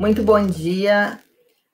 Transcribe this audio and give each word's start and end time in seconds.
Muito 0.00 0.22
bom 0.22 0.46
dia 0.46 1.20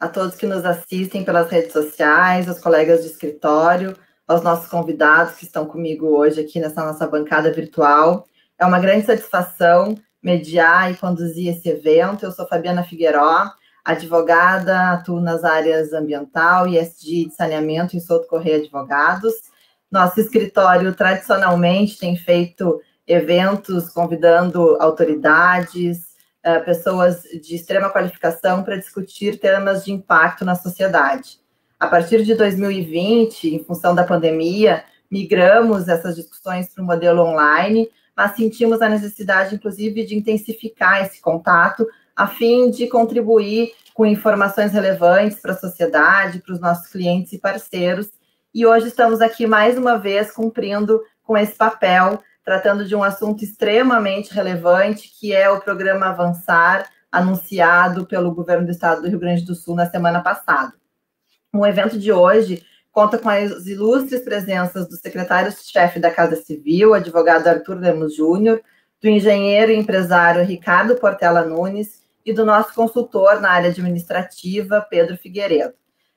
a 0.00 0.08
todos 0.08 0.34
que 0.34 0.46
nos 0.46 0.64
assistem 0.64 1.22
pelas 1.22 1.48
redes 1.48 1.72
sociais, 1.72 2.48
aos 2.48 2.58
colegas 2.58 3.02
de 3.02 3.06
escritório, 3.06 3.96
aos 4.26 4.42
nossos 4.42 4.68
convidados 4.68 5.36
que 5.36 5.44
estão 5.44 5.64
comigo 5.64 6.08
hoje 6.08 6.40
aqui 6.40 6.58
nessa 6.58 6.84
nossa 6.84 7.06
bancada 7.06 7.52
virtual. 7.52 8.26
É 8.58 8.66
uma 8.66 8.80
grande 8.80 9.06
satisfação 9.06 9.96
mediar 10.20 10.90
e 10.90 10.96
conduzir 10.96 11.54
esse 11.54 11.68
evento. 11.68 12.24
Eu 12.24 12.32
sou 12.32 12.48
Fabiana 12.48 12.82
Figueiró, 12.82 13.48
advogada, 13.84 14.94
atuo 14.94 15.20
nas 15.20 15.44
áreas 15.44 15.92
ambiental, 15.92 16.66
ESG 16.66 17.26
de 17.26 17.32
saneamento 17.32 17.96
em 17.96 18.00
Souto 18.00 18.26
Correia 18.26 18.56
Advogados. 18.56 19.34
Nosso 19.88 20.18
escritório 20.18 20.92
tradicionalmente 20.96 21.96
tem 21.96 22.16
feito 22.16 22.80
eventos 23.06 23.88
convidando 23.88 24.76
autoridades, 24.80 26.15
eh, 26.46 26.60
pessoas 26.60 27.24
de 27.42 27.56
extrema 27.56 27.90
qualificação 27.90 28.62
para 28.62 28.76
discutir 28.76 29.40
temas 29.40 29.84
de 29.84 29.90
impacto 29.90 30.44
na 30.44 30.54
sociedade. 30.54 31.40
A 31.76 31.88
partir 31.88 32.22
de 32.22 32.36
2020, 32.36 33.52
em 33.52 33.64
função 33.64 33.96
da 33.96 34.04
pandemia, 34.04 34.84
migramos 35.10 35.88
essas 35.88 36.14
discussões 36.14 36.72
para 36.72 36.84
o 36.84 36.86
modelo 36.86 37.22
online, 37.22 37.90
mas 38.16 38.36
sentimos 38.36 38.80
a 38.80 38.88
necessidade, 38.88 39.56
inclusive, 39.56 40.06
de 40.06 40.14
intensificar 40.14 41.04
esse 41.04 41.20
contato 41.20 41.84
a 42.14 42.28
fim 42.28 42.70
de 42.70 42.86
contribuir 42.86 43.72
com 43.92 44.06
informações 44.06 44.70
relevantes 44.70 45.40
para 45.40 45.50
a 45.50 45.58
sociedade, 45.58 46.38
para 46.38 46.54
os 46.54 46.60
nossos 46.60 46.86
clientes 46.86 47.32
e 47.32 47.38
parceiros. 47.38 48.08
E 48.54 48.64
hoje 48.64 48.86
estamos 48.86 49.20
aqui 49.20 49.48
mais 49.48 49.76
uma 49.76 49.98
vez 49.98 50.30
cumprindo 50.30 51.02
com 51.24 51.36
esse 51.36 51.56
papel, 51.56 52.22
tratando 52.46 52.84
de 52.84 52.94
um 52.94 53.02
assunto 53.02 53.42
extremamente 53.42 54.32
relevante, 54.32 55.10
que 55.18 55.34
é 55.34 55.50
o 55.50 55.60
programa 55.60 56.06
Avançar, 56.06 56.88
anunciado 57.10 58.06
pelo 58.06 58.32
governo 58.32 58.64
do 58.64 58.70
estado 58.70 59.02
do 59.02 59.08
Rio 59.08 59.18
Grande 59.18 59.44
do 59.44 59.56
Sul 59.56 59.74
na 59.74 59.90
semana 59.90 60.20
passada. 60.22 60.72
O 61.52 61.66
evento 61.66 61.98
de 61.98 62.12
hoje 62.12 62.64
conta 62.92 63.18
com 63.18 63.28
as 63.28 63.66
ilustres 63.66 64.22
presenças 64.22 64.88
do 64.88 64.96
secretário-chefe 64.96 65.98
da 65.98 66.08
Casa 66.08 66.36
Civil, 66.36 66.94
advogado 66.94 67.48
Arthur 67.48 67.80
Lemos 67.80 68.14
Júnior, 68.14 68.62
do 69.02 69.08
engenheiro 69.08 69.72
e 69.72 69.76
empresário 69.76 70.44
Ricardo 70.44 70.94
Portela 70.94 71.44
Nunes 71.44 72.04
e 72.24 72.32
do 72.32 72.46
nosso 72.46 72.72
consultor 72.74 73.40
na 73.40 73.50
área 73.50 73.70
administrativa, 73.70 74.86
Pedro 74.88 75.16
Figueiredo. 75.16 75.74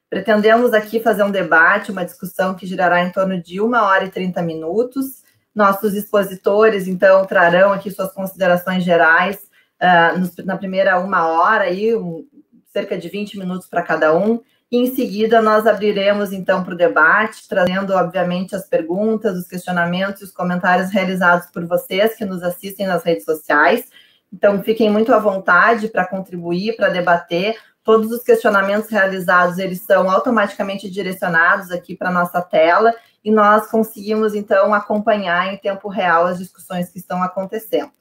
Pretendemos 0.08 0.74
aqui 0.74 1.00
fazer 1.00 1.24
um 1.24 1.32
debate, 1.32 1.92
uma 1.92 2.06
discussão 2.06 2.54
que 2.54 2.68
girará 2.68 3.04
em 3.04 3.12
torno 3.12 3.42
de 3.42 3.60
uma 3.60 3.84
hora 3.84 4.06
e 4.06 4.12
30 4.12 4.44
minutos. 4.44 5.28
Nossos 5.54 5.94
expositores, 5.94 6.88
então, 6.88 7.26
trarão 7.26 7.74
aqui 7.74 7.90
suas 7.92 8.12
considerações 8.14 8.84
gerais 8.84 9.38
uh, 9.82 10.46
na 10.46 10.58
primeira 10.58 11.00
uma 11.00 11.28
hora, 11.28 11.66
aí, 11.66 11.96
um, 11.96 12.26
cerca 12.72 12.98
de 12.98 13.10
20 13.10 13.38
minutos 13.38 13.68
para 13.68 13.82
cada 13.82 14.16
um. 14.16 14.42
E 14.72 14.78
em 14.78 14.94
seguida, 14.94 15.42
nós 15.42 15.66
abriremos, 15.66 16.32
então, 16.32 16.64
para 16.64 16.76
o 16.76 16.78
debate, 16.78 17.48
trazendo, 17.48 17.94
obviamente, 17.94 18.56
as 18.56 18.68
perguntas, 18.68 19.36
os 19.36 19.48
questionamentos 19.48 20.22
e 20.22 20.26
os 20.26 20.32
comentários 20.32 20.92
realizados 20.92 21.48
por 21.48 21.66
vocês 21.66 22.16
que 22.16 22.24
nos 22.24 22.44
assistem 22.44 22.86
nas 22.86 23.04
redes 23.04 23.26
sociais. 23.26 23.86
Então, 24.32 24.62
fiquem 24.62 24.90
muito 24.90 25.12
à 25.12 25.18
vontade 25.18 25.88
para 25.88 26.06
contribuir, 26.06 26.76
para 26.76 26.90
debater. 26.90 27.56
Todos 27.84 28.12
os 28.12 28.22
questionamentos 28.22 28.92
realizados, 28.92 29.58
eles 29.58 29.82
são 29.82 30.12
automaticamente 30.12 30.88
direcionados 30.88 31.72
aqui 31.72 31.96
para 31.96 32.10
a 32.10 32.14
nossa 32.14 32.40
tela 32.40 32.94
e 33.24 33.32
nós 33.32 33.68
conseguimos, 33.68 34.34
então, 34.34 34.74
acompanhar 34.74 35.54
em 35.54 35.58
tempo 35.58 35.88
real 35.88 36.26
as 36.26 36.38
discussões 36.38 36.90
que 36.90 37.00
estão 37.00 37.22
acontecendo. 37.22 37.92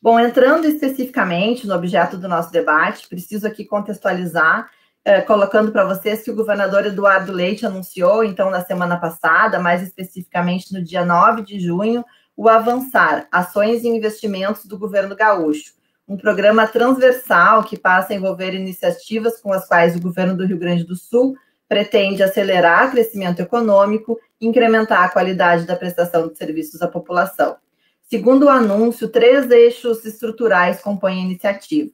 Bom, 0.00 0.20
entrando 0.20 0.66
especificamente 0.66 1.66
no 1.66 1.74
objeto 1.74 2.18
do 2.18 2.28
nosso 2.28 2.52
debate, 2.52 3.08
preciso 3.08 3.46
aqui 3.46 3.64
contextualizar, 3.64 4.70
eh, 5.04 5.22
colocando 5.22 5.72
para 5.72 5.84
vocês 5.84 6.22
que 6.22 6.30
o 6.30 6.36
governador 6.36 6.86
Eduardo 6.86 7.32
Leite 7.32 7.64
anunciou, 7.64 8.22
então, 8.22 8.50
na 8.50 8.62
semana 8.62 8.98
passada, 8.98 9.58
mais 9.58 9.82
especificamente 9.82 10.72
no 10.72 10.82
dia 10.82 11.04
9 11.04 11.42
de 11.42 11.58
junho, 11.58 12.04
o 12.36 12.48
Avançar, 12.48 13.26
Ações 13.30 13.82
e 13.82 13.88
Investimentos 13.88 14.66
do 14.66 14.78
Governo 14.78 15.16
Gaúcho, 15.16 15.72
um 16.06 16.16
programa 16.16 16.66
transversal 16.66 17.64
que 17.64 17.78
passa 17.78 18.12
a 18.12 18.16
envolver 18.16 18.52
iniciativas 18.52 19.40
com 19.40 19.52
as 19.52 19.66
quais 19.66 19.96
o 19.96 20.00
governo 20.00 20.36
do 20.36 20.44
Rio 20.44 20.58
Grande 20.58 20.84
do 20.84 20.96
Sul 20.96 21.34
pretende 21.68 22.22
acelerar 22.22 22.88
o 22.88 22.90
crescimento 22.90 23.40
econômico 23.40 24.18
e 24.40 24.46
incrementar 24.46 25.04
a 25.04 25.08
qualidade 25.08 25.66
da 25.66 25.76
prestação 25.76 26.28
de 26.28 26.36
serviços 26.36 26.82
à 26.82 26.88
população. 26.88 27.56
Segundo 28.02 28.44
o 28.44 28.50
anúncio, 28.50 29.08
três 29.08 29.50
eixos 29.50 30.04
estruturais 30.04 30.80
compõem 30.80 31.20
a 31.20 31.24
iniciativa. 31.24 31.90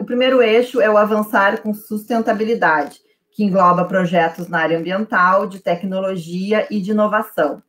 o 0.00 0.04
primeiro 0.04 0.42
eixo 0.42 0.80
é 0.80 0.90
o 0.90 0.96
avançar 0.96 1.60
com 1.60 1.74
sustentabilidade, 1.74 3.00
que 3.30 3.44
engloba 3.44 3.84
projetos 3.84 4.48
na 4.48 4.60
área 4.60 4.78
ambiental, 4.78 5.46
de 5.46 5.60
tecnologia 5.60 6.66
e 6.70 6.80
de 6.80 6.92
inovação. 6.92 7.62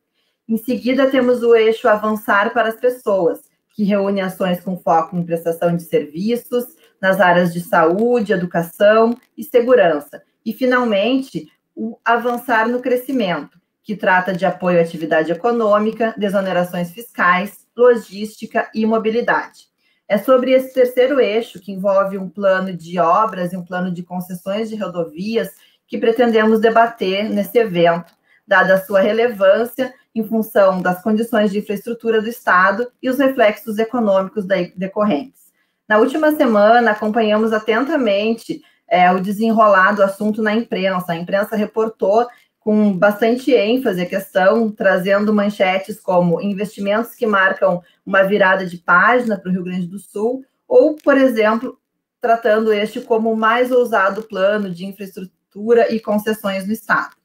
Em 0.48 0.56
seguida, 0.56 1.10
temos 1.10 1.42
o 1.42 1.54
eixo 1.54 1.86
Avançar 1.86 2.54
para 2.54 2.70
as 2.70 2.76
Pessoas, 2.76 3.40
que 3.76 3.84
reúne 3.84 4.22
ações 4.22 4.60
com 4.60 4.78
foco 4.78 5.14
em 5.14 5.22
prestação 5.22 5.76
de 5.76 5.82
serviços 5.82 6.64
nas 7.00 7.20
áreas 7.20 7.52
de 7.52 7.60
saúde, 7.60 8.32
educação 8.32 9.14
e 9.36 9.44
segurança. 9.44 10.22
E, 10.48 10.52
finalmente, 10.54 11.52
o 11.76 11.98
Avançar 12.02 12.70
no 12.70 12.80
Crescimento, 12.80 13.60
que 13.82 13.94
trata 13.94 14.32
de 14.32 14.46
apoio 14.46 14.78
à 14.78 14.80
atividade 14.80 15.30
econômica, 15.30 16.14
desonerações 16.16 16.90
fiscais, 16.90 17.66
logística 17.76 18.66
e 18.74 18.86
mobilidade. 18.86 19.68
É 20.08 20.16
sobre 20.16 20.52
esse 20.52 20.72
terceiro 20.72 21.20
eixo, 21.20 21.60
que 21.60 21.70
envolve 21.70 22.16
um 22.16 22.30
plano 22.30 22.74
de 22.74 22.98
obras 22.98 23.52
e 23.52 23.58
um 23.58 23.62
plano 23.62 23.92
de 23.92 24.02
concessões 24.02 24.70
de 24.70 24.76
rodovias, 24.76 25.50
que 25.86 25.98
pretendemos 25.98 26.60
debater 26.60 27.28
nesse 27.28 27.58
evento, 27.58 28.10
dada 28.46 28.72
a 28.72 28.80
sua 28.80 29.00
relevância 29.00 29.92
em 30.14 30.26
função 30.26 30.80
das 30.80 31.02
condições 31.02 31.50
de 31.50 31.58
infraestrutura 31.58 32.22
do 32.22 32.28
Estado 32.30 32.90
e 33.02 33.10
os 33.10 33.18
reflexos 33.18 33.78
econômicos 33.78 34.46
decorrentes. 34.74 35.52
Na 35.86 35.98
última 35.98 36.34
semana, 36.34 36.92
acompanhamos 36.92 37.52
atentamente 37.52 38.62
é, 38.88 39.10
o 39.12 39.20
desenrolar 39.20 39.92
do 39.92 40.02
assunto 40.02 40.42
na 40.42 40.54
imprensa. 40.54 41.12
A 41.12 41.16
imprensa 41.16 41.56
reportou 41.56 42.26
com 42.58 42.92
bastante 42.92 43.52
ênfase 43.54 44.02
a 44.02 44.06
questão, 44.06 44.70
trazendo 44.70 45.32
manchetes 45.32 46.00
como 46.00 46.40
investimentos 46.40 47.14
que 47.14 47.26
marcam 47.26 47.82
uma 48.04 48.22
virada 48.22 48.66
de 48.66 48.76
página 48.78 49.38
para 49.38 49.48
o 49.48 49.52
Rio 49.52 49.64
Grande 49.64 49.86
do 49.86 49.98
Sul, 49.98 50.44
ou, 50.66 50.96
por 50.96 51.16
exemplo, 51.16 51.78
tratando 52.20 52.72
este 52.72 53.00
como 53.00 53.32
o 53.32 53.36
mais 53.36 53.70
ousado 53.70 54.22
plano 54.22 54.70
de 54.70 54.84
infraestrutura 54.84 55.92
e 55.92 56.00
concessões 56.00 56.66
no 56.66 56.72
Estado. 56.72 57.16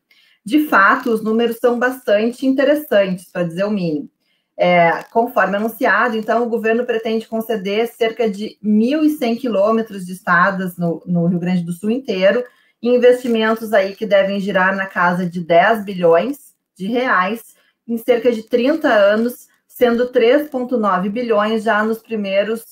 De 0.45 0.68
fato, 0.68 1.09
os 1.09 1.24
números 1.24 1.57
são 1.57 1.80
bastante 1.80 2.45
interessantes, 2.45 3.30
para 3.31 3.44
dizer 3.44 3.63
o 3.63 3.72
mínimo. 3.72 4.09
É, 4.56 5.03
conforme 5.12 5.58
anunciado, 5.58 6.16
então, 6.16 6.44
o 6.44 6.50
governo 6.50 6.86
pretende 6.86 7.28
conceder 7.28 7.88
cerca 7.88 8.30
de 8.30 8.58
1.100 8.64 9.40
quilômetros 9.40 10.06
de 10.06 10.14
estradas 10.14 10.78
no, 10.78 11.02
no, 11.06 11.25
Rio 11.25 11.40
Grande 11.40 11.64
do 11.64 11.74
Sul 11.74 11.90
inteiro, 11.90 12.44
investimentos 12.81 13.74
aí 13.74 13.96
que 13.96 14.06
devem 14.06 14.40
girar 14.40 14.75
na 14.75 14.86
casa 14.86 15.28
de 15.28 15.40
10 15.42 15.84
bilhões 15.84 16.53
de 16.75 16.86
reais 16.86 17.56
em 17.88 17.97
cerca 17.97 18.31
de 18.31 18.44
30 18.44 18.88
anos, 18.88 19.47
sendo 19.68 20.12
3,9 20.12 21.09
bilhões 21.09 21.63
já 21.63 21.84
nos 21.84 22.00
primeiros 22.00 22.63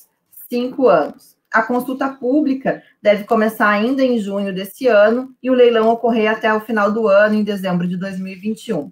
cinco 0.48 0.88
anos. 0.88 1.36
A 1.52 1.62
consulta 1.62 2.08
pública 2.08 2.82
deve 3.02 3.24
começar 3.24 3.68
ainda 3.68 4.02
em 4.02 4.18
junho 4.18 4.54
desse 4.54 4.86
ano 4.86 5.34
e 5.42 5.50
o 5.50 5.54
leilão 5.54 5.88
ocorrer 5.88 6.30
até 6.30 6.52
o 6.52 6.60
final 6.60 6.90
do 6.90 7.08
ano, 7.08 7.34
em 7.34 7.44
dezembro 7.44 7.86
de 7.86 7.96
2021. 7.96 8.90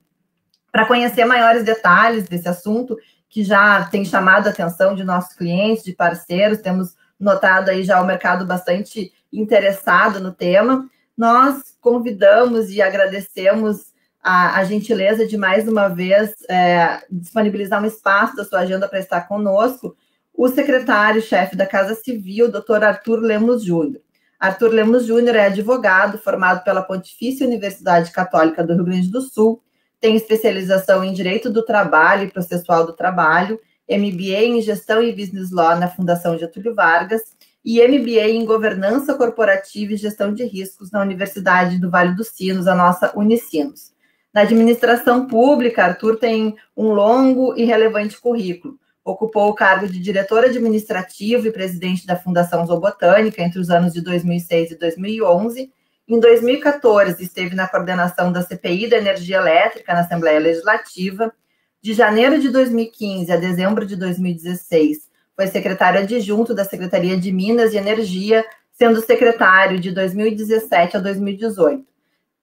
Para 0.72 0.86
conhecer 0.86 1.24
maiores 1.24 1.64
detalhes 1.64 2.28
desse 2.28 2.48
assunto, 2.48 2.96
que 3.28 3.44
já 3.44 3.84
tem 3.86 4.04
chamado 4.04 4.46
a 4.46 4.50
atenção 4.50 4.94
de 4.94 5.04
nossos 5.04 5.34
clientes, 5.34 5.84
de 5.84 5.92
parceiros, 5.92 6.58
temos 6.58 6.94
notado 7.18 7.68
aí 7.68 7.82
já 7.82 8.00
o 8.00 8.06
mercado 8.06 8.46
bastante 8.46 9.12
interessado 9.32 10.20
no 10.20 10.32
tema, 10.32 10.88
nós 11.16 11.76
convidamos 11.80 12.70
e 12.70 12.80
agradecemos 12.80 13.90
a, 14.22 14.58
a 14.58 14.64
gentileza 14.64 15.26
de 15.26 15.36
mais 15.36 15.68
uma 15.68 15.88
vez 15.88 16.34
é, 16.48 17.02
disponibilizar 17.10 17.82
um 17.82 17.86
espaço 17.86 18.36
da 18.36 18.44
sua 18.44 18.60
agenda 18.60 18.88
para 18.88 18.98
estar 18.98 19.22
conosco 19.22 19.96
o 20.34 20.48
secretário-chefe 20.48 21.56
da 21.56 21.66
Casa 21.66 21.94
Civil, 21.94 22.50
Dr. 22.50 22.82
Arthur 22.82 23.20
Lemos 23.20 23.62
Júnior. 23.62 24.00
Arthur 24.38 24.68
Lemos 24.68 25.04
Júnior 25.04 25.36
é 25.36 25.46
advogado 25.46 26.16
formado 26.16 26.64
pela 26.64 26.82
Pontifícia 26.82 27.46
Universidade 27.46 28.10
Católica 28.10 28.64
do 28.64 28.72
Rio 28.72 28.84
Grande 28.84 29.10
do 29.10 29.20
Sul, 29.20 29.62
tem 30.00 30.16
especialização 30.16 31.04
em 31.04 31.12
Direito 31.12 31.50
do 31.50 31.64
Trabalho 31.64 32.24
e 32.24 32.30
Processual 32.30 32.86
do 32.86 32.92
Trabalho, 32.92 33.60
MBA 33.88 34.44
em 34.44 34.62
Gestão 34.62 35.02
e 35.02 35.12
Business 35.12 35.50
Law 35.50 35.78
na 35.78 35.88
Fundação 35.88 36.38
Getúlio 36.38 36.74
Vargas 36.74 37.22
e 37.64 37.80
MBA 37.86 38.30
em 38.30 38.44
Governança 38.44 39.14
Corporativa 39.14 39.92
e 39.92 39.96
Gestão 39.96 40.32
de 40.32 40.44
Riscos 40.44 40.90
na 40.90 41.02
Universidade 41.02 41.78
do 41.78 41.90
Vale 41.90 42.14
dos 42.14 42.28
Sinos, 42.28 42.66
a 42.66 42.74
nossa 42.74 43.16
Unicinos. 43.16 43.92
Na 44.32 44.42
administração 44.42 45.26
pública, 45.26 45.84
Arthur 45.84 46.16
tem 46.16 46.54
um 46.76 46.92
longo 46.92 47.54
e 47.56 47.64
relevante 47.64 48.18
currículo 48.18 48.80
Ocupou 49.04 49.48
o 49.48 49.54
cargo 49.54 49.88
de 49.88 49.98
diretor 49.98 50.44
administrativo 50.44 51.46
e 51.46 51.52
presidente 51.52 52.06
da 52.06 52.16
Fundação 52.16 52.66
Zoobotânica 52.66 53.42
entre 53.42 53.58
os 53.58 53.70
anos 53.70 53.94
de 53.94 54.02
2006 54.02 54.72
e 54.72 54.78
2011. 54.78 55.72
Em 56.10 56.18
2014, 56.18 57.22
esteve 57.22 57.54
na 57.54 57.68
coordenação 57.68 58.32
da 58.32 58.42
CPI 58.42 58.90
da 58.90 58.98
Energia 58.98 59.36
Elétrica 59.36 59.94
na 59.94 60.00
Assembleia 60.00 60.40
Legislativa. 60.40 61.32
De 61.80 61.92
janeiro 61.92 62.40
de 62.40 62.48
2015 62.48 63.30
a 63.30 63.36
dezembro 63.36 63.86
de 63.86 63.94
2016, 63.94 65.08
foi 65.36 65.46
secretário 65.46 66.00
adjunto 66.00 66.52
da 66.52 66.64
Secretaria 66.64 67.16
de 67.16 67.30
Minas 67.30 67.72
e 67.72 67.76
Energia, 67.76 68.44
sendo 68.72 69.00
secretário 69.00 69.78
de 69.78 69.92
2017 69.92 70.96
a 70.96 71.00
2018. 71.00 71.86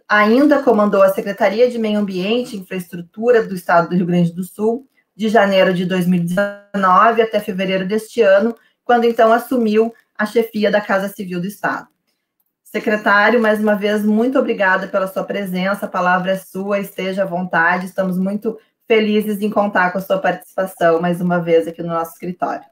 Ainda 0.08 0.64
comandou 0.64 1.04
a 1.04 1.10
Secretaria 1.10 1.70
de 1.70 1.78
Meio 1.78 2.00
Ambiente 2.00 2.56
e 2.56 2.60
Infraestrutura 2.60 3.46
do 3.46 3.54
Estado 3.54 3.90
do 3.90 3.96
Rio 3.98 4.06
Grande 4.06 4.32
do 4.32 4.46
Sul, 4.46 4.88
de 5.14 5.28
janeiro 5.28 5.74
de 5.74 5.84
2019 5.84 7.22
até 7.22 7.42
fevereiro 7.42 7.86
deste 7.86 8.22
ano, 8.22 8.56
quando 8.86 9.04
então 9.04 9.34
assumiu 9.34 9.94
a 10.18 10.26
chefia 10.26 10.72
da 10.72 10.80
Casa 10.80 11.10
Civil 11.10 11.42
do 11.42 11.48
Estado. 11.48 11.97
Secretário, 12.70 13.42
mais 13.42 13.62
uma 13.62 13.76
vez, 13.76 14.06
muito 14.06 14.38
obrigada 14.38 14.90
pela 14.90 15.08
sua 15.08 15.24
presença, 15.24 15.86
a 15.86 15.90
palavra 15.90 16.32
é 16.32 16.38
sua, 16.38 16.82
esteja 16.82 17.24
à 17.24 17.26
vontade, 17.26 17.86
estamos 17.86 18.20
muito 18.20 18.60
felizes 18.86 19.42
em 19.42 19.50
contar 19.50 19.92
com 19.92 20.00
a 20.00 20.02
sua 20.02 20.18
participação 20.18 21.02
mais 21.02 21.22
uma 21.22 21.40
vez 21.40 21.66
aqui 21.66 21.82
no 21.82 21.88
nosso 21.88 22.12
escritório. 22.12 22.66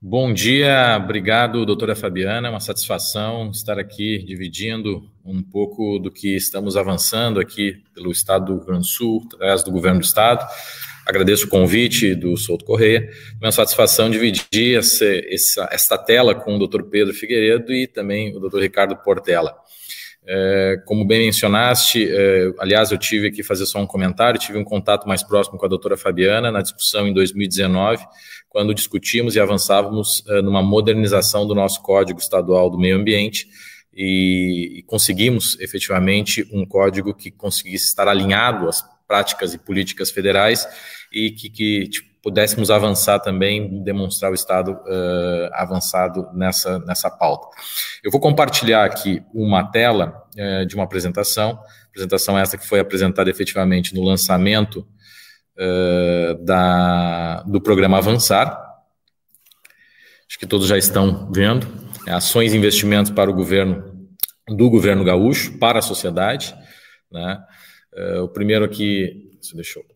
Bom 0.00 0.32
dia, 0.32 0.96
obrigado, 0.96 1.66
doutora 1.66 1.94
Fabiana, 1.94 2.48
é 2.48 2.50
uma 2.50 2.58
satisfação 2.58 3.50
estar 3.50 3.78
aqui 3.78 4.24
dividindo 4.24 5.02
um 5.22 5.42
pouco 5.42 5.98
do 5.98 6.10
que 6.10 6.34
estamos 6.34 6.74
avançando 6.74 7.38
aqui 7.38 7.84
pelo 7.94 8.10
Estado 8.10 8.46
do 8.46 8.54
Rio 8.54 8.64
Grande 8.64 8.80
do 8.80 8.86
Sul, 8.86 9.22
através 9.26 9.62
do 9.62 9.70
governo 9.70 10.00
do 10.00 10.06
Estado, 10.06 10.42
Agradeço 11.06 11.46
o 11.46 11.48
convite 11.48 12.16
do 12.16 12.36
Souto 12.36 12.64
Correia. 12.64 13.08
Uma 13.40 13.52
satisfação 13.52 14.10
dividir 14.10 14.76
essa, 14.76 15.04
essa, 15.04 15.68
esta 15.70 15.96
tela 15.96 16.34
com 16.34 16.56
o 16.56 16.66
Dr. 16.66 16.82
Pedro 16.82 17.14
Figueiredo 17.14 17.72
e 17.72 17.86
também 17.86 18.36
o 18.36 18.40
Dr. 18.40 18.58
Ricardo 18.58 18.96
Portela. 18.96 19.54
É, 20.26 20.82
como 20.84 21.06
bem 21.06 21.26
mencionaste, 21.26 22.08
é, 22.10 22.52
aliás, 22.58 22.90
eu 22.90 22.98
tive 22.98 23.28
aqui 23.28 23.44
fazer 23.44 23.64
só 23.66 23.78
um 23.78 23.86
comentário, 23.86 24.40
tive 24.40 24.58
um 24.58 24.64
contato 24.64 25.06
mais 25.06 25.22
próximo 25.22 25.56
com 25.56 25.64
a 25.64 25.68
doutora 25.68 25.96
Fabiana 25.96 26.50
na 26.50 26.60
discussão 26.60 27.06
em 27.06 27.14
2019, 27.14 28.04
quando 28.48 28.74
discutimos 28.74 29.36
e 29.36 29.40
avançávamos 29.40 30.24
é, 30.28 30.42
numa 30.42 30.60
modernização 30.60 31.46
do 31.46 31.54
nosso 31.54 31.80
Código 31.82 32.18
Estadual 32.18 32.68
do 32.68 32.76
Meio 32.76 32.96
Ambiente, 32.96 33.46
e, 33.94 34.80
e 34.80 34.82
conseguimos 34.82 35.56
efetivamente 35.60 36.44
um 36.52 36.66
código 36.66 37.14
que 37.14 37.30
conseguisse 37.30 37.86
estar 37.86 38.08
alinhado 38.08 38.68
às 38.68 38.82
práticas 39.06 39.54
e 39.54 39.58
políticas 39.58 40.10
federais 40.10 40.66
e 41.16 41.30
que, 41.30 41.48
que 41.48 41.88
tipo, 41.88 42.10
pudéssemos 42.22 42.70
avançar 42.70 43.18
também, 43.20 43.82
demonstrar 43.82 44.30
o 44.30 44.34
Estado 44.34 44.72
uh, 44.72 45.48
avançado 45.54 46.28
nessa, 46.34 46.78
nessa 46.80 47.10
pauta. 47.10 47.48
Eu 48.04 48.10
vou 48.10 48.20
compartilhar 48.20 48.84
aqui 48.84 49.22
uma 49.32 49.64
tela 49.64 50.22
uh, 50.36 50.66
de 50.66 50.74
uma 50.74 50.84
apresentação, 50.84 51.58
apresentação 51.88 52.38
essa 52.38 52.58
que 52.58 52.66
foi 52.66 52.80
apresentada 52.80 53.30
efetivamente 53.30 53.94
no 53.94 54.02
lançamento 54.02 54.86
uh, 55.56 56.44
da, 56.44 57.42
do 57.44 57.62
programa 57.62 57.96
Avançar. 57.96 58.62
Acho 60.28 60.38
que 60.38 60.46
todos 60.46 60.66
já 60.66 60.76
estão 60.76 61.32
vendo. 61.32 61.66
É, 62.06 62.12
ações 62.12 62.52
e 62.52 62.58
investimentos 62.58 63.10
para 63.10 63.30
o 63.30 63.34
governo, 63.34 64.06
do 64.48 64.68
governo 64.68 65.02
gaúcho, 65.02 65.58
para 65.58 65.78
a 65.78 65.82
sociedade. 65.82 66.54
Né? 67.10 67.42
o 68.20 68.28
primeiro 68.28 68.64
aqui, 68.64 69.30
deixa 69.54 69.78
eu, 69.78 69.86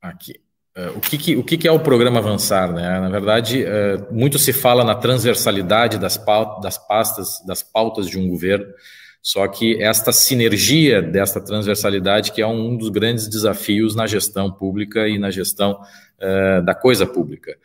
aqui. 0.00 0.43
Uh, 0.76 0.98
o, 0.98 1.00
que, 1.00 1.16
que, 1.16 1.36
o 1.36 1.44
que, 1.44 1.56
que, 1.56 1.68
é 1.68 1.72
o 1.72 1.78
programa 1.78 2.18
Avançar? 2.18 2.72
Né? 2.72 2.98
Na 2.98 3.08
verdade, 3.08 3.64
uh, 3.64 4.12
muito 4.12 4.40
se 4.40 4.52
fala 4.52 4.82
na 4.82 4.94
transversalidade 4.94 5.98
das, 5.98 6.20
das 6.60 6.78
pastas, 6.78 7.40
das 7.46 7.62
pautas 7.62 8.08
de 8.08 8.18
um 8.18 8.28
governo, 8.28 8.66
só 9.22 9.46
que 9.46 9.80
esta 9.80 10.12
sinergia 10.12 11.00
desta 11.00 11.40
transversalidade 11.40 12.32
que 12.32 12.42
é 12.42 12.46
um 12.46 12.76
dos 12.76 12.88
grandes 12.88 13.28
desafios 13.28 13.94
na 13.94 14.06
gestão 14.06 14.50
pública 14.50 15.08
e 15.08 15.16
na 15.16 15.30
gestão 15.30 15.80
uh, 16.20 16.62
da 16.64 16.74
coisa 16.74 17.06
pública. 17.06 17.56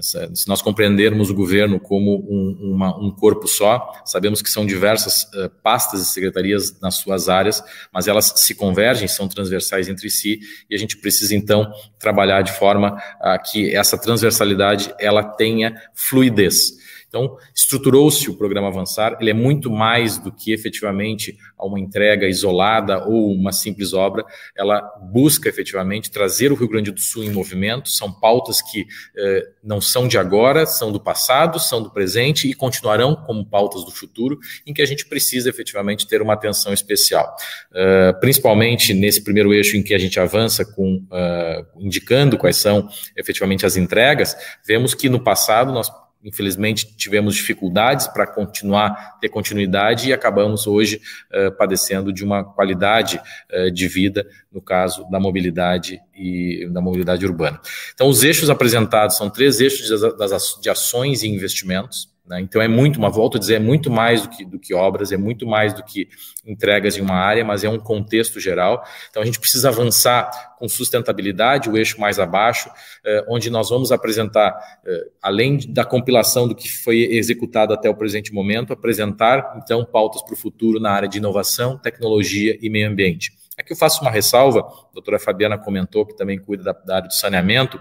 Se 0.00 0.48
nós 0.48 0.62
compreendermos 0.62 1.30
o 1.30 1.34
governo 1.34 1.80
como 1.80 2.16
um, 2.28 2.74
uma, 2.74 2.96
um 2.98 3.10
corpo 3.10 3.46
só, 3.46 3.92
sabemos 4.04 4.40
que 4.40 4.50
são 4.50 4.64
diversas 4.64 5.24
uh, 5.34 5.50
pastas 5.62 6.00
e 6.00 6.04
secretarias 6.06 6.80
nas 6.80 6.96
suas 6.96 7.28
áreas, 7.28 7.62
mas 7.92 8.08
elas 8.08 8.32
se 8.36 8.54
convergem, 8.54 9.08
são 9.08 9.28
transversais 9.28 9.88
entre 9.88 10.10
si, 10.10 10.40
e 10.68 10.74
a 10.74 10.78
gente 10.78 10.96
precisa 10.96 11.34
então 11.34 11.70
trabalhar 11.98 12.42
de 12.42 12.52
forma 12.52 12.96
a 13.20 13.38
que 13.38 13.74
essa 13.74 13.98
transversalidade 13.98 14.94
ela 14.98 15.22
tenha 15.22 15.74
fluidez. 15.94 16.83
Então, 17.14 17.38
estruturou-se 17.54 18.28
o 18.28 18.34
programa 18.34 18.66
Avançar, 18.66 19.16
ele 19.20 19.30
é 19.30 19.34
muito 19.34 19.70
mais 19.70 20.18
do 20.18 20.32
que 20.32 20.52
efetivamente 20.52 21.38
uma 21.56 21.78
entrega 21.78 22.26
isolada 22.26 23.06
ou 23.06 23.32
uma 23.32 23.52
simples 23.52 23.92
obra, 23.92 24.24
ela 24.56 24.80
busca 25.12 25.48
efetivamente 25.48 26.10
trazer 26.10 26.50
o 26.50 26.56
Rio 26.56 26.68
Grande 26.68 26.90
do 26.90 27.00
Sul 27.00 27.22
em 27.22 27.30
movimento, 27.30 27.88
são 27.88 28.12
pautas 28.12 28.60
que 28.60 28.84
eh, 29.16 29.42
não 29.62 29.80
são 29.80 30.08
de 30.08 30.18
agora, 30.18 30.66
são 30.66 30.90
do 30.90 31.00
passado, 31.00 31.60
são 31.60 31.80
do 31.80 31.90
presente 31.90 32.50
e 32.50 32.52
continuarão 32.52 33.14
como 33.14 33.46
pautas 33.46 33.84
do 33.84 33.92
futuro, 33.92 34.38
em 34.66 34.74
que 34.74 34.82
a 34.82 34.86
gente 34.86 35.06
precisa 35.06 35.48
efetivamente 35.48 36.08
ter 36.08 36.20
uma 36.20 36.34
atenção 36.34 36.72
especial. 36.72 37.34
Uh, 37.70 38.18
principalmente 38.20 38.92
nesse 38.92 39.22
primeiro 39.22 39.54
eixo 39.54 39.76
em 39.76 39.82
que 39.82 39.94
a 39.94 39.98
gente 39.98 40.18
avança 40.18 40.64
com 40.64 40.96
uh, 40.96 41.66
indicando 41.78 42.36
quais 42.36 42.56
são 42.56 42.88
efetivamente 43.16 43.64
as 43.64 43.76
entregas, 43.76 44.36
vemos 44.66 44.94
que 44.94 45.08
no 45.08 45.20
passado 45.20 45.72
nós 45.72 45.88
infelizmente 46.24 46.96
tivemos 46.96 47.34
dificuldades 47.34 48.08
para 48.08 48.26
continuar, 48.26 49.18
ter 49.20 49.28
continuidade 49.28 50.08
e 50.08 50.12
acabamos 50.12 50.66
hoje 50.66 51.00
uh, 51.32 51.52
padecendo 51.52 52.12
de 52.12 52.24
uma 52.24 52.42
qualidade 52.42 53.20
uh, 53.52 53.70
de 53.70 53.86
vida, 53.86 54.26
no 54.50 54.62
caso 54.62 55.08
da 55.10 55.20
mobilidade 55.20 56.00
e 56.14 56.66
da 56.72 56.80
mobilidade 56.80 57.26
urbana. 57.26 57.60
Então, 57.92 58.08
os 58.08 58.24
eixos 58.24 58.48
apresentados 58.48 59.16
são 59.16 59.28
três 59.28 59.60
eixos 59.60 59.86
de, 59.88 60.62
de 60.62 60.70
ações 60.70 61.22
e 61.22 61.28
investimentos. 61.28 62.13
Né? 62.26 62.40
Então 62.40 62.60
é 62.62 62.68
muito, 62.68 62.98
uma 62.98 63.10
volta 63.10 63.36
a 63.36 63.40
dizer, 63.40 63.54
é 63.54 63.58
muito 63.58 63.90
mais 63.90 64.22
do 64.22 64.28
que, 64.30 64.44
do 64.44 64.58
que 64.58 64.72
obras, 64.72 65.12
é 65.12 65.16
muito 65.16 65.46
mais 65.46 65.74
do 65.74 65.84
que 65.84 66.08
entregas 66.46 66.96
em 66.96 67.02
uma 67.02 67.16
área, 67.16 67.44
mas 67.44 67.64
é 67.64 67.68
um 67.68 67.78
contexto 67.78 68.40
geral. 68.40 68.82
Então 69.10 69.22
a 69.22 69.26
gente 69.26 69.38
precisa 69.38 69.68
avançar 69.68 70.56
com 70.58 70.66
sustentabilidade, 70.66 71.68
o 71.68 71.76
eixo 71.76 72.00
mais 72.00 72.18
abaixo, 72.18 72.70
eh, 73.04 73.24
onde 73.28 73.50
nós 73.50 73.68
vamos 73.68 73.92
apresentar, 73.92 74.56
eh, 74.86 75.08
além 75.22 75.58
da 75.68 75.84
compilação 75.84 76.48
do 76.48 76.54
que 76.54 76.68
foi 76.68 77.02
executado 77.02 77.74
até 77.74 77.90
o 77.90 77.94
presente 77.94 78.32
momento, 78.32 78.72
apresentar 78.72 79.60
então 79.62 79.84
pautas 79.84 80.22
para 80.22 80.32
o 80.32 80.36
futuro 80.36 80.80
na 80.80 80.92
área 80.92 81.08
de 81.08 81.18
inovação, 81.18 81.76
tecnologia 81.76 82.56
e 82.62 82.70
meio 82.70 82.88
ambiente. 82.88 83.32
Aqui 83.58 83.72
eu 83.72 83.76
faço 83.76 84.00
uma 84.00 84.10
ressalva, 84.10 84.60
a 84.60 84.92
doutora 84.92 85.18
Fabiana 85.18 85.58
comentou 85.58 86.04
que 86.06 86.16
também 86.16 86.38
cuida 86.38 86.64
da, 86.64 86.72
da 86.72 86.96
área 86.96 87.08
do 87.08 87.14
saneamento, 87.14 87.78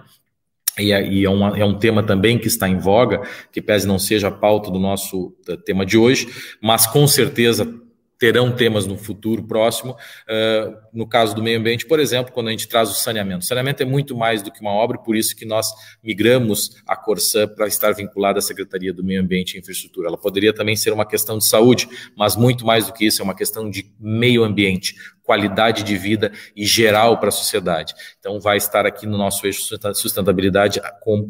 e, 0.80 0.92
é, 0.92 1.02
é, 1.02 1.24
é, 1.24 1.66
um 1.66 1.78
tema 1.78 2.02
também 2.04 2.38
que 2.38 2.48
está 2.48 2.68
em 2.68 2.78
voga, 2.78 3.22
que 3.52 3.62
pese 3.62 3.88
não 3.88 4.00
seja 4.00 4.30
a 4.30 4.32
pauta 4.32 4.72
do 4.72 4.80
nosso 4.80 5.34
tema 5.66 5.86
de 5.86 5.98
hoje, 5.98 6.28
mas 6.62 6.88
com 6.88 7.08
certeza 7.08 7.82
terão 8.20 8.52
temas 8.52 8.86
no 8.86 8.98
futuro 8.98 9.44
próximo. 9.44 9.92
Uh, 9.94 10.78
no 10.94 11.08
caso 11.08 11.36
do 11.36 11.44
meio 11.44 11.60
ambiente, 11.60 11.86
por 11.86 12.00
exemplo, 12.00 12.32
quando 12.32 12.48
a 12.48 12.52
gente 12.52 12.68
traz 12.68 12.90
o 12.90 12.94
saneamento. 12.94 13.44
O 13.44 13.46
saneamento 13.46 13.84
é 13.84 13.86
muito 13.86 14.16
mais 14.16 14.42
do 14.42 14.52
que 14.52 14.62
uma 14.62 14.72
obra, 14.72 14.98
por 14.98 15.16
isso 15.16 15.36
que 15.36 15.46
nós 15.46 15.68
migramos 16.04 16.82
a 16.88 16.96
Corsã 16.96 17.48
para 17.48 17.68
estar 17.68 17.92
vinculada 17.94 18.40
à 18.40 18.42
Secretaria 18.42 18.94
do 18.94 19.04
Meio 19.04 19.22
Ambiente 19.22 19.56
e 19.56 19.60
Infraestrutura. 19.60 20.08
Ela 20.08 20.18
poderia 20.18 20.54
também 20.54 20.76
ser 20.76 20.94
uma 20.94 21.06
questão 21.06 21.38
de 21.38 21.46
saúde, 21.46 21.88
mas 22.16 22.36
muito 22.36 22.66
mais 22.66 22.86
do 22.86 22.94
que 22.94 23.06
isso, 23.06 23.22
é 23.22 23.24
uma 23.24 23.36
questão 23.36 23.70
de 23.70 23.92
meio 24.00 24.44
ambiente, 24.44 24.96
qualidade 25.24 25.84
de 25.84 25.98
vida 25.98 26.32
e 26.56 26.66
geral 26.66 27.20
para 27.20 27.30
a 27.30 27.32
sociedade. 27.32 27.94
Então, 28.20 28.40
vai 28.40 28.58
estar 28.58 28.86
aqui 28.86 29.06
no 29.06 29.18
nosso 29.18 29.46
eixo 29.46 29.64
sustentabilidade, 29.96 30.82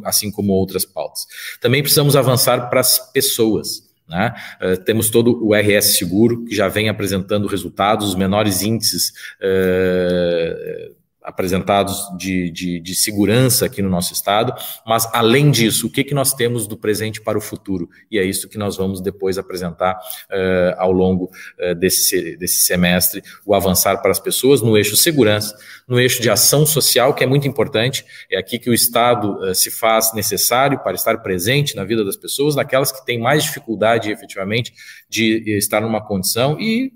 assim 0.04 0.32
como 0.32 0.54
outras 0.54 0.86
pautas. 0.86 1.26
Também 1.62 1.82
precisamos 1.82 2.16
avançar 2.16 2.70
para 2.70 2.80
as 2.80 3.00
pessoas. 3.12 3.93
Né? 4.08 4.34
Uh, 4.62 4.78
temos 4.84 5.10
todo 5.10 5.44
o 5.44 5.56
RS 5.56 5.98
Seguro, 5.98 6.44
que 6.46 6.56
já 6.56 6.68
vem 6.68 6.90
apresentando 6.90 7.48
resultados, 7.48 8.10
os 8.10 8.16
menores 8.16 8.62
índices 8.62 9.14
uh, 9.40 10.96
apresentados 11.24 12.10
de, 12.18 12.52
de, 12.52 12.80
de, 12.80 12.96
segurança 12.96 13.66
aqui 13.66 13.82
no 13.82 13.90
nosso 13.90 14.14
estado, 14.14 14.54
mas 14.86 15.08
além 15.14 15.50
disso, 15.50 15.88
o 15.88 15.90
que, 15.90 16.04
que 16.04 16.14
nós 16.14 16.34
temos 16.34 16.68
do 16.68 16.78
presente 16.78 17.22
para 17.22 17.38
o 17.38 17.42
futuro? 17.42 17.90
E 18.12 18.20
é 18.20 18.24
isso 18.24 18.50
que 18.50 18.58
nós 18.58 18.76
vamos 18.76 19.02
depois 19.02 19.38
apresentar 19.38 19.96
uh, 19.96 20.76
ao 20.78 20.92
longo 20.92 21.32
uh, 21.60 21.74
desse, 21.76 22.36
desse 22.36 22.62
semestre, 22.62 23.24
o 23.46 23.56
avançar 23.56 24.02
para 24.02 24.12
as 24.12 24.20
pessoas 24.20 24.62
no 24.62 24.78
eixo 24.78 24.98
segurança, 24.98 25.56
no 25.88 26.00
eixo 26.00 26.22
de 26.22 26.30
ação 26.30 26.66
social, 26.66 27.14
que 27.14 27.24
é 27.24 27.28
muito 27.28 27.48
importante, 27.48 28.06
é 28.30 28.38
aqui 28.38 28.60
que 28.60 28.70
o 28.70 28.74
Estado 28.74 29.40
uh, 29.40 29.56
se 29.56 29.72
faz 29.72 30.14
necessário 30.14 30.80
para 30.80 30.96
estar 30.96 31.18
presente 31.20 31.76
na 31.76 31.84
vida 31.84 32.04
das 32.04 32.18
pessoas, 32.18 32.56
naquelas 32.56 32.92
que 32.92 33.06
têm 33.06 33.20
mais 33.20 33.44
dificuldade 33.44 34.12
efetivamente 34.12 34.74
de 35.10 35.58
estar 35.58 35.82
numa 35.82 36.06
condição 36.06 36.60
e 36.60 36.92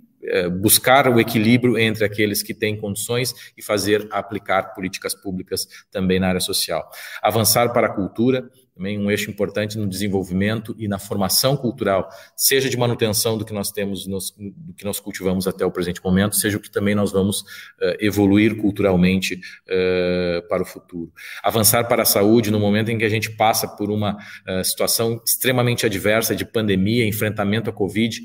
buscar 0.60 1.08
o 1.08 1.20
equilíbrio 1.20 1.78
entre 1.78 2.04
aqueles 2.06 2.44
que 2.44 2.54
têm 2.54 2.76
condições 2.76 3.34
e 3.58 3.62
fazer 3.62 4.08
aplicar 4.12 4.74
políticas 4.74 5.14
públicas 5.14 5.68
também 5.92 6.20
na 6.20 6.28
área 6.28 6.40
social. 6.40 6.90
Avançar 7.22 7.72
para 7.72 7.88
a 7.88 7.94
cultura, 7.94 8.50
também 8.78 9.00
um 9.00 9.10
eixo 9.10 9.32
importante 9.32 9.78
no 9.78 9.88
desenvolvimento 9.88 10.76
e 10.78 10.88
na 10.88 11.00
formação 11.00 11.58
cultural, 11.58 12.08
seja 12.36 12.70
de 12.70 12.78
manutenção 12.78 13.38
do 13.38 13.44
que 13.44 13.52
nós 13.52 13.72
temos, 13.72 14.06
do 14.06 14.74
que 14.76 14.86
nós 14.86 15.00
cultivamos 15.00 15.48
até 15.48 15.66
o 15.66 15.72
presente 15.72 16.02
momento, 16.04 16.36
seja 16.36 16.58
o 16.58 16.60
que 16.60 16.70
também 16.70 16.94
nós 16.94 17.12
vamos 17.12 17.42
uh, 17.42 17.98
evoluir 18.00 18.56
culturalmente 18.56 19.36
uh, 19.36 20.48
para 20.48 20.62
o 20.62 20.66
futuro. 20.66 21.12
Avançar 21.42 21.86
para 21.86 22.04
a 22.04 22.06
saúde 22.06 22.52
no 22.52 22.60
momento 22.60 22.92
em 22.92 22.98
que 22.98 23.06
a 23.06 23.10
gente 23.10 23.32
passa 23.32 23.68
por 23.68 23.90
uma 23.90 24.18
situação 24.64 25.22
extremamente 25.26 25.86
adversa 25.86 26.36
de 26.36 26.46
pandemia, 26.46 27.08
enfrentamento 27.08 27.70
à 27.70 27.74
Covid. 27.74 28.22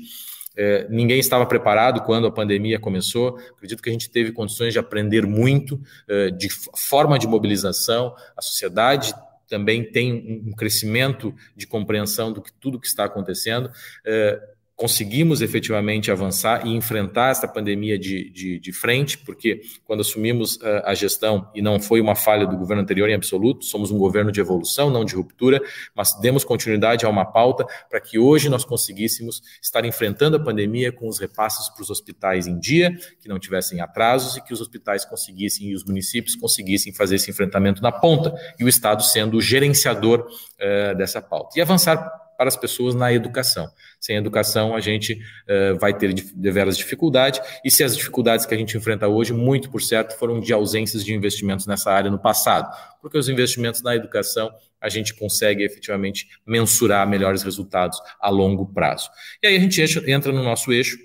É, 0.55 0.87
ninguém 0.89 1.19
estava 1.19 1.45
preparado 1.45 2.01
quando 2.01 2.27
a 2.27 2.31
pandemia 2.31 2.79
começou. 2.79 3.37
Acredito 3.55 3.81
que 3.81 3.89
a 3.89 3.93
gente 3.93 4.09
teve 4.09 4.31
condições 4.31 4.73
de 4.73 4.79
aprender 4.79 5.25
muito 5.25 5.79
é, 6.07 6.29
de 6.29 6.49
forma 6.49 7.17
de 7.17 7.27
mobilização. 7.27 8.15
A 8.37 8.41
sociedade 8.41 9.13
também 9.47 9.83
tem 9.83 10.43
um 10.45 10.51
crescimento 10.53 11.33
de 11.55 11.67
compreensão 11.67 12.31
do 12.31 12.41
que 12.41 12.51
tudo 12.53 12.79
que 12.79 12.87
está 12.87 13.05
acontecendo. 13.05 13.69
É, 14.05 14.41
conseguimos 14.83 15.41
efetivamente 15.41 16.11
avançar 16.11 16.67
e 16.67 16.75
enfrentar 16.75 17.31
esta 17.31 17.47
pandemia 17.47 17.97
de, 17.97 18.29
de, 18.31 18.59
de 18.59 18.73
frente, 18.73 19.17
porque 19.17 19.61
quando 19.85 20.01
assumimos 20.01 20.57
uh, 20.57 20.81
a 20.83 20.93
gestão, 20.93 21.49
e 21.55 21.61
não 21.61 21.79
foi 21.79 22.01
uma 22.01 22.15
falha 22.15 22.45
do 22.45 22.57
governo 22.57 22.83
anterior 22.83 23.09
em 23.09 23.13
absoluto, 23.13 23.63
somos 23.63 23.91
um 23.91 23.97
governo 23.97 24.29
de 24.29 24.41
evolução, 24.41 24.89
não 24.89 25.05
de 25.05 25.15
ruptura, 25.15 25.61
mas 25.95 26.19
demos 26.19 26.43
continuidade 26.43 27.05
a 27.05 27.09
uma 27.09 27.23
pauta 27.23 27.65
para 27.89 28.01
que 28.01 28.19
hoje 28.19 28.49
nós 28.49 28.65
conseguíssemos 28.65 29.41
estar 29.61 29.85
enfrentando 29.85 30.35
a 30.35 30.39
pandemia 30.43 30.91
com 30.91 31.07
os 31.07 31.17
repasses 31.17 31.69
para 31.69 31.81
os 31.81 31.89
hospitais 31.89 32.45
em 32.45 32.59
dia, 32.59 32.93
que 33.21 33.29
não 33.29 33.39
tivessem 33.39 33.79
atrasos 33.79 34.35
e 34.35 34.41
que 34.41 34.51
os 34.51 34.59
hospitais 34.59 35.05
conseguissem 35.05 35.69
e 35.69 35.75
os 35.75 35.85
municípios 35.85 36.35
conseguissem 36.35 36.91
fazer 36.93 37.15
esse 37.15 37.31
enfrentamento 37.31 37.81
na 37.81 37.89
ponta, 37.93 38.35
e 38.59 38.65
o 38.65 38.67
Estado 38.67 39.01
sendo 39.01 39.37
o 39.37 39.41
gerenciador 39.41 40.27
uh, 40.27 40.93
dessa 40.97 41.21
pauta. 41.21 41.57
E 41.57 41.61
avançar 41.61 42.22
para 42.37 42.47
as 42.47 42.55
pessoas 42.55 42.95
na 42.95 43.11
educação. 43.13 43.67
Sem 43.99 44.17
educação, 44.17 44.75
a 44.75 44.79
gente 44.79 45.13
uh, 45.13 45.77
vai 45.79 45.93
ter 45.93 46.13
deveras 46.35 46.77
dificuldade, 46.77 47.41
e 47.63 47.71
se 47.71 47.83
as 47.83 47.95
dificuldades 47.95 48.45
que 48.45 48.53
a 48.53 48.57
gente 48.57 48.77
enfrenta 48.77 49.07
hoje, 49.07 49.33
muito 49.33 49.69
por 49.69 49.81
certo, 49.81 50.17
foram 50.17 50.39
de 50.39 50.51
ausências 50.53 51.03
de 51.03 51.13
investimentos 51.13 51.65
nessa 51.65 51.91
área 51.91 52.11
no 52.11 52.19
passado, 52.19 52.69
porque 53.01 53.17
os 53.17 53.29
investimentos 53.29 53.81
na 53.81 53.95
educação 53.95 54.51
a 54.81 54.89
gente 54.89 55.13
consegue 55.13 55.63
efetivamente 55.63 56.27
mensurar 56.45 57.07
melhores 57.07 57.41
resultados 57.41 57.97
a 58.19 58.29
longo 58.29 58.65
prazo. 58.65 59.09
E 59.41 59.47
aí 59.47 59.55
a 59.55 59.59
gente 59.59 59.81
entra 60.09 60.31
no 60.31 60.43
nosso 60.43 60.73
eixo 60.73 60.97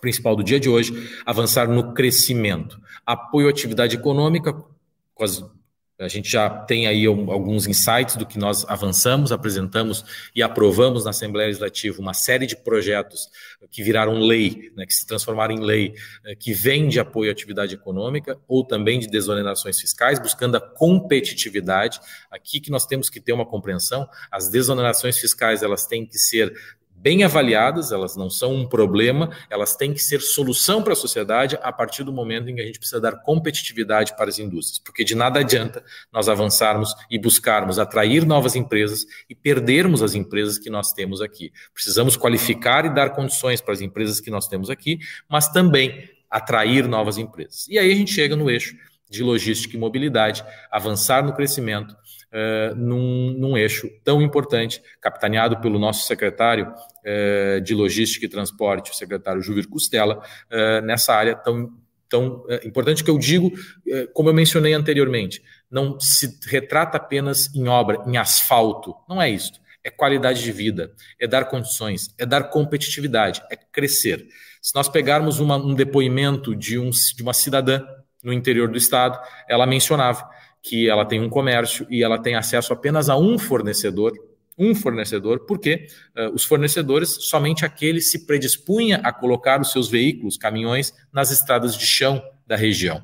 principal 0.00 0.34
do 0.34 0.42
dia 0.42 0.58
de 0.58 0.68
hoje, 0.68 0.92
avançar 1.26 1.68
no 1.68 1.92
crescimento. 1.92 2.80
Apoio 3.04 3.48
à 3.48 3.50
atividade 3.50 3.96
econômica, 3.96 4.52
com 5.14 5.24
as 5.24 5.44
a 6.00 6.08
gente 6.08 6.30
já 6.30 6.48
tem 6.48 6.86
aí 6.86 7.04
alguns 7.04 7.66
insights 7.66 8.16
do 8.16 8.24
que 8.24 8.38
nós 8.38 8.64
avançamos, 8.68 9.32
apresentamos 9.32 10.04
e 10.34 10.42
aprovamos 10.42 11.04
na 11.04 11.10
Assembleia 11.10 11.48
Legislativa 11.48 12.00
uma 12.00 12.14
série 12.14 12.46
de 12.46 12.56
projetos 12.56 13.28
que 13.70 13.82
viraram 13.82 14.14
lei, 14.18 14.72
né, 14.74 14.86
que 14.86 14.94
se 14.94 15.06
transformaram 15.06 15.54
em 15.54 15.60
lei, 15.60 15.94
né, 16.24 16.34
que 16.34 16.54
vem 16.54 16.88
de 16.88 16.98
apoio 16.98 17.30
à 17.30 17.32
atividade 17.32 17.74
econômica 17.74 18.38
ou 18.48 18.64
também 18.64 18.98
de 18.98 19.06
desonerações 19.06 19.78
fiscais, 19.78 20.18
buscando 20.18 20.56
a 20.56 20.60
competitividade. 20.60 22.00
Aqui 22.30 22.60
que 22.60 22.70
nós 22.70 22.86
temos 22.86 23.10
que 23.10 23.20
ter 23.20 23.32
uma 23.32 23.44
compreensão, 23.44 24.08
as 24.30 24.48
desonerações 24.48 25.18
fiscais 25.18 25.62
elas 25.62 25.86
têm 25.86 26.06
que 26.06 26.18
ser 26.18 26.52
bem 27.00 27.24
avaliadas, 27.24 27.92
elas 27.92 28.14
não 28.14 28.28
são 28.28 28.54
um 28.54 28.68
problema, 28.68 29.30
elas 29.48 29.74
têm 29.74 29.92
que 29.92 30.00
ser 30.00 30.20
solução 30.20 30.82
para 30.82 30.92
a 30.92 30.96
sociedade 30.96 31.58
a 31.62 31.72
partir 31.72 32.04
do 32.04 32.12
momento 32.12 32.48
em 32.50 32.54
que 32.54 32.60
a 32.60 32.64
gente 32.64 32.78
precisa 32.78 33.00
dar 33.00 33.22
competitividade 33.22 34.14
para 34.16 34.28
as 34.28 34.38
indústrias, 34.38 34.78
porque 34.78 35.02
de 35.02 35.14
nada 35.14 35.40
adianta 35.40 35.82
nós 36.12 36.28
avançarmos 36.28 36.94
e 37.10 37.18
buscarmos 37.18 37.78
atrair 37.78 38.26
novas 38.26 38.54
empresas 38.54 39.06
e 39.28 39.34
perdermos 39.34 40.02
as 40.02 40.14
empresas 40.14 40.58
que 40.58 40.68
nós 40.68 40.92
temos 40.92 41.22
aqui. 41.22 41.50
Precisamos 41.72 42.16
qualificar 42.16 42.84
e 42.84 42.94
dar 42.94 43.10
condições 43.10 43.60
para 43.60 43.72
as 43.72 43.80
empresas 43.80 44.20
que 44.20 44.30
nós 44.30 44.46
temos 44.46 44.68
aqui, 44.68 44.98
mas 45.28 45.48
também 45.48 46.10
atrair 46.30 46.86
novas 46.86 47.16
empresas. 47.16 47.66
E 47.68 47.78
aí 47.78 47.90
a 47.90 47.94
gente 47.94 48.12
chega 48.12 48.36
no 48.36 48.50
eixo 48.50 48.76
de 49.10 49.24
logística 49.24 49.76
e 49.76 49.80
mobilidade, 49.80 50.44
avançar 50.70 51.24
no 51.24 51.32
crescimento, 51.32 51.96
uh, 52.32 52.74
num, 52.74 53.32
num, 53.32 53.56
eixo 53.56 53.88
tão 54.04 54.22
importante, 54.22 54.82
capitaneado 55.00 55.60
pelo 55.60 55.78
nosso 55.78 56.06
secretário 56.06 56.66
uh, 56.68 57.60
de 57.60 57.74
Logística 57.74 58.26
e 58.26 58.28
Transporte, 58.28 58.90
o 58.90 58.94
secretário 58.94 59.42
Júlio 59.42 59.68
Costela, 59.68 60.18
uh, 60.18 60.84
nessa 60.84 61.14
área 61.14 61.34
tão, 61.34 61.70
tão 62.08 62.44
importante 62.64 63.04
que 63.04 63.10
eu 63.10 63.18
digo, 63.18 63.52
como 64.12 64.28
eu 64.28 64.34
mencionei 64.34 64.72
anteriormente, 64.72 65.42
não 65.70 65.98
se 66.00 66.38
retrata 66.48 66.96
apenas 66.96 67.54
em 67.54 67.68
obra, 67.68 68.02
em 68.04 68.16
asfalto, 68.16 68.96
não 69.08 69.22
é 69.22 69.30
isso. 69.30 69.52
É 69.82 69.90
qualidade 69.90 70.42
de 70.42 70.52
vida, 70.52 70.92
é 71.18 71.26
dar 71.26 71.44
condições, 71.44 72.12
é 72.18 72.26
dar 72.26 72.50
competitividade, 72.50 73.40
é 73.50 73.56
crescer. 73.56 74.26
Se 74.60 74.74
nós 74.74 74.88
pegarmos 74.88 75.38
uma, 75.38 75.56
um 75.56 75.72
depoimento 75.72 76.54
de, 76.54 76.78
um, 76.78 76.90
de 76.90 77.22
uma 77.22 77.32
cidadã 77.32 77.80
no 78.22 78.32
interior 78.32 78.68
do 78.68 78.76
estado, 78.76 79.18
ela 79.48 79.66
mencionava 79.66 80.28
que 80.62 80.88
ela 80.88 81.04
tem 81.04 81.20
um 81.20 81.28
comércio 81.28 81.86
e 81.88 82.02
ela 82.02 82.18
tem 82.18 82.34
acesso 82.34 82.72
apenas 82.72 83.08
a 83.08 83.16
um 83.16 83.38
fornecedor, 83.38 84.12
um 84.58 84.74
fornecedor, 84.74 85.46
porque 85.46 85.86
uh, 86.16 86.34
os 86.34 86.44
fornecedores, 86.44 87.16
somente 87.20 87.64
aqueles 87.64 88.10
se 88.10 88.26
predispunham 88.26 89.00
a 89.02 89.12
colocar 89.12 89.60
os 89.60 89.72
seus 89.72 89.88
veículos, 89.88 90.36
caminhões, 90.36 90.92
nas 91.12 91.30
estradas 91.30 91.76
de 91.76 91.86
chão 91.86 92.22
da 92.46 92.56
região. 92.56 93.02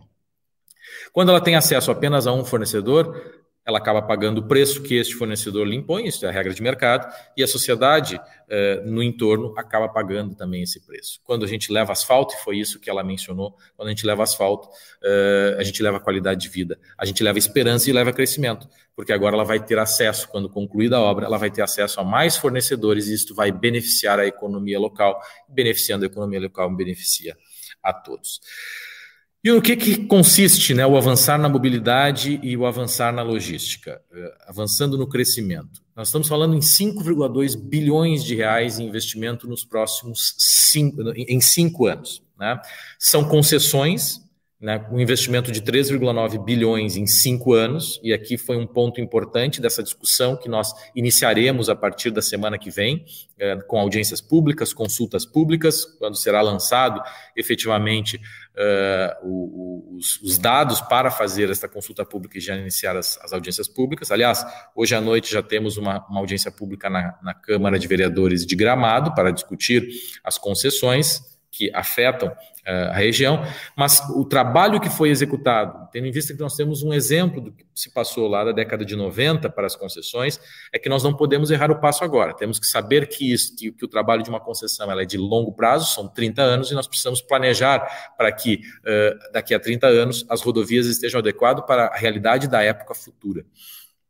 Quando 1.12 1.30
ela 1.30 1.40
tem 1.40 1.54
acesso 1.54 1.90
apenas 1.90 2.26
a 2.26 2.32
um 2.32 2.44
fornecedor, 2.44 3.45
ela 3.66 3.78
acaba 3.78 4.00
pagando 4.00 4.38
o 4.38 4.46
preço 4.46 4.80
que 4.80 4.94
este 4.94 5.14
fornecedor 5.16 5.66
lhe 5.66 5.74
impõe, 5.74 6.06
isso 6.06 6.24
é 6.24 6.28
a 6.28 6.32
regra 6.32 6.54
de 6.54 6.62
mercado, 6.62 7.12
e 7.36 7.42
a 7.42 7.48
sociedade 7.48 8.20
eh, 8.48 8.80
no 8.86 9.02
entorno 9.02 9.52
acaba 9.58 9.88
pagando 9.88 10.36
também 10.36 10.62
esse 10.62 10.80
preço. 10.86 11.20
Quando 11.24 11.44
a 11.44 11.48
gente 11.48 11.72
leva 11.72 11.90
asfalto, 11.90 12.32
e 12.34 12.38
foi 12.44 12.58
isso 12.58 12.78
que 12.78 12.88
ela 12.88 13.02
mencionou, 13.02 13.56
quando 13.76 13.88
a 13.88 13.90
gente 13.90 14.06
leva 14.06 14.22
asfalto, 14.22 14.68
eh, 15.02 15.56
a 15.58 15.64
gente 15.64 15.82
leva 15.82 15.98
qualidade 15.98 16.42
de 16.42 16.48
vida, 16.48 16.78
a 16.96 17.04
gente 17.04 17.24
leva 17.24 17.38
esperança 17.38 17.90
e 17.90 17.92
leva 17.92 18.12
crescimento, 18.12 18.68
porque 18.94 19.12
agora 19.12 19.34
ela 19.34 19.44
vai 19.44 19.58
ter 19.58 19.80
acesso, 19.80 20.28
quando 20.28 20.48
concluída 20.48 20.96
a 20.98 21.00
obra, 21.00 21.26
ela 21.26 21.36
vai 21.36 21.50
ter 21.50 21.62
acesso 21.62 21.98
a 21.98 22.04
mais 22.04 22.36
fornecedores 22.36 23.08
e 23.08 23.14
isso 23.14 23.34
vai 23.34 23.50
beneficiar 23.50 24.20
a 24.20 24.26
economia 24.26 24.78
local, 24.78 25.20
beneficiando 25.48 26.04
a 26.04 26.06
economia 26.06 26.40
local, 26.40 26.72
beneficia 26.74 27.36
a 27.82 27.92
todos. 27.92 28.40
E 29.46 29.52
no 29.52 29.62
que, 29.62 29.76
que 29.76 29.96
consiste 30.06 30.74
né, 30.74 30.84
o 30.84 30.96
avançar 30.96 31.38
na 31.38 31.48
mobilidade 31.48 32.40
e 32.42 32.56
o 32.56 32.66
avançar 32.66 33.12
na 33.12 33.22
logística? 33.22 34.02
Uh, 34.10 34.18
avançando 34.48 34.98
no 34.98 35.06
crescimento. 35.06 35.84
Nós 35.94 36.08
estamos 36.08 36.26
falando 36.26 36.56
em 36.56 36.58
5,2 36.58 37.56
bilhões 37.56 38.24
de 38.24 38.34
reais 38.34 38.80
em 38.80 38.88
investimento 38.88 39.46
nos 39.46 39.64
próximos 39.64 40.34
cinco, 40.36 41.00
em 41.14 41.40
cinco 41.40 41.86
anos. 41.86 42.24
Né? 42.36 42.60
São 42.98 43.22
concessões 43.22 44.20
né, 44.58 44.86
um 44.90 44.98
investimento 44.98 45.52
de 45.52 45.60
3,9 45.60 46.42
bilhões 46.42 46.96
em 46.96 47.06
cinco 47.06 47.52
anos, 47.52 48.00
e 48.02 48.12
aqui 48.12 48.38
foi 48.38 48.56
um 48.56 48.66
ponto 48.66 49.00
importante 49.00 49.60
dessa 49.60 49.82
discussão 49.82 50.36
que 50.36 50.48
nós 50.48 50.72
iniciaremos 50.94 51.68
a 51.68 51.76
partir 51.76 52.10
da 52.10 52.22
semana 52.22 52.58
que 52.58 52.70
vem, 52.70 53.04
é, 53.38 53.56
com 53.56 53.78
audiências 53.78 54.20
públicas, 54.20 54.72
consultas 54.72 55.26
públicas, 55.26 55.84
quando 55.98 56.16
será 56.16 56.40
lançado 56.40 57.02
efetivamente 57.36 58.18
o, 59.22 59.92
o, 59.92 59.96
os, 59.96 60.20
os, 60.22 60.38
dados 60.38 60.80
para 60.80 61.10
fazer 61.10 61.50
esta 61.50 61.68
consulta 61.68 62.06
pública 62.06 62.38
e 62.38 62.40
já 62.40 62.56
iniciar 62.56 62.96
as, 62.96 63.18
as 63.22 63.32
audiências 63.32 63.68
públicas. 63.68 64.10
Aliás, 64.10 64.44
hoje 64.74 64.94
à 64.94 65.00
noite 65.00 65.30
já 65.30 65.42
temos 65.42 65.76
uma, 65.76 66.06
uma 66.08 66.20
audiência 66.20 66.50
pública 66.50 66.88
na, 66.88 67.18
na 67.22 67.34
Câmara 67.34 67.78
de 67.78 67.86
Vereadores 67.86 68.46
de 68.46 68.56
Gramado 68.56 69.14
para 69.14 69.30
discutir 69.30 69.86
as 70.24 70.38
concessões 70.38 71.35
que 71.56 71.70
afetam 71.74 72.28
uh, 72.28 72.90
a 72.90 72.92
região, 72.92 73.42
mas 73.74 74.00
o 74.10 74.24
trabalho 74.24 74.78
que 74.78 74.90
foi 74.90 75.08
executado, 75.08 75.88
tendo 75.90 76.06
em 76.06 76.10
vista 76.10 76.34
que 76.34 76.40
nós 76.40 76.54
temos 76.54 76.82
um 76.82 76.92
exemplo 76.92 77.40
do 77.40 77.50
que 77.50 77.64
se 77.74 77.90
passou 77.90 78.28
lá 78.28 78.44
da 78.44 78.52
década 78.52 78.84
de 78.84 78.94
90 78.94 79.48
para 79.48 79.66
as 79.66 79.74
concessões, 79.74 80.38
é 80.70 80.78
que 80.78 80.88
nós 80.88 81.02
não 81.02 81.16
podemos 81.16 81.50
errar 81.50 81.70
o 81.70 81.80
passo 81.80 82.04
agora. 82.04 82.34
Temos 82.34 82.58
que 82.58 82.66
saber 82.66 83.08
que, 83.08 83.32
isso, 83.32 83.56
que, 83.56 83.72
que 83.72 83.84
o 83.84 83.88
trabalho 83.88 84.22
de 84.22 84.28
uma 84.28 84.40
concessão 84.40 84.90
é 85.00 85.04
de 85.06 85.16
longo 85.16 85.52
prazo, 85.52 85.94
são 85.94 86.06
30 86.06 86.42
anos, 86.42 86.70
e 86.70 86.74
nós 86.74 86.86
precisamos 86.86 87.22
planejar 87.22 88.14
para 88.18 88.30
que 88.30 88.56
uh, 88.56 89.32
daqui 89.32 89.54
a 89.54 89.60
30 89.60 89.86
anos 89.86 90.26
as 90.28 90.42
rodovias 90.42 90.86
estejam 90.86 91.20
adequadas 91.20 91.64
para 91.64 91.86
a 91.86 91.96
realidade 91.96 92.48
da 92.48 92.62
época 92.62 92.94
futura. 92.94 93.46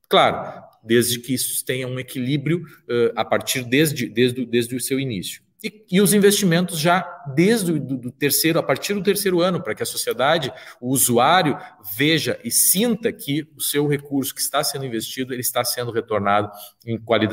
Claro, 0.08 0.62
desde 0.82 1.18
que 1.20 1.34
isso 1.34 1.64
tenha 1.64 1.86
um 1.86 1.98
equilíbrio 1.98 2.58
uh, 2.58 3.12
a 3.14 3.24
partir 3.24 3.62
desde, 3.62 4.08
desde, 4.08 4.44
desde 4.44 4.74
o 4.74 4.80
seu 4.80 4.98
início. 4.98 5.45
E, 5.66 5.84
e 5.90 6.00
os 6.00 6.14
investimentos 6.14 6.78
já 6.78 7.04
desde 7.34 7.72
o 7.72 7.80
do, 7.80 7.96
do 7.96 8.12
terceiro, 8.12 8.58
a 8.58 8.62
partir 8.62 8.94
do 8.94 9.02
terceiro 9.02 9.40
ano, 9.40 9.60
para 9.60 9.74
que 9.74 9.82
a 9.82 9.86
sociedade, 9.86 10.52
o 10.80 10.90
usuário, 10.90 11.58
veja 11.96 12.38
e 12.44 12.50
sinta 12.50 13.12
que 13.12 13.48
o 13.56 13.60
seu 13.60 13.86
recurso 13.88 14.32
que 14.32 14.40
está 14.40 14.62
sendo 14.62 14.84
investido, 14.84 15.32
ele 15.32 15.40
está 15.40 15.64
sendo 15.64 15.90
retornado 15.90 16.50
em 16.86 16.96
quali, 16.98 17.28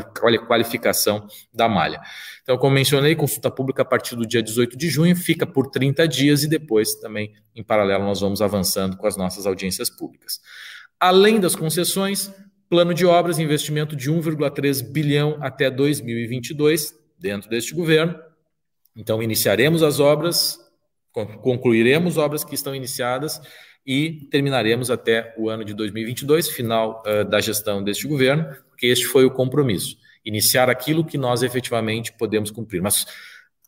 qualificação 0.48 1.28
da 1.54 1.70
malha. 1.70 2.02
Então, 2.42 2.58
como 2.58 2.74
mencionei, 2.74 3.16
consulta 3.16 3.52
pública 3.52 3.84
a 3.84 3.86
partir 3.86 4.16
do 4.16 4.26
dia 4.26 4.42
18 4.42 4.76
de 4.76 4.90
junho, 4.90 5.16
fica 5.16 5.46
por 5.46 5.70
30 5.70 6.08
dias 6.08 6.44
e 6.44 6.48
depois 6.48 6.96
também, 6.96 7.34
em 7.56 7.64
paralelo, 7.64 8.04
nós 8.04 8.20
vamos 8.20 8.42
avançando 8.42 8.98
com 8.98 9.06
as 9.06 9.16
nossas 9.16 9.46
audiências 9.46 9.90
públicas. 9.90 10.40
Além 11.00 11.40
das 11.40 11.56
concessões, 11.56 12.32
plano 12.68 12.94
de 12.94 13.06
obras, 13.06 13.38
investimento 13.38 13.96
de 13.96 14.12
1,3 14.12 14.82
bilhão 14.92 15.38
até 15.40 15.70
2022, 15.70 17.03
dentro 17.24 17.50
deste 17.50 17.74
governo. 17.74 18.14
Então, 18.94 19.24
iniciaremos 19.24 19.82
as 19.82 20.02
obras, 20.02 20.60
concluiremos 21.42 22.18
obras 22.18 22.44
que 22.44 22.54
estão 22.54 22.76
iniciadas 22.76 23.42
e 23.86 24.28
terminaremos 24.30 24.92
até 24.92 25.34
o 25.38 25.50
ano 25.50 25.64
de 25.64 25.74
2022, 25.74 26.50
final 26.50 27.02
uh, 27.08 27.24
da 27.24 27.40
gestão 27.40 27.82
deste 27.82 28.08
governo, 28.08 28.46
porque 28.70 28.88
este 28.88 29.06
foi 29.06 29.24
o 29.26 29.32
compromisso, 29.32 29.98
iniciar 30.26 30.70
aquilo 30.70 31.04
que 31.04 31.18
nós 31.18 31.42
efetivamente 31.44 32.12
podemos 32.14 32.52
cumprir. 32.52 32.82
Mas 32.82 33.06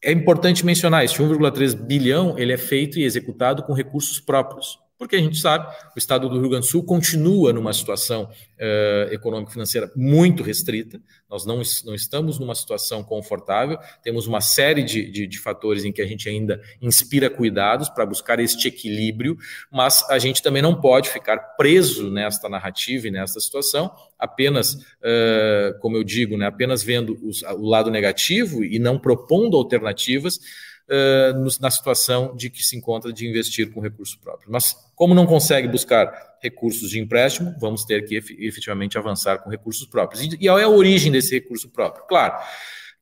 é 0.04 0.12
importante 0.12 0.66
mencionar, 0.66 1.06
este 1.06 1.22
1,3 1.22 1.76
bilhão, 1.76 2.38
ele 2.38 2.52
é 2.52 2.58
feito 2.58 3.00
e 3.00 3.04
executado 3.04 3.64
com 3.64 3.74
recursos 3.74 4.20
próprios. 4.20 4.78
Porque 4.98 5.18
a 5.18 5.20
gente 5.20 5.38
sabe, 5.38 5.68
o 5.94 6.00
estado 6.00 6.30
do 6.30 6.40
Rio 6.40 6.50
Grande 6.50 6.66
do 6.66 6.70
Sul 6.70 6.84
continua 6.84 7.52
numa 7.52 7.74
situação 7.74 8.24
uh, 8.24 9.14
econômico-financeira 9.14 9.92
muito 9.94 10.42
restrita, 10.42 11.02
nós 11.30 11.46
não, 11.46 11.62
não 11.84 11.94
estamos 11.94 12.40
numa 12.40 12.56
situação 12.56 13.04
confortável, 13.04 13.78
temos 14.02 14.26
uma 14.26 14.40
série 14.40 14.84
de, 14.84 15.12
de, 15.12 15.28
de 15.28 15.40
fatores 15.40 15.84
em 15.84 15.92
que 15.92 16.02
a 16.02 16.06
gente 16.06 16.30
ainda 16.30 16.62
inspira 16.82 17.30
cuidados 17.30 17.90
para 17.90 18.06
buscar 18.06 18.40
este 18.40 18.70
equilíbrio, 18.70 19.38
mas 19.70 20.08
a 20.10 20.18
gente 20.18 20.42
também 20.42 20.62
não 20.62 20.80
pode 20.80 21.10
ficar 21.10 21.38
preso 21.58 22.10
nesta 22.10 22.48
narrativa 22.48 23.08
e 23.08 23.12
nesta 23.12 23.40
situação, 23.42 23.92
apenas, 24.18 24.76
uh, 24.76 25.78
como 25.82 25.98
eu 25.98 26.06
digo, 26.06 26.38
né, 26.38 26.46
apenas 26.46 26.82
vendo 26.84 27.20
os, 27.22 27.42
o 27.44 27.68
lado 27.68 27.92
negativo 27.92 28.64
e 28.64 28.80
não 28.80 28.98
propondo 28.98 29.58
alternativas 29.58 30.40
uh, 30.90 31.62
na 31.62 31.72
situação 31.72 32.36
de 32.36 32.50
que 32.50 32.64
se 32.64 32.76
encontra 32.76 33.12
de 33.12 33.28
investir 33.28 33.72
com 33.72 33.80
recurso 33.80 34.20
próprio. 34.20 34.50
Mas, 34.52 34.76
como 34.96 35.14
não 35.14 35.26
consegue 35.26 35.68
buscar 35.68 36.38
recursos 36.42 36.90
de 36.90 37.00
empréstimo, 37.00 37.56
vamos 37.60 37.86
ter 37.86 38.06
que 38.06 38.16
efetivamente 38.16 38.98
avançar 38.98 39.40
com 39.40 39.50
recursos 39.50 39.88
próprios. 39.88 40.22
E, 40.22 40.38
e 40.40 40.48
qual 40.48 40.60
é 40.60 40.64
a 40.64 40.70
origem 40.70 41.12
desse 41.12 41.34
recurso 41.36 41.70
próprio? 41.70 42.06
Claro 42.08 42.36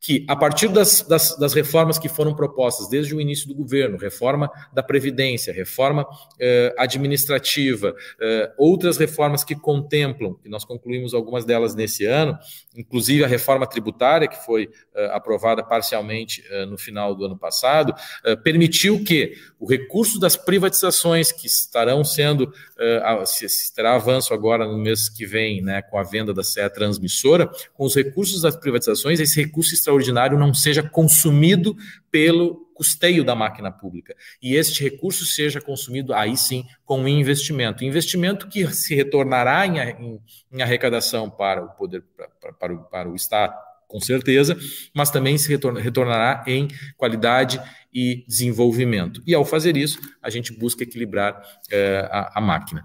que, 0.04 0.26
a 0.28 0.36
partir 0.36 0.68
das, 0.68 1.02
das, 1.02 1.38
das, 1.38 1.54
reformas 1.54 1.98
que 1.98 2.10
foram 2.10 2.36
propostas 2.36 2.90
desde 2.90 3.16
o 3.16 3.22
início 3.22 3.48
do 3.48 3.56
governo, 3.56 3.98
reforma 3.98 4.52
da 4.74 4.84
Previdência, 4.84 5.54
reforma 5.54 6.06
eh, 6.38 6.76
administrativa, 6.78 7.96
eh, 8.20 8.52
outras 8.58 8.98
reformas 8.98 9.46
que 9.46 9.56
contemplam, 9.56 10.38
e 10.44 10.50
nós 10.50 10.66
concluímos 10.66 11.14
algumas 11.14 11.46
delas 11.46 11.74
nesse 11.74 12.06
ano, 12.06 12.38
inclusive 12.76 13.24
a 13.24 13.28
reforma 13.28 13.66
tributária, 13.66 14.28
que 14.28 14.46
foi 14.46 14.70
eh, 14.94 15.10
aprovada 15.14 15.64
parcialmente 15.64 16.44
eh, 16.52 16.66
no 16.66 16.78
final 16.78 17.16
do 17.16 17.24
ano 17.24 17.38
passado, 17.38 17.96
eh, 18.26 18.36
permitiu 18.36 19.02
que 19.06 19.38
o 19.58 19.66
recurso 19.66 20.20
das 20.20 20.36
privatizações 20.36 21.32
que 21.32 21.48
estarão 21.48 22.04
sendo, 22.04 22.54
eh, 22.78 23.24
se, 23.26 23.48
se 23.48 23.74
terá 23.74 23.96
avanço 23.96 24.34
agora 24.34 24.68
no 24.68 24.78
mês 24.78 25.08
que 25.08 25.26
vem, 25.26 25.62
né, 25.62 25.82
com 25.82 25.98
a 25.98 26.04
venda 26.04 26.34
da 26.34 26.44
CE 26.44 26.70
Transmissora, 26.72 27.50
com 27.74 27.86
os 27.86 27.96
recursos 27.96 28.42
das 28.42 28.58
privatizações, 28.58 29.22
esse 29.22 29.42
recurso 29.42 29.74
extraordinário 29.74 29.93
não 30.38 30.54
seja 30.54 30.84
consumido 30.84 31.76
pelo 32.12 32.64
custeio 32.74 33.24
da 33.24 33.36
máquina 33.36 33.72
pública. 33.72 34.16
E 34.42 34.56
este 34.56 34.84
recurso 34.84 35.26
seja 35.26 35.62
consumido 35.62 36.14
aí 36.14 36.36
sim 36.36 36.66
com 36.86 37.08
investimento. 37.08 37.84
Investimento 37.84 38.48
que 38.48 38.68
se 38.74 38.96
retornará 38.96 39.66
em, 39.66 39.80
em, 39.80 40.20
em 40.52 40.62
arrecadação 40.62 41.30
para 41.30 41.64
o 41.64 41.70
poder, 41.70 42.04
para, 42.42 42.54
para, 42.54 42.74
o, 42.74 42.84
para 42.84 43.10
o 43.10 43.16
Estado, 43.16 43.54
com 43.88 44.00
certeza, 44.02 44.58
mas 44.94 45.12
também 45.12 45.38
se 45.38 45.48
retornará 45.50 46.44
em 46.48 46.68
qualidade 46.98 47.62
e 47.94 48.26
desenvolvimento. 48.28 49.22
E 49.26 49.36
ao 49.36 49.46
fazer 49.46 49.78
isso, 49.78 50.00
a 50.22 50.32
gente 50.32 50.52
busca 50.52 50.82
equilibrar 50.82 51.40
eh, 51.70 52.10
a, 52.12 52.40
a 52.40 52.42
máquina. 52.42 52.84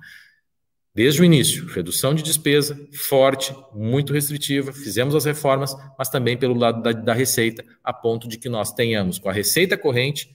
Desde 0.99 1.23
o 1.23 1.25
início, 1.25 1.65
redução 1.67 2.13
de 2.13 2.25
despesa 2.25 2.77
forte, 2.93 3.55
muito 3.73 4.13
restritiva, 4.13 4.73
fizemos 4.73 5.15
as 5.15 5.25
reformas, 5.25 5.73
mas 5.97 6.09
também 6.09 6.37
pelo 6.37 6.59
lado 6.59 6.83
da, 6.83 6.91
da 6.91 7.15
receita, 7.15 7.65
a 7.85 7.93
ponto 7.93 8.27
de 8.27 8.37
que 8.37 8.49
nós 8.49 8.73
tenhamos 8.73 9.17
com 9.17 9.29
a 9.29 9.33
receita 9.33 9.79
corrente 9.79 10.29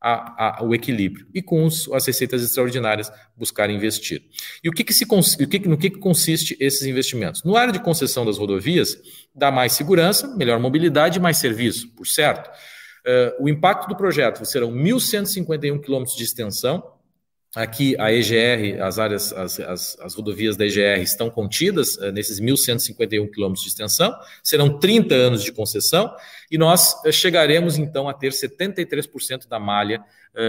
a, 0.00 0.60
a, 0.60 0.62
o 0.62 0.72
equilíbrio 0.72 1.26
e 1.34 1.42
com 1.42 1.64
os, 1.64 1.90
as 1.92 2.06
receitas 2.06 2.44
extraordinárias 2.44 3.10
buscar 3.36 3.68
investir. 3.68 4.22
E 4.62 4.68
o 4.68 4.72
que, 4.72 4.84
que 4.84 4.94
se 4.94 5.04
o 5.04 5.48
que, 5.48 5.68
no 5.68 5.76
que, 5.76 5.90
que 5.90 5.98
consiste 5.98 6.56
esses 6.60 6.86
investimentos? 6.86 7.42
No 7.42 7.56
área 7.56 7.72
de 7.72 7.80
concessão 7.80 8.24
das 8.24 8.38
rodovias, 8.38 8.96
dá 9.34 9.50
mais 9.50 9.72
segurança, 9.72 10.28
melhor 10.36 10.60
mobilidade 10.60 11.18
e 11.18 11.20
mais 11.20 11.38
serviço, 11.38 11.88
por 11.88 12.06
certo. 12.06 12.48
Uh, 13.04 13.42
o 13.42 13.48
impacto 13.48 13.88
do 13.88 13.96
projeto 13.96 14.44
serão 14.44 14.70
1.151 14.70 15.80
quilômetros 15.80 16.16
de 16.16 16.22
extensão, 16.22 16.93
Aqui 17.54 17.94
a 18.00 18.12
EGR, 18.12 18.82
as 18.82 18.98
áreas, 18.98 19.32
as, 19.32 19.60
as, 19.60 19.96
as 20.00 20.14
rodovias 20.14 20.56
da 20.56 20.66
EGR 20.66 21.00
estão 21.00 21.30
contidas 21.30 21.94
uh, 21.96 22.10
nesses 22.10 22.40
1.151 22.40 23.30
quilômetros 23.30 23.62
de 23.62 23.68
extensão, 23.68 24.12
serão 24.42 24.78
30 24.78 25.14
anos 25.14 25.44
de 25.44 25.52
concessão, 25.52 26.12
e 26.50 26.58
nós 26.58 26.94
uh, 27.04 27.12
chegaremos 27.12 27.78
então 27.78 28.08
a 28.08 28.12
ter 28.12 28.32
73% 28.32 29.46
da 29.46 29.60
malha 29.60 30.02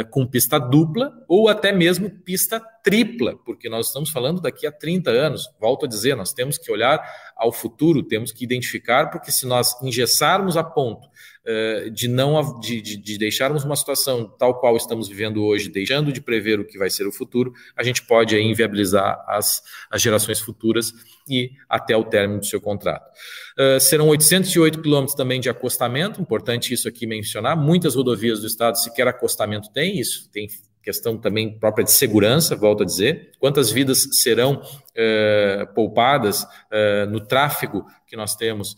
com 0.10 0.26
pista 0.26 0.58
dupla 0.58 1.14
ou 1.28 1.48
até 1.48 1.72
mesmo 1.72 2.10
pista 2.10 2.60
tripla, 2.84 3.36
porque 3.46 3.70
nós 3.70 3.88
estamos 3.88 4.10
falando 4.10 4.42
daqui 4.42 4.66
a 4.66 4.72
30 4.72 5.12
anos. 5.12 5.48
Volto 5.60 5.86
a 5.86 5.90
dizer, 5.90 6.16
nós 6.16 6.34
temos 6.34 6.58
que 6.58 6.72
olhar 6.72 7.00
ao 7.36 7.52
futuro, 7.52 8.04
temos 8.04 8.32
que 8.32 8.44
identificar, 8.44 9.10
porque 9.10 9.32
se 9.32 9.46
nós 9.46 9.80
engessarmos 9.82 10.58
a 10.58 10.64
ponto 10.64 11.08
eh, 11.48 11.90
de 11.92 12.08
não 12.08 12.60
de, 12.60 12.82
de, 12.82 12.98
de, 12.98 13.18
deixarmos 13.20 13.64
uma 13.64 13.76
situação 13.76 14.26
tal 14.26 14.60
qual 14.60 14.76
estamos 14.76 15.08
vivendo 15.08 15.44
hoje, 15.44 15.70
deixando 15.70 16.12
de 16.12 16.20
prever 16.20 16.60
o 16.60 16.66
que 16.66 16.76
vai 16.76 16.90
ser 16.90 17.06
o 17.06 17.12
futuro, 17.12 17.54
a 17.76 17.84
gente 17.84 18.02
pode 18.04 18.36
aí, 18.36 18.42
inviabilizar 18.42 19.24
as, 19.28 19.62
as 19.92 20.02
gerações 20.02 20.40
futuras 20.40 20.92
e 21.28 21.52
até 21.70 21.96
o 21.96 22.04
término 22.04 22.40
do 22.40 22.46
seu 22.46 22.62
contrato. 22.62 23.06
Uh, 23.58 23.80
serão 23.80 24.08
808 24.10 24.82
quilômetros 24.82 25.16
também 25.16 25.40
de 25.40 25.50
acostamento, 25.50 26.22
importante 26.22 26.74
isso 26.74 26.88
aqui 26.88 27.08
mencionar. 27.08 27.58
Muitas 27.58 27.96
rodovias 27.96 28.42
do 28.42 28.48
estado 28.48 28.78
sequer 28.78 29.08
acostamento 29.08 29.70
tem, 29.72 30.00
isso 30.00 30.30
tem 30.32 30.48
questão 30.84 31.18
também 31.18 31.58
própria 31.58 31.84
de 31.84 31.92
segurança, 31.92 32.56
volto 32.56 32.84
a 32.84 32.86
dizer, 32.86 33.32
quantas 33.40 33.72
vidas 33.72 34.08
serão 34.12 34.62
eh, 34.96 35.68
poupadas 35.74 36.46
eh, 36.72 37.08
no 37.08 37.20
tráfego 37.20 37.84
que 38.06 38.16
nós 38.16 38.36
temos 38.36 38.78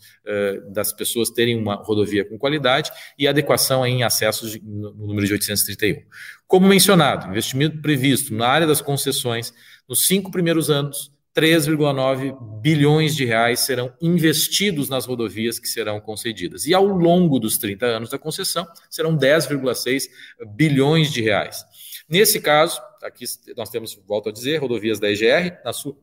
das 0.70 0.90
pessoas 0.90 1.28
terem 1.28 1.54
uma 1.54 1.74
rodovia 1.74 2.24
com 2.24 2.38
qualidade 2.38 2.90
e 3.18 3.28
adequação 3.28 3.86
em 3.86 4.02
acessos 4.02 4.58
no 4.62 5.06
número 5.06 5.26
de 5.26 5.34
831. 5.34 6.02
Como 6.46 6.66
mencionado, 6.66 7.28
investimento 7.28 7.82
previsto 7.82 8.34
na 8.34 8.48
área 8.48 8.66
das 8.66 8.80
concessões 8.80 9.52
nos 9.86 10.06
cinco 10.06 10.30
primeiros 10.30 10.70
anos, 10.70 11.12
3,9 11.38 12.60
bilhões 12.60 13.14
de 13.14 13.24
reais 13.24 13.60
serão 13.60 13.94
investidos 14.02 14.88
nas 14.88 15.06
rodovias 15.06 15.60
que 15.60 15.68
serão 15.68 16.00
concedidas. 16.00 16.66
E 16.66 16.74
ao 16.74 16.84
longo 16.84 17.38
dos 17.38 17.56
30 17.56 17.86
anos 17.86 18.10
da 18.10 18.18
concessão, 18.18 18.66
serão 18.90 19.16
10,6 19.16 20.08
bilhões 20.56 21.12
de 21.12 21.22
reais. 21.22 21.64
Nesse 22.08 22.40
caso, 22.40 22.80
aqui 23.00 23.24
nós 23.56 23.70
temos, 23.70 23.94
volto 24.04 24.30
a 24.30 24.32
dizer, 24.32 24.56
rodovias 24.56 24.98
da 24.98 25.08
EGR, 25.08 25.60
na 25.64 25.72
sua 25.72 25.96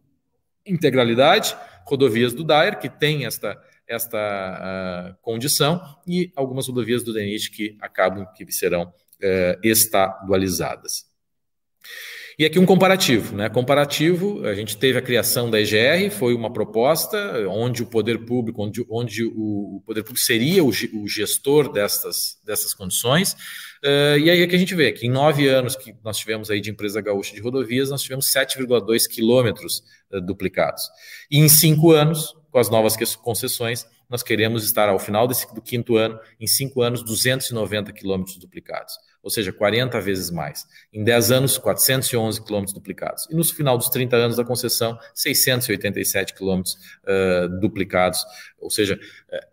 integralidade, 0.65 1.53
rodovias 1.85 2.33
do 2.33 2.45
DAER, 2.45 2.79
que 2.79 2.87
tem 2.87 3.25
esta, 3.25 3.61
esta 3.85 4.17
uh, 4.17 5.17
condição, 5.21 5.81
e 6.07 6.31
algumas 6.33 6.69
rodovias 6.69 7.03
do 7.03 7.11
DENIT 7.11 7.51
que 7.51 7.77
acabam, 7.81 8.25
que 8.33 8.49
serão 8.53 8.83
uh, 8.83 9.59
estadualizadas. 9.61 11.05
E 12.37 12.43
aqui 12.43 12.59
um 12.59 12.65
comparativo, 12.65 13.33
né? 13.33 13.47
Comparativo, 13.47 14.45
a 14.45 14.53
gente 14.53 14.75
teve 14.75 14.99
a 14.99 15.01
criação 15.01 15.49
da 15.49 15.57
EGR, 15.61 16.11
foi 16.11 16.33
uma 16.33 16.51
proposta 16.51 17.17
onde 17.47 17.81
o 17.81 17.85
poder 17.85 18.25
público, 18.25 18.61
onde, 18.61 18.85
onde 18.89 19.23
o, 19.23 19.81
poder 19.85 20.03
público 20.03 20.25
seria 20.25 20.61
o, 20.61 20.67
o 20.67 21.07
gestor 21.07 21.71
dessas, 21.71 22.37
dessas 22.45 22.73
condições. 22.73 23.31
Uh, 23.81 24.19
e 24.19 24.29
aí 24.29 24.41
é 24.41 24.47
que 24.47 24.55
a 24.55 24.59
gente 24.59 24.75
vê 24.75 24.91
que 24.91 25.07
em 25.07 25.09
nove 25.09 25.47
anos 25.47 25.77
que 25.77 25.95
nós 26.03 26.17
tivemos 26.17 26.51
aí 26.51 26.59
de 26.59 26.69
empresa 26.69 26.99
gaúcha 26.99 27.33
de 27.33 27.39
rodovias, 27.39 27.89
nós 27.89 28.01
tivemos 28.01 28.25
7,2 28.35 29.03
quilômetros 29.09 29.81
uh, 30.11 30.19
duplicados. 30.19 30.83
E 31.31 31.39
em 31.39 31.47
cinco 31.47 31.91
anos, 31.91 32.35
com 32.51 32.59
as 32.59 32.69
novas 32.69 32.97
concessões, 33.15 33.85
nós 34.09 34.21
queremos 34.21 34.65
estar 34.65 34.89
ao 34.89 34.99
final 34.99 35.25
desse, 35.25 35.47
do 35.55 35.61
quinto 35.61 35.95
ano, 35.95 36.19
em 36.37 36.47
cinco 36.47 36.81
anos, 36.81 37.01
290 37.01 37.93
quilômetros 37.93 38.37
duplicados 38.37 38.93
ou 39.25 39.31
seja, 39.31 39.51
40 39.51 39.99
vezes 39.99 40.29
mais. 40.29 40.67
Em 40.93 41.03
10 41.03 41.31
anos, 41.31 41.57
411 41.57 42.45
quilômetros 42.45 42.75
duplicados. 42.75 43.27
E 43.31 43.35
no 43.35 43.43
final 43.43 43.75
dos 43.75 43.89
30 43.89 44.15
anos 44.15 44.37
da 44.37 44.45
concessão, 44.45 44.99
687 45.15 46.35
quilômetros 46.35 46.75
uh, 46.75 47.49
duplicados, 47.59 48.23
ou 48.65 48.71
seja, 48.71 48.99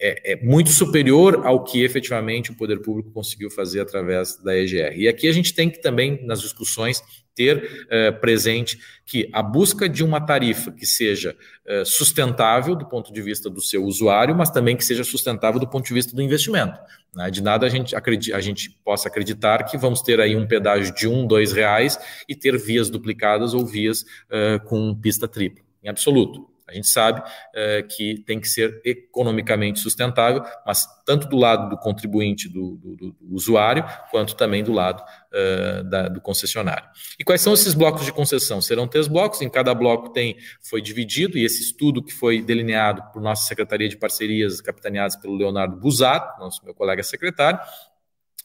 é, 0.00 0.32
é, 0.32 0.36
muito 0.44 0.70
superior 0.70 1.46
ao 1.46 1.62
que 1.62 1.84
efetivamente 1.84 2.50
o 2.50 2.56
poder 2.56 2.80
público 2.80 3.10
conseguiu 3.12 3.50
fazer 3.50 3.80
através 3.80 4.36
da 4.42 4.56
EGR. 4.56 4.96
E 4.96 5.06
aqui 5.06 5.28
a 5.28 5.32
gente 5.32 5.54
tem 5.54 5.70
que 5.70 5.80
também, 5.80 6.24
nas 6.24 6.40
discussões, 6.40 7.02
ter 7.34 7.86
uh, 7.86 8.20
presente 8.20 8.78
que 9.06 9.28
a 9.32 9.42
busca 9.42 9.88
de 9.88 10.04
uma 10.04 10.20
tarifa 10.20 10.70
que 10.70 10.86
seja 10.86 11.36
uh, 11.66 11.84
sustentável 11.84 12.74
do 12.74 12.86
ponto 12.86 13.12
de 13.12 13.22
vista 13.22 13.48
do 13.48 13.60
seu 13.60 13.84
usuário, 13.84 14.34
mas 14.34 14.50
também 14.50 14.76
que 14.76 14.84
seja 14.84 15.04
sustentável 15.04 15.58
do 15.58 15.68
ponto 15.68 15.86
de 15.86 15.94
vista 15.94 16.14
do 16.14 16.22
investimento. 16.22 16.78
Né? 17.14 17.30
De 17.30 17.42
nada 17.42 17.66
a 17.66 17.68
gente, 17.68 17.96
acredita, 17.96 18.36
a 18.36 18.40
gente 18.40 18.70
possa 18.84 19.08
acreditar 19.08 19.64
que 19.64 19.78
vamos 19.78 20.02
ter 20.02 20.20
aí 20.20 20.36
um 20.36 20.46
pedágio 20.46 20.94
de 20.94 21.08
um, 21.08 21.26
dois 21.26 21.52
reais 21.52 21.98
e 22.28 22.34
ter 22.34 22.58
vias 22.58 22.90
duplicadas 22.90 23.54
ou 23.54 23.64
vias 23.66 24.02
uh, 24.02 24.62
com 24.66 24.94
pista 24.94 25.26
tripla, 25.26 25.62
em 25.82 25.88
absoluto. 25.88 26.51
A 26.68 26.74
gente 26.74 26.88
sabe 26.88 27.22
é, 27.54 27.82
que 27.82 28.22
tem 28.26 28.40
que 28.40 28.48
ser 28.48 28.80
economicamente 28.84 29.80
sustentável, 29.80 30.42
mas 30.66 30.86
tanto 31.04 31.28
do 31.28 31.36
lado 31.36 31.68
do 31.68 31.76
contribuinte, 31.76 32.48
do, 32.48 32.76
do, 32.76 32.96
do 32.96 33.34
usuário, 33.34 33.84
quanto 34.10 34.34
também 34.34 34.62
do 34.62 34.72
lado 34.72 35.02
é, 35.32 35.82
da, 35.82 36.08
do 36.08 36.20
concessionário. 36.20 36.88
E 37.18 37.24
quais 37.24 37.40
são 37.40 37.54
esses 37.54 37.74
blocos 37.74 38.04
de 38.04 38.12
concessão? 38.12 38.60
Serão 38.60 38.86
três 38.86 39.08
blocos, 39.08 39.42
em 39.42 39.48
cada 39.48 39.74
bloco 39.74 40.10
tem, 40.10 40.36
foi 40.60 40.80
dividido, 40.80 41.36
e 41.36 41.44
esse 41.44 41.62
estudo 41.62 42.02
que 42.02 42.12
foi 42.12 42.42
delineado 42.42 43.02
por 43.12 43.20
nossa 43.20 43.46
Secretaria 43.46 43.88
de 43.88 43.96
Parcerias, 43.96 44.60
capitaneadas 44.60 45.16
pelo 45.16 45.36
Leonardo 45.36 45.76
Busato, 45.76 46.40
nosso 46.40 46.64
meu 46.64 46.74
colega 46.74 47.02
secretário, 47.02 47.60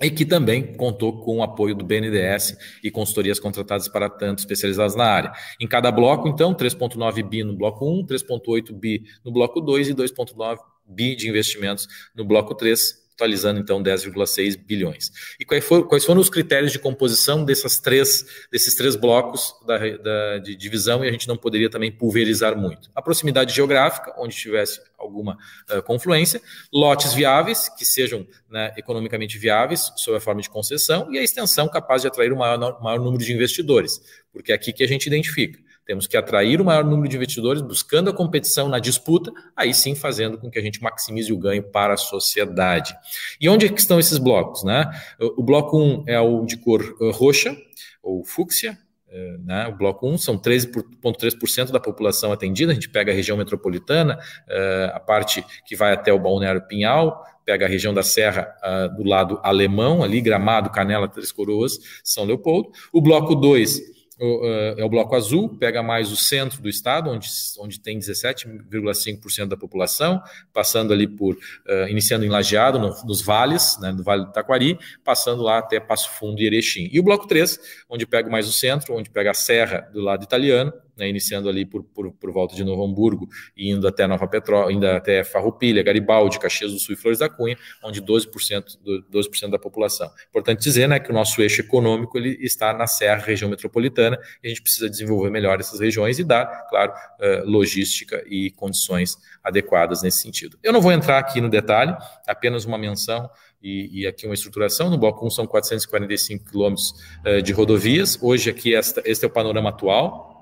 e 0.01 0.11
que 0.11 0.25
também 0.25 0.75
contou 0.75 1.21
com 1.21 1.37
o 1.37 1.43
apoio 1.43 1.73
do 1.73 1.83
BNDES 1.83 2.55
e 2.83 2.91
consultorias 2.91 3.39
contratadas 3.39 3.87
para 3.87 4.09
tanto 4.09 4.39
especializadas 4.39 4.95
na 4.95 5.05
área. 5.05 5.31
Em 5.59 5.67
cada 5.67 5.91
bloco, 5.91 6.27
então, 6.27 6.53
3,9 6.53 7.23
bi 7.27 7.43
no 7.43 7.55
bloco 7.55 7.85
1, 7.85 8.05
3,8 8.05 8.73
bi 8.73 9.03
no 9.25 9.31
bloco 9.31 9.59
2 9.59 9.89
e 9.89 9.95
2,9 9.95 10.59
bi 10.85 11.15
de 11.15 11.27
investimentos 11.27 11.87
no 12.15 12.23
bloco 12.23 12.53
3, 12.53 13.06
totalizando 13.17 13.59
então 13.59 13.81
10,6 13.81 14.55
bilhões. 14.55 15.11
E 15.39 15.43
quais 15.43 15.65
foram, 15.65 15.87
quais 15.87 16.05
foram, 16.05 16.21
os 16.21 16.29
critérios 16.29 16.71
de 16.71 16.77
composição 16.77 17.43
dessas 17.43 17.79
três, 17.79 18.23
desses 18.51 18.75
três 18.75 18.95
blocos 18.95 19.55
da, 19.65 19.77
da, 19.97 20.37
de 20.37 20.55
divisão 20.55 21.03
e 21.03 21.09
a 21.09 21.11
gente 21.11 21.27
não 21.27 21.35
poderia 21.35 21.69
também 21.69 21.91
pulverizar 21.91 22.55
muito? 22.55 22.91
A 22.93 23.01
proximidade 23.01 23.53
geográfica, 23.53 24.13
onde 24.19 24.35
tivesse 24.35 24.79
alguma 24.99 25.37
uh, 25.71 25.81
confluência, 25.81 26.39
lotes 26.71 27.13
viáveis, 27.13 27.67
que 27.69 27.85
sejam 27.85 28.27
né, 28.49 28.73
economicamente 28.77 29.37
viáveis, 29.37 29.91
sob 29.95 30.17
a 30.17 30.21
forma 30.21 30.41
de 30.41 30.49
concessão, 30.49 31.11
e 31.11 31.17
a 31.17 31.23
extensão 31.23 31.67
capaz 31.67 32.03
de 32.03 32.07
atrair 32.07 32.31
o 32.31 32.37
maior, 32.37 32.81
maior 32.81 32.99
número 32.99 33.23
de 33.23 33.33
investidores, 33.33 33.99
porque 34.31 34.51
é 34.51 34.55
aqui 34.55 34.71
que 34.71 34.83
a 34.83 34.87
gente 34.87 35.07
identifica. 35.07 35.59
Temos 35.87 36.05
que 36.05 36.17
atrair 36.17 36.59
o 36.59 36.65
maior 36.65 36.83
número 36.83 37.07
de 37.07 37.15
investidores, 37.15 37.61
buscando 37.61 38.09
a 38.09 38.13
competição 38.13 38.67
na 38.67 38.77
disputa, 38.77 39.31
aí 39.55 39.73
sim 39.73 39.95
fazendo 39.95 40.37
com 40.37 40.51
que 40.51 40.59
a 40.59 40.61
gente 40.61 40.83
maximize 40.83 41.31
o 41.31 41.37
ganho 41.37 41.63
para 41.63 41.93
a 41.93 41.97
sociedade. 41.97 42.93
E 43.39 43.47
onde 43.47 43.65
é 43.65 43.69
que 43.69 43.79
estão 43.79 43.97
esses 43.97 44.17
blocos? 44.17 44.65
Né? 44.65 44.85
O 45.17 45.41
bloco 45.41 45.79
1 45.79 46.03
é 46.05 46.19
o 46.19 46.45
de 46.45 46.57
cor 46.57 46.81
eh, 46.83 47.11
roxa, 47.13 47.55
ou 48.03 48.21
fúcsia, 48.25 48.77
eh, 49.09 49.37
né? 49.39 49.67
O 49.67 49.77
bloco 49.77 50.05
1 50.09 50.17
são 50.17 50.37
13,3% 50.37 51.71
da 51.71 51.79
população 51.79 52.33
atendida. 52.33 52.73
A 52.73 52.75
gente 52.75 52.89
pega 52.89 53.13
a 53.13 53.15
região 53.15 53.37
metropolitana, 53.37 54.19
eh, 54.49 54.91
a 54.93 54.99
parte 54.99 55.41
que 55.65 55.73
vai 55.73 55.93
até 55.93 56.11
o 56.11 56.19
Balneário 56.19 56.67
Pinhal, 56.67 57.23
pega 57.45 57.65
a 57.65 57.69
região 57.69 57.93
da 57.93 58.03
Serra 58.03 58.53
ah, 58.61 58.87
do 58.87 59.05
lado 59.05 59.39
alemão, 59.41 60.03
ali, 60.03 60.19
Gramado, 60.19 60.69
Canela, 60.69 61.07
Três 61.07 61.31
Coroas, 61.31 61.79
São 62.03 62.25
Leopoldo. 62.25 62.71
O 62.91 62.99
bloco 62.99 63.33
2 63.33 63.96
é 64.19 64.83
o 64.83 64.89
bloco 64.89 65.15
azul, 65.15 65.49
pega 65.57 65.83
mais 65.83 66.11
o 66.11 66.15
centro 66.15 66.61
do 66.61 66.67
estado, 66.67 67.09
onde, 67.09 67.27
onde 67.59 67.79
tem 67.79 67.99
17,5% 67.99 69.47
da 69.47 69.57
população, 69.57 70.21
passando 70.51 70.91
ali 70.91 71.07
por, 71.07 71.35
uh, 71.35 71.87
iniciando 71.87 72.25
em 72.25 72.29
Lajeado, 72.29 72.79
no, 72.79 72.95
nos 73.05 73.21
vales, 73.21 73.77
né, 73.79 73.91
no 73.91 74.03
Vale 74.03 74.25
do 74.25 74.31
Taquari, 74.31 74.79
passando 75.03 75.43
lá 75.43 75.59
até 75.59 75.79
Passo 75.79 76.09
Fundo 76.11 76.41
e 76.41 76.45
Erechim. 76.45 76.89
E 76.91 76.99
o 76.99 77.03
bloco 77.03 77.27
3, 77.27 77.59
onde 77.89 78.07
pega 78.07 78.29
mais 78.29 78.47
o 78.47 78.51
centro, 78.51 78.95
onde 78.95 79.09
pega 79.09 79.31
a 79.31 79.35
serra 79.35 79.81
do 79.93 80.01
lado 80.01 80.23
italiano, 80.23 80.73
né, 80.97 81.07
iniciando 81.07 81.47
ali 81.47 81.65
por, 81.65 81.83
por, 81.83 82.11
por, 82.11 82.31
volta 82.31 82.55
de 82.55 82.63
Novo 82.63 82.83
Hamburgo 82.83 83.27
indo 83.55 83.87
até 83.87 84.07
Nova 84.07 84.27
Petrópolis, 84.27 84.77
indo 84.77 84.87
até 84.87 85.23
Farroupilha, 85.23 85.83
Garibaldi, 85.83 86.39
Caxias 86.39 86.71
do 86.71 86.79
Sul 86.79 86.95
e 86.95 86.97
Flores 86.97 87.19
da 87.19 87.29
Cunha, 87.29 87.57
onde 87.83 88.01
12%, 88.01 88.77
12 89.09 89.29
da 89.49 89.59
população. 89.59 90.09
Importante 90.29 90.61
dizer 90.61 90.87
né, 90.87 90.99
que 90.99 91.11
o 91.11 91.13
nosso 91.13 91.41
eixo 91.41 91.61
econômico 91.61 92.17
ele 92.17 92.37
está 92.41 92.73
na 92.73 92.87
Serra, 92.87 93.23
região 93.23 93.49
metropolitana, 93.49 94.17
e 94.43 94.47
a 94.47 94.49
gente 94.49 94.61
precisa 94.61 94.89
desenvolver 94.89 95.29
melhor 95.29 95.59
essas 95.59 95.79
regiões 95.79 96.19
e 96.19 96.23
dar, 96.23 96.45
claro, 96.69 96.91
uh, 96.91 97.49
logística 97.49 98.23
e 98.27 98.51
condições 98.51 99.17
adequadas 99.43 100.01
nesse 100.01 100.21
sentido. 100.21 100.57
Eu 100.63 100.73
não 100.73 100.81
vou 100.81 100.91
entrar 100.91 101.19
aqui 101.19 101.39
no 101.39 101.49
detalhe, 101.49 101.95
apenas 102.27 102.65
uma 102.65 102.77
menção 102.77 103.29
e, 103.61 104.01
e, 104.01 104.07
aqui 104.07 104.25
uma 104.25 104.33
estruturação. 104.33 104.89
No 104.89 104.97
bloco 104.97 105.25
1 105.25 105.29
são 105.29 105.47
445 105.47 106.49
quilômetros 106.49 106.93
uh, 107.25 107.41
de 107.41 107.53
rodovias. 107.53 108.17
Hoje 108.21 108.49
aqui 108.49 108.75
esta, 108.75 109.01
este 109.05 109.25
é 109.25 109.27
o 109.27 109.31
panorama 109.31 109.69
atual 109.69 110.36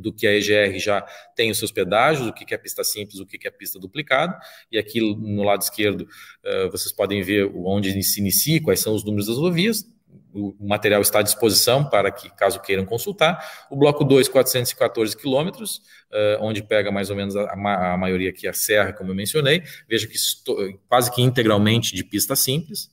do 0.00 0.12
que 0.12 0.26
a 0.26 0.32
EGR 0.32 0.78
já 0.78 1.02
tem 1.34 1.50
os 1.50 1.58
seus 1.58 1.72
pedágios, 1.72 2.26
o 2.26 2.32
que 2.32 2.52
é 2.54 2.58
pista 2.58 2.84
simples, 2.84 3.20
o 3.20 3.26
que 3.26 3.46
é 3.46 3.50
pista 3.50 3.78
duplicada, 3.78 4.38
e 4.70 4.78
aqui 4.78 5.00
no 5.00 5.42
lado 5.42 5.62
esquerdo 5.62 6.02
uh, 6.02 6.70
vocês 6.70 6.92
podem 6.92 7.22
ver 7.22 7.50
onde 7.54 8.02
se 8.02 8.20
inicia, 8.20 8.62
quais 8.62 8.80
são 8.80 8.94
os 8.94 9.04
números 9.04 9.26
das 9.26 9.36
rodovias, 9.36 9.86
o 10.34 10.54
material 10.66 11.02
está 11.02 11.18
à 11.18 11.22
disposição 11.22 11.84
para 11.88 12.10
que, 12.10 12.30
caso 12.30 12.60
queiram 12.60 12.84
consultar. 12.84 13.66
O 13.70 13.76
bloco 13.76 14.04
2, 14.04 14.28
414 14.28 15.16
quilômetros, 15.16 15.78
uh, 16.10 16.40
onde 16.40 16.62
pega 16.62 16.90
mais 16.90 17.10
ou 17.10 17.16
menos 17.16 17.36
a, 17.36 17.52
a, 17.52 17.96
maioria 17.96 18.30
aqui 18.30 18.48
a 18.48 18.52
serra, 18.52 18.92
como 18.92 19.10
eu 19.10 19.14
mencionei. 19.14 19.62
Veja 19.88 20.06
que 20.06 20.16
estou, 20.16 20.56
quase 20.88 21.12
que 21.12 21.20
integralmente 21.20 21.94
de 21.94 22.02
pista 22.02 22.34
simples, 22.34 22.90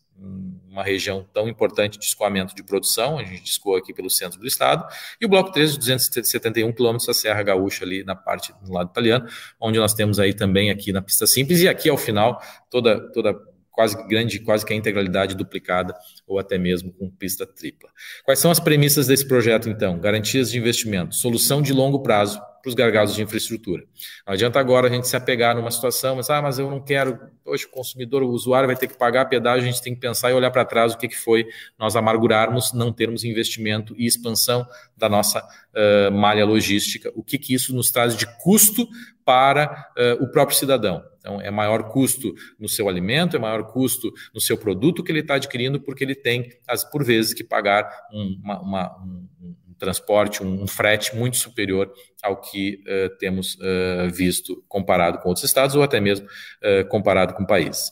uma 0.69 0.83
região 0.83 1.25
tão 1.33 1.47
importante 1.47 1.97
de 1.97 2.05
escoamento 2.05 2.55
de 2.55 2.63
produção, 2.63 3.17
a 3.17 3.23
gente 3.23 3.49
escoa 3.49 3.79
aqui 3.79 3.93
pelo 3.93 4.09
centro 4.09 4.39
do 4.39 4.47
estado, 4.47 4.85
e 5.19 5.25
o 5.25 5.29
bloco 5.29 5.51
13, 5.51 5.77
271 5.77 6.71
quilômetros 6.71 7.07
da 7.07 7.13
Serra 7.13 7.41
Gaúcha, 7.43 7.83
ali 7.83 8.03
na 8.03 8.15
parte 8.15 8.53
do 8.61 8.71
lado 8.71 8.89
italiano, 8.89 9.27
onde 9.59 9.79
nós 9.79 9.93
temos 9.93 10.19
aí 10.19 10.33
também 10.33 10.69
aqui 10.69 10.91
na 10.91 11.01
pista 11.01 11.25
simples, 11.25 11.61
e 11.61 11.67
aqui 11.67 11.89
ao 11.89 11.97
final, 11.97 12.41
toda, 12.69 13.11
toda 13.11 13.35
quase 13.71 13.95
grande, 14.07 14.39
quase 14.39 14.65
que 14.65 14.73
a 14.73 14.75
integralidade 14.75 15.35
duplicada 15.35 15.95
ou 16.27 16.37
até 16.37 16.57
mesmo 16.57 16.91
com 16.91 17.09
pista 17.09 17.45
tripla. 17.45 17.89
Quais 18.25 18.39
são 18.39 18.51
as 18.51 18.59
premissas 18.59 19.07
desse 19.07 19.25
projeto, 19.25 19.69
então? 19.69 19.97
Garantias 19.99 20.51
de 20.51 20.57
investimento, 20.57 21.15
solução 21.15 21.61
de 21.61 21.71
longo 21.71 22.01
prazo 22.03 22.41
para 22.61 22.69
os 22.69 22.75
gargalos 22.75 23.13
de 23.13 23.21
infraestrutura. 23.21 23.83
Não 24.25 24.33
adianta 24.33 24.59
agora 24.59 24.87
a 24.87 24.89
gente 24.89 25.07
se 25.07 25.15
apegar 25.15 25.55
numa 25.55 25.71
situação, 25.71 26.15
mas, 26.15 26.29
ah, 26.29 26.41
mas 26.41 26.59
eu 26.59 26.69
não 26.69 26.79
quero, 26.79 27.19
hoje 27.45 27.65
o 27.65 27.69
consumidor, 27.69 28.23
o 28.23 28.29
usuário 28.29 28.67
vai 28.67 28.75
ter 28.75 28.87
que 28.87 28.97
pagar 28.97 29.21
a 29.21 29.25
pedágio, 29.25 29.67
a 29.67 29.71
gente 29.71 29.81
tem 29.81 29.93
que 29.93 30.01
pensar 30.01 30.31
e 30.31 30.33
olhar 30.33 30.51
para 30.51 30.65
trás 30.65 30.93
o 30.93 30.97
que, 30.97 31.07
que 31.07 31.17
foi 31.17 31.47
nós 31.77 31.95
amargurarmos, 31.95 32.73
não 32.73 32.91
termos 32.91 33.23
investimento 33.23 33.95
e 33.97 34.05
expansão 34.05 34.65
da 34.95 35.07
nossa 35.07 35.39
uh, 35.39 36.11
malha 36.11 36.45
logística, 36.45 37.11
o 37.15 37.23
que, 37.23 37.37
que 37.37 37.53
isso 37.53 37.73
nos 37.75 37.91
traz 37.91 38.15
de 38.15 38.25
custo 38.37 38.87
para 39.23 39.89
uh, 39.97 40.23
o 40.23 40.27
próprio 40.27 40.57
cidadão. 40.57 41.03
Então, 41.19 41.41
é 41.41 41.51
maior 41.51 41.89
custo 41.89 42.33
no 42.57 42.67
seu 42.67 42.87
alimento, 42.87 43.35
é 43.35 43.39
maior 43.39 43.71
custo 43.71 44.11
no 44.33 44.39
seu 44.39 44.57
produto 44.57 45.03
que 45.03 45.11
ele 45.11 45.19
está 45.19 45.35
adquirindo, 45.35 45.79
porque 45.79 46.03
ele 46.03 46.15
tem, 46.15 46.49
por 46.91 47.03
vezes, 47.03 47.33
que 47.33 47.43
pagar 47.43 47.89
um, 48.11 48.39
uma, 48.41 48.59
uma, 48.61 48.97
um, 49.03 49.55
um 49.68 49.68
transporte, 49.79 50.43
um, 50.43 50.63
um, 50.63 50.67
frete 50.67 51.15
muito 51.15 51.37
superior 51.37 51.91
ao 52.21 52.39
que 52.39 52.83
uh, 52.85 53.17
temos 53.17 53.55
uh, 53.55 54.09
visto 54.11 54.63
comparado 54.67 55.19
com 55.19 55.29
outros 55.29 55.45
estados 55.45 55.75
ou 55.75 55.81
até 55.81 55.99
mesmo 55.99 56.25
uh, 56.27 56.87
comparado 56.89 57.33
com 57.33 57.45
países. 57.45 57.89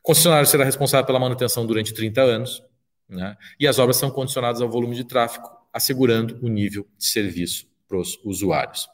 O 0.00 0.02
concessionário 0.02 0.46
será 0.46 0.64
responsável 0.64 1.06
pela 1.06 1.18
manutenção 1.18 1.66
durante 1.66 1.94
30 1.94 2.20
anos, 2.20 2.62
né? 3.08 3.36
e 3.58 3.66
as 3.66 3.78
obras 3.78 3.96
são 3.96 4.10
condicionadas 4.10 4.60
ao 4.60 4.68
volume 4.68 4.94
de 4.94 5.04
tráfego, 5.04 5.48
assegurando 5.72 6.38
o 6.42 6.48
nível 6.48 6.86
de 6.98 7.06
serviço 7.06 7.70
para 7.90 7.98
os 7.98 8.18
usuários. 8.24 8.88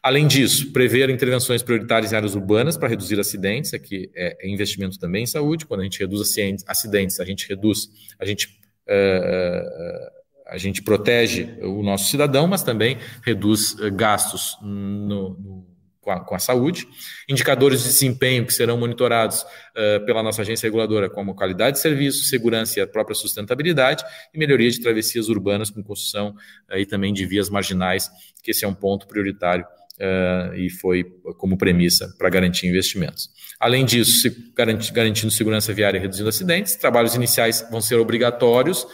Além 0.00 0.28
disso, 0.28 0.72
prever 0.72 1.10
intervenções 1.10 1.64
prioritárias 1.64 2.12
em 2.12 2.16
áreas 2.16 2.36
urbanas 2.36 2.76
para 2.76 2.88
reduzir 2.88 3.18
acidentes, 3.18 3.74
aqui 3.74 4.08
é, 4.14 4.36
é, 4.40 4.48
investimento 4.48 5.00
também 5.00 5.24
em 5.24 5.26
saúde, 5.26 5.66
quando 5.66 5.80
a 5.80 5.82
gente 5.82 5.98
reduz 5.98 6.22
acidentes, 6.66 7.18
a 7.18 7.24
gente 7.24 7.48
reduz, 7.48 7.88
a 8.20 8.24
gente, 8.24 8.46
uh, 8.86 10.15
a 10.48 10.58
gente 10.58 10.82
protege 10.82 11.56
o 11.62 11.82
nosso 11.82 12.10
cidadão, 12.10 12.46
mas 12.46 12.62
também 12.62 12.98
reduz 13.24 13.74
gastos 13.92 14.56
no, 14.62 15.30
no 15.30 15.76
com 16.06 16.12
a, 16.12 16.20
com 16.20 16.34
a, 16.36 16.38
saúde, 16.38 16.86
indicadores 17.28 17.82
de 17.82 17.88
desempenho 17.88 18.46
que 18.46 18.54
serão 18.54 18.78
monitorados 18.78 19.42
uh, 19.42 20.06
pela 20.06 20.22
nossa 20.22 20.42
agência 20.42 20.68
reguladora, 20.68 21.10
como 21.10 21.34
qualidade 21.34 21.76
de 21.76 21.82
serviço, 21.82 22.24
segurança 22.26 22.78
e 22.78 22.82
a 22.82 22.86
própria 22.86 23.16
sustentabilidade, 23.16 24.04
e 24.32 24.38
melhoria 24.38 24.70
de 24.70 24.80
travessias 24.80 25.28
urbanas 25.28 25.68
com 25.68 25.82
construção 25.82 26.36
uh, 26.70 26.76
e 26.76 26.86
também 26.86 27.12
de 27.12 27.26
vias 27.26 27.50
marginais, 27.50 28.08
que 28.40 28.52
esse 28.52 28.64
é 28.64 28.68
um 28.68 28.74
ponto 28.74 29.08
prioritário 29.08 29.64
uh, 29.64 30.54
e 30.54 30.70
foi 30.70 31.02
como 31.38 31.58
premissa 31.58 32.14
para 32.16 32.30
garantir 32.30 32.68
investimentos. 32.68 33.28
Além 33.58 33.84
disso, 33.84 34.20
se 34.20 34.52
garantir, 34.54 34.92
garantindo 34.92 35.32
segurança 35.32 35.72
viária 35.72 35.98
e 35.98 36.00
reduzindo 36.00 36.28
acidentes, 36.28 36.76
trabalhos 36.76 37.16
iniciais 37.16 37.66
vão 37.68 37.80
ser 37.80 37.96
obrigatórios, 37.96 38.86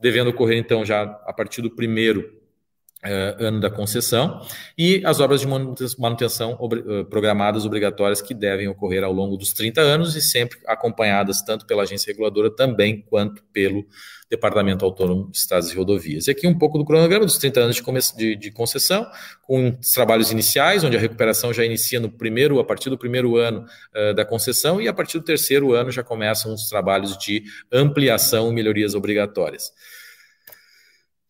devendo 0.00 0.30
ocorrer 0.30 0.58
então 0.58 0.84
já 0.84 1.02
a 1.02 1.32
partir 1.32 1.62
do 1.62 1.70
primeiro 1.70 2.42
Uh, 3.06 3.36
ano 3.44 3.60
da 3.60 3.68
concessão, 3.68 4.40
e 4.78 5.04
as 5.04 5.20
obras 5.20 5.42
de 5.42 5.46
manutenção 5.46 6.54
uh, 6.54 7.04
programadas 7.04 7.66
obrigatórias 7.66 8.22
que 8.22 8.32
devem 8.32 8.66
ocorrer 8.66 9.04
ao 9.04 9.12
longo 9.12 9.36
dos 9.36 9.52
30 9.52 9.78
anos 9.82 10.16
e 10.16 10.22
sempre 10.22 10.58
acompanhadas 10.66 11.42
tanto 11.42 11.66
pela 11.66 11.82
agência 11.82 12.10
reguladora 12.10 12.48
também 12.48 13.02
quanto 13.02 13.44
pelo 13.52 13.84
Departamento 14.34 14.84
Autônomo 14.84 15.30
de 15.30 15.38
Estradas 15.38 15.70
e 15.70 15.76
Rodovias. 15.76 16.26
E 16.26 16.30
aqui 16.30 16.46
um 16.46 16.58
pouco 16.58 16.76
do 16.76 16.84
cronograma 16.84 17.24
dos 17.24 17.38
30 17.38 17.60
anos 17.60 17.76
de, 17.76 18.16
de, 18.16 18.36
de, 18.36 18.50
concessão, 18.50 19.06
com 19.42 19.76
os 19.80 19.90
trabalhos 19.90 20.30
iniciais, 20.30 20.82
onde 20.82 20.96
a 20.96 21.00
recuperação 21.00 21.52
já 21.52 21.64
inicia 21.64 22.00
no 22.00 22.10
primeiro, 22.10 22.58
a 22.58 22.64
partir 22.64 22.90
do 22.90 22.98
primeiro 22.98 23.36
ano 23.36 23.64
uh, 23.94 24.14
da 24.14 24.24
concessão, 24.24 24.80
e 24.80 24.88
a 24.88 24.92
partir 24.92 25.18
do 25.18 25.24
terceiro 25.24 25.72
ano 25.72 25.90
já 25.90 26.02
começam 26.02 26.52
os 26.52 26.68
trabalhos 26.68 27.16
de 27.16 27.44
ampliação 27.72 28.50
e 28.50 28.54
melhorias 28.54 28.94
obrigatórias. 28.94 29.72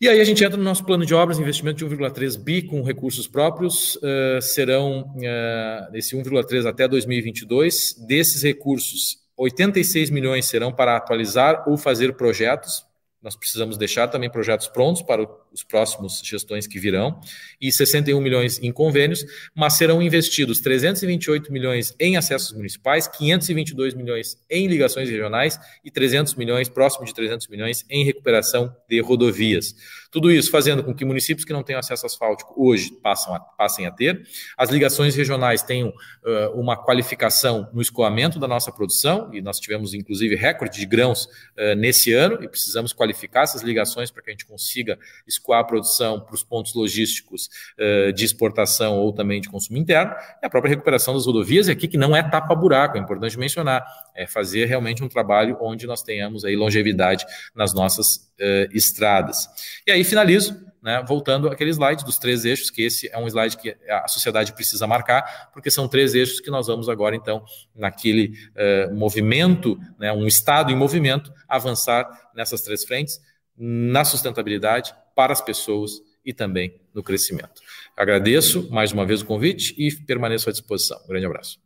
E 0.01 0.09
aí 0.09 0.21
a 0.21 0.25
gente 0.25 0.45
entra 0.45 0.57
no 0.57 0.65
nosso 0.65 0.85
plano 0.85 1.07
de 1.07 1.15
obras, 1.15 1.39
investimento 1.39 1.89
de 1.89 1.97
1,3 1.97 2.39
bi 2.39 2.63
com 2.63 2.83
recursos 2.83 3.29
próprios, 3.29 3.97
uh, 3.97 4.41
serão 4.41 5.15
uh, 5.17 5.97
esse 5.97 6.17
1,3 6.17 6.67
até 6.67 6.89
2022. 6.89 7.95
Desses 8.07 8.43
recursos, 8.43 9.19
86 9.37 10.11
milhões 10.11 10.47
serão 10.47 10.73
para 10.73 10.97
atualizar 10.97 11.69
ou 11.69 11.77
fazer 11.77 12.17
projetos. 12.17 12.85
Nós 13.25 13.35
precisamos 13.35 13.79
deixar 13.79 14.07
também 14.09 14.31
projetos 14.31 14.69
prontos 14.69 15.01
para 15.01 15.27
os 15.51 15.63
próximos 15.65 16.21
gestões 16.23 16.67
que 16.67 16.79
virão, 16.79 17.19
e 17.59 17.73
61 17.73 18.21
milhões 18.21 18.63
em 18.63 18.71
convênios, 18.71 19.25
mas 19.55 19.79
serão 19.79 20.03
investidos 20.03 20.61
328 20.61 21.51
milhões 21.51 21.95
em 21.99 22.19
acessos 22.19 22.53
municipais, 22.53 23.09
522 23.09 23.95
milhões 23.95 24.37
em 24.51 24.67
ligações 24.67 25.09
regionais 25.09 25.59
e 25.83 25.91
300 25.91 26.35
milhões, 26.35 26.69
próximo 26.69 27.07
de 27.07 27.15
300 27.15 27.49
milhões, 27.49 27.87
em 27.89 28.05
recuperação 28.05 28.77
de 28.87 29.01
rodovias. 29.01 29.75
Tudo 30.11 30.31
isso 30.31 30.51
fazendo 30.51 30.85
com 30.85 30.95
que 30.95 31.05
municípios 31.05 31.45
que 31.45 31.53
não 31.53 31.63
têm 31.63 31.75
acesso 31.75 32.07
asfáltico 32.07 32.55
hoje 32.57 32.93
passam 33.03 33.35
a, 33.35 33.41
passem 33.41 33.87
a 33.87 33.91
ter, 33.91 34.23
as 34.57 34.71
ligações 34.71 35.17
regionais 35.17 35.63
tenham 35.63 35.89
uh, 35.89 36.61
uma 36.61 36.77
qualificação 36.77 37.69
no 37.73 37.83
escoamento 37.83 38.39
da 38.39 38.47
nossa 38.47 38.71
produção, 38.71 39.35
e 39.35 39.41
nós 39.41 39.59
tivemos 39.59 39.95
inclusive 39.95 40.37
recorde 40.37 40.79
de 40.79 40.87
grãos 40.87 41.25
uh, 41.25 41.75
nesse 41.77 42.13
ano, 42.13 42.45
e 42.45 42.49
precisamos 42.49 42.93
qualificar 42.93 43.14
essas 43.43 43.63
ligações 43.63 44.11
para 44.11 44.23
que 44.23 44.31
a 44.31 44.33
gente 44.33 44.47
consiga 44.47 44.99
escoar 45.27 45.61
a 45.61 45.65
produção 45.65 46.21
para 46.21 46.35
os 46.35 46.43
pontos 46.43 46.75
logísticos 46.75 47.49
uh, 47.79 48.13
de 48.13 48.25
exportação 48.25 48.99
ou 48.99 49.13
também 49.13 49.41
de 49.41 49.49
consumo 49.49 49.79
interno, 49.79 50.15
e 50.43 50.47
a 50.47 50.51
própria 50.51 50.71
recuperação 50.71 51.15
das 51.15 51.27
rodovias, 51.27 51.69
e 51.69 51.71
aqui 51.71 51.89
que 51.89 51.97
não 51.97 52.15
é 52.15 52.23
tapa-buraco, 52.23 52.97
é 52.97 53.01
importante 53.01 53.39
mencionar, 53.39 53.85
é 54.15 54.27
fazer 54.27 54.67
realmente 54.67 55.03
um 55.03 55.09
trabalho 55.09 55.57
onde 55.61 55.87
nós 55.87 56.03
tenhamos 56.03 56.45
aí 56.45 56.57
longevidade 56.57 57.25
nas 57.55 57.73
nossas 57.73 58.17
uh, 58.41 58.69
estradas. 58.73 59.49
E 59.87 59.91
aí 59.91 60.05
finalizo, 60.05 60.65
né, 60.85 61.03
voltando 61.09 61.49
àquele 61.49 61.71
slide 61.71 62.05
dos 62.05 62.19
três 62.19 62.45
eixos, 62.45 62.69
que 62.69 62.83
esse 62.83 63.09
é 63.11 63.19
um 63.19 63.27
slide 63.27 63.57
que 63.57 63.75
a 63.89 64.07
sociedade 64.07 64.53
precisa 64.53 64.87
marcar, 64.87 65.51
porque 65.51 65.71
são 65.71 65.89
três 65.89 66.15
eixos 66.15 66.41
que 66.41 66.51
nós 66.51 66.67
vamos 66.67 66.91
agora, 66.91 67.17
então, 67.17 67.43
naquele 67.75 68.35
uh, 68.55 68.95
movimento, 68.95 69.79
né, 69.99 70.13
um 70.13 70.27
Estado 70.27 70.71
em 70.71 70.77
movimento, 70.77 71.33
avançar 71.49 72.07
nessas 72.35 72.61
três 72.61 72.85
frentes, 72.85 73.19
na 73.57 74.05
sustentabilidade, 74.05 74.95
para 75.17 75.33
as 75.33 75.41
pessoas 75.41 76.03
e 76.23 76.35
também 76.35 76.79
no 76.93 77.03
crescimento. 77.03 77.63
Agradeço 77.97 78.71
mais 78.71 78.93
uma 78.93 79.07
vez 79.07 79.23
o 79.23 79.25
convite 79.25 79.75
e 79.79 79.91
permaneço 80.05 80.51
à 80.51 80.53
disposição. 80.53 81.01
Um 81.05 81.09
grande 81.09 81.25
abraço. 81.25 81.59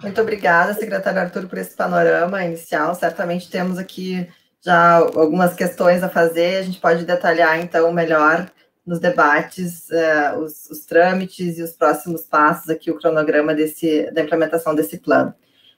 Muito 0.00 0.20
obrigada, 0.20 0.72
secretário 0.72 1.20
Arthur, 1.20 1.46
por 1.46 1.58
esse 1.58 1.76
panorama 1.76 2.42
inicial. 2.42 2.94
Certamente 2.94 3.50
temos 3.50 3.76
aqui 3.76 4.26
já 4.66 4.96
algumas 4.96 5.54
questões 5.54 6.02
a 6.02 6.08
fazer, 6.08 6.56
a 6.56 6.62
gente 6.62 6.80
pode 6.80 7.04
detalhar 7.04 7.60
então 7.60 7.92
melhor 7.92 8.50
nos 8.84 8.98
debates 8.98 9.88
uh, 9.90 10.38
os, 10.40 10.68
os, 10.68 10.80
trâmites 10.84 11.56
e 11.58 11.62
os 11.62 11.70
próximos 11.70 12.22
passos 12.22 12.68
aqui, 12.68 12.90
o 12.90 12.98
cronograma 12.98 13.54
desse, 13.54 14.10
da 14.10 14.22
implementação 14.22 14.74
desse 14.74 14.98
plano. 14.98 15.32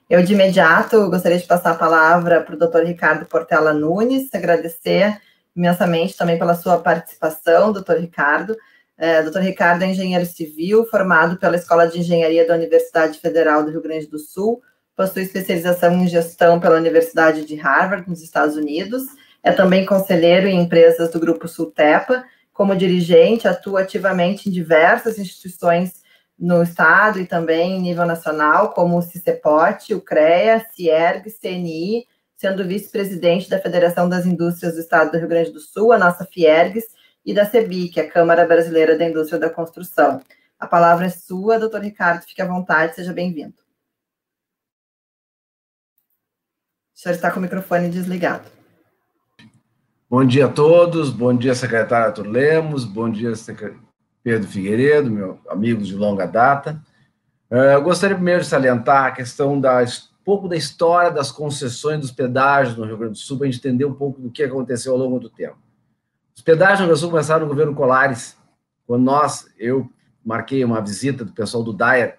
Eu, 0.09 0.23
de 0.23 0.33
imediato, 0.33 1.07
gostaria 1.07 1.37
de 1.37 1.45
passar 1.45 1.71
a 1.71 1.75
palavra 1.75 2.41
para 2.41 2.55
o 2.55 2.57
doutor 2.57 2.83
Ricardo 2.83 3.27
Portela 3.27 3.73
Nunes, 3.73 4.27
agradecer 4.33 5.21
imensamente 5.55 6.17
também 6.17 6.39
pela 6.39 6.55
sua 6.55 6.79
participação, 6.79 7.71
doutor 7.71 7.97
Ricardo. 7.97 8.57
É, 8.97 9.21
doutor 9.21 9.43
Ricardo 9.43 9.83
é 9.83 9.87
engenheiro 9.87 10.25
civil, 10.25 10.83
formado 10.87 11.37
pela 11.37 11.55
Escola 11.55 11.87
de 11.87 11.99
Engenharia 11.99 12.47
da 12.47 12.55
Universidade 12.55 13.19
Federal 13.19 13.63
do 13.63 13.69
Rio 13.69 13.83
Grande 13.83 14.07
do 14.07 14.17
Sul, 14.17 14.61
possui 14.99 15.21
especialização 15.21 15.93
em 15.93 16.09
gestão 16.09 16.59
pela 16.59 16.75
Universidade 16.75 17.45
de 17.45 17.55
Harvard, 17.55 18.09
nos 18.09 18.21
Estados 18.21 18.57
Unidos, 18.57 19.03
é 19.41 19.49
também 19.49 19.85
conselheiro 19.85 20.45
em 20.45 20.61
empresas 20.61 21.09
do 21.09 21.21
Grupo 21.21 21.47
Sultepa, 21.47 22.25
como 22.51 22.75
dirigente, 22.75 23.47
atua 23.47 23.83
ativamente 23.83 24.49
em 24.49 24.51
diversas 24.51 25.17
instituições 25.17 26.01
no 26.37 26.61
estado 26.61 27.17
e 27.17 27.25
também 27.25 27.77
em 27.77 27.81
nível 27.81 28.05
nacional, 28.05 28.73
como 28.73 28.97
o 28.97 29.01
CICEPOT, 29.01 29.93
o 29.93 30.01
CREA, 30.01 30.65
CIERG, 30.75 31.31
CNI, 31.31 32.05
sendo 32.35 32.67
vice-presidente 32.67 33.49
da 33.49 33.57
Federação 33.57 34.09
das 34.09 34.25
Indústrias 34.25 34.73
do 34.73 34.81
Estado 34.81 35.13
do 35.13 35.17
Rio 35.17 35.29
Grande 35.29 35.51
do 35.51 35.61
Sul, 35.61 35.93
a 35.93 35.97
nossa 35.97 36.25
FIERGS, 36.25 36.87
e 37.25 37.33
da 37.33 37.45
CEBIC, 37.45 38.01
a 38.01 38.09
Câmara 38.09 38.45
Brasileira 38.45 38.97
da 38.97 39.05
Indústria 39.05 39.39
da 39.39 39.49
Construção. 39.49 40.19
A 40.59 40.67
palavra 40.67 41.05
é 41.05 41.09
sua, 41.09 41.57
doutor 41.57 41.79
Ricardo, 41.79 42.25
fique 42.25 42.41
à 42.41 42.45
vontade, 42.45 42.95
seja 42.95 43.13
bem-vindo. 43.13 43.68
O 46.99 47.01
senhor 47.01 47.15
está 47.15 47.31
com 47.31 47.39
o 47.39 47.41
microfone 47.41 47.87
desligado. 47.87 48.49
Bom 50.09 50.25
dia 50.25 50.47
a 50.47 50.49
todos, 50.49 51.09
bom 51.09 51.33
dia, 51.33 51.55
secretário 51.55 52.07
Arthur 52.07 52.27
Lemos, 52.27 52.83
bom 52.83 53.09
dia, 53.09 53.31
Pedro 54.21 54.45
Figueiredo, 54.45 55.09
meu 55.09 55.39
amigo 55.47 55.81
de 55.81 55.95
longa 55.95 56.25
data. 56.25 56.83
Eh, 57.49 57.75
eu 57.75 57.81
gostaria 57.83 58.17
primeiro 58.17 58.41
de 58.41 58.47
salientar 58.47 59.05
a 59.05 59.11
questão 59.11 59.61
da 59.61 59.81
pouco 60.25 60.49
da 60.49 60.57
história 60.57 61.09
das 61.09 61.31
concessões 61.31 62.01
dos 62.01 62.11
pedágios 62.11 62.75
no 62.75 62.83
Rio 62.83 62.97
Grande 62.97 63.13
do 63.13 63.19
Sul, 63.19 63.37
para 63.37 63.47
a 63.47 63.49
gente 63.49 63.65
entender 63.65 63.85
um 63.85 63.93
pouco 63.93 64.19
do 64.19 64.29
que 64.29 64.43
aconteceu 64.43 64.91
ao 64.91 64.97
longo 64.97 65.21
do 65.21 65.29
tempo. 65.29 65.57
Os 66.35 66.41
pedágios 66.41 66.81
no 66.81 66.87
Rio 66.87 66.87
Grande 66.87 66.99
do 66.99 67.03
Sul 67.03 67.11
começaram 67.11 67.45
no 67.45 67.47
governo 67.47 67.73
Colares, 67.73 68.37
quando 68.85 69.05
nós, 69.05 69.47
eu 69.57 69.89
marquei 70.21 70.65
uma 70.65 70.81
visita 70.81 71.23
do 71.23 71.31
pessoal 71.31 71.63
do 71.63 71.71
DAIR 71.71 72.17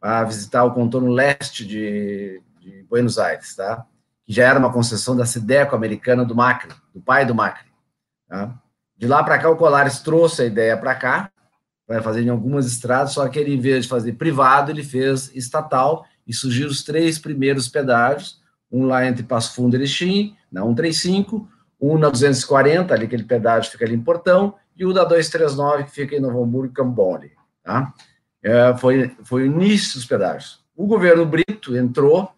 para 0.00 0.24
visitar 0.24 0.64
o 0.64 0.72
contorno 0.72 1.10
leste 1.10 1.66
de, 1.66 2.40
de 2.58 2.82
Buenos 2.84 3.18
Aires, 3.18 3.54
tá? 3.54 3.86
Já 4.32 4.48
era 4.48 4.58
uma 4.58 4.72
concessão 4.72 5.14
da 5.14 5.26
Sideco 5.26 5.76
americana 5.76 6.24
do 6.24 6.34
Macri, 6.34 6.72
do 6.94 7.00
pai 7.00 7.26
do 7.26 7.34
Macri. 7.34 7.68
Tá? 8.28 8.58
De 8.96 9.06
lá 9.06 9.22
para 9.22 9.38
cá, 9.38 9.50
o 9.50 9.56
Colares 9.56 10.00
trouxe 10.00 10.42
a 10.42 10.46
ideia 10.46 10.76
para 10.76 10.94
cá, 10.94 11.30
vai 11.86 12.00
fazer 12.00 12.22
em 12.22 12.28
algumas 12.28 12.66
estradas, 12.66 13.12
só 13.12 13.28
que 13.28 13.38
ele, 13.38 13.54
em 13.54 13.60
vez 13.60 13.84
de 13.84 13.90
fazer 13.90 14.12
privado, 14.14 14.70
ele 14.70 14.82
fez 14.82 15.30
estatal 15.34 16.06
e 16.26 16.32
surgiram 16.32 16.70
os 16.70 16.82
três 16.82 17.18
primeiros 17.18 17.68
pedágios, 17.68 18.40
um 18.70 18.86
lá 18.86 19.06
entre 19.06 19.22
Passo 19.22 19.54
Fundo 19.54 19.74
e 19.74 19.78
Erechim, 19.78 20.36
na 20.50 20.62
135, 20.62 21.46
um 21.80 21.98
na 21.98 22.08
240, 22.08 22.94
ali 22.94 23.04
aquele 23.04 23.24
pedágio 23.24 23.70
fica 23.70 23.84
ali 23.84 23.94
em 23.94 24.00
Portão, 24.00 24.54
e 24.74 24.86
o 24.86 24.92
da 24.92 25.04
239, 25.04 25.84
que 25.84 25.90
fica 25.90 26.16
em 26.16 26.20
Novo 26.20 26.42
Hamburgo 26.42 26.72
e 26.72 26.74
Cambone, 26.74 27.32
tá? 27.62 27.92
É, 28.42 28.74
foi, 28.76 29.14
foi 29.24 29.42
o 29.42 29.46
início 29.46 29.94
dos 29.94 30.06
pedágios. 30.06 30.64
O 30.74 30.86
governo 30.86 31.26
Brito 31.26 31.76
entrou 31.76 32.32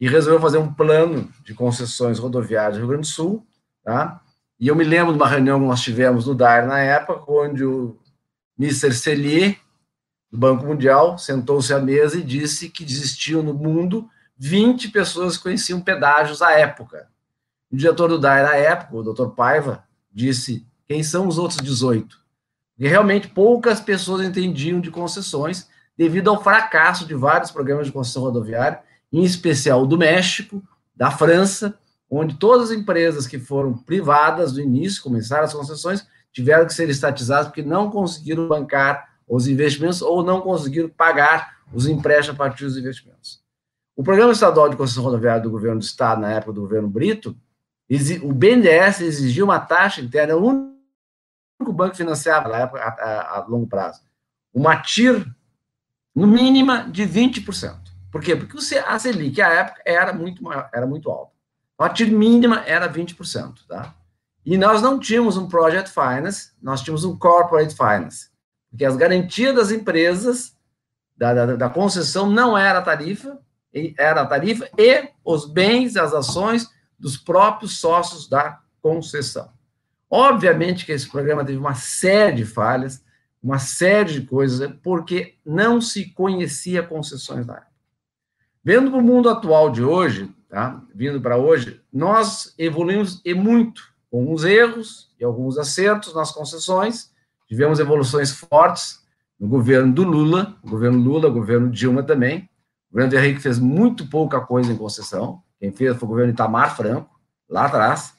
e 0.00 0.08
resolveu 0.08 0.40
fazer 0.40 0.58
um 0.58 0.72
plano 0.72 1.30
de 1.44 1.54
concessões 1.54 2.18
rodoviárias 2.18 2.74
do 2.74 2.80
Rio 2.80 2.88
Grande 2.88 3.08
do 3.08 3.12
Sul, 3.12 3.46
tá? 3.82 4.20
E 4.58 4.68
eu 4.68 4.76
me 4.76 4.84
lembro 4.84 5.12
de 5.12 5.18
uma 5.18 5.28
reunião 5.28 5.60
que 5.60 5.66
nós 5.66 5.82
tivemos 5.82 6.26
no 6.26 6.34
DAR 6.34 6.66
na 6.66 6.78
época, 6.78 7.30
onde 7.30 7.64
o 7.64 7.98
Mr. 8.58 8.92
Cellier, 8.92 9.58
do 10.30 10.38
Banco 10.38 10.64
Mundial, 10.64 11.18
sentou-se 11.18 11.72
à 11.72 11.78
mesa 11.78 12.18
e 12.18 12.22
disse 12.22 12.70
que 12.70 12.84
existiam 12.84 13.42
no 13.42 13.52
mundo 13.52 14.08
20 14.38 14.88
pessoas 14.88 15.36
que 15.36 15.42
conheciam 15.44 15.80
pedágios 15.80 16.40
à 16.42 16.52
época. 16.52 17.08
O 17.70 17.76
diretor 17.76 18.08
do 18.08 18.18
DAE 18.18 18.42
na 18.42 18.54
época, 18.54 18.96
o 18.96 19.02
Dr. 19.02 19.28
Paiva, 19.34 19.84
disse: 20.12 20.66
quem 20.86 21.02
são 21.02 21.26
os 21.26 21.36
outros 21.36 21.60
18? 21.60 22.18
E 22.78 22.86
realmente 22.88 23.28
poucas 23.28 23.80
pessoas 23.80 24.26
entendiam 24.26 24.80
de 24.80 24.90
concessões 24.90 25.68
devido 25.96 26.28
ao 26.28 26.42
fracasso 26.42 27.06
de 27.06 27.14
vários 27.14 27.50
programas 27.50 27.86
de 27.86 27.92
concessão 27.92 28.22
rodoviária, 28.22 28.80
em 29.12 29.22
especial 29.22 29.86
do 29.86 29.96
México, 29.96 30.62
da 30.94 31.10
França, 31.10 31.78
onde 32.10 32.38
todas 32.38 32.70
as 32.70 32.76
empresas 32.76 33.26
que 33.26 33.38
foram 33.38 33.76
privadas 33.76 34.52
do 34.52 34.60
início, 34.60 35.02
começaram 35.02 35.44
as 35.44 35.52
concessões, 35.52 36.06
tiveram 36.32 36.66
que 36.66 36.74
ser 36.74 36.88
estatizados 36.88 37.48
porque 37.48 37.62
não 37.62 37.90
conseguiram 37.90 38.46
bancar 38.46 39.16
os 39.26 39.48
investimentos 39.48 40.02
ou 40.02 40.22
não 40.22 40.40
conseguiram 40.40 40.88
pagar 40.88 41.56
os 41.72 41.86
empréstimos 41.86 42.38
a 42.38 42.44
partir 42.44 42.64
dos 42.64 42.76
investimentos. 42.76 43.42
O 43.96 44.02
Programa 44.02 44.32
Estadual 44.32 44.68
de 44.68 44.76
Concessão 44.76 45.02
Rodoviária 45.02 45.42
do 45.42 45.50
Governo 45.50 45.80
do 45.80 45.84
Estado, 45.84 46.20
na 46.20 46.32
época 46.32 46.52
do 46.52 46.60
governo 46.60 46.88
Brito, 46.88 47.36
o 48.22 48.32
BNDES 48.32 49.00
exigiu 49.00 49.46
uma 49.46 49.58
taxa 49.58 50.00
interna, 50.00 50.36
o 50.36 50.44
único 50.44 51.72
banco 51.72 51.92
que 51.92 51.96
financiava 51.96 52.48
na 52.48 52.58
época 52.58 52.80
a, 52.80 52.88
a, 52.88 53.38
a 53.38 53.46
longo 53.46 53.66
prazo, 53.66 54.02
uma 54.52 54.76
TIR 54.76 55.26
no 56.14 56.26
mínima 56.26 56.88
de 56.90 57.04
20%. 57.04 57.85
Por 58.16 58.24
quê? 58.24 58.34
Porque 58.34 58.56
a 58.78 58.98
Selic, 58.98 59.42
à 59.42 59.48
época, 59.48 59.82
era 59.84 60.10
muito, 60.10 60.42
era 60.72 60.86
muito 60.86 61.10
alta. 61.10 61.32
A 61.78 61.90
TIR 61.90 62.10
mínima 62.10 62.62
era 62.64 62.90
20%. 62.90 63.66
Tá? 63.68 63.94
E 64.44 64.56
nós 64.56 64.80
não 64.80 64.98
tínhamos 64.98 65.36
um 65.36 65.46
Project 65.46 65.90
Finance, 65.90 66.52
nós 66.62 66.80
tínhamos 66.80 67.04
um 67.04 67.14
Corporate 67.14 67.74
Finance, 67.74 68.30
porque 68.70 68.86
as 68.86 68.96
garantias 68.96 69.54
das 69.54 69.70
empresas, 69.70 70.56
da, 71.14 71.34
da, 71.34 71.56
da 71.56 71.68
concessão, 71.68 72.30
não 72.30 72.56
era 72.56 72.80
tarifa, 72.80 73.38
era 73.98 74.22
a 74.22 74.26
tarifa 74.26 74.66
e 74.78 75.10
os 75.22 75.44
bens, 75.44 75.94
as 75.94 76.14
ações 76.14 76.70
dos 76.98 77.18
próprios 77.18 77.78
sócios 77.78 78.26
da 78.26 78.60
concessão. 78.80 79.50
Obviamente 80.08 80.86
que 80.86 80.92
esse 80.92 81.06
programa 81.06 81.44
teve 81.44 81.58
uma 81.58 81.74
série 81.74 82.36
de 82.36 82.44
falhas, 82.46 83.04
uma 83.42 83.58
série 83.58 84.14
de 84.14 84.22
coisas, 84.22 84.72
porque 84.82 85.34
não 85.44 85.82
se 85.82 86.06
conhecia 86.14 86.82
concessões 86.82 87.44
da 87.44 87.56
época. 87.56 87.75
Vendo 88.66 88.98
o 88.98 89.00
mundo 89.00 89.28
atual 89.28 89.70
de 89.70 89.80
hoje, 89.80 90.28
tá? 90.48 90.82
vindo 90.92 91.20
para 91.20 91.36
hoje, 91.36 91.80
nós 91.92 92.52
evoluímos 92.58 93.22
e 93.24 93.32
muito 93.32 93.80
com 94.10 94.18
alguns 94.18 94.42
erros 94.42 95.08
e 95.20 95.24
alguns 95.24 95.56
acertos 95.56 96.12
nas 96.12 96.32
concessões. 96.32 97.12
Tivemos 97.46 97.78
evoluções 97.78 98.32
fortes 98.32 98.98
no 99.38 99.46
governo 99.46 99.92
do 99.92 100.02
Lula, 100.02 100.56
governo 100.64 100.98
Lula, 100.98 101.30
governo 101.30 101.70
Dilma 101.70 102.02
também. 102.02 102.50
O 102.90 102.94
governo 102.94 103.10
de 103.10 103.16
Henrique 103.16 103.40
fez 103.40 103.60
muito 103.60 104.10
pouca 104.10 104.40
coisa 104.40 104.72
em 104.72 104.76
concessão. 104.76 105.40
Quem 105.60 105.70
fez 105.70 105.96
foi 105.96 106.04
o 106.04 106.10
governo 106.10 106.32
Itamar 106.32 106.74
Franco, 106.74 107.08
lá 107.48 107.66
atrás. 107.66 108.14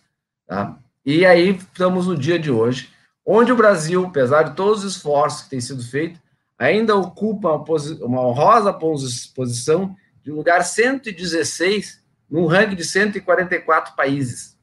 Tá? 0.48 0.80
E 1.06 1.26
aí 1.26 1.58
estamos 1.58 2.08
no 2.08 2.16
dia 2.16 2.40
de 2.40 2.50
hoje, 2.50 2.90
onde 3.26 3.52
o 3.52 3.58
Brasil, 3.58 4.06
apesar 4.06 4.44
de 4.44 4.56
todos 4.56 4.86
os 4.86 4.96
esforços 4.96 5.42
que 5.42 5.50
têm 5.50 5.60
sido 5.60 5.84
feitos, 5.84 6.22
ainda 6.58 6.96
ocupa 6.96 7.50
uma, 7.50 7.66
uma 8.06 8.22
honrosa 8.22 8.72
posição 8.72 9.94
de 10.28 10.32
lugar 10.34 10.62
116 10.62 12.04
num 12.30 12.48
ranking 12.48 12.76
de 12.76 12.84
144 12.84 13.96
países 13.96 14.58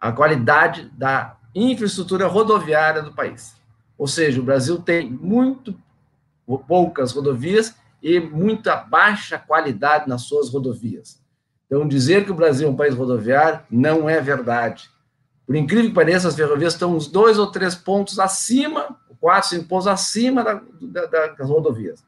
a 0.00 0.10
qualidade 0.10 0.90
da 0.96 1.36
infraestrutura 1.54 2.26
rodoviária 2.26 3.02
do 3.02 3.12
país. 3.12 3.54
Ou 3.98 4.06
seja, 4.06 4.40
o 4.40 4.42
Brasil 4.42 4.78
tem 4.78 5.10
muito 5.10 5.78
poucas 6.66 7.12
rodovias 7.12 7.74
e 8.02 8.18
muita 8.18 8.74
baixa 8.76 9.38
qualidade 9.38 10.08
nas 10.08 10.22
suas 10.22 10.48
rodovias. 10.48 11.20
Então, 11.66 11.86
dizer 11.86 12.24
que 12.24 12.30
o 12.30 12.34
Brasil 12.34 12.66
é 12.66 12.70
um 12.70 12.76
país 12.76 12.94
rodoviário 12.94 13.60
não 13.70 14.08
é 14.08 14.18
verdade. 14.18 14.88
Por 15.46 15.56
incrível 15.56 15.90
que 15.90 15.94
pareça, 15.94 16.28
as 16.28 16.36
ferrovias 16.36 16.72
estão 16.72 16.96
uns 16.96 17.06
dois 17.06 17.38
ou 17.38 17.48
três 17.48 17.74
pontos 17.74 18.18
acima, 18.18 18.98
quatro, 19.20 19.50
cinco 19.50 19.68
pontos 19.68 19.88
acima 19.88 20.42
da, 20.42 20.62
da, 20.80 21.26
das 21.26 21.48
rodovias. 21.48 22.02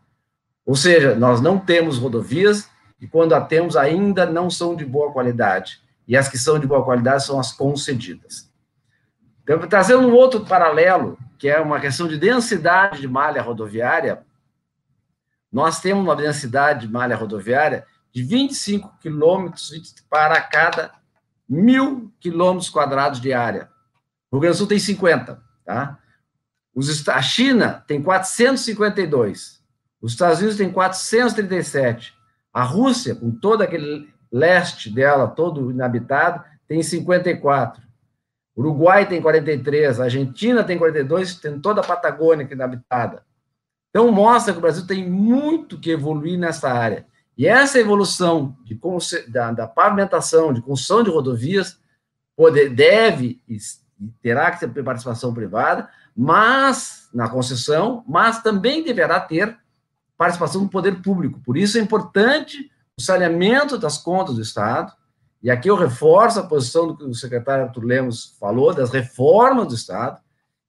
Ou 0.64 0.74
seja, 0.74 1.14
nós 1.14 1.40
não 1.40 1.58
temos 1.58 1.98
rodovias 1.98 2.68
e 3.00 3.06
quando 3.06 3.34
a 3.34 3.40
temos 3.40 3.76
ainda 3.76 4.26
não 4.26 4.50
são 4.50 4.74
de 4.74 4.84
boa 4.84 5.12
qualidade 5.12 5.80
e 6.06 6.16
as 6.16 6.28
que 6.28 6.38
são 6.38 6.58
de 6.58 6.66
boa 6.66 6.84
qualidade 6.84 7.24
são 7.24 7.38
as 7.38 7.52
concedidas. 7.52 8.50
Então, 9.42 9.58
trazendo 9.68 10.08
um 10.08 10.14
outro 10.14 10.44
paralelo, 10.44 11.18
que 11.38 11.48
é 11.48 11.60
uma 11.60 11.78
questão 11.80 12.08
de 12.08 12.18
densidade 12.18 13.00
de 13.00 13.08
malha 13.08 13.42
rodoviária, 13.42 14.24
nós 15.52 15.80
temos 15.80 16.02
uma 16.02 16.16
densidade 16.16 16.86
de 16.86 16.92
malha 16.92 17.14
rodoviária 17.14 17.86
de 18.12 18.22
25 18.22 18.98
quilômetros 19.00 19.72
para 20.08 20.40
cada 20.40 20.92
mil 21.48 22.12
quilômetros 22.20 22.68
quadrados 22.68 23.20
de 23.20 23.32
área. 23.32 23.70
O 24.30 24.36
Rio 24.36 24.40
Grande 24.40 24.56
do 24.56 24.58
Sul 24.58 24.66
tem 24.66 24.78
50, 24.78 25.42
tá? 25.64 25.98
A 27.08 27.22
China 27.22 27.84
tem 27.86 28.02
452, 28.02 29.62
os 30.00 30.12
Estados 30.12 30.38
Unidos 30.38 30.56
tem 30.56 30.70
437, 30.70 32.14
a 32.52 32.62
Rússia, 32.62 33.14
com 33.14 33.30
todo 33.30 33.62
aquele 33.62 34.08
leste 34.30 34.90
dela, 34.90 35.28
todo 35.28 35.70
inabitado, 35.70 36.44
tem 36.66 36.82
54. 36.82 37.82
Uruguai 38.56 39.08
tem 39.08 39.22
43, 39.22 40.00
a 40.00 40.04
Argentina 40.04 40.64
tem 40.64 40.76
42, 40.76 41.36
tem 41.36 41.60
toda 41.60 41.80
a 41.80 41.84
Patagônia 41.84 42.44
que 42.44 42.52
é 42.52 42.56
inabitada. 42.56 43.22
Então, 43.90 44.10
mostra 44.12 44.52
que 44.52 44.58
o 44.58 44.62
Brasil 44.62 44.86
tem 44.86 45.08
muito 45.08 45.78
que 45.78 45.90
evoluir 45.90 46.38
nessa 46.38 46.70
área. 46.70 47.06
E 47.36 47.46
essa 47.46 47.78
evolução 47.78 48.56
de, 48.64 48.78
da, 49.28 49.52
da 49.52 49.66
pavimentação, 49.66 50.52
de 50.52 50.60
construção 50.60 51.04
de 51.04 51.10
rodovias, 51.10 51.78
poder, 52.36 52.68
deve 52.70 53.40
e 53.48 53.56
terá 54.20 54.50
que 54.50 54.66
ter 54.66 54.82
participação 54.82 55.32
privada, 55.32 55.88
mas 56.14 57.08
na 57.14 57.28
concessão, 57.28 58.04
mas 58.08 58.42
também 58.42 58.82
deverá 58.82 59.20
ter 59.20 59.56
participação 60.18 60.64
do 60.64 60.68
poder 60.68 61.00
público. 61.00 61.40
Por 61.44 61.56
isso 61.56 61.78
é 61.78 61.80
importante 61.80 62.70
o 62.98 63.00
saneamento 63.00 63.78
das 63.78 63.96
contas 63.96 64.34
do 64.34 64.42
Estado, 64.42 64.92
e 65.40 65.48
aqui 65.48 65.70
eu 65.70 65.76
reforço 65.76 66.40
a 66.40 66.46
posição 66.46 66.88
do 66.88 66.96
que 66.96 67.04
o 67.04 67.14
secretário 67.14 67.64
Arthur 67.64 67.84
Lemos 67.84 68.36
falou, 68.40 68.74
das 68.74 68.90
reformas 68.90 69.68
do 69.68 69.74
Estado, 69.74 70.20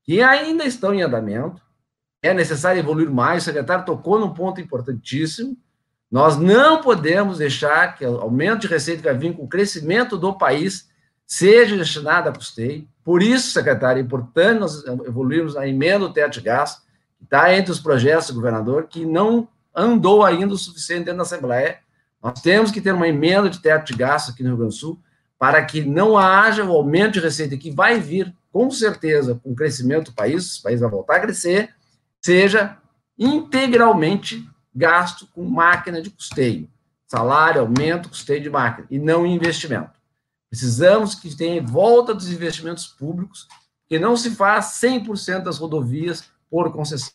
que 0.04 0.22
ainda 0.22 0.64
estão 0.64 0.94
em 0.94 1.02
andamento, 1.02 1.60
é 2.22 2.34
necessário 2.34 2.80
evoluir 2.80 3.10
mais, 3.10 3.42
o 3.42 3.46
secretário 3.46 3.86
tocou 3.86 4.20
num 4.20 4.34
ponto 4.34 4.62
importantíssimo, 4.62 5.58
nós 6.12 6.38
não 6.38 6.82
podemos 6.82 7.40
deixar 7.40 7.96
que 7.96 8.06
o 8.06 8.22
aumento 8.22 8.62
de 8.62 8.68
receita 8.68 9.02
que 9.02 9.08
vai 9.08 9.18
vir 9.18 9.36
com 9.36 9.44
o 9.44 9.50
crescimento 9.50 10.18
do 10.18 10.38
país 10.38 10.88
seja 11.26 11.76
destinado 11.76 12.30
a 12.30 12.34
custeio, 12.34 12.88
por 13.04 13.24
isso, 13.24 13.50
secretário, 13.52 14.00
é 14.00 14.04
importante 14.04 14.60
nós 14.60 14.86
evoluirmos 14.86 15.58
a 15.58 15.68
emenda 15.68 16.00
do 16.00 16.14
teto 16.14 16.34
de 16.34 16.42
que 16.42 16.50
está 17.24 17.54
entre 17.54 17.72
os 17.72 17.80
projetos 17.80 18.28
do 18.28 18.36
governador, 18.36 18.88
que 18.88 19.06
não 19.06 19.48
andou 19.76 20.24
ainda 20.24 20.54
o 20.54 20.58
suficiente 20.58 21.06
dentro 21.06 21.18
da 21.18 21.24
Assembleia, 21.24 21.80
nós 22.22 22.42
temos 22.42 22.72
que 22.72 22.82
ter 22.82 22.94
uma 22.94 23.08
emenda 23.08 23.50
de 23.50 23.62
teto 23.62 23.88
de 23.88 23.98
gasto 23.98 24.32
aqui 24.32 24.44
no 24.44 24.50
Rio 24.50 24.58
Grande 24.58 24.76
do 24.76 24.80
Sul 24.80 25.00
para 25.38 25.64
que 25.64 25.82
não 25.82 26.18
haja 26.18 26.66
o 26.66 26.72
aumento 26.72 27.14
de 27.14 27.22
receita 27.22 27.56
que 27.56 27.72
vai 27.72 27.98
vir, 27.98 28.36
com 28.52 28.70
certeza, 28.70 29.40
com 29.42 29.52
o 29.52 29.56
crescimento 29.56 30.12
do 30.12 30.16
país, 30.16 30.58
o 30.58 30.64
país 30.64 30.82
vai 30.82 30.90
voltar 30.90 31.16
a 31.16 31.20
crescer, 31.22 31.74
seja 32.22 32.78
integralmente 33.18 34.46
gasto 34.76 35.28
com 35.34 35.46
máquina 35.46 36.02
de 36.02 36.10
custeio. 36.10 36.70
Salário, 37.08 37.62
aumento, 37.62 38.10
custeio 38.10 38.44
de 38.44 38.50
máquina, 38.50 38.86
e 38.92 39.00
não 39.00 39.26
investimento. 39.26 39.98
Precisamos 40.50 41.16
que 41.16 41.36
tenha 41.36 41.62
volta 41.62 42.14
dos 42.14 42.30
investimentos 42.30 42.86
públicos, 42.86 43.48
que 43.88 43.98
não 43.98 44.18
se 44.18 44.32
faz 44.32 44.80
100% 44.82 45.44
das 45.44 45.58
rodovias 45.58 46.26
por 46.50 46.72
concessão. 46.72 47.14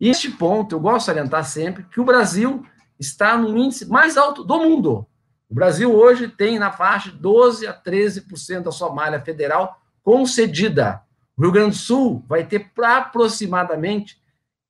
E 0.00 0.08
este 0.08 0.30
ponto, 0.30 0.74
eu 0.74 0.80
gosto 0.80 1.00
de 1.00 1.04
salientar 1.04 1.44
sempre 1.44 1.84
que 1.84 2.00
o 2.00 2.04
Brasil 2.04 2.64
está 2.98 3.36
no 3.36 3.56
índice 3.56 3.86
mais 3.86 4.16
alto 4.16 4.42
do 4.42 4.58
mundo. 4.58 5.06
O 5.48 5.54
Brasil 5.54 5.92
hoje 5.92 6.28
tem 6.28 6.58
na 6.58 6.70
faixa 6.70 7.10
de 7.10 7.18
12 7.18 7.66
a 7.66 7.74
13% 7.74 8.62
da 8.62 8.72
sua 8.72 8.94
malha 8.94 9.20
federal 9.20 9.80
concedida. 10.02 11.02
O 11.36 11.42
Rio 11.42 11.52
Grande 11.52 11.70
do 11.70 11.76
Sul 11.76 12.24
vai 12.28 12.46
ter 12.46 12.70
aproximadamente 12.76 14.20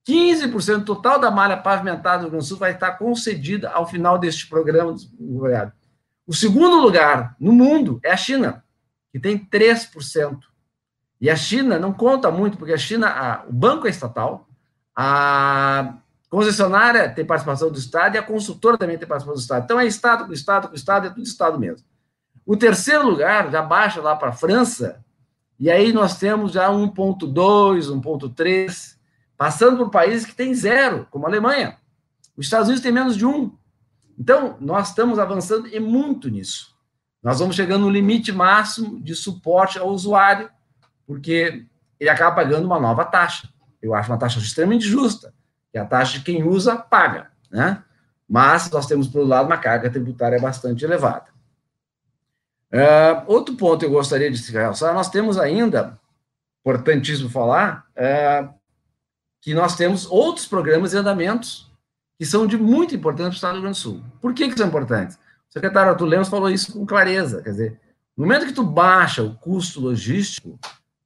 15% 0.09 0.85
total 0.85 1.20
da 1.20 1.31
malha 1.31 1.57
pavimentada 1.57 2.18
do 2.18 2.22
Rio 2.22 2.31
Grande 2.31 2.44
do 2.44 2.48
Sul 2.48 2.59
vai 2.59 2.72
estar 2.72 2.92
concedida 2.92 3.70
ao 3.70 3.87
final 3.87 4.18
deste 4.18 4.48
programa 4.48 4.94
O 6.26 6.35
segundo 6.35 6.81
lugar 6.81 7.37
no 7.38 7.53
mundo 7.53 8.00
é 8.03 8.11
a 8.11 8.16
China, 8.16 8.64
que 9.12 9.20
tem 9.20 9.38
3%. 9.38 10.38
E 11.20 11.28
a 11.28 11.37
China 11.37 11.78
não 11.78 11.92
conta 11.92 12.30
muito, 12.30 12.56
porque 12.56 12.72
a 12.72 12.78
China, 12.78 13.09
a, 13.09 13.44
o 13.46 13.52
banco 13.52 13.87
é 13.87 13.90
estatal, 13.90 14.48
a 14.96 15.94
concessionária 16.30 17.09
tem 17.11 17.24
participação 17.24 17.70
do 17.70 17.78
Estado 17.78 18.14
e 18.14 18.18
a 18.18 18.22
consultora 18.22 18.78
também 18.78 18.96
tem 18.96 19.06
participação 19.06 19.38
do 19.38 19.42
Estado. 19.42 19.64
Então 19.64 19.80
é 19.80 19.87
Estado 19.87 20.26
com 20.26 20.33
Estado 20.33 20.68
com 20.68 20.74
Estado, 20.74 21.06
é 21.09 21.11
tudo 21.11 21.22
Estado 21.22 21.59
mesmo. 21.59 21.87
O 22.46 22.56
terceiro 22.56 23.09
lugar 23.09 23.50
já 23.50 23.61
baixa 23.61 24.00
lá 24.00 24.16
para 24.16 24.30
a 24.30 24.33
França, 24.33 25.04
e 25.59 25.70
aí 25.70 25.92
nós 25.92 26.18
temos 26.18 26.52
já 26.52 26.70
1,2, 26.70 27.35
1,3, 28.00 28.96
passando 29.37 29.76
por 29.76 29.90
países 29.90 30.24
que 30.24 30.35
têm 30.35 30.54
zero, 30.54 31.06
como 31.11 31.26
a 31.26 31.28
Alemanha. 31.28 31.76
Os 32.35 32.46
Estados 32.46 32.68
Unidos 32.68 32.83
têm 32.83 32.92
menos 32.92 33.16
de 33.16 33.26
um. 33.26 33.52
Então, 34.18 34.56
nós 34.59 34.88
estamos 34.88 35.18
avançando 35.18 35.68
e 35.68 35.78
muito 35.78 36.30
nisso. 36.30 36.74
Nós 37.22 37.40
vamos 37.40 37.56
chegando 37.56 37.83
no 37.83 37.90
limite 37.90 38.33
máximo 38.33 39.02
de 39.02 39.14
suporte 39.14 39.78
ao 39.78 39.88
usuário, 39.88 40.50
porque 41.10 41.66
ele 41.98 42.08
acaba 42.08 42.36
pagando 42.36 42.66
uma 42.66 42.78
nova 42.78 43.04
taxa. 43.04 43.48
Eu 43.82 43.96
acho 43.96 44.08
uma 44.08 44.16
taxa 44.16 44.38
extremamente 44.38 44.84
justa 44.84 45.34
que 45.72 45.76
a 45.76 45.84
taxa 45.84 46.18
de 46.18 46.24
quem 46.24 46.44
usa 46.44 46.76
paga, 46.76 47.32
né? 47.50 47.82
Mas 48.28 48.70
nós 48.70 48.86
temos, 48.86 49.08
por 49.08 49.18
outro 49.18 49.30
lado, 49.30 49.46
uma 49.46 49.58
carga 49.58 49.90
tributária 49.90 50.38
bastante 50.38 50.84
elevada. 50.84 51.26
Uh, 52.72 53.24
outro 53.26 53.56
ponto 53.56 53.80
que 53.80 53.86
eu 53.86 53.90
gostaria 53.90 54.30
de 54.30 54.52
realçar, 54.52 54.94
nós 54.94 55.10
temos 55.10 55.36
ainda, 55.36 55.98
importantíssimo 56.60 57.28
falar, 57.28 57.86
uh, 57.96 58.54
que 59.40 59.52
nós 59.52 59.74
temos 59.74 60.06
outros 60.06 60.46
programas 60.46 60.92
e 60.92 60.96
andamentos 60.96 61.72
que 62.16 62.24
são 62.24 62.46
de 62.46 62.56
muito 62.56 62.94
importância 62.94 63.30
para 63.30 63.34
o 63.34 63.34
Estado 63.34 63.52
do 63.54 63.56
Rio 63.56 63.62
Grande 63.62 63.78
do 63.78 63.82
Sul. 63.82 64.04
Por 64.20 64.32
que, 64.32 64.48
que 64.48 64.56
são 64.56 64.68
importantes? 64.68 65.16
O 65.16 65.52
secretário 65.52 65.90
Arthur 65.90 66.06
Lemos 66.06 66.28
falou 66.28 66.48
isso 66.48 66.72
com 66.72 66.86
clareza, 66.86 67.42
quer 67.42 67.50
dizer, 67.50 67.80
no 68.16 68.24
momento 68.24 68.46
que 68.46 68.52
tu 68.52 68.62
baixa 68.62 69.24
o 69.24 69.34
custo 69.34 69.80
logístico, 69.80 70.56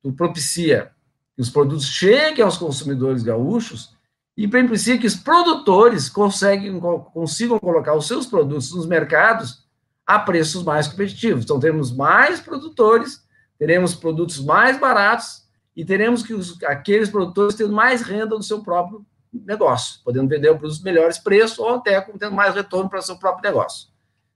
tu 0.05 0.13
propicia 0.13 0.91
que 1.35 1.41
os 1.41 1.49
produtos 1.49 1.87
cheguem 1.87 2.45
aos 2.45 2.59
consumidores 2.59 3.23
gaúchos, 3.23 3.97
e 4.37 4.47
precisa 4.47 4.99
que 4.99 5.07
os 5.07 5.17
produtores 5.17 6.11
conseguem, 6.11 6.79
consigam 7.13 7.59
colocar 7.59 7.95
os 7.95 8.07
seus 8.07 8.27
produtos 8.27 8.75
nos 8.75 8.87
mercados 8.87 9.65
a 10.07 10.19
preços 10.19 10.63
mais 10.63 10.87
competitivos. 10.87 11.45
Então, 11.45 11.59
temos 11.59 11.91
mais 11.91 12.41
produtores, 12.41 13.25
teremos 13.59 13.95
produtos 13.95 14.45
mais 14.45 14.79
baratos 14.79 15.45
e 15.75 15.85
teremos 15.85 16.23
que 16.23 16.35
os, 16.35 16.63
aqueles 16.65 17.09
produtores 17.09 17.55
tendo 17.55 17.73
mais 17.73 18.03
renda 18.03 18.37
do 18.37 18.43
seu 18.43 18.63
próprio 18.63 19.07
negócio, 19.33 20.01
podendo 20.05 20.29
vender 20.29 20.51
o 20.51 20.59
produto 20.59 20.83
melhores 20.83 21.19
preços 21.19 21.59
ou 21.59 21.77
até 21.77 22.01
tendo 22.01 22.35
mais 22.35 22.55
retorno 22.55 22.91
para 22.91 22.99
o 22.99 23.03
seu 23.03 23.17
próprio 23.17 23.51
negócio. 23.51 23.89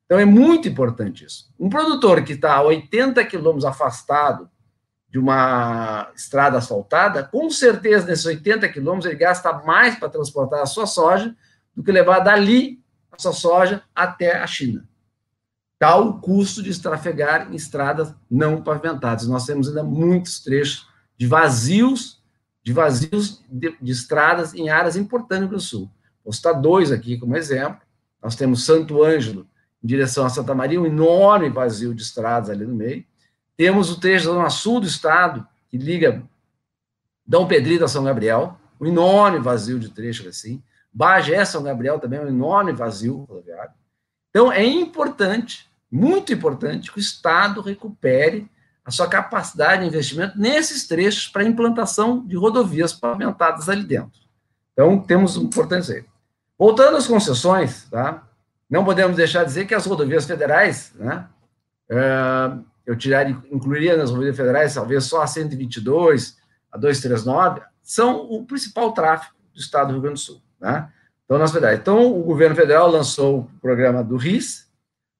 Então 0.06 0.18
é 0.18 0.24
muito 0.24 0.66
importante 0.66 1.24
isso. 1.24 1.52
Um 1.60 1.68
produtor 1.68 2.24
que 2.24 2.32
está 2.32 2.54
a 2.54 2.62
80 2.62 3.22
quilômetros 3.26 3.66
afastado 3.66 4.48
de 5.10 5.18
uma 5.18 6.10
estrada 6.14 6.58
asfaltada, 6.58 7.24
com 7.24 7.48
certeza 7.50 8.06
nesses 8.06 8.26
80 8.26 8.68
quilômetros 8.68 9.06
ele 9.06 9.18
gasta 9.18 9.52
mais 9.64 9.98
para 9.98 10.10
transportar 10.10 10.60
a 10.60 10.66
sua 10.66 10.86
soja 10.86 11.34
do 11.74 11.82
que 11.82 11.90
levar 11.90 12.20
dali 12.20 12.82
a 13.10 13.18
sua 13.18 13.32
soja 13.32 13.82
até 13.94 14.36
a 14.36 14.46
China. 14.46 14.86
Tal 15.78 16.08
o 16.08 16.20
custo 16.20 16.62
de 16.62 16.78
trafegar 16.80 17.50
em 17.50 17.54
estradas 17.54 18.12
não 18.28 18.62
pavimentadas. 18.62 19.28
Nós 19.28 19.46
temos 19.46 19.68
ainda 19.68 19.84
muitos 19.84 20.40
trechos 20.40 20.88
de 21.16 21.26
vazios, 21.26 22.22
de 22.62 22.72
vazios 22.72 23.44
de, 23.48 23.76
de 23.80 23.92
estradas 23.92 24.54
em 24.54 24.68
áreas 24.68 24.96
importantes 24.96 25.48
do 25.48 25.60
Sul. 25.60 25.90
Vou 26.24 26.32
citar 26.32 26.60
dois 26.60 26.90
aqui 26.90 27.16
como 27.16 27.36
exemplo. 27.36 27.80
Nós 28.22 28.34
temos 28.34 28.64
Santo 28.64 29.02
Ângelo, 29.02 29.46
em 29.82 29.86
direção 29.86 30.26
a 30.26 30.28
Santa 30.28 30.54
Maria, 30.54 30.80
um 30.80 30.86
enorme 30.86 31.48
vazio 31.48 31.94
de 31.94 32.02
estradas 32.02 32.50
ali 32.50 32.66
no 32.66 32.74
meio. 32.74 33.04
Temos 33.58 33.90
o 33.90 33.98
trecho 33.98 34.28
da 34.28 34.34
zona 34.34 34.50
sul 34.50 34.78
do 34.78 34.86
estado, 34.86 35.44
que 35.68 35.76
liga 35.76 36.22
Dom 37.26 37.44
Pedrito 37.48 37.84
a 37.84 37.88
São 37.88 38.04
Gabriel, 38.04 38.56
um 38.80 38.86
enorme 38.86 39.40
vazio 39.40 39.80
de 39.80 39.88
trecho 39.88 40.28
assim. 40.28 40.62
Bagé, 40.92 41.44
São 41.44 41.64
Gabriel 41.64 41.98
também 41.98 42.20
é 42.20 42.22
um 42.22 42.28
enorme 42.28 42.72
vazio 42.72 43.26
rodoviário. 43.28 43.72
Então, 44.30 44.52
é 44.52 44.64
importante, 44.64 45.68
muito 45.90 46.32
importante, 46.32 46.92
que 46.92 46.98
o 46.98 47.00
Estado 47.00 47.60
recupere 47.60 48.48
a 48.84 48.92
sua 48.92 49.08
capacidade 49.08 49.82
de 49.82 49.88
investimento 49.88 50.38
nesses 50.38 50.86
trechos 50.86 51.26
para 51.26 51.42
implantação 51.42 52.24
de 52.24 52.36
rodovias 52.36 52.92
pavimentadas 52.92 53.68
ali 53.68 53.82
dentro. 53.82 54.20
Então, 54.72 55.00
temos 55.00 55.36
um 55.36 55.42
importante 55.42 55.90
aí. 55.90 56.04
Voltando 56.56 56.96
às 56.96 57.08
concessões, 57.08 57.88
tá? 57.90 58.22
não 58.70 58.84
podemos 58.84 59.16
deixar 59.16 59.40
de 59.40 59.46
dizer 59.46 59.66
que 59.66 59.74
as 59.74 59.84
rodovias 59.84 60.24
federais, 60.24 60.92
né, 60.94 61.26
uh, 61.90 62.64
eu 62.88 62.96
tiraria, 62.96 63.36
incluiria 63.52 63.98
nas 63.98 64.08
rodovias 64.08 64.34
federais, 64.34 64.74
talvez 64.74 65.04
só 65.04 65.20
a 65.20 65.26
122, 65.26 66.38
a 66.72 66.78
239, 66.78 67.60
são 67.82 68.22
o 68.30 68.46
principal 68.46 68.92
tráfego 68.92 69.34
do 69.52 69.60
estado 69.60 69.88
do 69.88 69.92
Rio 69.92 70.00
Grande 70.00 70.14
do 70.14 70.24
Sul. 70.24 70.42
Né? 70.58 70.90
Então, 71.22 71.36
nas 71.36 71.52
federais. 71.52 71.78
Então, 71.78 72.18
o 72.18 72.22
governo 72.22 72.56
federal 72.56 72.90
lançou 72.90 73.40
o 73.40 73.60
programa 73.60 74.02
do 74.02 74.16
RIS, 74.16 74.66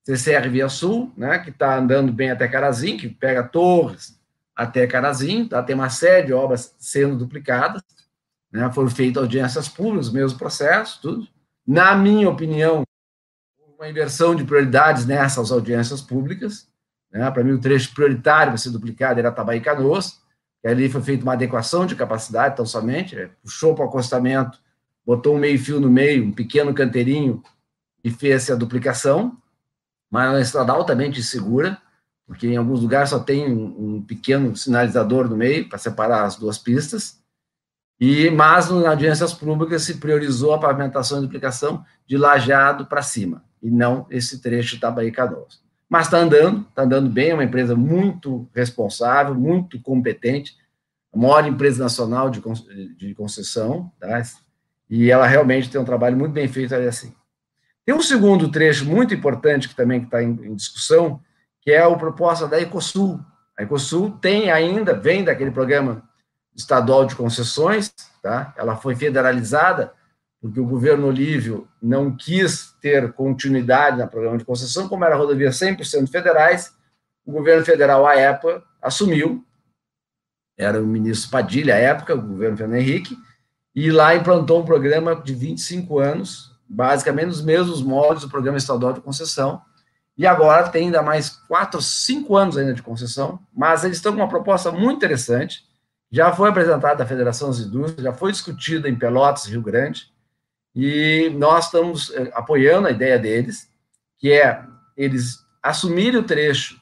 CCR 0.03 0.49
Via 0.49 0.71
Sul, 0.71 1.13
né, 1.15 1.39
que 1.41 1.51
está 1.51 1.77
andando 1.77 2.11
bem 2.11 2.31
até 2.31 2.49
Carazim, 2.49 2.97
que 2.97 3.07
pega 3.07 3.43
Torres 3.43 4.19
até 4.57 4.87
Carazim, 4.87 5.47
tá? 5.47 5.63
tem 5.63 5.75
uma 5.75 5.91
série 5.91 6.29
de 6.29 6.33
obras 6.33 6.75
sendo 6.79 7.19
duplicadas, 7.19 7.83
né, 8.51 8.73
foram 8.73 8.89
feitas 8.89 9.23
audiências 9.23 9.69
públicas, 9.69 10.11
mesmo 10.11 10.39
processo, 10.39 11.03
tudo. 11.03 11.29
Na 11.67 11.95
minha 11.95 12.31
opinião, 12.31 12.83
uma 13.79 13.89
inversão 13.91 14.35
de 14.35 14.43
prioridades 14.43 15.05
nessas 15.05 15.53
audiências 15.53 16.01
públicas. 16.01 16.67
Né? 17.11 17.31
Para 17.31 17.45
mim, 17.45 17.53
o 17.53 17.61
trecho 17.61 17.95
prioritário 17.95 18.53
para 18.53 18.59
ser 18.59 18.71
duplicado 18.71 19.19
era 19.19 19.33
Tabaí 19.33 19.61
Canoas, 19.61 20.21
que 20.61 20.69
ali 20.69 20.89
foi 20.89 21.03
feita 21.03 21.23
uma 21.23 21.35
adequação 21.35 21.87
de 21.87 21.95
capacidade, 21.95 22.57
tão 22.57 22.67
somente, 22.67 23.15
né? 23.15 23.31
puxou 23.43 23.75
para 23.75 23.85
o 23.85 23.89
acostamento, 23.89 24.59
botou 25.07 25.37
um 25.37 25.39
meio-fio 25.39 25.81
no 25.81 25.91
meio, 25.91 26.25
um 26.25 26.33
pequeno 26.33 26.75
canteirinho, 26.75 27.43
e 28.03 28.11
fez 28.11 28.51
a 28.51 28.55
duplicação, 28.55 29.37
mas 30.11 30.35
é 30.37 30.41
estrada 30.41 30.73
altamente 30.73 31.23
segura, 31.23 31.81
porque 32.27 32.47
em 32.47 32.57
alguns 32.57 32.83
lugares 32.83 33.11
só 33.11 33.19
tem 33.19 33.51
um, 33.51 33.97
um 33.97 34.03
pequeno 34.03 34.55
sinalizador 34.57 35.29
no 35.29 35.37
meio 35.37 35.69
para 35.69 35.79
separar 35.79 36.25
as 36.25 36.37
duas 36.37 36.59
pistas, 36.59 37.19
e 38.01 38.31
mas 38.31 38.71
nas 38.71 38.85
audiências 38.85 39.33
públicas 39.33 39.83
se 39.83 39.95
priorizou 39.95 40.55
a 40.55 40.59
pavimentação 40.59 41.19
e 41.19 41.23
duplicação 41.23 41.85
de 42.07 42.17
lajeado 42.17 42.87
para 42.87 43.03
cima 43.03 43.43
e 43.61 43.71
não 43.71 44.07
esse 44.09 44.41
trecho 44.41 44.79
Bahia 44.79 45.11
Canoas. 45.11 45.61
Mas 45.89 46.07
está 46.07 46.19
andando, 46.19 46.67
está 46.69 46.83
andando 46.83 47.09
bem, 47.09 47.31
é 47.31 47.35
uma 47.35 47.45
empresa 47.45 47.75
muito 47.75 48.49
responsável, 48.55 49.35
muito 49.35 49.81
competente, 49.81 50.55
a 51.13 51.19
maior 51.19 51.47
empresa 51.47 51.83
nacional 51.83 52.29
de, 52.29 52.43
de 52.95 53.15
concessão, 53.15 53.91
tá? 53.99 54.23
e 54.91 55.11
ela 55.11 55.27
realmente 55.27 55.71
tem 55.71 55.81
um 55.81 55.85
trabalho 55.85 56.17
muito 56.17 56.33
bem 56.33 56.47
feito 56.47 56.75
ali 56.75 56.87
assim. 56.87 57.15
Tem 57.87 57.95
um 57.95 58.03
segundo 58.03 58.51
trecho 58.51 58.85
muito 58.85 59.15
importante 59.15 59.69
que 59.69 59.75
também 59.75 60.03
está 60.03 60.23
em, 60.23 60.31
em 60.31 60.55
discussão, 60.55 61.21
que 61.63 61.71
é 61.71 61.83
a 61.83 61.97
proposta 61.97 62.47
da 62.47 62.61
Ecosul. 62.61 63.19
A 63.59 63.63
Ecosul 63.63 64.11
tem 64.11 64.51
ainda, 64.51 64.93
vem 64.93 65.25
daquele 65.25 65.51
programa 65.51 66.03
estadual 66.55 67.07
de 67.07 67.15
concessões, 67.15 67.91
tá? 68.23 68.53
ela 68.59 68.77
foi 68.77 68.95
federalizada, 68.95 69.93
porque 70.41 70.61
o 70.61 70.67
governo 70.67 71.07
Olívio 71.07 71.69
não 71.83 72.15
quis 72.17 72.73
ter 72.81 73.13
continuidade 73.13 73.99
no 73.99 74.09
programa 74.09 74.39
de 74.39 74.45
concessão, 74.45 74.89
como 74.89 75.05
era 75.05 75.17
rodovia 75.17 75.51
100% 75.51 76.09
federais, 76.09 76.73
o 77.27 77.33
governo 77.33 77.65
federal, 77.65 78.07
à 78.07 78.15
época, 78.15 78.63
assumiu, 78.81 79.45
era 80.57 80.83
o 80.83 80.87
ministro 80.87 81.31
Padilha, 81.31 81.75
à 81.75 81.79
época, 81.79 82.15
o 82.15 82.23
governo 82.23 82.57
Fernando 82.57 82.81
Henrique, 82.81 83.17
e 83.75 83.91
lá 83.91 84.15
implantou 84.15 84.63
um 84.63 84.65
programa 84.65 85.15
de 85.15 85.35
25 85.35 85.99
anos, 85.99 86.53
basicamente 86.69 87.29
os 87.29 87.43
mesmos 87.43 87.83
moldes 87.83 88.23
do 88.23 88.31
programa 88.31 88.59
estadual 88.59 88.93
de 88.93 89.01
concessão, 89.01 89.61
e 90.17 90.27
agora 90.27 90.69
tem 90.69 90.87
ainda 90.87 91.03
mais 91.03 91.31
4, 91.31 91.81
5 91.81 92.37
anos 92.37 92.57
ainda 92.57 92.75
de 92.75 92.83
concessão, 92.83 93.39
mas 93.55 93.85
eles 93.85 93.99
estão 93.99 94.13
com 94.13 94.19
uma 94.19 94.29
proposta 94.29 94.73
muito 94.73 94.97
interessante, 94.97 95.65
já 96.11 96.33
foi 96.33 96.49
apresentada 96.49 97.05
à 97.05 97.07
Federação 97.07 97.49
das 97.49 97.61
Indústrias, 97.61 98.03
já 98.03 98.13
foi 98.13 98.33
discutida 98.33 98.89
em 98.89 98.99
Pelotas, 98.99 99.45
Rio 99.45 99.63
Grande, 99.63 100.11
e 100.81 101.29
nós 101.31 101.65
estamos 101.65 102.09
eh, 102.15 102.31
apoiando 102.33 102.87
a 102.87 102.93
ideia 102.93 103.19
deles, 103.19 103.69
que 104.17 104.31
é 104.31 104.65
eles 104.97 105.45
assumirem 105.61 106.21
o 106.21 106.23
trecho 106.23 106.81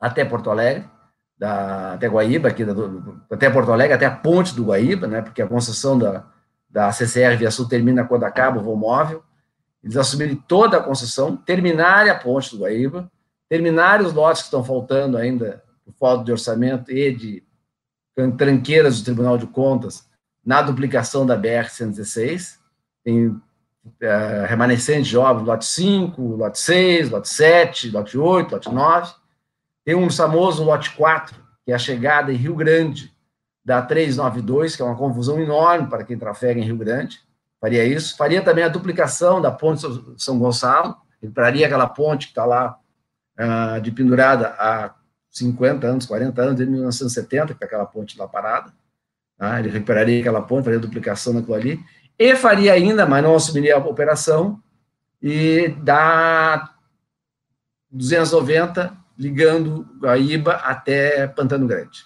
até 0.00 0.24
Porto 0.24 0.50
Alegre, 0.50 0.88
da, 1.36 1.92
até 1.92 2.08
Guaíba, 2.08 2.48
aqui 2.48 2.64
da, 2.64 2.72
até 3.30 3.50
Porto 3.50 3.70
Alegre, 3.70 3.92
até 3.92 4.06
a 4.06 4.10
ponte 4.10 4.54
do 4.54 4.64
Guaíba, 4.64 5.06
né, 5.06 5.20
porque 5.20 5.42
a 5.42 5.46
concessão 5.46 5.98
da, 5.98 6.24
da 6.66 6.90
CCR 6.92 7.36
Via 7.36 7.50
Sul 7.50 7.68
termina 7.68 8.06
quando 8.06 8.24
acaba 8.24 8.58
o 8.58 8.62
voo 8.62 8.74
móvel, 8.74 9.22
eles 9.82 9.98
assumirem 9.98 10.36
toda 10.36 10.78
a 10.78 10.82
concessão, 10.82 11.36
terminarem 11.36 12.10
a 12.10 12.18
ponte 12.18 12.56
do 12.56 12.62
Guaíba, 12.62 13.12
terminarem 13.50 14.06
os 14.06 14.14
lotes 14.14 14.40
que 14.40 14.46
estão 14.46 14.64
faltando 14.64 15.18
ainda, 15.18 15.62
por 15.84 15.92
falta 15.92 16.24
de 16.24 16.32
orçamento 16.32 16.90
e 16.90 17.14
de 17.14 17.42
tranqueiras 18.38 18.98
do 18.98 19.04
Tribunal 19.04 19.36
de 19.36 19.46
Contas, 19.46 20.08
na 20.42 20.62
duplicação 20.62 21.26
da 21.26 21.38
BR-116, 21.38 22.63
tem 23.04 23.36
é, 24.00 24.46
remanescentes 24.48 25.14
obras, 25.14 25.46
lote 25.46 25.66
5, 25.66 26.22
lote 26.22 26.58
6, 26.58 27.10
lote 27.10 27.28
7, 27.28 27.90
lote 27.90 28.16
8, 28.16 28.52
lote 28.52 28.72
9. 28.72 29.14
Tem 29.84 29.94
um 29.94 30.10
famoso 30.10 30.64
lote 30.64 30.90
4, 30.92 31.36
que 31.64 31.70
é 31.70 31.74
a 31.74 31.78
chegada 31.78 32.32
em 32.32 32.36
Rio 32.36 32.54
Grande 32.54 33.12
da 33.62 33.82
392, 33.82 34.74
que 34.74 34.82
é 34.82 34.84
uma 34.84 34.96
confusão 34.96 35.38
enorme 35.40 35.88
para 35.88 36.04
quem 36.04 36.18
trafega 36.18 36.58
em 36.58 36.64
Rio 36.64 36.76
Grande. 36.76 37.20
Faria 37.60 37.84
isso. 37.84 38.16
Faria 38.16 38.42
também 38.42 38.64
a 38.64 38.68
duplicação 38.68 39.40
da 39.40 39.50
ponte 39.50 39.82
São 40.16 40.38
Gonçalo, 40.38 40.96
recuperaria 41.20 41.66
aquela 41.66 41.86
ponte 41.86 42.26
que 42.26 42.32
está 42.32 42.44
lá 42.44 42.78
uh, 43.38 43.80
de 43.80 43.90
pendurada 43.90 44.48
há 44.58 44.94
50 45.30 45.86
anos, 45.86 46.06
40 46.06 46.42
anos, 46.42 46.56
desde 46.56 46.72
1970, 46.72 47.46
que 47.46 47.52
está 47.52 47.66
aquela 47.66 47.86
ponte 47.86 48.18
lá 48.18 48.28
parada. 48.28 48.72
Tá? 49.38 49.58
Ele 49.58 49.70
recuperaria 49.70 50.20
aquela 50.20 50.42
ponte, 50.42 50.64
faria 50.64 50.78
a 50.78 50.82
duplicação 50.82 51.34
daquilo 51.34 51.54
ali 51.54 51.84
e 52.18 52.36
faria 52.36 52.72
ainda, 52.72 53.06
mas 53.06 53.22
não 53.22 53.34
assumiria 53.34 53.76
a 53.76 53.78
operação, 53.78 54.62
e 55.20 55.68
da 55.82 56.70
290 57.90 58.94
ligando 59.18 59.88
Guaíba 59.98 60.54
até 60.54 61.26
Pantano 61.26 61.66
Grande. 61.66 62.04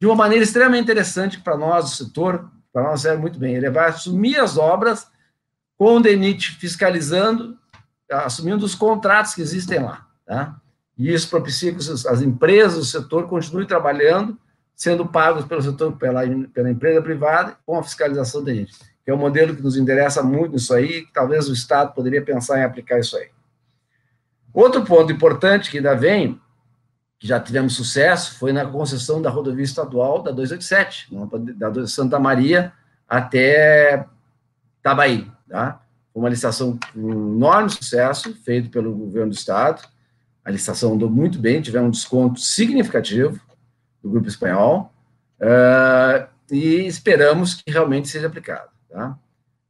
De 0.00 0.06
uma 0.06 0.14
maneira 0.14 0.44
extremamente 0.44 0.84
interessante 0.84 1.40
para 1.40 1.56
nós, 1.56 1.92
o 1.92 1.96
setor, 1.96 2.50
para 2.72 2.82
nós 2.82 3.04
é 3.04 3.16
muito 3.16 3.38
bem. 3.38 3.54
Ele 3.54 3.70
vai 3.70 3.88
assumir 3.88 4.38
as 4.38 4.56
obras 4.56 5.08
com 5.76 5.96
o 5.96 6.00
DENIT 6.00 6.52
fiscalizando, 6.56 7.58
assumindo 8.10 8.64
os 8.64 8.74
contratos 8.74 9.34
que 9.34 9.42
existem 9.42 9.80
lá. 9.80 10.06
Tá? 10.24 10.56
E 10.96 11.12
isso 11.12 11.28
propicia 11.28 11.72
que 11.72 11.78
as 11.78 12.22
empresas 12.22 12.78
do 12.78 12.84
setor 12.84 13.28
continuem 13.28 13.66
trabalhando, 13.66 14.38
sendo 14.76 15.06
pagos 15.06 15.44
pelo 15.44 15.62
setor, 15.62 15.96
pela, 15.96 16.22
pela 16.52 16.70
empresa 16.70 17.02
privada, 17.02 17.56
com 17.66 17.78
a 17.78 17.82
fiscalização 17.82 18.40
do 18.40 18.46
DENIT 18.46 18.89
que 19.04 19.10
é 19.10 19.14
um 19.14 19.18
modelo 19.18 19.54
que 19.54 19.62
nos 19.62 19.76
interessa 19.76 20.22
muito 20.22 20.52
nisso 20.52 20.74
aí, 20.74 21.06
que 21.06 21.12
talvez 21.12 21.48
o 21.48 21.52
Estado 21.52 21.94
poderia 21.94 22.22
pensar 22.22 22.58
em 22.58 22.64
aplicar 22.64 22.98
isso 22.98 23.16
aí. 23.16 23.28
Outro 24.52 24.84
ponto 24.84 25.12
importante 25.12 25.70
que 25.70 25.78
ainda 25.78 25.94
vem, 25.94 26.40
que 27.18 27.26
já 27.26 27.38
tivemos 27.38 27.74
sucesso, 27.74 28.38
foi 28.38 28.52
na 28.52 28.66
concessão 28.66 29.22
da 29.22 29.30
rodovia 29.30 29.64
estadual 29.64 30.22
da 30.22 30.30
287, 30.30 31.08
da 31.56 31.86
Santa 31.86 32.18
Maria 32.18 32.72
até 33.08 34.06
Tabaí, 34.82 35.30
tá? 35.48 35.82
Uma 36.14 36.28
licitação 36.28 36.78
com 36.92 37.00
um 37.00 37.36
enorme 37.36 37.70
sucesso, 37.70 38.34
feito 38.44 38.70
pelo 38.70 38.92
governo 38.92 39.30
do 39.30 39.36
Estado, 39.36 39.82
a 40.44 40.50
licitação 40.50 40.94
andou 40.94 41.08
muito 41.08 41.38
bem, 41.38 41.60
tivemos 41.60 41.88
um 41.88 41.92
desconto 41.92 42.40
significativo, 42.40 43.40
do 44.02 44.10
Grupo 44.10 44.28
Espanhol, 44.28 44.92
uh, 45.40 46.26
e 46.50 46.86
esperamos 46.86 47.54
que 47.54 47.70
realmente 47.70 48.08
seja 48.08 48.26
aplicado. 48.26 48.70
Tá? 48.90 49.18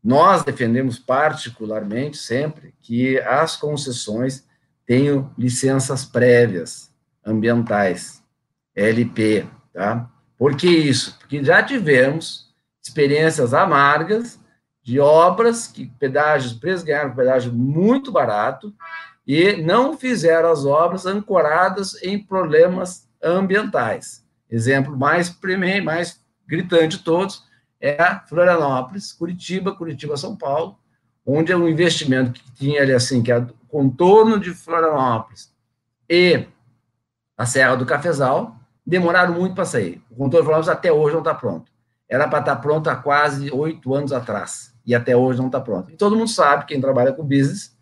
Nós 0.02 0.42
defendemos 0.42 0.98
particularmente 0.98 2.16
sempre 2.16 2.74
que 2.80 3.18
as 3.20 3.56
concessões 3.56 4.46
tenham 4.86 5.30
licenças 5.36 6.04
prévias 6.04 6.90
ambientais, 7.24 8.22
LP, 8.74 9.46
tá? 9.72 10.10
Por 10.38 10.56
que 10.56 10.68
isso? 10.68 11.18
Porque 11.18 11.44
já 11.44 11.62
tivemos 11.62 12.50
experiências 12.82 13.52
amargas 13.52 14.40
de 14.82 14.98
obras 14.98 15.66
que 15.66 15.86
pedágios, 15.98 16.54
preços 16.54 16.82
ganharam 16.82 17.14
pedágio 17.14 17.52
muito 17.52 18.10
barato 18.10 18.74
e 19.26 19.62
não 19.62 19.98
fizeram 19.98 20.50
as 20.50 20.64
obras 20.64 21.04
ancoradas 21.04 22.02
em 22.02 22.18
problemas 22.18 23.06
ambientais. 23.22 24.24
Exemplo 24.50 24.96
mais 24.96 25.38
mais 25.84 26.24
gritante 26.48 26.96
de 26.96 27.04
todos 27.04 27.44
é 27.80 28.20
Florianópolis, 28.28 29.12
Curitiba, 29.12 29.74
Curitiba, 29.74 30.16
São 30.16 30.36
Paulo, 30.36 30.78
onde 31.24 31.52
é 31.52 31.56
um 31.56 31.68
investimento 31.68 32.32
que 32.32 32.52
tinha 32.52 32.82
ali 32.82 32.92
assim, 32.92 33.22
que 33.22 33.32
é 33.32 33.38
o 33.38 33.48
contorno 33.68 34.38
de 34.38 34.50
Florianópolis 34.50 35.52
e 36.08 36.46
a 37.36 37.46
Serra 37.46 37.76
do 37.76 37.86
Cafezal, 37.86 38.56
demoraram 38.84 39.32
muito 39.32 39.54
para 39.54 39.64
sair. 39.64 40.02
O 40.10 40.16
contorno 40.16 40.40
de 40.40 40.44
Florianópolis 40.44 40.68
até 40.68 40.92
hoje 40.92 41.12
não 41.14 41.20
está 41.20 41.34
pronto. 41.34 41.70
Era 42.08 42.28
para 42.28 42.40
estar 42.40 42.56
tá 42.56 42.60
pronto 42.60 42.90
há 42.90 42.96
quase 42.96 43.50
oito 43.52 43.94
anos 43.94 44.12
atrás, 44.12 44.74
e 44.84 44.94
até 44.94 45.16
hoje 45.16 45.38
não 45.38 45.46
está 45.46 45.60
pronto. 45.60 45.90
E 45.90 45.96
todo 45.96 46.16
mundo 46.16 46.28
sabe, 46.28 46.66
quem 46.66 46.80
trabalha 46.80 47.12
com 47.12 47.22
business, 47.22 47.76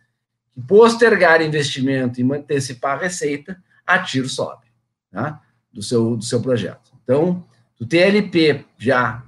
que 0.52 0.60
postergar 0.60 1.40
investimento 1.40 2.20
e 2.20 2.32
antecipar 2.32 2.98
a 2.98 3.00
receita, 3.00 3.60
a 3.86 3.98
tiro 3.98 4.28
sobe, 4.28 4.66
tá? 5.10 5.40
do, 5.72 5.82
seu, 5.82 6.16
do 6.16 6.24
seu 6.24 6.42
projeto. 6.42 6.92
Então, 7.02 7.44
o 7.80 7.86
TLP 7.86 8.66
já 8.76 9.22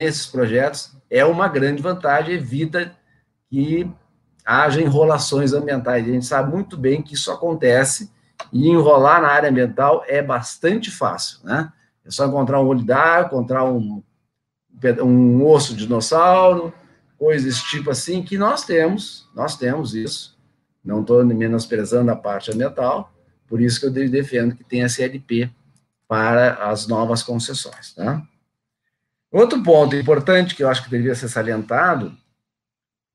nesses 0.00 0.26
projetos 0.26 0.96
é 1.10 1.24
uma 1.24 1.48
grande 1.48 1.82
vantagem, 1.82 2.34
evita 2.34 2.94
que 3.48 3.90
haja 4.44 4.80
enrolações 4.80 5.52
ambientais. 5.52 6.04
A 6.04 6.10
gente 6.10 6.26
sabe 6.26 6.52
muito 6.52 6.76
bem 6.76 7.02
que 7.02 7.14
isso 7.14 7.30
acontece 7.30 8.10
e 8.52 8.68
enrolar 8.68 9.22
na 9.22 9.28
área 9.28 9.48
ambiental 9.48 10.04
é 10.06 10.20
bastante 10.20 10.90
fácil, 10.90 11.38
né? 11.44 11.72
É 12.04 12.10
só 12.10 12.26
encontrar 12.26 12.60
um 12.60 12.84
d'água, 12.84 13.26
encontrar 13.26 13.64
um, 13.64 14.02
um 15.02 15.46
osso 15.46 15.74
de 15.74 15.84
dinossauro, 15.84 16.72
coisas 17.16 17.62
tipo 17.62 17.90
assim, 17.90 18.22
que 18.22 18.36
nós 18.36 18.64
temos, 18.64 19.28
nós 19.34 19.56
temos 19.56 19.94
isso. 19.94 20.36
Não 20.84 21.00
estou 21.00 21.24
menosprezando 21.24 22.10
a 22.10 22.16
parte 22.16 22.50
ambiental, 22.50 23.10
por 23.46 23.60
isso 23.60 23.80
que 23.80 23.86
eu 23.86 24.10
defendo 24.10 24.54
que 24.54 24.64
tenha 24.64 24.88
CLP 24.88 25.50
para 26.06 26.68
as 26.68 26.86
novas 26.86 27.22
concessões, 27.22 27.94
tá? 27.94 28.22
Outro 29.34 29.60
ponto 29.64 29.96
importante 29.96 30.54
que 30.54 30.62
eu 30.62 30.68
acho 30.68 30.84
que 30.84 30.88
deveria 30.88 31.16
ser 31.16 31.28
salientado, 31.28 32.16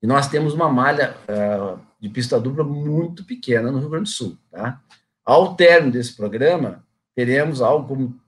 e 0.03 0.05
nós 0.05 0.27
temos 0.27 0.53
uma 0.53 0.67
malha 0.67 1.15
uh, 1.29 1.79
de 1.97 2.09
pista 2.09 2.37
dupla 2.37 2.61
muito 2.61 3.23
pequena 3.23 3.71
no 3.71 3.79
Rio 3.79 3.89
Grande 3.89 4.09
do 4.09 4.13
Sul. 4.13 4.37
Tá? 4.51 4.81
Ao 5.23 5.55
término 5.55 5.93
desse 5.93 6.13
programa, 6.17 6.83
teremos 7.15 7.61
algo 7.61 7.87
como 7.87 8.19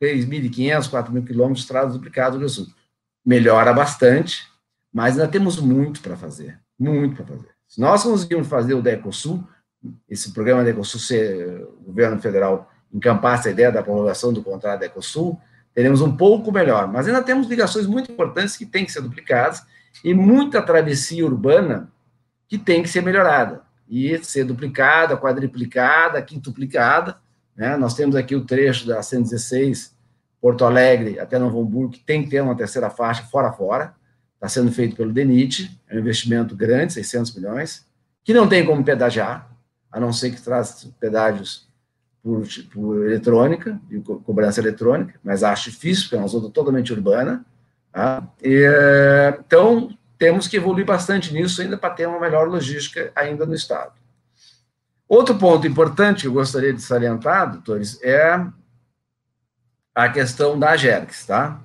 3.500, 0.00 0.88
4.000 0.88 1.26
quilômetros 1.26 1.58
de 1.58 1.64
estradas 1.64 1.94
duplicadas 1.94 2.34
no 2.34 2.38
Rio 2.38 2.46
Grande 2.46 2.62
do 2.62 2.66
Sul. 2.66 2.74
Melhora 3.26 3.72
bastante, 3.72 4.46
mas 4.92 5.18
ainda 5.18 5.26
temos 5.26 5.58
muito 5.58 6.00
para 6.02 6.16
fazer, 6.16 6.56
muito 6.78 7.16
para 7.16 7.34
fazer. 7.34 7.48
Se 7.66 7.80
nós 7.80 8.04
conseguirmos 8.04 8.46
fazer 8.46 8.74
o 8.74 8.82
da 8.82 8.92
Ecosul, 8.92 9.42
esse 10.08 10.32
programa 10.32 10.62
da 10.62 10.70
Ecosul, 10.70 11.00
se 11.00 11.18
o 11.80 11.82
governo 11.86 12.20
federal 12.20 12.70
encampasse 12.94 13.48
a 13.48 13.50
ideia 13.50 13.72
da 13.72 13.82
prorrogação 13.82 14.32
do 14.32 14.40
contrato 14.40 14.78
da 14.78 14.86
Ecosul, 14.86 15.36
teremos 15.74 16.00
um 16.00 16.16
pouco 16.16 16.50
melhor, 16.50 16.88
mas 16.88 17.06
ainda 17.06 17.22
temos 17.22 17.46
ligações 17.46 17.86
muito 17.86 18.10
importantes 18.10 18.56
que 18.56 18.66
têm 18.66 18.84
que 18.84 18.92
ser 18.92 19.00
duplicadas 19.00 19.64
e 20.04 20.12
muita 20.14 20.60
travessia 20.62 21.24
urbana 21.24 21.90
que 22.48 22.58
tem 22.58 22.82
que 22.82 22.88
ser 22.88 23.02
melhorada 23.02 23.62
e 23.88 24.18
ser 24.24 24.44
duplicada, 24.44 25.16
quadriplicada, 25.16 26.20
quintuplicada. 26.22 27.18
Né? 27.56 27.76
Nós 27.76 27.94
temos 27.94 28.16
aqui 28.16 28.34
o 28.34 28.44
trecho 28.44 28.86
da 28.86 29.02
116 29.02 29.94
Porto 30.40 30.64
Alegre 30.64 31.18
até 31.18 31.38
Novo 31.38 31.60
Hamburgo, 31.60 31.92
que 31.92 32.00
tem 32.00 32.24
que 32.24 32.30
ter 32.30 32.40
uma 32.40 32.56
terceira 32.56 32.88
faixa 32.88 33.22
fora 33.24 33.52
fora, 33.52 33.94
está 34.34 34.48
sendo 34.48 34.72
feito 34.72 34.96
pelo 34.96 35.12
DENIT, 35.12 35.78
é 35.88 35.96
um 35.96 36.00
investimento 36.00 36.56
grande, 36.56 36.94
600 36.94 37.34
milhões, 37.34 37.86
que 38.24 38.32
não 38.32 38.48
tem 38.48 38.64
como 38.64 38.82
pedagiar, 38.82 39.50
a 39.92 40.00
não 40.00 40.12
ser 40.12 40.30
que 40.30 40.40
traz 40.40 40.88
pedágios 40.98 41.68
por, 42.22 42.46
por 42.72 43.06
eletrônica, 43.06 43.80
de 43.88 44.00
cobrança 44.00 44.60
eletrônica, 44.60 45.18
mas 45.22 45.42
acho 45.42 45.70
difícil, 45.70 46.04
porque 46.04 46.16
é 46.16 46.18
uma 46.18 46.28
zona 46.28 46.50
totalmente 46.50 46.92
urbana. 46.92 47.44
Tá? 47.92 48.22
E, 48.42 48.64
então, 49.38 49.96
temos 50.18 50.46
que 50.46 50.56
evoluir 50.56 50.84
bastante 50.84 51.32
nisso 51.32 51.62
ainda 51.62 51.78
para 51.78 51.94
ter 51.94 52.06
uma 52.06 52.20
melhor 52.20 52.48
logística 52.48 53.10
ainda 53.16 53.46
no 53.46 53.54
Estado. 53.54 53.92
Outro 55.08 55.36
ponto 55.36 55.66
importante 55.66 56.22
que 56.22 56.28
eu 56.28 56.32
gostaria 56.32 56.72
de 56.72 56.82
salientar, 56.82 57.50
doutores, 57.50 58.00
é 58.02 58.40
a 59.94 60.08
questão 60.08 60.58
da 60.58 60.70
AGERX, 60.70 61.26
tá? 61.26 61.60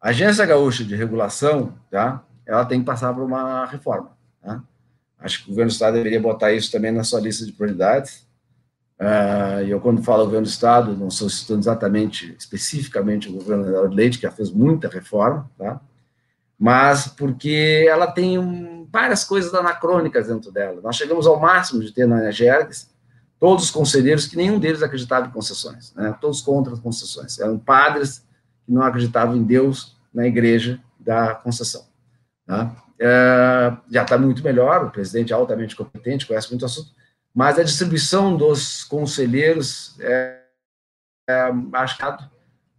A 0.00 0.08
Agência 0.08 0.44
Gaúcha 0.44 0.82
de 0.82 0.96
Regulação, 0.96 1.78
tá? 1.90 2.24
Ela 2.44 2.64
tem 2.64 2.80
que 2.80 2.86
passar 2.86 3.14
por 3.14 3.22
uma 3.22 3.66
reforma, 3.66 4.10
tá? 4.42 4.62
Acho 5.18 5.38
que 5.38 5.44
o 5.44 5.48
governo 5.50 5.70
do 5.70 5.72
Estado 5.72 5.94
deveria 5.94 6.20
botar 6.20 6.52
isso 6.52 6.72
também 6.72 6.90
na 6.90 7.04
sua 7.04 7.20
lista 7.20 7.46
de 7.46 7.52
prioridades, 7.52 8.26
Uh, 9.02 9.62
eu, 9.66 9.80
quando 9.80 10.00
falo 10.00 10.26
governo 10.26 10.46
do 10.46 10.50
Estado, 10.50 10.96
não 10.96 11.08
estou 11.08 11.28
citando 11.28 11.58
exatamente, 11.58 12.36
especificamente 12.38 13.28
o 13.28 13.32
governo 13.32 13.92
Leite, 13.92 14.16
que 14.16 14.22
já 14.22 14.30
fez 14.30 14.48
muita 14.48 14.88
reforma, 14.88 15.50
tá? 15.58 15.80
mas 16.56 17.08
porque 17.08 17.84
ela 17.88 18.06
tem 18.06 18.38
um, 18.38 18.86
várias 18.92 19.24
coisas 19.24 19.52
anacrônicas 19.54 20.28
dentro 20.28 20.52
dela. 20.52 20.80
Nós 20.80 20.94
chegamos 20.94 21.26
ao 21.26 21.40
máximo 21.40 21.82
de 21.82 21.90
ter 21.90 22.06
na 22.06 22.20
Energéticas 22.20 22.92
todos 23.40 23.64
os 23.64 23.70
conselheiros 23.72 24.28
que 24.28 24.36
nenhum 24.36 24.60
deles 24.60 24.84
acreditava 24.84 25.26
em 25.26 25.30
concessões, 25.30 25.92
né? 25.96 26.16
todos 26.20 26.40
contra 26.40 26.72
as 26.72 26.78
concessões. 26.78 27.40
Eram 27.40 27.58
padres 27.58 28.24
que 28.64 28.70
não 28.72 28.82
acreditavam 28.82 29.36
em 29.36 29.42
Deus 29.42 29.96
na 30.14 30.28
igreja 30.28 30.78
da 31.00 31.34
concessão. 31.34 31.86
Tá? 32.46 32.72
Uh, 33.00 33.76
já 33.90 34.04
está 34.04 34.16
muito 34.16 34.44
melhor, 34.44 34.84
o 34.84 34.90
presidente 34.90 35.32
é 35.32 35.34
altamente 35.34 35.74
competente, 35.74 36.24
conhece 36.24 36.50
muito 36.50 36.62
o 36.62 36.66
assunto, 36.66 36.92
mas 37.34 37.58
a 37.58 37.62
distribuição 37.62 38.36
dos 38.36 38.84
conselheiros 38.84 39.96
é, 40.00 40.40
é 41.28 41.52
achado, 41.72 42.30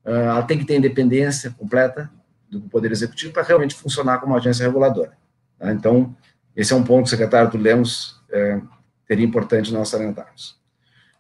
é, 0.05 0.11
ela 0.11 0.43
tem 0.43 0.57
que 0.57 0.65
ter 0.65 0.77
independência 0.77 1.51
completa 1.51 2.09
do 2.49 2.61
Poder 2.61 2.91
Executivo 2.91 3.33
para 3.33 3.43
realmente 3.43 3.73
funcionar 3.73 4.19
como 4.19 4.35
agência 4.35 4.65
reguladora. 4.65 5.17
Tá? 5.57 5.71
Então, 5.71 6.15
esse 6.55 6.71
é 6.71 6.75
um 6.75 6.83
ponto 6.83 7.03
que 7.03 7.07
o 7.07 7.09
secretário 7.09 7.49
do 7.49 7.57
Lemos 7.57 8.21
é, 8.31 8.61
teria 9.07 9.25
importante 9.25 9.73
nós 9.73 9.89
salientarmos. 9.89 10.61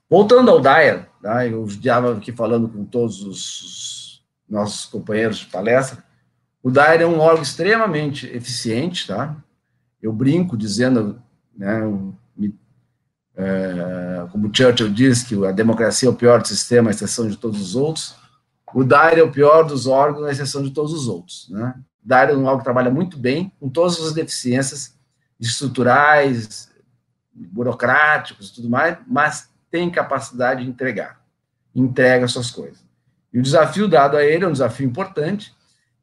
Voltando 0.09 0.51
ao 0.51 0.61
DAIR, 0.61 1.07
tá? 1.21 1.47
eu 1.47 1.65
estava 1.65 2.15
aqui 2.15 2.31
falando 2.31 2.69
com 2.69 2.85
todos 2.85 3.23
os 3.23 4.23
nossos 4.47 4.85
companheiros 4.85 5.37
de 5.37 5.47
palestra, 5.47 6.03
o 6.61 6.69
DAIR 6.69 7.01
é 7.01 7.05
um 7.05 7.19
órgão 7.19 7.41
extremamente 7.41 8.27
eficiente, 8.27 9.07
tá? 9.07 9.35
Eu 10.01 10.13
brinco 10.13 10.55
dizendo, 10.55 11.21
né, 11.57 11.81
é, 13.35 14.27
como 14.31 14.55
Churchill 14.55 14.89
diz 14.89 15.23
que 15.23 15.45
a 15.45 15.51
democracia 15.51 16.07
é 16.07 16.11
o 16.11 16.15
pior 16.15 16.45
sistema, 16.45 16.89
à 16.89 16.91
exceção 16.91 17.27
de 17.27 17.37
todos 17.37 17.61
os 17.61 17.75
outros, 17.75 18.15
o 18.73 18.83
DAIR 18.83 19.19
é 19.19 19.23
o 19.23 19.31
pior 19.31 19.63
dos 19.63 19.85
órgãos, 19.85 20.25
à 20.25 20.31
exceção 20.31 20.63
de 20.63 20.71
todos 20.71 20.93
os 20.93 21.07
outros. 21.07 21.47
Né? 21.49 21.75
DAIR 22.03 22.31
é 22.31 22.35
um 22.35 22.45
órgão 22.45 22.57
que 22.59 22.63
trabalha 22.63 22.89
muito 22.89 23.17
bem, 23.17 23.51
com 23.59 23.69
todas 23.69 23.99
as 23.99 24.13
deficiências 24.13 24.95
estruturais, 25.39 26.69
burocráticos 27.33 28.49
e 28.49 28.55
tudo 28.55 28.69
mais, 28.69 28.97
mas 29.07 29.49
tem 29.69 29.89
capacidade 29.89 30.63
de 30.63 30.69
entregar, 30.69 31.21
entrega 31.75 32.27
suas 32.27 32.51
coisas. 32.51 32.83
E 33.31 33.39
o 33.39 33.41
desafio 33.41 33.87
dado 33.87 34.15
a 34.15 34.23
ele 34.23 34.45
é 34.45 34.47
um 34.47 34.51
desafio 34.51 34.85
importante, 34.87 35.53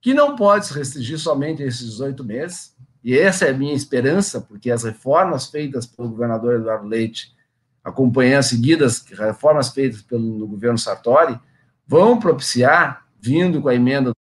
que 0.00 0.14
não 0.14 0.34
pode 0.34 0.66
se 0.66 0.74
restringir 0.74 1.18
somente 1.18 1.62
a 1.62 1.66
esses 1.66 1.86
18 1.90 2.24
meses, 2.24 2.74
e 3.02 3.18
essa 3.18 3.46
é 3.46 3.50
a 3.50 3.54
minha 3.54 3.74
esperança, 3.74 4.40
porque 4.40 4.70
as 4.70 4.84
reformas 4.84 5.46
feitas 5.46 5.86
pelo 5.86 6.10
governador 6.10 6.56
Eduardo 6.56 6.86
Leite, 6.86 7.34
acompanhando 7.82 8.42
seguidas 8.42 9.04
reformas 9.06 9.70
feitas 9.70 10.02
pelo 10.02 10.46
governo 10.46 10.78
Sartori, 10.78 11.38
vão 11.86 12.18
propiciar, 12.18 13.06
vindo 13.18 13.60
com 13.60 13.68
a 13.68 13.74
emenda, 13.74 14.12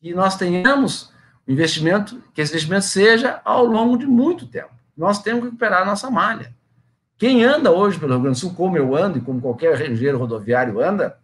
que 0.00 0.12
nós 0.14 0.36
tenhamos 0.36 1.12
investimento, 1.48 2.22
que 2.34 2.40
esse 2.40 2.52
investimento 2.52 2.84
seja 2.84 3.40
ao 3.44 3.64
longo 3.64 3.96
de 3.96 4.06
muito 4.06 4.46
tempo. 4.46 4.70
Nós 4.96 5.22
temos 5.22 5.40
que 5.40 5.46
recuperar 5.46 5.82
a 5.82 5.86
nossa 5.86 6.10
malha. 6.10 6.54
Quem 7.16 7.44
anda 7.44 7.70
hoje 7.70 7.98
pelo 7.98 8.12
Rio 8.12 8.22
Grande 8.22 8.38
do 8.38 8.40
Sul, 8.40 8.54
como 8.54 8.76
eu 8.76 8.94
ando 8.94 9.18
e 9.18 9.20
como 9.20 9.40
qualquer 9.40 9.90
engenheiro 9.90 10.18
rodoviário 10.18 10.80
anda, 10.80 11.18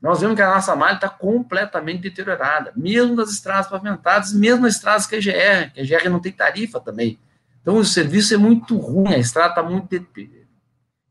nós 0.00 0.20
vemos 0.20 0.34
que 0.34 0.42
a 0.42 0.48
nossa 0.48 0.74
malha 0.74 0.94
está 0.94 1.08
completamente 1.08 2.00
deteriorada, 2.00 2.72
mesmo 2.74 3.14
das 3.14 3.30
estradas 3.30 3.68
pavimentadas, 3.68 4.32
mesmo 4.32 4.66
as 4.66 4.76
estradas 4.76 5.06
que 5.06 5.16
a 5.16 5.18
GR, 5.18 5.72
que 5.74 5.80
a 5.80 5.84
GR 5.84 6.08
não 6.08 6.20
tem 6.20 6.32
tarifa 6.32 6.80
também. 6.80 7.18
Então, 7.60 7.76
o 7.76 7.84
serviço 7.84 8.32
é 8.32 8.38
muito 8.38 8.78
ruim, 8.78 9.12
a 9.12 9.18
estrada 9.18 9.50
está 9.50 9.62
muito 9.62 10.06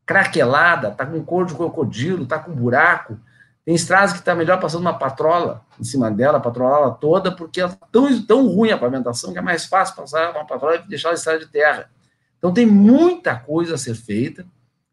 craquelada, 0.04 0.88
está 0.88 1.06
com 1.06 1.24
cor 1.24 1.46
de 1.46 1.54
crocodilo, 1.54 2.24
está 2.24 2.40
com 2.40 2.52
buraco, 2.52 3.16
Tem 3.64 3.76
estradas 3.76 4.12
que 4.12 4.18
está 4.18 4.34
melhor 4.34 4.58
passando 4.58 4.80
uma 4.80 4.98
patrola 4.98 5.64
em 5.78 5.84
cima 5.84 6.10
dela, 6.10 6.40
patrolar 6.40 6.78
ela 6.78 6.90
toda, 6.90 7.30
porque 7.30 7.60
é 7.60 7.68
tão, 7.92 8.20
tão 8.22 8.48
ruim 8.48 8.72
a 8.72 8.78
pavimentação 8.78 9.32
que 9.32 9.38
é 9.38 9.42
mais 9.42 9.66
fácil 9.66 9.94
passar 9.94 10.32
uma 10.32 10.44
patrola 10.44 10.76
e 10.76 10.88
deixar 10.88 11.10
a 11.10 11.14
estrada 11.14 11.38
de 11.38 11.46
terra. 11.46 11.88
Então 12.38 12.52
tem 12.52 12.66
muita 12.66 13.36
coisa 13.36 13.76
a 13.76 13.78
ser 13.78 13.94
feita 13.94 14.44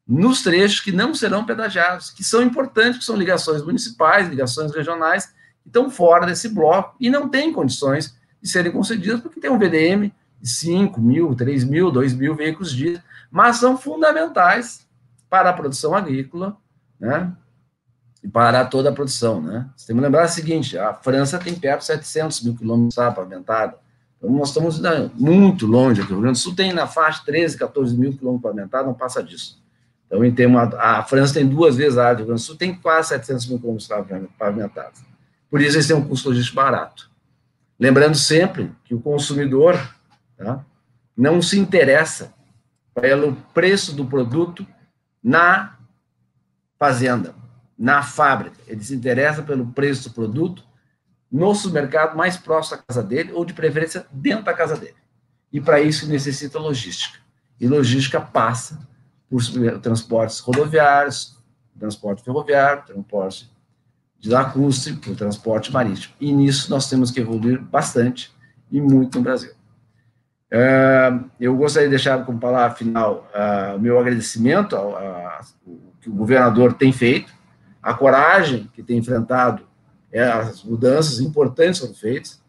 nos 0.07 0.41
trechos 0.41 0.79
que 0.79 0.91
não 0.91 1.13
serão 1.13 1.45
pedagiados, 1.45 2.09
que 2.11 2.23
são 2.23 2.41
importantes, 2.41 2.99
que 2.99 3.05
são 3.05 3.15
ligações 3.15 3.61
municipais, 3.61 4.29
ligações 4.29 4.73
regionais, 4.73 5.25
que 5.61 5.67
estão 5.67 5.89
fora 5.89 6.25
desse 6.25 6.47
bloco 6.49 6.95
e 6.99 7.09
não 7.09 7.27
têm 7.27 7.51
condições 7.51 8.15
de 8.41 8.49
serem 8.49 8.71
concedidas, 8.71 9.19
porque 9.19 9.39
tem 9.39 9.51
um 9.51 9.59
VDM 9.59 10.13
de 10.41 10.49
5 10.49 11.01
mil, 11.01 11.35
3 11.35 11.63
mil, 11.65 11.91
2 11.91 12.13
mil 12.13 12.35
veículos 12.35 12.71
dia, 12.71 13.03
mas 13.29 13.57
são 13.57 13.77
fundamentais 13.77 14.87
para 15.29 15.49
a 15.49 15.53
produção 15.53 15.93
agrícola, 15.93 16.55
né? 16.99 17.33
e 18.23 18.27
para 18.27 18.65
toda 18.65 18.89
a 18.89 18.93
produção, 18.93 19.41
né? 19.41 19.69
Você 19.75 19.87
tem 19.87 19.95
que 19.95 20.01
lembrar 20.01 20.25
o 20.25 20.29
seguinte, 20.29 20.77
a 20.77 20.93
França 20.93 21.37
tem 21.37 21.53
perto 21.55 21.81
de 21.81 21.85
700 21.85 22.43
mil 22.43 22.55
quilômetros 22.55 22.95
de 22.95 23.15
pavimentada, 23.15 23.77
então 24.17 24.29
nós 24.31 24.49
estamos 24.49 24.81
muito 25.15 25.67
longe 25.67 26.01
aqui, 26.01 26.11
o 26.11 26.15
Rio 26.15 26.23
Grande 26.23 26.39
do 26.39 26.41
Sul 26.41 26.55
tem 26.55 26.73
na 26.73 26.87
faixa 26.87 27.21
13, 27.25 27.57
14 27.57 27.97
mil 27.97 28.17
quilômetros 28.17 28.43
pavimentados, 28.43 28.87
não 28.87 28.93
passa 28.93 29.23
disso. 29.23 29.61
Então, 30.07 30.23
em 30.23 30.33
termos, 30.33 30.73
a, 30.73 30.99
a 30.99 31.03
França 31.03 31.33
tem 31.35 31.45
duas 31.47 31.75
vezes 31.75 31.97
a 31.97 32.05
área 32.05 32.15
do 32.15 32.19
Rio 32.19 32.27
Grande 32.27 32.41
do 32.41 32.45
Sul, 32.45 32.55
tem 32.55 32.73
quase 32.73 33.09
700 33.09 33.47
mil 33.47 33.59
quilômetros 33.59 33.89
pavimentados. 34.37 35.01
Por 35.49 35.61
isso, 35.61 35.75
eles 35.75 35.87
têm 35.87 35.95
um 35.95 36.07
custo 36.07 36.29
logístico 36.29 36.55
barato. 36.55 37.11
Lembrando 37.79 38.15
sempre 38.15 38.71
que 38.83 38.95
o 38.95 38.99
consumidor 38.99 39.77
tá, 40.37 40.65
não 41.15 41.41
se 41.41 41.59
interessa 41.59 42.33
pelo 42.93 43.35
preço 43.53 43.93
do 43.93 44.05
produto 44.05 44.65
na 45.23 45.77
fazenda 46.79 47.35
na 47.77 48.01
fábrica, 48.01 48.57
ele 48.65 48.83
se 48.83 48.95
interessa 48.95 49.43
pelo 49.43 49.67
preço 49.67 50.09
do 50.09 50.15
produto 50.15 50.63
no 51.31 51.53
supermercado 51.53 52.17
mais 52.17 52.35
próximo 52.35 52.77
da 52.77 52.83
casa 52.83 53.03
dele, 53.03 53.33
ou 53.33 53.45
de 53.45 53.53
preferência 53.53 54.07
dentro 54.11 54.45
da 54.45 54.53
casa 54.53 54.75
dele. 54.75 54.95
E 55.51 55.61
para 55.61 55.79
isso 55.79 56.07
necessita 56.07 56.57
logística. 56.57 57.19
E 57.59 57.67
logística 57.67 58.19
passa 58.19 58.87
por 59.29 59.41
transportes 59.81 60.39
rodoviários, 60.39 61.37
transporte 61.77 62.23
ferroviário, 62.23 62.83
transporte 62.85 63.51
de 64.19 64.29
por 64.93 65.15
transporte 65.15 65.71
marítimo. 65.71 66.13
E 66.19 66.31
nisso 66.31 66.69
nós 66.69 66.89
temos 66.89 67.11
que 67.11 67.19
evoluir 67.19 67.61
bastante 67.61 68.33
e 68.71 68.81
muito 68.81 69.17
no 69.17 69.23
Brasil. 69.23 69.51
Uh, 70.51 71.29
eu 71.39 71.55
gostaria 71.55 71.89
de 71.89 71.95
deixar 71.95 72.25
como 72.25 72.39
palavra 72.39 72.75
final 72.75 73.29
uh, 73.35 73.75
o 73.75 73.79
meu 73.79 73.99
agradecimento 73.99 74.75
ao, 74.75 74.95
ao 74.95 75.41
que 76.01 76.09
o 76.09 76.13
governador 76.13 76.73
tem 76.73 76.91
feito, 76.91 77.31
a 77.83 77.93
coragem 77.93 78.69
que 78.73 78.81
tem 78.81 78.97
enfrentado 78.97 79.63
é, 80.11 80.23
as 80.23 80.63
mudanças 80.63 81.19
importantes 81.19 81.79
foram 81.79 81.93
feitas. 81.93 82.41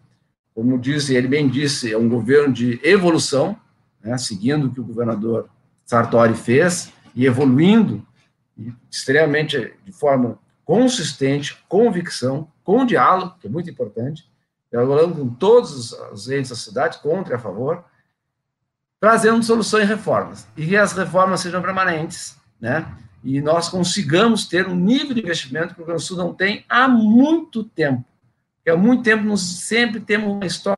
Como 0.55 0.79
disse, 0.79 1.15
ele 1.15 1.29
bem 1.29 1.49
disse, 1.49 1.93
é 1.93 1.99
um 1.99 2.09
governo 2.09 2.53
de 2.53 2.81
evolução, 2.83 3.57
né, 4.03 4.17
seguindo 4.17 4.67
o 4.67 4.71
que 4.73 4.81
o 4.81 4.85
governador 4.85 5.49
Sartori 5.89 6.35
fez 6.35 6.93
e 7.15 7.25
evoluindo 7.25 8.07
extremamente 8.91 9.75
de 9.85 9.91
forma 9.91 10.39
consistente, 10.63 11.57
convicção, 11.67 12.47
com 12.63 12.85
diálogo, 12.85 13.37
que 13.41 13.47
é 13.47 13.51
muito 13.51 13.71
importante, 13.71 14.31
dialogando 14.71 15.15
com 15.15 15.29
todos 15.31 15.93
os 16.13 16.29
entes 16.29 16.51
da 16.51 16.57
cidade, 16.57 16.99
contra 16.99 17.33
e 17.33 17.37
a 17.37 17.39
favor, 17.39 17.83
trazendo 19.01 19.43
soluções 19.43 19.85
e 19.85 19.87
reformas. 19.87 20.47
E 20.55 20.67
que 20.67 20.77
as 20.77 20.93
reformas 20.93 21.41
sejam 21.41 21.63
permanentes, 21.63 22.37
né? 22.61 22.87
e 23.25 23.41
nós 23.41 23.71
consigamos 23.71 24.47
ter 24.47 24.69
um 24.69 24.77
nível 24.77 25.15
de 25.15 25.23
investimento 25.23 25.75
que 25.75 25.81
o 25.81 25.85
Rio 25.85 25.87
Grande 25.87 26.03
do 26.03 26.07
Sul 26.07 26.19
não 26.19 26.35
tem 26.35 26.67
há 26.69 26.87
muito 26.87 27.65
tempo. 27.65 28.05
Porque 28.57 28.71
há 28.71 28.77
muito 28.77 29.03
tempo 29.03 29.25
nós 29.25 29.41
sempre 29.41 30.01
temos 30.01 30.31
uma 30.31 30.45
história 30.45 30.77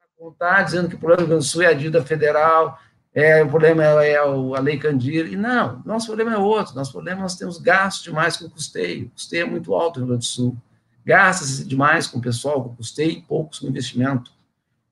para 0.00 0.08
contar, 0.18 0.62
dizendo 0.62 0.88
que 0.88 0.96
o 0.96 0.98
problema 0.98 1.18
do 1.18 1.26
Rio 1.26 1.28
Grande 1.36 1.46
do 1.46 1.48
Sul 1.48 1.62
é 1.62 1.66
a 1.66 1.72
dívida 1.72 2.04
federal, 2.04 2.80
é, 3.14 3.42
o 3.42 3.48
problema 3.48 3.82
é, 3.82 4.16
a 4.16 4.60
Lei 4.60 4.78
Candir, 4.78 5.30
e 5.30 5.36
não, 5.36 5.82
nosso 5.84 6.06
problema 6.06 6.32
é 6.32 6.38
outro, 6.38 6.74
nosso 6.74 6.92
problema 6.92 7.20
é 7.20 7.22
nós 7.22 7.36
temos 7.36 7.58
gastos 7.58 8.04
demais 8.04 8.36
com 8.36 8.48
custeio, 8.48 9.06
o 9.06 9.10
custeio 9.10 9.46
é 9.46 9.50
muito 9.50 9.74
alto 9.74 10.00
no 10.00 10.06
Rio 10.06 10.14
Grande 10.14 10.26
do 10.26 10.30
Sul, 10.30 10.56
gasta-se 11.04 11.64
demais 11.66 12.06
com 12.06 12.18
o 12.18 12.22
pessoal, 12.22 12.62
com 12.64 12.74
custeio 12.74 13.10
e 13.10 13.22
poucos 13.22 13.58
com 13.58 13.66
investimento. 13.66 14.30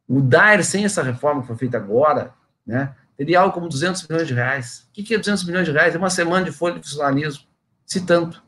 O 0.07 0.21
DAIR, 0.21 0.63
sem 0.65 0.85
essa 0.85 1.03
reforma 1.03 1.41
que 1.41 1.47
foi 1.47 1.57
feita 1.57 1.79
agora, 1.79 2.35
né, 2.67 2.95
teria 3.17 3.41
algo 3.41 3.55
como 3.55 3.69
200 3.69 4.07
milhões 4.07 4.27
de 4.27 4.35
reais. 4.35 4.87
O 4.91 4.93
que 4.93 5.15
é 5.15 5.19
200 5.19 5.45
milhões 5.45 5.67
de 5.67 5.73
reais? 5.73 5.95
É 5.95 5.99
uma 5.99 6.11
semana 6.11 6.45
de 6.45 6.53
folha 6.53 6.79
de 6.79 6.87
funcionalismo, 6.87 7.45
se 7.87 8.05
tanto. 8.05 8.43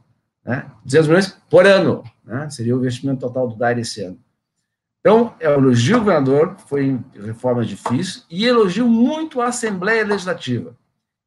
Né? 0.45 0.67
200 0.85 1.09
milhões 1.09 1.39
por 1.49 1.67
ano, 1.67 2.03
né? 2.25 2.51
seria 2.51 2.77
o 2.77 2.81
investimento 2.81 3.21
total 3.21 3.49
do 3.49 3.55
DAIR 3.55 3.79
esse 3.79 4.03
ano. 4.03 4.19
Então, 5.03 5.35
eu 5.41 5.55
elogio 5.55 5.97
o 5.97 5.99
governador, 5.99 6.57
foi 6.69 6.97
reforma 7.13 7.65
difícil, 7.65 8.23
e 8.31 8.47
elogio 8.47 8.87
muito 8.87 9.41
a 9.41 9.49
Assembleia 9.49 10.07
Legislativa, 10.07 10.77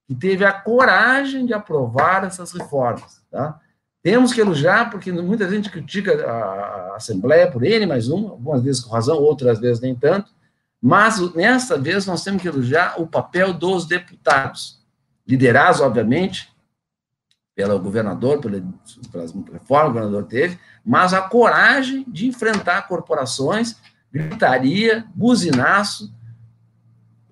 que 0.08 0.16
teve 0.16 0.46
a 0.46 0.54
coragem 0.54 1.46
de 1.46 1.54
aprovar 1.54 2.24
essas 2.24 2.54
reformas. 2.54 3.22
Tá? 3.30 3.60
Temos 4.02 4.32
que 4.32 4.40
elogiar, 4.40 4.90
porque 4.90 5.12
muita 5.12 5.50
gente 5.50 5.70
critica 5.70 6.26
a 6.26 6.96
Assembleia 6.96 7.52
por 7.52 7.66
N 7.66 7.86
mais 7.86 8.08
um, 8.08 8.30
algumas 8.30 8.64
vezes 8.64 8.82
com 8.82 8.94
razão, 8.94 9.18
outras 9.18 9.60
vezes 9.60 9.82
nem 9.82 9.94
tanto, 9.94 10.34
mas, 10.82 11.34
nessa 11.34 11.78
vez, 11.78 12.06
nós 12.06 12.24
temos 12.24 12.42
que 12.42 12.48
elogiar 12.48 13.02
o 13.02 13.08
papel 13.08 13.52
dos 13.52 13.86
deputados, 13.86 14.80
liderados, 15.28 15.82
obviamente, 15.82 16.54
pelo 17.56 17.80
governador, 17.80 18.40
pela, 18.40 18.64
pelas 19.12 19.34
reformas 19.34 19.64
que 19.66 19.74
o 19.74 19.94
governador 19.94 20.24
teve, 20.26 20.60
mas 20.86 21.14
a 21.14 21.22
coragem 21.22 22.06
de 22.08 22.28
enfrentar 22.28 22.88
corporações, 22.88 23.76
gritaria, 24.12 25.06
buzinaço, 25.16 26.14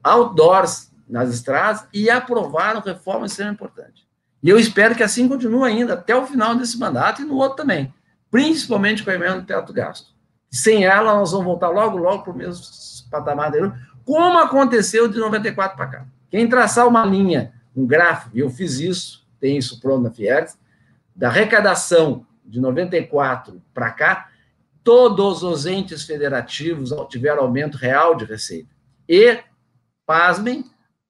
outdoors 0.03 0.91
nas 1.07 1.29
estradas 1.29 1.85
e 1.93 2.09
aprovaram 2.09 2.81
reformas 2.81 3.31
extremamente 3.31 3.57
importantes. 3.61 4.03
E 4.41 4.49
eu 4.49 4.57
espero 4.59 4.95
que 4.95 5.03
assim 5.03 5.27
continue 5.27 5.69
ainda 5.69 5.93
até 5.93 6.15
o 6.15 6.25
final 6.25 6.55
desse 6.55 6.77
mandato 6.77 7.21
e 7.21 7.25
no 7.25 7.35
outro 7.35 7.57
também, 7.57 7.93
principalmente 8.31 9.03
com 9.03 9.11
a 9.11 9.13
emenda 9.13 9.39
do 9.39 9.45
teto 9.45 9.71
gasto. 9.71 10.11
Sem 10.49 10.85
ela, 10.85 11.13
nós 11.13 11.31
vamos 11.31 11.45
voltar 11.45 11.69
logo, 11.69 11.97
logo 11.97 12.23
para 12.23 12.33
o 12.33 12.35
mesmo 12.35 12.63
patamar 13.09 13.49
anterior, 13.49 13.77
como 14.03 14.39
aconteceu 14.39 15.07
de 15.07 15.17
94 15.19 15.77
para 15.77 15.87
cá. 15.87 16.05
Quem 16.29 16.49
traçar 16.49 16.87
uma 16.87 17.05
linha, 17.05 17.53
um 17.75 17.85
gráfico, 17.85 18.35
e 18.35 18.39
eu 18.39 18.49
fiz 18.49 18.79
isso, 18.79 19.25
tem 19.39 19.57
isso 19.57 19.79
pronto 19.79 20.03
na 20.03 20.11
Fiergs, 20.11 20.57
da 21.15 21.29
arrecadação 21.29 22.25
de 22.45 22.59
94 22.59 23.61
para 23.73 23.91
cá, 23.91 24.29
todos 24.83 25.43
os 25.43 25.65
entes 25.65 26.03
federativos 26.03 26.91
tiveram 27.09 27.43
aumento 27.43 27.77
real 27.77 28.15
de 28.15 28.25
receita. 28.25 28.69
E, 29.07 29.39
pasmem, 30.05 30.65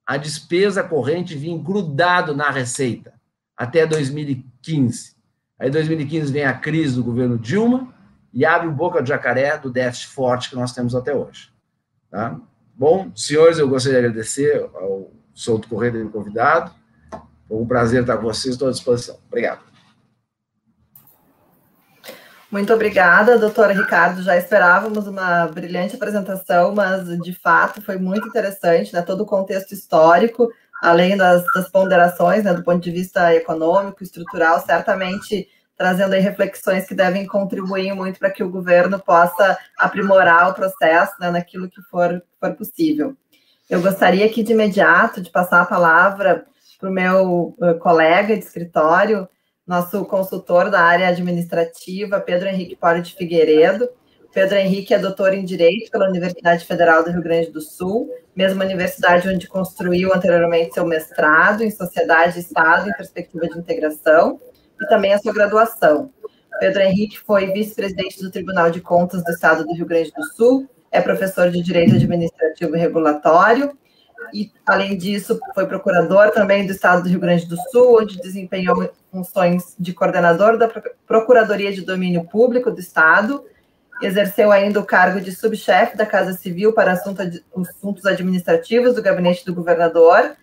a 0.06 0.18
despesa 0.18 0.84
corrente 0.84 1.36
vinha 1.36 1.58
grudado 1.58 2.36
na 2.36 2.50
receita 2.50 3.14
até 3.56 3.86
2015. 3.86 5.16
Aí, 5.58 5.70
em 5.70 5.72
2015, 5.72 6.32
vem 6.32 6.44
a 6.44 6.54
crise 6.54 6.96
do 6.96 7.04
governo 7.04 7.38
Dilma 7.38 7.94
e 8.34 8.46
abre 8.46 8.68
o 8.68 8.72
boca 8.72 9.02
de 9.02 9.10
jacaré 9.10 9.58
do 9.58 9.72
déficit 9.72 10.08
forte 10.08 10.50
que 10.50 10.56
nós 10.56 10.74
temos 10.74 10.96
até 10.96 11.16
hoje. 11.16 11.52
Tá? 12.10 12.40
Bom, 12.76 13.12
senhores, 13.16 13.60
eu 13.60 13.70
gostaria 13.70 14.02
de 14.02 14.08
agradecer 14.08 14.70
ao 14.74 15.12
Souto 15.34 15.68
Correia 15.68 15.94
ter 15.94 16.04
me 16.04 16.10
convidado. 16.10 16.74
Foi 17.48 17.58
um 17.58 17.66
prazer 17.66 18.02
estar 18.02 18.18
com 18.18 18.24
vocês, 18.24 18.56
estou 18.56 18.68
à 18.68 18.72
disposição. 18.72 19.18
Obrigado. 19.28 19.73
Muito 22.54 22.72
obrigada, 22.72 23.40
doutora 23.40 23.74
Ricardo. 23.74 24.22
Já 24.22 24.38
esperávamos 24.38 25.08
uma 25.08 25.48
brilhante 25.48 25.96
apresentação, 25.96 26.72
mas 26.72 27.08
de 27.24 27.34
fato 27.34 27.82
foi 27.82 27.98
muito 27.98 28.28
interessante, 28.28 28.94
né? 28.94 29.02
Todo 29.02 29.22
o 29.22 29.26
contexto 29.26 29.72
histórico, 29.72 30.48
além 30.80 31.18
das, 31.18 31.44
das 31.56 31.68
ponderações, 31.68 32.44
né, 32.44 32.54
do 32.54 32.64
ponto 32.64 32.80
de 32.80 32.92
vista 32.92 33.34
econômico, 33.34 34.04
estrutural, 34.04 34.60
certamente 34.60 35.48
trazendo 35.76 36.14
aí 36.14 36.22
reflexões 36.22 36.86
que 36.86 36.94
devem 36.94 37.26
contribuir 37.26 37.92
muito 37.96 38.20
para 38.20 38.30
que 38.30 38.44
o 38.44 38.52
governo 38.52 39.00
possa 39.00 39.58
aprimorar 39.76 40.52
o 40.52 40.54
processo 40.54 41.14
né, 41.20 41.32
naquilo 41.32 41.68
que 41.68 41.82
for, 41.90 42.22
for 42.40 42.54
possível. 42.54 43.18
Eu 43.68 43.82
gostaria 43.82 44.28
aqui 44.28 44.44
de 44.44 44.54
imediato 44.54 45.22
de 45.22 45.32
passar 45.32 45.62
a 45.62 45.66
palavra 45.66 46.46
para 46.80 46.88
o 46.88 46.94
meu 46.94 47.56
uh, 47.60 47.80
colega 47.80 48.38
de 48.38 48.44
escritório, 48.44 49.28
nosso 49.66 50.04
consultor 50.06 50.70
da 50.70 50.82
área 50.82 51.08
administrativa, 51.08 52.20
Pedro 52.20 52.50
Henrique 52.50 52.76
Poro 52.76 53.02
de 53.02 53.16
Figueiredo. 53.16 53.90
Pedro 54.34 54.58
Henrique 54.58 54.94
é 54.94 55.00
doutor 55.00 55.34
em 55.34 55.46
Direito 55.46 55.92
pela 55.92 56.10
Universidade 56.10 56.66
Federal 56.66 57.04
do 57.04 57.12
Rio 57.12 57.22
Grande 57.22 57.52
do 57.52 57.62
Sul, 57.62 58.10
mesma 58.36 58.66
universidade 58.66 59.30
onde 59.30 59.48
construiu 59.48 60.14
anteriormente 60.14 60.74
seu 60.74 60.86
mestrado 60.86 61.64
em 61.64 61.70
Sociedade 61.70 62.38
e 62.38 62.42
Estado 62.42 62.90
em 62.90 62.94
Perspectiva 62.94 63.48
de 63.48 63.58
Integração, 63.58 64.40
e 64.82 64.88
também 64.88 65.14
a 65.14 65.20
sua 65.20 65.34
graduação. 65.34 66.12
Pedro 66.60 66.82
Henrique 66.82 67.20
foi 67.20 67.52
vice-presidente 67.52 68.22
do 68.22 68.32
Tribunal 68.32 68.72
de 68.72 68.82
Contas 68.82 69.24
do 69.24 69.32
Estado 69.32 69.64
do 69.64 69.74
Rio 69.74 69.86
Grande 69.86 70.12
do 70.12 70.24
Sul, 70.36 70.68
é 70.92 71.00
professor 71.00 71.50
de 71.50 71.62
Direito 71.62 71.96
Administrativo 71.96 72.76
e 72.76 72.80
Regulatório 72.80 73.78
e, 74.34 74.52
além 74.66 74.98
disso, 74.98 75.40
foi 75.54 75.66
procurador 75.66 76.32
também 76.32 76.66
do 76.66 76.72
Estado 76.72 77.04
do 77.04 77.10
Rio 77.10 77.20
Grande 77.20 77.46
do 77.46 77.56
Sul, 77.70 78.02
onde 78.02 78.22
desempenhou 78.22 78.90
funções 79.12 79.76
de 79.80 79.94
coordenador 79.94 80.58
da 80.58 80.68
Procuradoria 81.06 81.72
de 81.72 81.82
Domínio 81.82 82.24
Público 82.24 82.72
do 82.72 82.80
Estado, 82.80 83.46
exerceu 84.02 84.52
ainda 84.52 84.80
o 84.80 84.86
cargo 84.86 85.22
de 85.22 85.32
subchefe 85.32 85.96
da 85.96 86.06
Casa 86.06 86.34
Civil 86.34 86.74
para 86.74 86.94
assuntos 86.94 88.06
administrativos 88.06 88.96
do 88.96 89.02
gabinete 89.02 89.46
do 89.46 89.54
governador, 89.54 90.36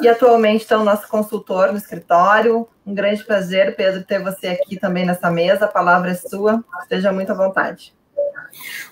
e 0.00 0.08
atualmente 0.08 0.62
está 0.62 0.78
o 0.78 0.84
nosso 0.84 1.08
consultor 1.08 1.70
no 1.70 1.78
escritório. 1.78 2.66
Um 2.84 2.94
grande 2.94 3.22
prazer, 3.24 3.76
Pedro, 3.76 4.02
ter 4.02 4.20
você 4.20 4.48
aqui 4.48 4.76
também 4.76 5.06
nessa 5.06 5.30
mesa. 5.30 5.66
A 5.66 5.68
palavra 5.68 6.10
é 6.10 6.14
sua, 6.14 6.64
esteja 6.82 7.12
muito 7.12 7.30
à 7.30 7.34
vontade. 7.34 7.94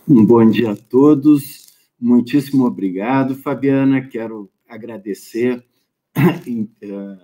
Um 0.08 0.24
bom 0.24 0.48
dia 0.48 0.72
a 0.72 0.76
todos. 0.88 1.61
Muitíssimo 2.02 2.66
obrigado, 2.66 3.36
Fabiana. 3.36 4.02
Quero 4.02 4.50
agradecer 4.68 5.64
eh, 6.16 7.16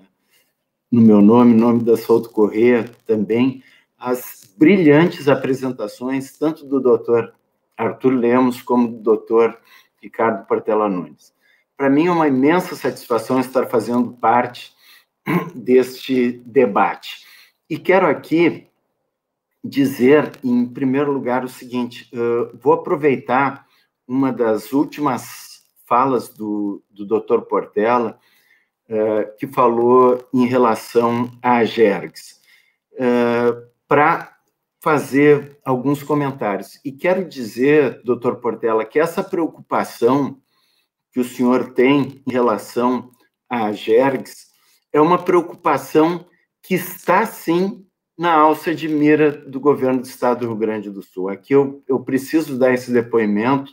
no 0.89 1.01
meu 1.03 1.21
nome, 1.21 1.53
no 1.53 1.67
nome 1.67 1.83
da 1.83 1.97
Souto 1.97 2.31
Corrêa 2.31 2.89
também, 3.05 3.61
as 3.99 4.55
brilhantes 4.57 5.27
apresentações, 5.27 6.39
tanto 6.39 6.65
do 6.65 6.81
doutor 6.81 7.35
Arthur 7.77 8.13
Lemos 8.13 8.63
como 8.63 8.87
do 8.87 8.99
doutor 9.03 9.59
Ricardo 10.01 10.47
Portela 10.47 10.89
Nunes. 10.89 11.35
Para 11.77 11.91
mim 11.91 12.07
é 12.07 12.13
uma 12.13 12.29
imensa 12.29 12.77
satisfação 12.77 13.41
estar 13.41 13.67
fazendo 13.67 14.13
parte 14.13 14.73
deste 15.57 16.41
debate. 16.47 17.27
E 17.69 17.77
quero 17.77 18.07
aqui 18.07 18.69
dizer, 19.65 20.39
em 20.45 20.65
primeiro 20.67 21.11
lugar, 21.11 21.45
o 21.45 21.49
seguinte: 21.49 22.09
uh, 22.15 22.57
vou 22.57 22.75
aproveitar 22.75 23.67
uma 24.09 24.33
das 24.33 24.73
últimas 24.73 25.63
falas 25.87 26.31
do, 26.31 26.83
do 26.91 27.07
Dr. 27.07 27.43
Portela, 27.43 28.19
uh, 28.89 29.37
que 29.39 29.47
falou 29.47 30.27
em 30.33 30.47
relação 30.47 31.31
à 31.43 31.63
Gergs, 31.65 32.41
uh, 32.95 33.69
para 33.87 34.35
fazer 34.81 35.59
alguns 35.65 36.03
comentários. 36.03 36.81
E 36.85 36.91
quero 36.91 37.29
dizer, 37.29 38.03
doutor 38.03 38.37
Portela, 38.37 38.85
que 38.85 38.99
essa 38.99 39.23
preocupação 39.23 40.41
que 41.13 41.21
o 41.21 41.25
senhor 41.25 41.73
tem 41.73 42.23
em 42.27 42.33
relação 42.33 43.11
à 43.49 43.73
Gergs 43.73 44.49
é 44.93 45.01
uma 45.01 45.19
preocupação 45.23 46.27
que 46.63 46.75
está, 46.75 47.27
sim, 47.27 47.85
na 48.17 48.35
alça 48.35 48.75
de 48.75 48.89
mira 48.89 49.31
do 49.31 49.61
governo 49.61 50.01
do 50.01 50.07
estado 50.07 50.41
do 50.41 50.47
Rio 50.49 50.57
Grande 50.57 50.91
do 50.91 51.03
Sul. 51.03 51.29
Aqui 51.29 51.55
eu, 51.55 51.83
eu 51.87 52.01
preciso 52.01 52.59
dar 52.59 52.75
esse 52.75 52.93
depoimento, 52.93 53.73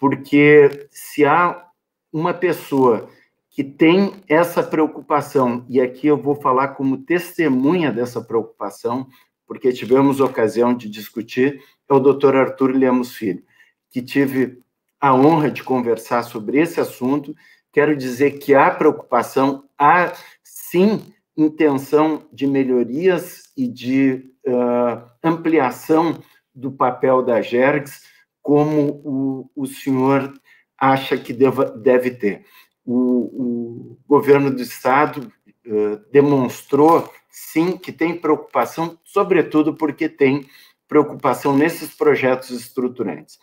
porque 0.00 0.88
se 0.90 1.26
há 1.26 1.66
uma 2.10 2.32
pessoa 2.32 3.10
que 3.50 3.62
tem 3.62 4.14
essa 4.26 4.62
preocupação, 4.62 5.66
e 5.68 5.78
aqui 5.78 6.06
eu 6.06 6.16
vou 6.16 6.34
falar 6.34 6.68
como 6.68 6.96
testemunha 6.96 7.92
dessa 7.92 8.22
preocupação, 8.22 9.06
porque 9.46 9.72
tivemos 9.72 10.18
ocasião 10.18 10.74
de 10.74 10.88
discutir, 10.88 11.62
é 11.86 11.92
o 11.92 12.00
doutor 12.00 12.34
Arthur 12.34 12.70
Lemos 12.70 13.14
Filho, 13.14 13.44
que 13.90 14.00
tive 14.00 14.62
a 14.98 15.14
honra 15.14 15.50
de 15.50 15.62
conversar 15.62 16.22
sobre 16.22 16.58
esse 16.58 16.80
assunto. 16.80 17.34
Quero 17.70 17.94
dizer 17.94 18.38
que 18.38 18.54
há 18.54 18.70
preocupação, 18.70 19.64
há 19.78 20.12
sim 20.42 21.12
intenção 21.36 22.22
de 22.32 22.46
melhorias 22.46 23.52
e 23.56 23.68
de 23.68 24.32
uh, 24.46 25.10
ampliação 25.22 26.18
do 26.54 26.70
papel 26.70 27.22
da 27.22 27.42
GERGS, 27.42 28.02
como 28.42 29.00
o, 29.04 29.50
o 29.54 29.66
senhor 29.66 30.32
acha 30.78 31.16
que 31.18 31.32
deva, 31.32 31.66
deve 31.66 32.10
ter. 32.12 32.44
O, 32.84 32.94
o 32.96 33.98
governo 34.08 34.50
do 34.50 34.62
Estado 34.62 35.30
uh, 35.66 36.10
demonstrou, 36.10 37.12
sim, 37.28 37.76
que 37.76 37.92
tem 37.92 38.18
preocupação, 38.18 38.98
sobretudo 39.04 39.74
porque 39.74 40.08
tem 40.08 40.48
preocupação 40.88 41.56
nesses 41.56 41.94
projetos 41.94 42.50
estruturantes. 42.50 43.38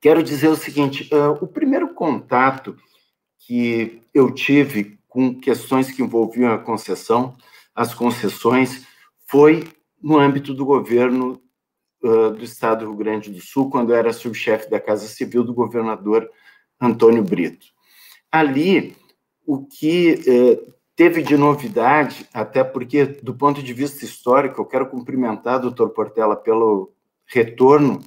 Quero 0.00 0.22
dizer 0.22 0.48
o 0.48 0.56
seguinte: 0.56 1.08
uh, 1.12 1.32
o 1.42 1.46
primeiro 1.46 1.92
contato 1.92 2.76
que 3.38 4.02
eu 4.14 4.32
tive 4.32 4.98
com 5.08 5.34
questões 5.38 5.90
que 5.90 6.02
envolviam 6.02 6.52
a 6.52 6.58
concessão, 6.58 7.36
as 7.74 7.94
concessões, 7.94 8.86
foi 9.26 9.66
no 10.00 10.18
âmbito 10.18 10.54
do 10.54 10.64
governo 10.64 11.42
do 12.02 12.42
Estado 12.42 12.84
do 12.84 12.90
Rio 12.90 12.98
Grande 12.98 13.30
do 13.30 13.40
Sul, 13.40 13.70
quando 13.70 13.92
era 13.92 14.12
subchefe 14.12 14.70
da 14.70 14.80
Casa 14.80 15.06
Civil 15.06 15.42
do 15.42 15.54
governador 15.54 16.28
Antônio 16.80 17.22
Brito. 17.22 17.66
Ali, 18.30 18.96
o 19.46 19.66
que 19.66 20.60
teve 20.94 21.22
de 21.22 21.36
novidade, 21.36 22.26
até 22.32 22.62
porque, 22.62 23.04
do 23.04 23.34
ponto 23.34 23.62
de 23.62 23.72
vista 23.72 24.04
histórico, 24.04 24.60
eu 24.60 24.66
quero 24.66 24.88
cumprimentar 24.88 25.58
o 25.58 25.62
doutor 25.62 25.90
Portela 25.90 26.36
pelo 26.36 26.92
retorno 27.26 28.00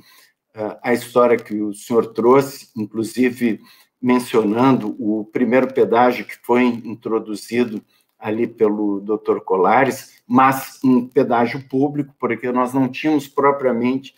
à 0.81 0.93
história 0.93 1.37
que 1.37 1.61
o 1.61 1.73
senhor 1.73 2.07
trouxe, 2.07 2.69
inclusive 2.75 3.59
mencionando 4.01 4.95
o 4.99 5.25
primeiro 5.25 5.73
pedágio 5.73 6.25
que 6.25 6.35
foi 6.43 6.63
introduzido 6.63 7.81
ali 8.21 8.47
pelo 8.47 9.01
Dr. 9.01 9.39
Colares, 9.39 10.21
mas 10.27 10.79
um 10.83 11.07
pedágio 11.07 11.67
público, 11.67 12.13
porque 12.19 12.51
nós 12.51 12.73
não 12.73 12.87
tínhamos 12.87 13.27
propriamente 13.27 14.13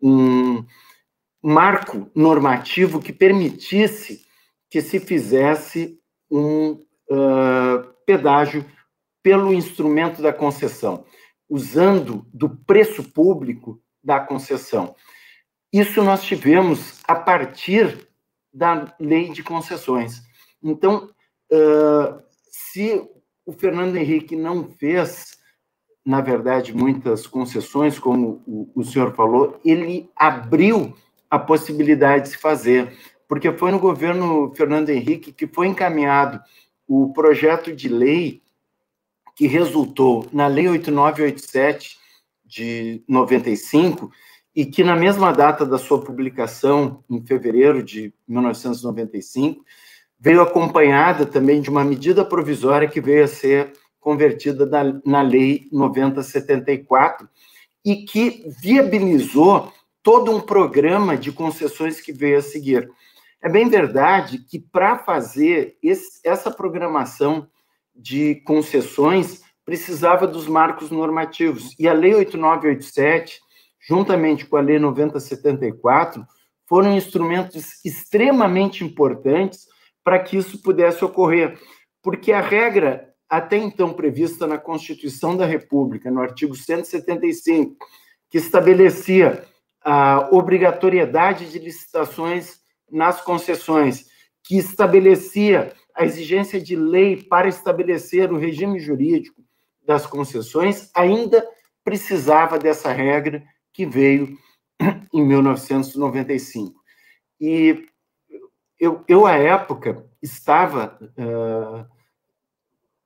um 0.00 0.64
marco 1.42 2.10
normativo 2.14 3.00
que 3.00 3.12
permitisse 3.12 4.24
que 4.70 4.80
se 4.80 4.98
fizesse 4.98 6.00
um 6.30 6.72
uh, 6.72 7.92
pedágio 8.06 8.64
pelo 9.22 9.52
instrumento 9.52 10.22
da 10.22 10.32
concessão, 10.32 11.04
usando 11.48 12.26
do 12.32 12.48
preço 12.48 13.04
público 13.12 13.80
da 14.02 14.18
concessão. 14.18 14.96
Isso 15.72 16.02
nós 16.02 16.22
tivemos 16.22 17.00
a 17.04 17.14
partir 17.14 18.08
da 18.52 18.94
lei 18.98 19.30
de 19.30 19.42
concessões. 19.42 20.22
Então, 20.62 21.10
uh, 21.52 22.22
se 22.50 23.08
o 23.44 23.52
Fernando 23.52 23.96
Henrique 23.96 24.36
não 24.36 24.64
fez, 24.64 25.38
na 26.04 26.20
verdade, 26.20 26.74
muitas 26.74 27.26
concessões, 27.26 27.98
como 27.98 28.42
o, 28.46 28.70
o 28.74 28.84
senhor 28.84 29.14
falou, 29.14 29.60
ele 29.64 30.10
abriu 30.16 30.94
a 31.30 31.38
possibilidade 31.38 32.24
de 32.24 32.28
se 32.30 32.38
fazer, 32.38 32.96
porque 33.28 33.50
foi 33.52 33.70
no 33.70 33.78
governo 33.78 34.52
Fernando 34.54 34.90
Henrique 34.90 35.32
que 35.32 35.46
foi 35.46 35.66
encaminhado 35.66 36.40
o 36.86 37.12
projeto 37.12 37.74
de 37.74 37.88
lei 37.88 38.42
que 39.34 39.46
resultou 39.46 40.26
na 40.32 40.46
Lei 40.46 40.68
8987 40.68 41.96
de 42.44 43.02
95, 43.08 44.10
e 44.54 44.66
que, 44.66 44.84
na 44.84 44.94
mesma 44.94 45.32
data 45.32 45.64
da 45.64 45.78
sua 45.78 46.04
publicação, 46.04 47.02
em 47.08 47.24
fevereiro 47.24 47.82
de 47.82 48.12
1995, 48.28 49.64
veio 50.22 50.40
acompanhada 50.40 51.26
também 51.26 51.60
de 51.60 51.68
uma 51.68 51.84
medida 51.84 52.24
provisória 52.24 52.88
que 52.88 53.00
veio 53.00 53.24
a 53.24 53.28
ser 53.28 53.72
convertida 53.98 54.64
na, 54.66 55.00
na 55.04 55.22
Lei 55.22 55.68
9074 55.72 57.28
e 57.84 57.96
que 58.04 58.44
viabilizou 58.60 59.72
todo 60.02 60.30
um 60.30 60.40
programa 60.40 61.16
de 61.16 61.32
concessões 61.32 62.00
que 62.00 62.12
veio 62.12 62.38
a 62.38 62.42
seguir. 62.42 62.88
É 63.40 63.48
bem 63.48 63.68
verdade 63.68 64.38
que, 64.38 64.60
para 64.60 64.98
fazer 64.98 65.76
esse, 65.82 66.20
essa 66.24 66.50
programação 66.50 67.48
de 67.94 68.36
concessões, 68.44 69.42
precisava 69.64 70.26
dos 70.26 70.46
marcos 70.46 70.90
normativos. 70.90 71.74
E 71.78 71.88
a 71.88 71.92
Lei 71.92 72.14
8987 72.14 73.40
juntamente 73.88 74.46
com 74.46 74.56
a 74.56 74.60
Lei 74.60 74.78
9074, 74.78 76.24
foram 76.66 76.96
instrumentos 76.96 77.84
extremamente 77.84 78.84
importantes 78.84 79.66
para 80.04 80.18
que 80.18 80.36
isso 80.36 80.60
pudesse 80.62 81.04
ocorrer, 81.04 81.58
porque 82.02 82.32
a 82.32 82.40
regra 82.40 83.12
até 83.28 83.56
então 83.56 83.94
prevista 83.94 84.46
na 84.46 84.58
Constituição 84.58 85.36
da 85.36 85.46
República, 85.46 86.10
no 86.10 86.20
artigo 86.20 86.54
175, 86.54 87.76
que 88.28 88.38
estabelecia 88.38 89.44
a 89.82 90.28
obrigatoriedade 90.30 91.50
de 91.50 91.58
licitações 91.58 92.60
nas 92.90 93.20
concessões, 93.22 94.06
que 94.44 94.58
estabelecia 94.58 95.72
a 95.94 96.04
exigência 96.04 96.60
de 96.60 96.76
lei 96.76 97.22
para 97.22 97.48
estabelecer 97.48 98.32
o 98.32 98.38
regime 98.38 98.78
jurídico 98.78 99.42
das 99.84 100.06
concessões, 100.06 100.90
ainda 100.94 101.46
precisava 101.82 102.58
dessa 102.58 102.92
regra 102.92 103.42
que 103.72 103.86
veio 103.86 104.36
em 105.12 105.24
1995. 105.24 106.80
E 107.40 107.86
eu, 108.82 109.04
eu 109.06 109.26
à 109.26 109.36
época, 109.36 110.04
estava 110.20 110.98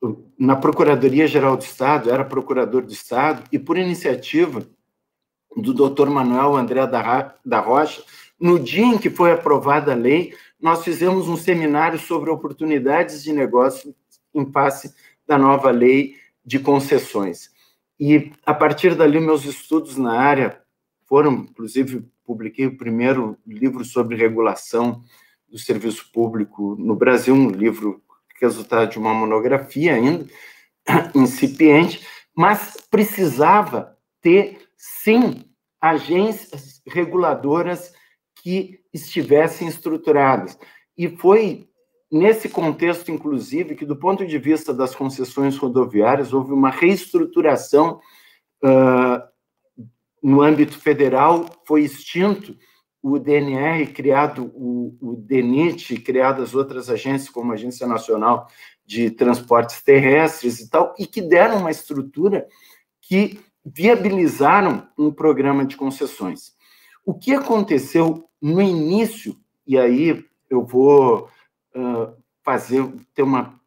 uh, 0.01 0.17
na 0.39 0.57
Procuradoria-Geral 0.57 1.55
do 1.55 1.65
Estado, 1.65 2.11
era 2.11 2.25
procurador 2.25 2.81
do 2.81 2.95
Estado, 2.95 3.45
e 3.53 3.59
por 3.59 3.77
iniciativa 3.77 4.67
do 5.55 5.75
doutor 5.75 6.09
Manuel 6.09 6.57
André 6.57 6.87
da, 6.87 7.35
da 7.45 7.61
Rocha, 7.61 8.03
No 8.41 8.59
dia 8.59 8.87
em 8.87 8.97
que 8.97 9.11
foi 9.11 9.33
aprovada 9.33 9.93
a 9.93 9.95
lei, 9.95 10.33
nós 10.59 10.83
fizemos 10.83 11.29
um 11.29 11.37
seminário 11.37 11.99
sobre 11.99 12.31
oportunidades 12.31 13.23
de 13.23 13.31
negócio 13.31 13.95
em 14.35 14.51
face 14.51 14.95
da 15.27 15.37
nova 15.37 15.71
lei 15.71 16.17
de 16.43 16.59
concessões. 16.59 17.51
E, 18.01 18.33
a 18.47 18.55
partir 18.55 18.95
dali, 18.95 19.21
meus 19.21 19.45
estudos 19.45 19.99
na 19.99 20.19
área 20.19 20.59
foram, 21.05 21.33
inclusive, 21.33 22.03
publiquei 22.25 22.65
o 22.65 22.79
primeiro 22.79 23.37
livro 23.47 23.85
sobre 23.85 24.17
regulação 24.17 25.05
do 25.49 25.59
serviço 25.59 26.11
público 26.13 26.77
no 26.79 26.95
Brasil, 26.97 27.35
um 27.35 27.51
livro 27.51 28.03
resultado 28.41 28.91
de 28.91 28.99
uma 28.99 29.15
monografia 29.15 29.95
ainda, 29.95 30.27
incipiente, 31.15 32.07
mas 32.37 32.77
precisava 32.91 33.97
ter, 34.21 34.59
sim, 34.77 35.45
agências 35.81 36.83
reguladoras 36.87 37.93
que 38.43 38.81
estivessem 38.93 39.69
estruturadas. 39.69 40.59
E 40.97 41.09
foi 41.09 41.69
nesse 42.11 42.49
contexto, 42.49 43.11
inclusive, 43.11 43.75
que, 43.75 43.85
do 43.85 43.97
ponto 43.97 44.27
de 44.27 44.39
vista 44.39 44.73
das 44.73 44.95
concessões 44.95 45.57
rodoviárias, 45.57 46.33
houve 46.33 46.53
uma 46.53 46.71
reestruturação 46.71 48.01
uh, 48.65 49.23
no 50.23 50.43
âmbito 50.43 50.79
federal, 50.79 51.47
foi 51.67 51.83
extinto 51.83 52.57
o 53.09 53.21
DNR, 53.21 53.87
criado 53.93 54.51
o, 54.53 54.97
o 55.01 55.15
DENIT, 55.15 56.01
criadas 56.01 56.57
outras 56.57 56.91
agências, 56.91 57.31
como 57.31 57.53
a 57.53 57.55
Agência 57.55 57.87
Nacional 57.87 58.49
de 58.85 59.13
Transportes 59.13 59.81
Terrestres 59.81 60.59
e 60.59 60.69
tal, 60.69 60.93
e 60.99 61.07
que 61.07 61.23
deram 61.23 61.59
uma 61.59 61.71
estrutura 61.71 62.49
que 63.01 63.39
viabilizaram 63.65 64.89
um 64.99 65.13
programa 65.13 65.65
de 65.65 65.77
concessões. 65.77 66.57
O 67.05 67.15
que 67.15 67.33
aconteceu 67.33 68.29
no 68.43 68.61
início, 68.61 69.37
e 69.65 69.79
aí 69.79 70.25
eu 70.51 70.65
vou 70.65 71.29
fazer 72.43 72.85
ter 73.15 73.23
uma 73.23 73.61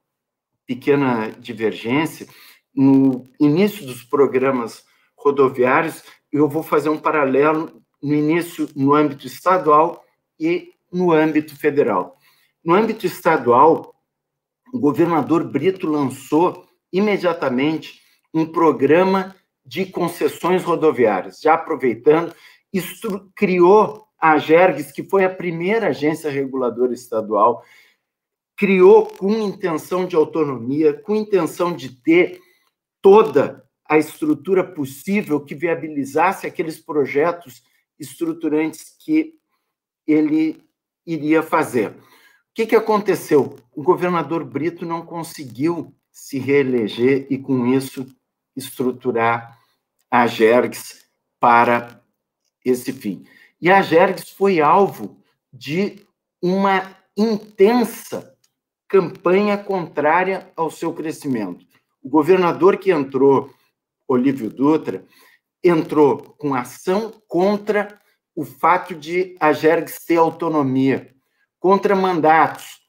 pequena 0.67 1.29
divergência. 1.39 2.27
No 2.75 3.25
início 3.39 3.85
dos 3.85 4.03
programas 4.03 4.83
rodoviários, 5.15 6.03
eu 6.29 6.49
vou 6.49 6.61
fazer 6.61 6.89
um 6.89 6.99
paralelo 6.99 7.81
no 8.01 8.13
início 8.13 8.67
no 8.75 8.93
âmbito 8.93 9.27
estadual 9.27 10.03
e 10.39 10.73
no 10.91 11.11
âmbito 11.11 11.55
federal. 11.57 12.17
No 12.63 12.73
âmbito 12.73 13.05
estadual, 13.05 13.95
o 14.73 14.79
governador 14.79 15.43
Brito 15.43 15.87
lançou 15.87 16.67
imediatamente 16.91 18.01
um 18.33 18.45
programa 18.45 19.35
de 19.65 19.85
concessões 19.85 20.63
rodoviárias, 20.63 21.39
já 21.41 21.53
aproveitando, 21.53 22.33
criou 23.35 24.07
a 24.19 24.31
AGERGS, 24.31 24.91
que 24.91 25.03
foi 25.03 25.23
a 25.23 25.29
primeira 25.29 25.87
agência 25.87 26.29
reguladora 26.29 26.93
estadual 26.93 27.63
criou 28.59 29.05
com 29.05 29.31
intenção 29.31 30.05
de 30.05 30.17
autonomia, 30.17 30.91
com 30.91 31.15
intenção 31.15 31.73
de 31.73 31.95
ter 32.01 32.41
toda 33.01 33.63
a 33.87 33.97
estrutura 33.97 34.65
possível 34.65 35.39
que 35.39 35.55
viabilizasse 35.55 36.45
aqueles 36.45 36.77
projetos 36.77 37.63
estruturantes 37.99 38.95
que 38.99 39.35
ele 40.07 40.63
iria 41.05 41.43
fazer. 41.43 41.89
O 41.89 41.95
que, 42.53 42.65
que 42.65 42.75
aconteceu? 42.75 43.55
O 43.75 43.83
governador 43.83 44.43
Brito 44.43 44.85
não 44.85 45.05
conseguiu 45.05 45.93
se 46.11 46.39
reeleger 46.39 47.27
e, 47.29 47.37
com 47.37 47.67
isso, 47.67 48.05
estruturar 48.55 49.57
a 50.09 50.27
Jergs 50.27 51.05
para 51.39 52.03
esse 52.65 52.91
fim. 52.91 53.25
E 53.61 53.69
a 53.69 53.81
Jergs 53.81 54.29
foi 54.31 54.59
alvo 54.59 55.21
de 55.51 56.05
uma 56.41 56.95
intensa 57.15 58.35
campanha 58.87 59.57
contrária 59.57 60.51
ao 60.55 60.71
seu 60.71 60.93
crescimento. 60.93 61.65
O 62.01 62.09
governador 62.09 62.77
que 62.77 62.91
entrou, 62.91 63.53
Olívio 64.07 64.49
Dutra, 64.49 65.05
entrou 65.63 66.35
com 66.37 66.53
ação 66.53 67.13
contra 67.27 67.99
o 68.35 68.45
fato 68.45 68.95
de 68.95 69.35
a 69.39 69.51
Jergs 69.51 70.05
ter 70.05 70.17
autonomia, 70.17 71.13
contra 71.59 71.95
mandatos, 71.95 72.79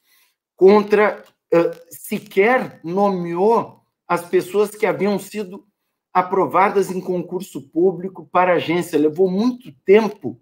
contra 0.56 1.24
uh, 1.52 1.80
sequer 1.90 2.80
nomeou 2.84 3.80
as 4.06 4.24
pessoas 4.24 4.70
que 4.70 4.86
haviam 4.86 5.18
sido 5.18 5.66
aprovadas 6.12 6.90
em 6.90 7.00
concurso 7.00 7.62
público 7.70 8.28
para 8.30 8.52
a 8.52 8.56
agência. 8.56 8.98
Levou 8.98 9.30
muito 9.30 9.72
tempo 9.84 10.40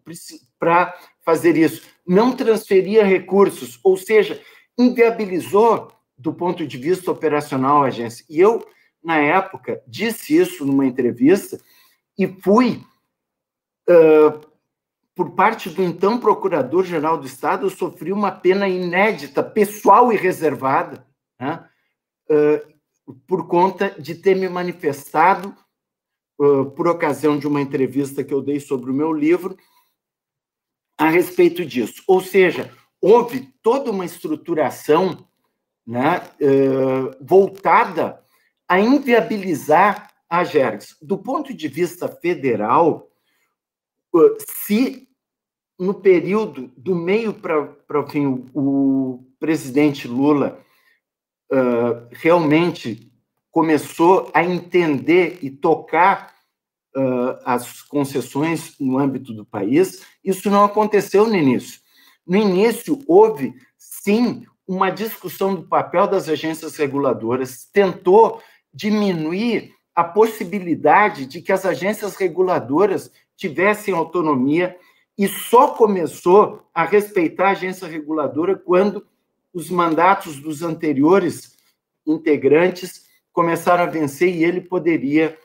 para 0.59 0.95
fazer 1.25 1.57
isso. 1.57 1.83
Não 2.07 2.35
transferia 2.35 3.05
recursos, 3.05 3.79
ou 3.85 3.97
seja, 3.97 4.41
inviabilizou 4.79 5.93
do 6.17 6.33
ponto 6.33 6.67
de 6.67 6.77
vista 6.77 7.11
operacional 7.11 7.83
a 7.83 7.87
agência. 7.87 8.25
E 8.29 8.41
eu, 8.41 8.67
na 9.03 9.19
época, 9.19 9.83
disse 9.87 10.37
isso 10.37 10.65
numa 10.65 10.87
entrevista 10.87 11.61
e 12.19 12.27
fui, 12.27 12.85
uh, 13.89 14.49
por 15.15 15.31
parte 15.31 15.71
do 15.71 15.83
então 15.83 16.19
Procurador-Geral 16.19 17.19
do 17.19 17.27
Estado, 17.27 17.67
eu 17.67 17.71
sofri 17.71 18.13
uma 18.13 18.33
pena 18.33 18.69
inédita, 18.69 19.43
pessoal 19.43 20.13
e 20.13 20.17
reservada, 20.17 21.07
né, 21.41 21.65
uh, 22.29 23.15
por 23.27 23.47
conta 23.47 23.95
de 23.99 24.17
ter 24.17 24.35
me 24.35 24.49
manifestado, 24.49 25.57
uh, 26.41 26.69
por 26.73 26.89
ocasião 26.89 27.39
de 27.39 27.47
uma 27.47 27.61
entrevista 27.61 28.25
que 28.25 28.35
eu 28.35 28.43
dei 28.43 28.59
sobre 28.59 28.91
o 28.91 28.95
meu 28.95 29.13
livro, 29.13 29.57
a 30.99 31.09
respeito 31.09 31.65
disso. 31.65 32.03
Ou 32.09 32.21
seja, 32.21 32.75
houve 33.01 33.53
toda 33.63 33.93
uma 33.93 34.05
estruturação 34.05 35.25
né, 35.87 36.21
voltada 37.21 38.21
a 38.69 38.81
inviabilizar 38.81 40.11
a 40.29 40.45
GERGS. 40.45 40.97
Do 41.01 41.19
ponto 41.19 41.55
de 41.55 41.69
vista 41.69 42.09
federal, 42.09 43.11
uh, 44.15 44.37
se 44.47 45.09
no 45.79 45.95
período 45.95 46.73
do 46.77 46.95
meio 46.95 47.33
para 47.33 48.01
o 48.01 48.07
fim 48.09 48.47
o, 48.53 49.25
presidente 49.39 50.09
Lula 50.09 50.61
uh, 51.53 52.09
realmente 52.11 53.13
começou 53.53 54.31
a 54.35 54.45
entender 54.45 55.39
e 55.43 55.51
tocar 55.51 56.37
as 57.45 57.83
concessões 57.83 58.75
no 58.81 58.99
âmbito 58.99 59.33
do 59.33 59.45
país, 59.45 60.05
isso 60.25 60.51
não 60.51 60.65
aconteceu 60.65 61.29
no 61.29 61.37
início. 61.37 61.81
No 62.27 62.37
início, 62.37 62.99
houve, 63.07 63.55
sim, 63.77 64.45
uma 64.67 64.91
discussão 64.91 65.55
do 65.55 65.63
papel 65.63 66.07
das 66.07 66.29
agências 66.29 66.77
reguladoras, 66.77 67.67
tentou 67.73 68.43
diminuir 68.73 69.75
a 69.99 70.05
possibilidade 70.05 71.27
de 71.27 71.43
que 71.43 71.51
as 71.51 71.67
agências 71.67 72.15
reguladoras 72.15 73.11
tivessem 73.37 73.93
autonomia 73.93 74.79
e 75.19 75.27
só 75.27 75.75
começou 75.75 76.63
a 76.73 76.85
respeitar 76.85 77.49
a 77.49 77.51
agência 77.51 77.89
reguladora 77.89 78.55
quando 78.55 79.05
os 79.53 79.69
mandatos 79.69 80.39
dos 80.39 80.63
anteriores 80.63 81.57
integrantes 82.07 83.07
começaram 83.33 83.83
a 83.83 83.89
vencer 83.89 84.33
e 84.33 84.45
ele 84.45 84.61
poderia 84.61 85.37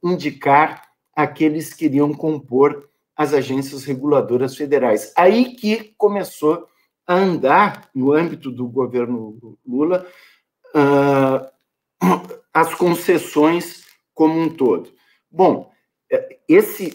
indicar 0.00 0.84
aqueles 1.12 1.74
que 1.74 1.86
iriam 1.86 2.14
compor 2.14 2.88
as 3.16 3.34
agências 3.34 3.82
reguladoras 3.82 4.54
federais. 4.54 5.12
Aí 5.16 5.56
que 5.56 5.92
começou 5.98 6.68
a 7.04 7.16
andar, 7.16 7.90
no 7.92 8.12
âmbito 8.12 8.48
do 8.48 8.68
governo 8.68 9.58
Lula, 9.66 10.06
uh, 10.72 12.38
as 12.54 12.72
concessões 12.76 13.87
como 14.18 14.40
um 14.40 14.48
todo. 14.48 14.92
Bom, 15.30 15.70
esse, 16.48 16.92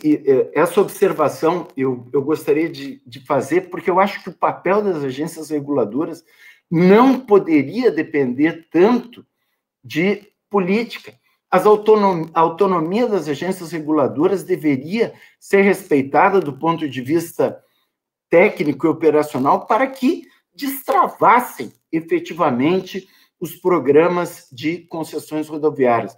essa 0.54 0.82
observação 0.82 1.70
eu, 1.78 2.06
eu 2.12 2.22
gostaria 2.22 2.68
de, 2.68 3.02
de 3.08 3.26
fazer, 3.26 3.70
porque 3.70 3.90
eu 3.90 3.98
acho 3.98 4.22
que 4.22 4.28
o 4.28 4.38
papel 4.38 4.82
das 4.82 5.02
agências 5.02 5.50
reguladoras 5.50 6.22
não 6.70 7.22
poderia 7.22 7.90
depender 7.90 8.68
tanto 8.70 9.26
de 9.82 10.28
política 10.50 11.14
as 11.50 11.66
autonom 11.66 12.28
a 12.34 12.42
autonomia 12.42 13.08
das 13.08 13.30
agências 13.30 13.72
reguladoras 13.72 14.44
deveria 14.44 15.14
ser 15.40 15.62
respeitada 15.62 16.42
do 16.42 16.52
ponto 16.52 16.90
de 16.90 17.00
vista 17.00 17.58
técnico 18.28 18.86
e 18.86 18.90
operacional 18.90 19.66
para 19.66 19.88
que 19.88 20.28
destravassem 20.54 21.72
efetivamente 21.90 23.08
os 23.40 23.56
programas 23.56 24.48
de 24.52 24.80
concessões 24.88 25.48
rodoviárias. 25.48 26.18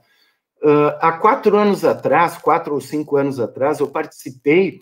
Uh, 0.65 0.97
há 0.99 1.11
quatro 1.11 1.55
anos 1.55 1.85
atrás, 1.85 2.39
quatro 2.39 2.73
ou 2.73 2.81
cinco 2.81 3.17
anos 3.17 3.39
atrás, 3.39 3.79
eu 3.79 3.87
participei 3.87 4.81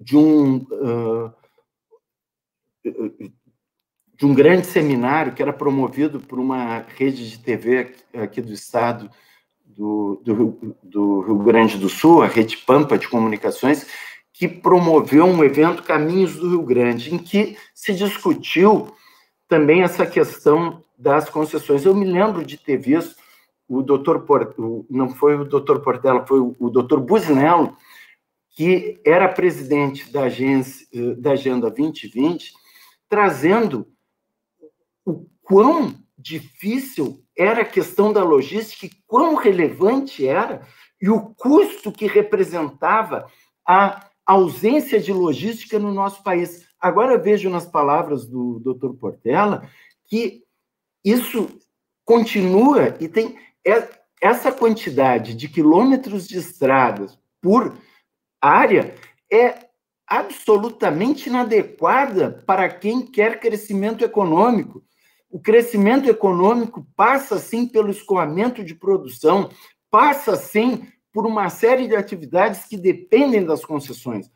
de 0.00 0.16
um, 0.16 0.56
uh, 0.56 1.30
de 4.16 4.24
um 4.24 4.32
grande 4.32 4.66
seminário 4.66 5.34
que 5.34 5.42
era 5.42 5.52
promovido 5.52 6.20
por 6.20 6.38
uma 6.38 6.86
rede 6.96 7.28
de 7.28 7.38
TV 7.38 7.94
aqui 8.14 8.40
do 8.40 8.50
estado, 8.50 9.10
do, 9.62 10.22
do, 10.24 10.76
do 10.82 11.20
Rio 11.20 11.38
Grande 11.40 11.76
do 11.76 11.90
Sul, 11.90 12.22
a 12.22 12.26
Rede 12.26 12.56
Pampa 12.56 12.96
de 12.96 13.08
Comunicações, 13.08 13.86
que 14.32 14.48
promoveu 14.48 15.26
um 15.26 15.44
evento 15.44 15.82
Caminhos 15.82 16.36
do 16.36 16.48
Rio 16.48 16.62
Grande, 16.62 17.14
em 17.14 17.18
que 17.18 17.58
se 17.74 17.92
discutiu 17.92 18.90
também 19.46 19.82
essa 19.82 20.06
questão 20.06 20.82
das 20.96 21.28
concessões. 21.28 21.84
Eu 21.84 21.94
me 21.94 22.06
lembro 22.06 22.42
de 22.42 22.56
ter 22.56 22.78
visto 22.78 23.20
o 23.78 23.82
doutor, 23.82 24.24
não 24.90 25.08
foi 25.08 25.34
o 25.36 25.44
doutor 25.44 25.80
Portela, 25.80 26.26
foi 26.26 26.40
o 26.40 26.68
doutor 26.68 27.00
Buzinello, 27.00 27.76
que 28.50 29.00
era 29.04 29.28
presidente 29.28 30.12
da, 30.12 30.24
agência, 30.24 30.86
da 31.16 31.32
Agenda 31.32 31.70
2020, 31.70 32.52
trazendo 33.08 33.86
o 35.06 35.26
quão 35.40 35.94
difícil 36.18 37.24
era 37.36 37.62
a 37.62 37.66
questão 37.66 38.12
da 38.12 38.22
logística 38.22 38.86
e 38.86 39.02
quão 39.06 39.36
relevante 39.36 40.26
era 40.26 40.66
e 41.00 41.08
o 41.08 41.34
custo 41.34 41.90
que 41.90 42.06
representava 42.06 43.26
a 43.66 44.06
ausência 44.26 45.00
de 45.00 45.12
logística 45.12 45.78
no 45.78 45.92
nosso 45.92 46.22
país. 46.22 46.66
Agora 46.78 47.18
vejo 47.18 47.48
nas 47.48 47.66
palavras 47.66 48.26
do 48.26 48.60
Dr. 48.60 48.94
Portela 48.98 49.68
que 50.04 50.44
isso 51.04 51.48
continua 52.04 52.96
e 53.00 53.08
tem 53.08 53.36
essa 54.20 54.52
quantidade 54.52 55.34
de 55.34 55.48
quilômetros 55.48 56.28
de 56.28 56.38
estradas 56.38 57.18
por 57.40 57.76
área 58.40 58.94
é 59.30 59.66
absolutamente 60.06 61.28
inadequada 61.28 62.42
para 62.46 62.68
quem 62.68 63.06
quer 63.06 63.40
crescimento 63.40 64.04
econômico. 64.04 64.82
O 65.30 65.40
crescimento 65.40 66.08
econômico 66.08 66.86
passa, 66.94 67.38
sim, 67.38 67.66
pelo 67.66 67.90
escoamento 67.90 68.62
de 68.62 68.74
produção, 68.74 69.50
passa, 69.90 70.36
sim, 70.36 70.86
por 71.12 71.26
uma 71.26 71.48
série 71.48 71.88
de 71.88 71.96
atividades 71.96 72.64
que 72.66 72.76
dependem 72.76 73.44
das 73.44 73.64
concessões. 73.64 74.30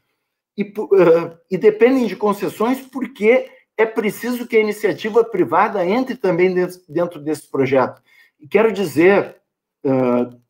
E, 0.57 0.63
uh, 0.63 1.39
e 1.51 1.59
dependem 1.59 2.07
de 2.07 2.17
concessões 2.17 2.81
porque 2.81 3.51
é 3.77 3.85
preciso 3.85 4.47
que 4.47 4.57
a 4.57 4.61
iniciativa 4.61 5.23
privada 5.23 5.85
entre 5.85 6.17
também 6.17 6.55
dentro 6.89 7.21
desse 7.21 7.51
projeto. 7.51 8.01
E 8.39 8.47
quero 8.49 8.73
dizer, 8.73 9.37
uh, 9.85 10.41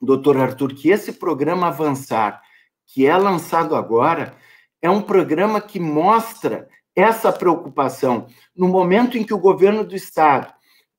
doutor 0.00 0.36
Arthur, 0.36 0.74
que 0.74 0.90
esse 0.90 1.12
programa 1.12 1.68
Avançar, 1.68 2.42
que 2.86 3.06
é 3.06 3.16
lançado 3.16 3.74
agora, 3.74 4.36
é 4.80 4.90
um 4.90 5.02
programa 5.02 5.60
que 5.60 5.78
mostra 5.78 6.68
essa 6.94 7.32
preocupação. 7.32 8.26
No 8.54 8.68
momento 8.68 9.16
em 9.16 9.24
que 9.24 9.32
o 9.32 9.38
governo 9.38 9.84
do 9.84 9.94
Estado 9.94 10.52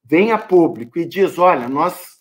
vem 0.03 0.31
a 0.31 0.37
público 0.37 0.97
e 0.97 1.05
diz: 1.05 1.37
olha, 1.37 1.67
nós 1.67 2.17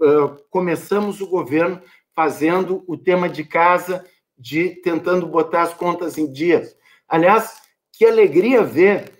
uh, 0.00 0.36
começamos 0.50 1.20
o 1.20 1.26
governo 1.26 1.80
fazendo 2.14 2.84
o 2.86 2.96
tema 2.96 3.28
de 3.28 3.44
casa, 3.44 4.04
de 4.36 4.70
tentando 4.82 5.26
botar 5.26 5.62
as 5.62 5.74
contas 5.74 6.18
em 6.18 6.30
dias. 6.30 6.76
Aliás, 7.08 7.60
que 7.92 8.04
alegria 8.04 8.62
ver 8.62 9.12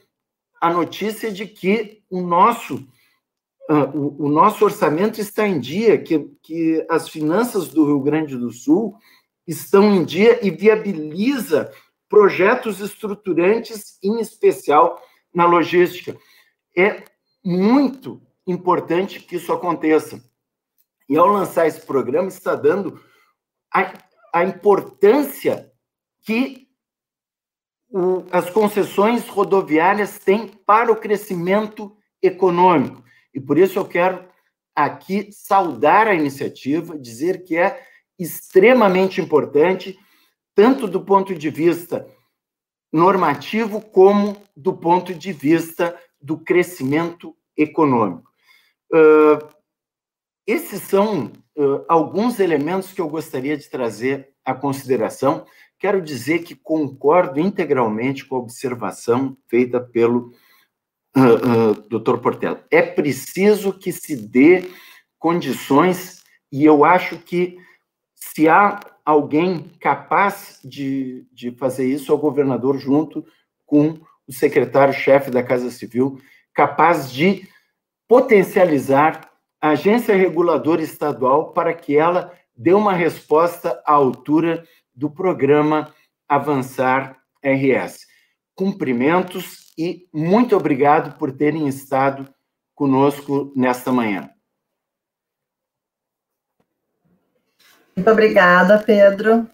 a 0.60 0.72
notícia 0.72 1.30
de 1.30 1.46
que 1.46 2.02
o 2.10 2.20
nosso, 2.20 2.86
o, 3.68 4.26
o, 4.26 4.28
nosso 4.28 4.64
orçamento 4.64 5.20
está 5.20 5.46
em 5.46 5.60
dia, 5.60 5.96
que, 5.96 6.18
que 6.42 6.84
as 6.90 7.08
finanças 7.08 7.68
do 7.68 7.84
Rio 7.84 8.00
Grande 8.00 8.36
do 8.36 8.50
Sul 8.50 8.96
estão 9.46 9.94
em 9.94 10.04
dia 10.04 10.44
e 10.44 10.50
viabiliza 10.50 11.72
projetos 12.08 12.80
estruturantes, 12.80 13.98
em 14.02 14.20
especial 14.20 15.00
na 15.32 15.46
logística. 15.46 16.16
É 16.76 17.04
muito 17.44 18.20
importante 18.46 19.20
que 19.20 19.36
isso 19.36 19.52
aconteça. 19.52 20.22
E 21.08 21.16
ao 21.16 21.26
lançar 21.26 21.66
esse 21.66 21.80
programa, 21.80 22.28
está 22.28 22.54
dando 22.54 23.00
a, 23.72 23.92
a 24.34 24.44
importância 24.44 25.70
que 26.22 26.68
o, 27.88 28.24
as 28.32 28.50
concessões 28.50 29.28
rodoviárias 29.28 30.18
têm 30.18 30.48
para 30.48 30.90
o 30.90 30.96
crescimento 30.96 31.96
econômico. 32.20 33.02
E 33.34 33.40
por 33.40 33.58
isso 33.58 33.78
eu 33.78 33.84
quero 33.84 34.24
aqui 34.74 35.28
saudar 35.32 36.06
a 36.08 36.14
iniciativa, 36.14 36.98
dizer 36.98 37.44
que 37.44 37.56
é 37.56 37.82
extremamente 38.18 39.20
importante, 39.20 39.98
tanto 40.54 40.86
do 40.86 41.04
ponto 41.04 41.34
de 41.34 41.50
vista 41.50 42.06
normativo, 42.92 43.80
como 43.80 44.36
do 44.56 44.74
ponto 44.74 45.14
de 45.14 45.32
vista 45.32 45.98
do 46.20 46.38
crescimento 46.38 47.34
econômico. 47.56 48.30
Uh, 48.92 49.48
esses 50.46 50.82
são 50.82 51.32
uh, 51.56 51.84
alguns 51.88 52.38
elementos 52.38 52.92
que 52.92 53.00
eu 53.00 53.08
gostaria 53.08 53.56
de 53.56 53.68
trazer 53.68 54.28
à 54.44 54.54
consideração. 54.54 55.46
Quero 55.78 56.02
dizer 56.02 56.40
que 56.40 56.54
concordo 56.54 57.40
integralmente 57.40 58.24
com 58.24 58.36
a 58.36 58.40
observação 58.40 59.36
feita 59.48 59.80
pelo 59.80 60.32
uh, 61.16 61.74
Dr. 61.88 62.18
Portela. 62.18 62.64
É 62.70 62.82
preciso 62.82 63.72
que 63.72 63.92
se 63.92 64.16
dê 64.16 64.70
condições, 65.18 66.22
e 66.50 66.64
eu 66.64 66.84
acho 66.84 67.18
que 67.18 67.58
se 68.14 68.48
há 68.48 68.80
alguém 69.04 69.70
capaz 69.80 70.60
de, 70.64 71.26
de 71.32 71.50
fazer 71.52 71.86
isso, 71.86 72.10
é 72.10 72.14
o 72.14 72.18
governador, 72.18 72.78
junto 72.78 73.24
com 73.66 73.98
o 74.26 74.32
secretário-chefe 74.32 75.30
da 75.30 75.42
Casa 75.42 75.70
Civil, 75.70 76.20
capaz 76.54 77.12
de 77.12 77.48
potencializar 78.08 79.30
a 79.60 79.70
agência 79.70 80.14
reguladora 80.14 80.82
estadual 80.82 81.52
para 81.52 81.72
que 81.72 81.96
ela 81.96 82.32
dê 82.56 82.72
uma 82.72 82.92
resposta 82.92 83.80
à 83.86 83.92
altura 83.92 84.64
do 84.94 85.10
programa 85.10 85.92
Avançar 86.28 87.16
RS. 87.42 88.06
Cumprimentos 88.54 89.72
e 89.76 90.06
muito 90.12 90.56
obrigado 90.56 91.16
por 91.18 91.32
terem 91.32 91.66
estado 91.68 92.28
conosco 92.74 93.52
nesta 93.56 93.90
manhã. 93.90 94.30
Muito 97.94 98.10
obrigada, 98.10 98.78
Pedro. 98.78 99.48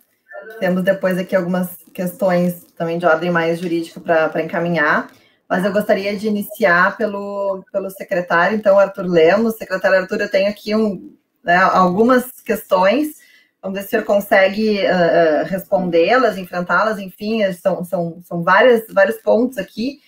Temos 0.61 0.82
depois 0.82 1.18
aqui 1.18 1.34
algumas 1.34 1.76
questões 1.92 2.64
também 2.76 2.99
de 2.99 3.07
ordem 3.07 3.30
mais 3.30 3.61
jurídica 3.61 4.01
para 4.01 4.42
encaminhar, 4.42 5.11
mas 5.49 5.64
eu 5.64 5.72
gostaria 5.72 6.16
de 6.16 6.28
iniciar 6.28 6.96
pelo, 6.96 7.64
pelo 7.72 7.90
secretário, 7.90 8.57
então, 8.57 8.78
Arthur 8.78 9.07
Lemos. 9.07 9.57
Secretário 9.57 9.99
Arthur, 9.99 10.20
eu 10.20 10.30
tenho 10.30 10.49
aqui 10.49 10.74
um, 10.74 11.16
né, 11.42 11.57
algumas 11.57 12.30
questões, 12.40 13.18
vamos 13.63 13.79
ver 13.79 13.83
se 13.83 13.89
o 13.89 13.91
senhor 13.91 14.05
consegue 14.05 14.81
uh, 14.85 15.45
respondê-las, 15.47 16.39
enfrentá-las, 16.39 16.99
enfim, 16.99 17.53
são, 17.53 17.85
são, 17.85 18.21
são 18.23 18.43
várias, 18.43 18.83
vários 18.93 19.17
pontos 19.19 19.59
aqui. 19.59 20.01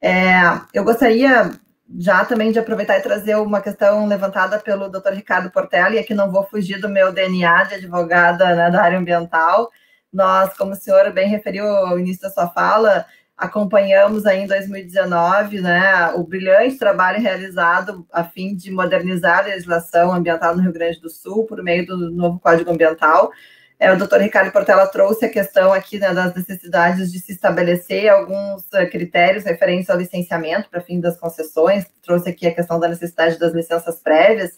É, 0.00 0.40
eu 0.72 0.84
gostaria 0.84 1.50
já 1.98 2.24
também 2.24 2.52
de 2.52 2.58
aproveitar 2.58 2.98
e 2.98 3.02
trazer 3.02 3.36
uma 3.36 3.60
questão 3.60 4.06
levantada 4.06 4.58
pelo 4.58 4.90
Dr. 4.90 5.12
Ricardo 5.12 5.50
Portela, 5.50 5.94
e 5.94 5.98
aqui 5.98 6.12
não 6.12 6.30
vou 6.30 6.44
fugir 6.44 6.80
do 6.80 6.88
meu 6.88 7.12
DNA 7.12 7.64
de 7.64 7.74
advogada 7.76 8.54
né, 8.54 8.70
da 8.70 8.82
área 8.82 8.98
ambiental. 8.98 9.70
Nós, 10.12 10.56
como 10.56 10.72
o 10.72 10.76
senhor 10.76 11.10
bem 11.12 11.28
referiu 11.28 11.66
ao 11.66 11.98
início 11.98 12.22
da 12.22 12.30
sua 12.30 12.48
fala, 12.48 13.06
acompanhamos 13.38 14.26
aí 14.26 14.40
em 14.40 14.46
2019 14.48 15.60
né, 15.60 16.10
o 16.16 16.24
brilhante 16.24 16.76
trabalho 16.76 17.22
realizado 17.22 18.04
a 18.12 18.24
fim 18.24 18.56
de 18.56 18.72
modernizar 18.72 19.38
a 19.38 19.42
legislação 19.42 20.12
ambiental 20.12 20.56
no 20.56 20.62
Rio 20.62 20.72
Grande 20.72 21.00
do 21.00 21.08
Sul 21.08 21.46
por 21.46 21.62
meio 21.62 21.86
do 21.86 22.10
novo 22.10 22.40
Código 22.40 22.68
Ambiental. 22.68 23.30
É, 23.78 23.92
o 23.92 23.96
doutor 23.96 24.20
Ricardo 24.20 24.50
Portela 24.50 24.88
trouxe 24.88 25.26
a 25.26 25.30
questão 25.30 25.72
aqui 25.72 26.00
né, 26.00 26.12
das 26.12 26.34
necessidades 26.34 27.12
de 27.12 27.20
se 27.20 27.30
estabelecer 27.30 28.08
alguns 28.08 28.64
uh, 28.74 28.90
critérios 28.90 29.44
referentes 29.44 29.88
ao 29.88 29.96
licenciamento 29.96 30.68
para 30.68 30.80
fim 30.80 31.00
das 31.00 31.16
concessões, 31.16 31.86
trouxe 32.02 32.28
aqui 32.28 32.48
a 32.48 32.54
questão 32.54 32.80
da 32.80 32.88
necessidade 32.88 33.38
das 33.38 33.54
licenças 33.54 34.00
prévias. 34.02 34.50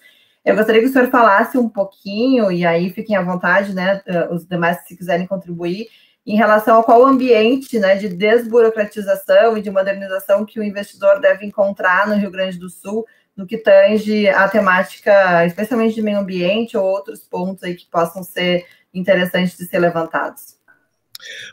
Eu 0.43 0.57
gostaria 0.57 0.81
que 0.81 0.89
o 0.89 0.91
senhor 0.91 1.11
falasse 1.11 1.59
um 1.59 1.69
pouquinho, 1.69 2.51
e 2.51 2.65
aí 2.65 2.89
fiquem 2.89 3.15
à 3.15 3.21
vontade, 3.21 3.75
né, 3.75 4.01
uh, 4.09 4.35
os 4.35 4.49
demais 4.49 4.79
se 4.87 4.97
quiserem 4.97 5.27
contribuir, 5.27 5.89
em 6.27 6.37
relação 6.37 6.77
ao 6.77 6.85
qual 6.85 7.05
ambiente 7.07 7.79
né, 7.79 7.97
de 7.97 8.09
desburocratização 8.09 9.57
e 9.57 9.63
de 9.63 9.71
modernização 9.71 10.45
que 10.45 10.61
o 10.61 10.65
investidor 10.65 11.21
deve 11.21 11.47
encontrar 11.47 12.07
no 12.07 12.15
Rio 12.15 12.31
Grande 12.31 12.59
do 12.59 12.69
Sul, 12.69 13.07
no 13.37 13.47
que 13.47 13.57
tange 13.57 14.29
a 14.29 14.49
temática, 14.49 15.47
especialmente 15.47 15.95
de 15.95 16.03
meio 16.03 16.19
ambiente 16.19 16.77
ou 16.77 16.85
outros 16.85 17.21
pontos 17.21 17.65
aí 17.65 17.75
que 17.75 17.87
possam 17.87 18.23
ser 18.23 18.67
interessantes 18.93 19.57
de 19.57 19.65
ser 19.65 19.79
levantados. 19.79 20.59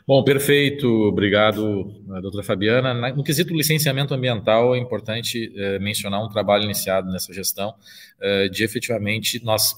Bom, 0.06 0.24
perfeito, 0.24 0.86
obrigado, 0.86 1.90
eh, 2.16 2.20
doutora 2.22 2.42
Fabiana. 2.42 2.94
No 3.12 3.22
quesito 3.22 3.54
licenciamento 3.54 4.14
ambiental, 4.14 4.74
é 4.74 4.78
importante 4.78 5.52
é, 5.54 5.78
mencionar 5.78 6.24
um 6.24 6.28
trabalho 6.28 6.64
iniciado 6.64 7.10
nessa 7.10 7.34
gestão, 7.34 7.74
é, 8.20 8.48
de 8.48 8.64
efetivamente 8.64 9.44
nós 9.44 9.76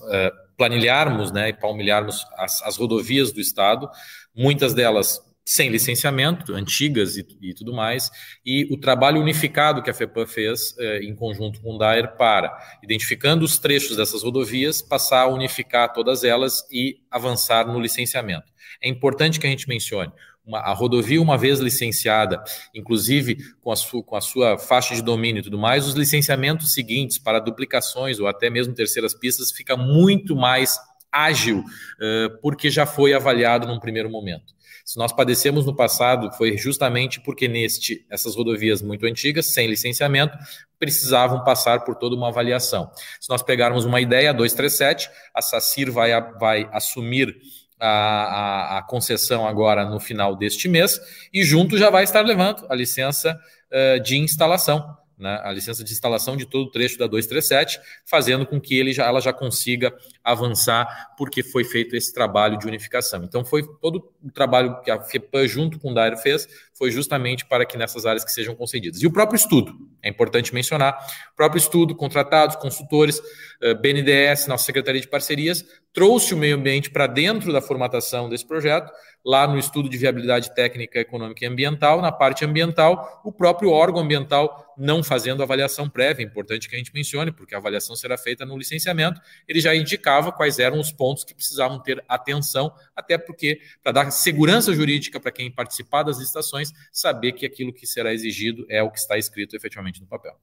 planilharmos 0.61 1.32
né, 1.32 1.49
e 1.49 1.53
palmilharmos 1.55 2.22
as, 2.36 2.61
as 2.62 2.76
rodovias 2.76 3.32
do 3.32 3.41
Estado, 3.41 3.88
muitas 4.35 4.74
delas 4.74 5.20
sem 5.45 5.68
licenciamento, 5.68 6.55
antigas 6.55 7.16
e, 7.16 7.26
e, 7.43 7.53
tudo 7.55 7.72
mais, 7.72 8.09
e 8.47 8.72
o 8.72 8.78
trabalho 8.78 9.20
unificado 9.20 9.83
que 9.83 9.91
a 9.91 9.95
FEPAM 9.95 10.24
fez 10.24 10.76
eh, 10.78 11.01
em 11.03 11.12
conjunto 11.12 11.61
com 11.61 11.74
o 11.74 11.78
DAER 11.78 12.16
para, 12.16 12.57
identificando 12.85 13.45
os 13.45 13.59
trechos 13.59 13.97
dessas 13.97 14.22
rodovias, 14.22 14.81
passar 14.81 15.22
a 15.22 15.26
unificar 15.26 15.93
todas 15.93 16.22
elas 16.22 16.62
e 16.70 17.01
avançar 17.11 17.66
no 17.66 17.81
licenciamento. 17.81 18.47
É 18.81 18.89
importante 18.89 19.41
que 19.41 19.47
a 19.47 19.51
gente 19.51 19.68
mencione, 19.68 20.12
uma, 20.47 20.61
a 20.61 20.72
rodovia, 20.72 21.20
uma 21.20 21.37
vez 21.37 21.59
licenciada, 21.59 22.43
inclusive 22.74 23.37
com 23.61 23.72
a, 23.72 23.76
sua, 23.76 24.03
com 24.05 24.16
a 24.16 24.20
sua 24.20 24.57
faixa 24.57 24.95
de 24.95 25.03
domínio 25.03 25.41
e 25.41 25.43
tudo 25.43 25.59
mais, 25.59 25.87
os 25.87 25.95
licenciamentos 25.95 26.72
seguintes 26.72 27.18
para 27.18 27.41
duplicações 27.41 28.20
ou 28.20 28.28
até 28.28 28.49
mesmo 28.51 28.72
terceiras 28.72 29.14
pistas 29.14 29.51
fica 29.51 29.76
muito 29.76 30.37
mais 30.37 30.78
ágil, 31.12 31.58
uh, 31.61 32.40
porque 32.40 32.70
já 32.70 32.86
foi 32.86 33.12
avaliado 33.12 33.66
num 33.66 33.80
primeiro 33.80 34.11
momento. 34.11 34.54
Se 34.84 34.98
nós 34.98 35.12
padecemos 35.12 35.66
no 35.66 35.74
passado, 35.74 36.32
foi 36.32 36.56
justamente 36.56 37.20
porque 37.20 37.46
neste 37.46 38.04
essas 38.11 38.34
rodovias 38.34 38.82
muito 38.82 39.06
antigas, 39.06 39.52
sem 39.52 39.68
licenciamento, 39.68 40.36
precisavam 40.78 41.44
passar 41.44 41.84
por 41.84 41.94
toda 41.94 42.16
uma 42.16 42.28
avaliação. 42.28 42.90
Se 43.20 43.28
nós 43.28 43.42
pegarmos 43.42 43.84
uma 43.84 44.00
ideia, 44.00 44.30
a 44.30 44.32
237, 44.32 45.08
a 45.34 45.42
SACIR 45.42 45.92
vai, 45.92 46.11
vai 46.38 46.68
assumir 46.72 47.36
a, 47.78 47.88
a, 47.88 48.78
a, 48.78 48.82
concessão 48.82 49.46
agora 49.46 49.88
no 49.88 50.00
final 50.00 50.34
deste 50.34 50.68
mês 50.68 51.00
e 51.32 51.44
junto 51.44 51.78
já 51.78 51.88
vai 51.88 52.04
estar 52.04 52.22
levando 52.22 52.66
a 52.68 52.74
licença 52.74 53.38
uh, 53.70 54.02
de 54.02 54.18
instalação 54.18 54.98
né, 55.20 55.38
a 55.44 55.52
licença 55.52 55.84
de 55.84 55.92
instalação 55.92 56.34
de 56.34 56.46
todo 56.46 56.64
o 56.64 56.70
trecho 56.70 56.98
da 56.98 57.06
237, 57.06 57.78
fazendo 58.06 58.46
com 58.46 58.58
que 58.58 58.76
ele 58.78 58.92
já, 58.92 59.04
ela 59.04 59.20
já 59.20 59.34
consiga 59.34 59.94
avançar, 60.23 61.14
porque 61.16 61.43
foi 61.43 61.64
feito 61.64 61.97
esse 61.97 62.12
trabalho 62.12 62.59
de 62.59 62.66
unificação. 62.66 63.25
Então, 63.25 63.45
foi 63.45 63.62
todo 63.81 64.12
o 64.23 64.31
trabalho 64.31 64.81
que 64.83 64.91
a 64.91 65.01
FEPAM, 65.01 65.47
junto 65.47 65.79
com 65.79 65.91
o 65.91 65.95
DAER, 65.95 66.16
fez, 66.16 66.47
foi 66.75 66.91
justamente 66.91 67.45
para 67.47 67.64
que 67.66 67.77
nessas 67.77 68.07
áreas 68.07 68.25
que 68.25 68.33
sejam 68.33 68.55
concedidas. 68.55 69.03
E 69.03 69.07
o 69.07 69.12
próprio 69.12 69.37
estudo, 69.37 69.75
é 70.03 70.09
importante 70.09 70.55
mencionar, 70.55 70.99
o 71.33 71.37
próprio 71.37 71.59
estudo, 71.59 71.95
contratados, 71.95 72.57
consultores, 72.57 73.21
eh, 73.62 73.75
BNDES, 73.75 74.47
nossa 74.47 74.64
Secretaria 74.64 75.01
de 75.01 75.09
Parcerias, 75.09 75.64
trouxe 75.93 76.33
o 76.33 76.37
meio 76.37 76.57
ambiente 76.57 76.91
para 76.91 77.07
dentro 77.07 77.53
da 77.53 77.61
formatação 77.61 78.29
desse 78.29 78.47
projeto, 78.47 78.91
lá 79.25 79.47
no 79.47 79.59
estudo 79.59 79.89
de 79.89 79.99
viabilidade 79.99 80.55
técnica, 80.55 80.99
econômica 80.99 81.45
e 81.45 81.49
ambiental, 81.49 82.01
na 82.01 82.11
parte 82.11 82.45
ambiental, 82.45 83.21
o 83.25 83.31
próprio 83.31 83.71
órgão 83.71 84.01
ambiental 84.01 84.75
não 84.79 85.03
fazendo 85.03 85.43
avaliação 85.43 85.89
prévia, 85.89 86.25
importante 86.25 86.68
que 86.68 86.75
a 86.75 86.79
gente 86.79 86.95
mencione, 86.95 87.31
porque 87.31 87.55
a 87.55 87.59
avaliação 87.59 87.95
será 87.95 88.16
feita 88.16 88.47
no 88.47 88.57
licenciamento, 88.57 89.21
ele 89.47 89.61
já 89.61 89.75
indicava 90.11 90.32
quais 90.32 90.58
eram 90.58 90.80
os 90.80 90.90
pontos 90.90 91.22
que 91.22 91.34
precisavam 91.34 91.78
ter 91.78 92.02
atenção, 92.08 92.72
até 92.96 93.16
porque, 93.16 93.61
para 93.82 93.92
dar 93.92 94.11
segurança 94.11 94.74
jurídica 94.74 95.20
para 95.20 95.30
quem 95.30 95.50
participar 95.50 96.02
das 96.02 96.18
licitações, 96.18 96.72
saber 96.92 97.32
que 97.32 97.46
aquilo 97.46 97.72
que 97.72 97.86
será 97.86 98.12
exigido 98.12 98.66
é 98.68 98.82
o 98.82 98.90
que 98.90 98.98
está 98.98 99.16
escrito 99.16 99.54
efetivamente 99.54 100.00
no 100.00 100.06
papel. 100.06 100.34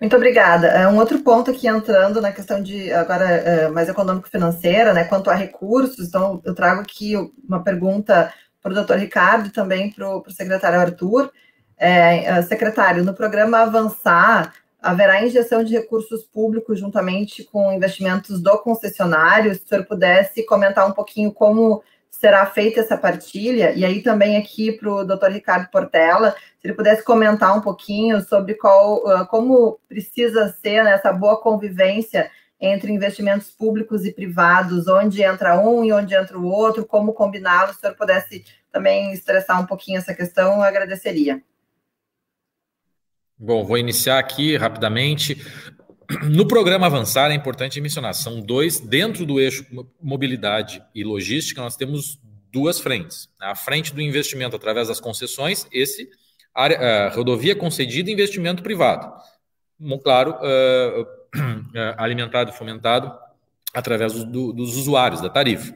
Muito 0.00 0.14
obrigada. 0.14 0.68
É, 0.68 0.86
um 0.86 0.96
outro 0.96 1.18
ponto 1.18 1.50
aqui 1.50 1.66
entrando 1.66 2.20
na 2.20 2.32
questão 2.32 2.62
de 2.62 2.90
agora 2.92 3.24
é, 3.24 3.68
mais 3.68 3.88
econômico-financeira, 3.88 4.94
né? 4.94 5.04
Quanto 5.04 5.28
a 5.28 5.34
recursos, 5.34 6.06
então 6.06 6.40
eu 6.44 6.54
trago 6.54 6.80
aqui 6.80 7.14
uma 7.46 7.64
pergunta 7.64 8.32
para 8.62 8.70
o 8.70 8.74
doutor 8.74 8.96
Ricardo 8.96 9.48
e 9.48 9.52
também 9.52 9.90
para 9.90 10.08
o 10.08 10.30
secretário 10.30 10.78
Arthur. 10.78 11.32
É, 11.76 12.24
é, 12.24 12.42
secretário, 12.42 13.04
no 13.04 13.12
programa 13.14 13.58
Avançar, 13.58 14.52
haverá 14.88 15.22
injeção 15.22 15.62
de 15.62 15.74
recursos 15.74 16.24
públicos 16.24 16.80
juntamente 16.80 17.44
com 17.44 17.72
investimentos 17.72 18.40
do 18.40 18.58
concessionário? 18.58 19.54
Se 19.54 19.62
o 19.62 19.66
senhor 19.66 19.84
pudesse 19.84 20.44
comentar 20.46 20.88
um 20.88 20.92
pouquinho 20.92 21.30
como 21.30 21.82
será 22.10 22.46
feita 22.46 22.80
essa 22.80 22.96
partilha, 22.96 23.72
e 23.72 23.84
aí 23.84 24.02
também 24.02 24.36
aqui 24.36 24.72
para 24.72 24.90
o 24.90 25.04
doutor 25.04 25.30
Ricardo 25.30 25.70
Portela, 25.70 26.32
se 26.32 26.66
ele 26.66 26.74
pudesse 26.74 27.04
comentar 27.04 27.56
um 27.56 27.60
pouquinho 27.60 28.20
sobre 28.22 28.54
qual, 28.54 29.06
ah, 29.06 29.26
como 29.26 29.78
precisa 29.88 30.48
ser 30.60 30.82
né, 30.82 30.92
essa 30.94 31.12
boa 31.12 31.40
convivência 31.40 32.30
entre 32.60 32.90
investimentos 32.90 33.50
públicos 33.50 34.04
e 34.04 34.12
privados, 34.12 34.88
onde 34.88 35.22
entra 35.22 35.60
um 35.60 35.84
e 35.84 35.92
onde 35.92 36.14
entra 36.14 36.36
o 36.36 36.46
outro, 36.46 36.84
como 36.84 37.12
combiná-los, 37.12 37.72
se 37.72 37.78
o 37.78 37.80
senhor 37.82 37.94
pudesse 37.94 38.44
também 38.72 39.12
estressar 39.12 39.60
um 39.60 39.66
pouquinho 39.66 39.98
essa 39.98 40.14
questão, 40.14 40.54
eu 40.54 40.62
agradeceria. 40.62 41.40
Bom, 43.40 43.64
vou 43.64 43.78
iniciar 43.78 44.18
aqui 44.18 44.56
rapidamente. 44.56 45.40
No 46.24 46.44
programa 46.48 46.86
Avançar, 46.86 47.30
é 47.30 47.34
importante 47.34 47.80
mencionar, 47.80 48.12
são 48.12 48.40
dois, 48.40 48.80
dentro 48.80 49.24
do 49.24 49.38
eixo 49.38 49.64
mobilidade 50.02 50.82
e 50.92 51.04
logística, 51.04 51.60
nós 51.60 51.76
temos 51.76 52.18
duas 52.50 52.80
frentes. 52.80 53.28
A 53.40 53.54
frente 53.54 53.94
do 53.94 54.00
investimento 54.00 54.56
através 54.56 54.88
das 54.88 54.98
concessões, 54.98 55.68
esse, 55.70 56.08
a, 56.52 57.10
rodovia 57.14 57.54
concedida 57.54 58.10
investimento 58.10 58.60
privado. 58.60 59.08
Claro, 60.02 60.32
uh, 60.32 61.02
uh, 61.02 61.06
alimentado 61.96 62.50
e 62.50 62.54
fomentado 62.54 63.12
através 63.72 64.12
do, 64.12 64.52
dos 64.52 64.76
usuários, 64.76 65.20
da 65.20 65.28
tarifa. 65.28 65.72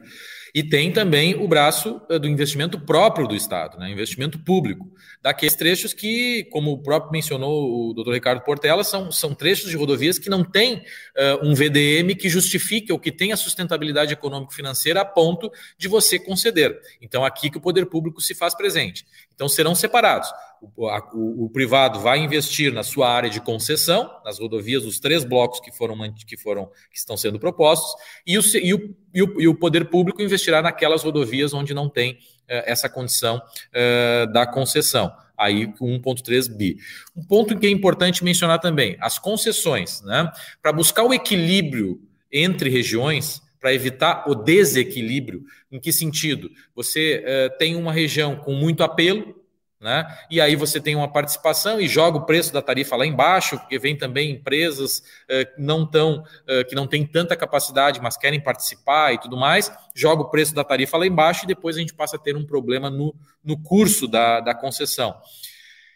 E 0.53 0.61
tem 0.61 0.91
também 0.91 1.33
o 1.33 1.47
braço 1.47 1.99
eh, 2.07 2.19
do 2.19 2.27
investimento 2.27 2.79
próprio 2.79 3.27
do 3.27 3.35
Estado, 3.35 3.79
né? 3.79 3.89
investimento 3.89 4.37
público, 4.37 4.87
daqueles 5.19 5.55
trechos 5.55 5.93
que, 5.93 6.43
como 6.51 6.71
o 6.71 6.77
próprio 6.77 7.11
mencionou 7.11 7.89
o 7.89 7.93
doutor 7.93 8.13
Ricardo 8.13 8.43
Portela, 8.43 8.83
são, 8.83 9.11
são 9.11 9.33
trechos 9.33 9.71
de 9.71 9.75
rodovias 9.75 10.19
que 10.19 10.29
não 10.29 10.43
têm 10.43 10.75
uh, 10.75 11.43
um 11.43 11.55
VDM 11.55 12.13
que 12.15 12.29
justifique 12.29 12.93
ou 12.93 12.99
que 12.99 13.11
tenha 13.11 13.35
sustentabilidade 13.35 14.13
econômico-financeira 14.13 15.01
a 15.01 15.05
ponto 15.05 15.51
de 15.75 15.87
você 15.87 16.19
conceder. 16.19 16.79
Então, 17.01 17.25
aqui 17.25 17.49
que 17.49 17.57
o 17.57 17.61
poder 17.61 17.87
público 17.87 18.21
se 18.21 18.35
faz 18.35 18.53
presente. 18.53 19.07
Então, 19.33 19.49
serão 19.49 19.73
separados. 19.73 20.29
O, 20.75 20.87
a, 20.87 20.99
o, 21.13 21.45
o, 21.45 21.49
privado 21.49 21.99
vai 21.99 22.19
investir 22.19 22.71
na 22.71 22.83
sua 22.83 23.09
área 23.09 23.29
de 23.29 23.41
concessão, 23.41 24.09
nas 24.23 24.39
rodovias, 24.39 24.85
os 24.85 24.99
três 24.99 25.23
blocos 25.23 25.59
que 25.59 25.71
foram 25.71 25.97
que 26.25 26.37
foram 26.37 26.67
que 26.89 26.97
estão 26.97 27.17
sendo 27.17 27.39
propostos, 27.39 27.93
e 28.25 28.37
o, 28.37 28.41
e 28.55 28.73
o, 28.73 28.95
e 29.13 29.23
o, 29.23 29.41
e 29.41 29.47
o 29.47 29.55
poder 29.55 29.89
público 29.89 30.21
investirá 30.21 30.61
naquelas 30.61 31.03
rodovias 31.03 31.53
onde 31.53 31.73
não 31.73 31.89
tem 31.89 32.17
eh, 32.47 32.71
essa 32.71 32.87
condição 32.89 33.41
eh, 33.73 34.25
da 34.31 34.45
concessão. 34.45 35.11
Aí 35.37 35.67
com 35.73 35.99
1,3 35.99 36.55
bi. 36.55 36.77
Um 37.15 37.23
ponto 37.23 37.57
que 37.57 37.67
é 37.67 37.69
importante 37.69 38.23
mencionar 38.23 38.59
também: 38.59 38.95
as 38.99 39.17
concessões, 39.19 40.01
né? 40.03 40.31
Para 40.61 40.71
buscar 40.71 41.03
o 41.03 41.13
equilíbrio 41.13 41.99
entre 42.31 42.69
regiões, 42.69 43.41
para 43.59 43.73
evitar 43.73 44.25
o 44.27 44.35
desequilíbrio. 44.35 45.43
Em 45.71 45.79
que 45.79 45.91
sentido? 45.91 46.51
Você 46.75 47.23
uh, 47.25 47.57
tem 47.57 47.75
uma 47.75 47.91
região 47.91 48.35
com 48.35 48.53
muito 48.53 48.83
apelo, 48.83 49.35
né? 49.83 50.07
E 50.31 50.39
aí 50.39 50.55
você 50.55 50.79
tem 50.79 50.95
uma 50.95 51.11
participação 51.11 51.79
e 51.79 51.87
joga 51.89 52.17
o 52.17 52.25
preço 52.25 52.53
da 52.53 52.61
tarifa 52.61 52.95
lá 52.95 53.05
embaixo, 53.05 53.59
porque 53.59 53.77
vem 53.77 53.97
também 53.97 54.31
empresas 54.31 54.99
uh, 54.99 55.45
não 55.57 55.85
tão, 55.85 56.23
uh, 56.23 56.65
que 56.67 56.73
não 56.73 56.87
têm 56.87 57.05
tanta 57.05 57.35
capacidade, 57.35 58.01
mas 58.01 58.15
querem 58.15 58.39
participar 58.39 59.13
e 59.13 59.19
tudo 59.19 59.35
mais, 59.35 59.69
joga 59.93 60.21
o 60.21 60.29
preço 60.29 60.55
da 60.55 60.63
tarifa 60.63 60.97
lá 60.97 61.05
embaixo 61.05 61.43
e 61.43 61.47
depois 61.47 61.75
a 61.75 61.79
gente 61.79 61.93
passa 61.93 62.15
a 62.15 62.19
ter 62.19 62.37
um 62.37 62.45
problema 62.45 62.89
no, 62.89 63.13
no 63.43 63.61
curso 63.61 64.07
da, 64.07 64.39
da 64.39 64.55
concessão. 64.55 65.15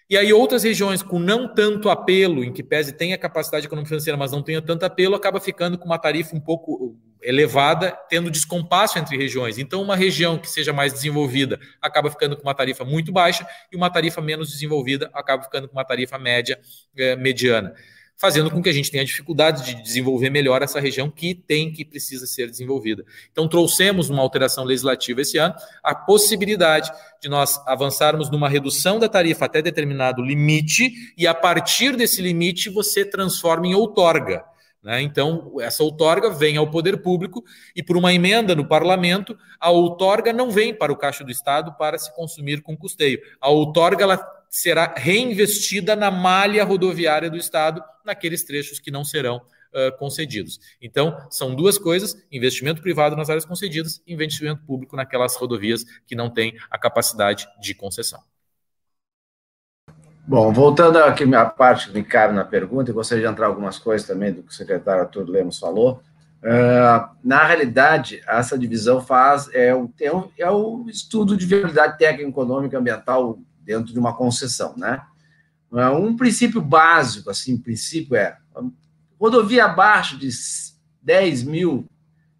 E 0.10 0.16
aí 0.18 0.32
outras 0.32 0.64
regiões 0.64 1.03
com 1.03 1.20
não 1.20 1.53
tanto 1.53 1.89
apelo, 1.89 2.41
em 2.43 2.53
que 2.53 2.64
pese 2.64 2.93
tenha 2.93 3.18
capacidade 3.18 3.66
econômica 3.66 3.89
financeira, 3.89 4.18
mas 4.18 4.32
não 4.32 4.41
tenha 4.41 4.62
tanto 4.62 4.84
apelo, 4.84 5.16
acaba 5.16 5.39
ficando 5.39 5.78
com 5.78 5.86
uma 5.86 5.99
tarifa 5.99 6.34
um 6.34 6.39
pouco 6.39 6.97
elevada, 7.22 7.91
tendo 8.10 8.32
descompasso 8.32 8.97
entre 8.97 9.18
regiões. 9.18 9.58
Então, 9.58 9.82
uma 9.82 9.97
região 9.97 10.38
que 10.38 10.49
seja 10.49 10.72
mais 10.72 10.93
desenvolvida 10.93 11.60
acaba 11.82 12.10
ficando 12.10 12.38
com 12.38 12.43
uma 12.43 12.53
tarifa 12.53 12.86
muito 12.86 13.12
baixa 13.12 13.45
e 13.70 13.76
uma 13.76 13.89
tarifa 13.89 14.22
menos 14.22 14.49
desenvolvida 14.49 15.10
acaba 15.14 15.43
ficando 15.43 15.68
com 15.68 15.76
uma 15.76 15.84
tarifa 15.84 16.18
média, 16.18 16.58
eh, 16.97 17.16
mediana 17.18 17.74
fazendo 18.18 18.49
com 18.49 18.61
que 18.61 18.70
a 18.70 18.74
gente 18.74 18.89
tenha 18.89 19.05
dificuldade 19.05 19.63
de 19.63 19.82
desenvolver 19.84 20.32
melhor 20.32 20.63
essa 20.63 20.80
região 20.80 21.09
que 21.09 21.36
tem, 21.36 21.72
que 21.72 21.86
precisa 21.86 22.26
ser 22.26 22.49
desenvolvida. 22.49 23.05
Então, 23.32 23.47
trouxemos 23.47 24.09
uma 24.09 24.24
alteração 24.24 24.63
legislativa 24.63 25.22
esse 25.22 25.38
ano, 25.38 25.53
a 25.84 25.93
possibilidade 25.93 26.91
de 27.22 27.30
nós 27.30 27.61
avançarmos 27.68 28.32
numa 28.32 28.49
redução 28.49 28.97
da 28.97 29.08
tarifa 29.08 29.46
até 29.46 29.62
determinado 29.62 30.21
limite, 30.24 31.13
e 31.16 31.28
a 31.28 31.33
partir 31.33 31.96
desse 31.96 32.21
limite 32.21 32.70
você 32.70 33.05
transforma 33.05 33.67
em 33.67 33.75
outorga. 33.75 34.43
Né? 34.83 35.01
Então, 35.01 35.54
essa 35.59 35.83
outorga 35.83 36.29
vem 36.29 36.58
ao 36.58 36.71
poder 36.71 37.01
público 37.01 37.43
e, 37.75 37.83
por 37.83 37.97
uma 37.97 38.13
emenda 38.13 38.55
no 38.55 38.66
parlamento, 38.67 39.37
a 39.59 39.70
outorga 39.70 40.32
não 40.32 40.50
vem 40.50 40.74
para 40.74 40.92
o 40.92 40.96
caixa 40.96 41.24
do 41.24 41.32
Estado 41.32 41.74
para 41.78 41.97
se 41.97 42.16
consumir 42.16 42.62
com 42.62 42.78
custeio. 42.78 43.20
A 43.42 43.50
outorga 43.50 44.04
ela 44.04 44.37
será 44.49 44.93
reinvestida 44.95 45.95
na 45.95 46.11
malha 46.11 46.63
rodoviária 46.63 47.29
do 47.29 47.37
Estado, 47.37 47.83
naqueles 48.05 48.43
trechos 48.43 48.79
que 48.79 48.91
não 48.91 49.03
serão 49.03 49.37
uh, 49.37 49.97
concedidos. 49.97 50.59
Então, 50.82 51.17
são 51.29 51.53
duas 51.53 51.78
coisas: 51.78 52.15
investimento 52.32 52.82
privado 52.82 53.15
nas 53.15 53.29
áreas 53.29 53.45
concedidas, 53.45 54.01
investimento 54.07 54.63
público 54.63 54.95
naquelas 54.95 55.36
rodovias 55.36 55.83
que 56.05 56.15
não 56.15 56.29
têm 56.29 56.57
a 56.69 56.78
capacidade 56.78 57.47
de 57.61 57.74
concessão. 57.74 58.21
Bom, 60.28 60.51
voltando 60.51 60.97
aqui 60.97 61.24
à 61.33 61.45
parte 61.45 61.87
que 61.87 61.93
me 61.93 62.03
cabe 62.03 62.33
na 62.33 62.43
pergunta, 62.43 62.91
e 62.91 62.93
gostaria 62.93 63.24
de 63.24 63.32
entrar 63.32 63.47
algumas 63.47 63.79
coisas 63.79 64.05
também 64.05 64.33
do 64.33 64.43
que 64.43 64.51
o 64.51 64.53
secretário 64.53 65.03
Arthur 65.03 65.29
Lemos 65.29 65.57
falou. 65.57 66.01
Uh, 66.43 67.09
na 67.24 67.45
realidade, 67.45 68.21
essa 68.28 68.57
divisão 68.57 69.01
faz 69.01 69.49
é 69.53 69.74
o, 69.74 69.89
é 69.99 70.11
é 70.37 70.51
o 70.51 70.86
estudo 70.89 71.36
de 71.36 71.45
viabilidade 71.45 71.97
técnica, 71.97 72.29
econômica, 72.29 72.78
ambiental 72.78 73.39
dentro 73.68 73.92
de 73.92 74.00
uma 74.00 74.16
concessão, 74.16 74.74
né? 74.78 75.04
Um 75.70 76.16
princípio 76.16 76.62
básico, 76.62 77.30
assim, 77.30 77.58
princípio 77.58 78.16
é 78.16 78.38
rodovia 79.20 79.66
abaixo 79.66 80.18
de 80.18 80.30
10 81.02 81.44
mil 81.44 81.86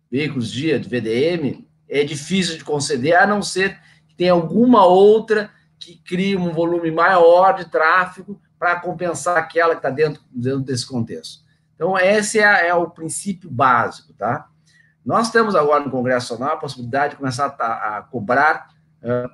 veículos 0.10 0.50
dia 0.50 0.80
de 0.80 0.88
VDM 0.88 1.68
é 1.90 2.04
difícil 2.06 2.58
de 2.58 2.64
conceder, 2.64 3.18
a 3.18 3.28
não 3.28 3.42
ser 3.42 3.78
que 4.08 4.16
tenha 4.16 4.32
alguma 4.32 4.86
outra 4.86 5.52
que 5.78 5.98
crie 5.98 6.38
um 6.38 6.54
volume 6.54 6.90
maior 6.90 7.54
de 7.56 7.66
tráfego 7.66 8.40
para 8.58 8.80
compensar 8.80 9.38
aquela 9.38 9.74
que 9.74 9.80
está 9.80 9.90
dentro, 9.90 10.22
dentro 10.32 10.62
desse 10.62 10.86
contexto. 10.88 11.44
Então, 11.76 11.98
esse 11.98 12.40
é, 12.40 12.70
é, 12.70 12.74
o 12.74 12.90
princípio 12.90 13.50
básico, 13.50 14.14
tá? 14.14 14.48
Nós 15.06 15.30
temos 15.30 15.56
agora 15.56 15.84
no 15.84 15.92
Congresso 15.92 16.34
Nacional 16.34 16.56
a 16.56 16.60
possibilidade 16.60 17.12
de 17.12 17.18
começar 17.18 17.56
a, 17.60 17.98
a 17.98 18.02
cobrar 18.02 18.70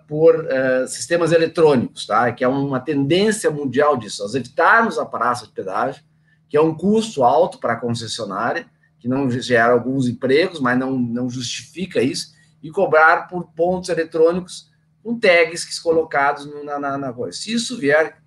por 0.08 0.36
uh, 0.36 0.88
sistemas 0.88 1.32
eletrônicos, 1.32 2.06
tá? 2.06 2.32
Que 2.32 2.44
é 2.44 2.48
uma 2.48 2.80
tendência 2.80 3.50
mundial 3.50 3.98
disso, 3.98 4.22
nós 4.22 4.36
evitarmos 4.36 5.00
a 5.00 5.06
praça 5.06 5.48
de 5.48 5.52
pedágio, 5.52 6.04
que 6.48 6.56
é 6.56 6.62
um 6.62 6.76
custo 6.76 7.24
alto 7.24 7.60
para 7.60 7.74
a 7.74 7.80
concessionária, 7.80 8.68
que 9.00 9.08
não 9.08 9.30
gera 9.30 9.74
alguns 9.74 10.08
empregos, 10.08 10.60
mas 10.60 10.78
não, 10.78 10.92
não 10.92 11.30
justifica 11.30 12.02
isso, 12.02 12.34
e 12.62 12.70
cobrar 12.70 13.28
por 13.28 13.48
pontos 13.56 13.90
eletrônicos 13.90 14.72
com 15.04 15.20
tags 15.20 15.80
colocados 15.80 16.46
na, 16.64 16.80
na, 16.80 16.98
na 16.98 17.14
coisa. 17.14 17.38
Se 17.38 17.52
isso 17.52 17.78
vier, 17.78 18.18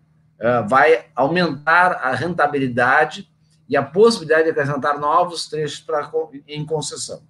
uh, 0.41 0.69
vai 0.69 1.07
aumentar 1.15 1.93
a 1.93 2.15
rentabilidade 2.15 3.29
e 3.69 3.77
a 3.77 3.83
possibilidade 3.83 4.45
de 4.45 4.51
acrescentar 4.51 4.99
novos 4.99 5.49
trechos 5.49 5.81
pra, 5.81 6.11
em 6.47 6.65
concessão. 6.67 7.23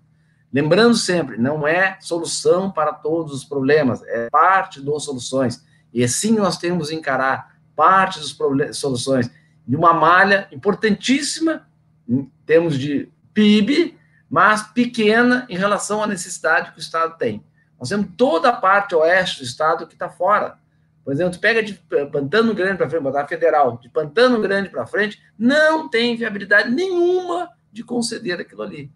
Lembrando 0.57 0.97
sempre, 0.97 1.37
não 1.37 1.69
é 1.69 1.99
solução 2.01 2.71
para 2.71 2.91
todos 2.91 3.31
os 3.35 3.45
problemas, 3.45 4.03
é 4.05 4.31
parte 4.31 4.81
das 4.81 5.05
soluções. 5.05 5.63
E 5.93 6.03
assim 6.03 6.33
nós 6.33 6.57
temos 6.57 6.89
que 6.89 6.95
encarar 6.95 7.59
parte 7.77 8.19
das 8.19 8.75
soluções 8.79 9.31
de 9.69 9.77
uma 9.77 9.93
malha 9.93 10.49
importantíssima 10.51 11.69
em 12.09 12.33
termos 12.47 12.79
de 12.79 13.13
PIB, 13.35 13.99
mas 14.31 14.63
pequena 14.63 15.45
em 15.51 15.59
relação 15.59 16.03
à 16.03 16.07
necessidade 16.07 16.73
que 16.73 16.79
o 16.79 16.81
Estado 16.81 17.19
tem. 17.19 17.45
Nós 17.79 17.91
temos 17.91 18.09
toda 18.17 18.49
a 18.49 18.57
parte 18.57 18.95
oeste 18.95 19.41
do 19.41 19.45
Estado 19.45 19.87
que 19.87 19.93
está 19.93 20.09
fora. 20.09 20.57
Por 21.05 21.13
exemplo, 21.13 21.35
tu 21.35 21.39
pega 21.39 21.63
de 21.63 21.75
Pantano 22.11 22.55
Grande 22.55 22.79
para 22.79 22.89
frente, 22.89 23.03
botar 23.03 23.29
federal, 23.29 23.77
de 23.77 23.91
Pantano 23.91 24.41
Grande 24.41 24.71
para 24.71 24.87
frente, 24.87 25.21
não 25.39 25.87
tem 25.87 26.17
viabilidade 26.17 26.71
nenhuma 26.71 27.51
de 27.71 27.85
conceder 27.85 28.41
aquilo 28.41 28.63
ali. 28.63 28.91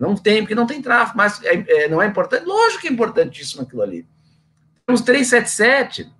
Não 0.00 0.16
tem, 0.16 0.40
porque 0.40 0.54
não 0.54 0.66
tem 0.66 0.80
tráfego, 0.80 1.18
mas 1.18 1.42
é, 1.44 1.84
é, 1.84 1.88
não 1.88 2.00
é 2.00 2.06
importante? 2.06 2.46
Lógico 2.46 2.80
que 2.80 2.88
é 2.88 2.90
importantíssimo 2.90 3.62
aquilo 3.62 3.82
ali. 3.82 4.08
Temos 4.86 5.02
377, 5.02 6.10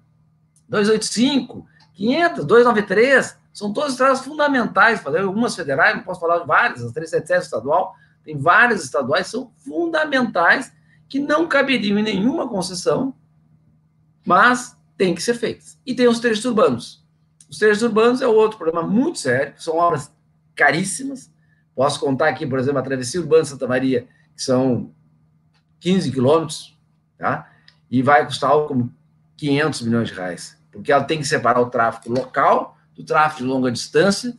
285, 0.68 1.66
500, 1.94 2.44
293, 2.44 3.38
são 3.54 3.72
todas 3.72 3.92
estradas 3.92 4.20
fundamentais, 4.20 5.00
falei 5.00 5.22
algumas 5.22 5.56
federais, 5.56 5.96
não 5.96 6.02
posso 6.02 6.20
falar 6.20 6.44
várias, 6.44 6.84
as 6.84 6.92
377 6.92 7.44
estadual, 7.44 7.94
tem 8.22 8.36
várias 8.36 8.84
estaduais, 8.84 9.28
são 9.28 9.50
fundamentais, 9.64 10.70
que 11.08 11.18
não 11.18 11.48
caberiam 11.48 11.98
em 11.98 12.02
nenhuma 12.02 12.46
concessão, 12.46 13.14
mas 14.26 14.76
tem 14.96 15.14
que 15.14 15.22
ser 15.22 15.34
feitas. 15.34 15.78
E 15.86 15.94
tem 15.94 16.06
os 16.06 16.20
trechos 16.20 16.44
urbanos. 16.44 17.02
Os 17.48 17.58
trechos 17.58 17.82
urbanos 17.82 18.20
é 18.20 18.26
outro 18.26 18.58
problema 18.58 18.86
muito 18.86 19.18
sério, 19.18 19.54
são 19.56 19.76
obras 19.78 20.12
caríssimas. 20.54 21.30
Posso 21.74 22.00
contar 22.00 22.28
aqui, 22.28 22.46
por 22.46 22.58
exemplo, 22.58 22.78
a 22.78 22.82
travessia 22.82 23.20
urbana 23.20 23.42
de 23.42 23.48
Santa 23.48 23.66
Maria, 23.66 24.06
que 24.34 24.42
são 24.42 24.92
15 25.80 26.10
quilômetros, 26.10 26.78
tá? 27.16 27.50
E 27.90 28.02
vai 28.02 28.24
custar 28.24 28.50
algo 28.50 28.68
como 28.68 28.94
500 29.36 29.82
milhões 29.82 30.08
de 30.08 30.14
reais, 30.14 30.58
porque 30.70 30.92
ela 30.92 31.04
tem 31.04 31.18
que 31.18 31.26
separar 31.26 31.60
o 31.60 31.70
tráfego 31.70 32.14
local 32.14 32.76
do 32.94 33.04
tráfego 33.04 33.44
de 33.44 33.46
longa 33.46 33.72
distância. 33.72 34.36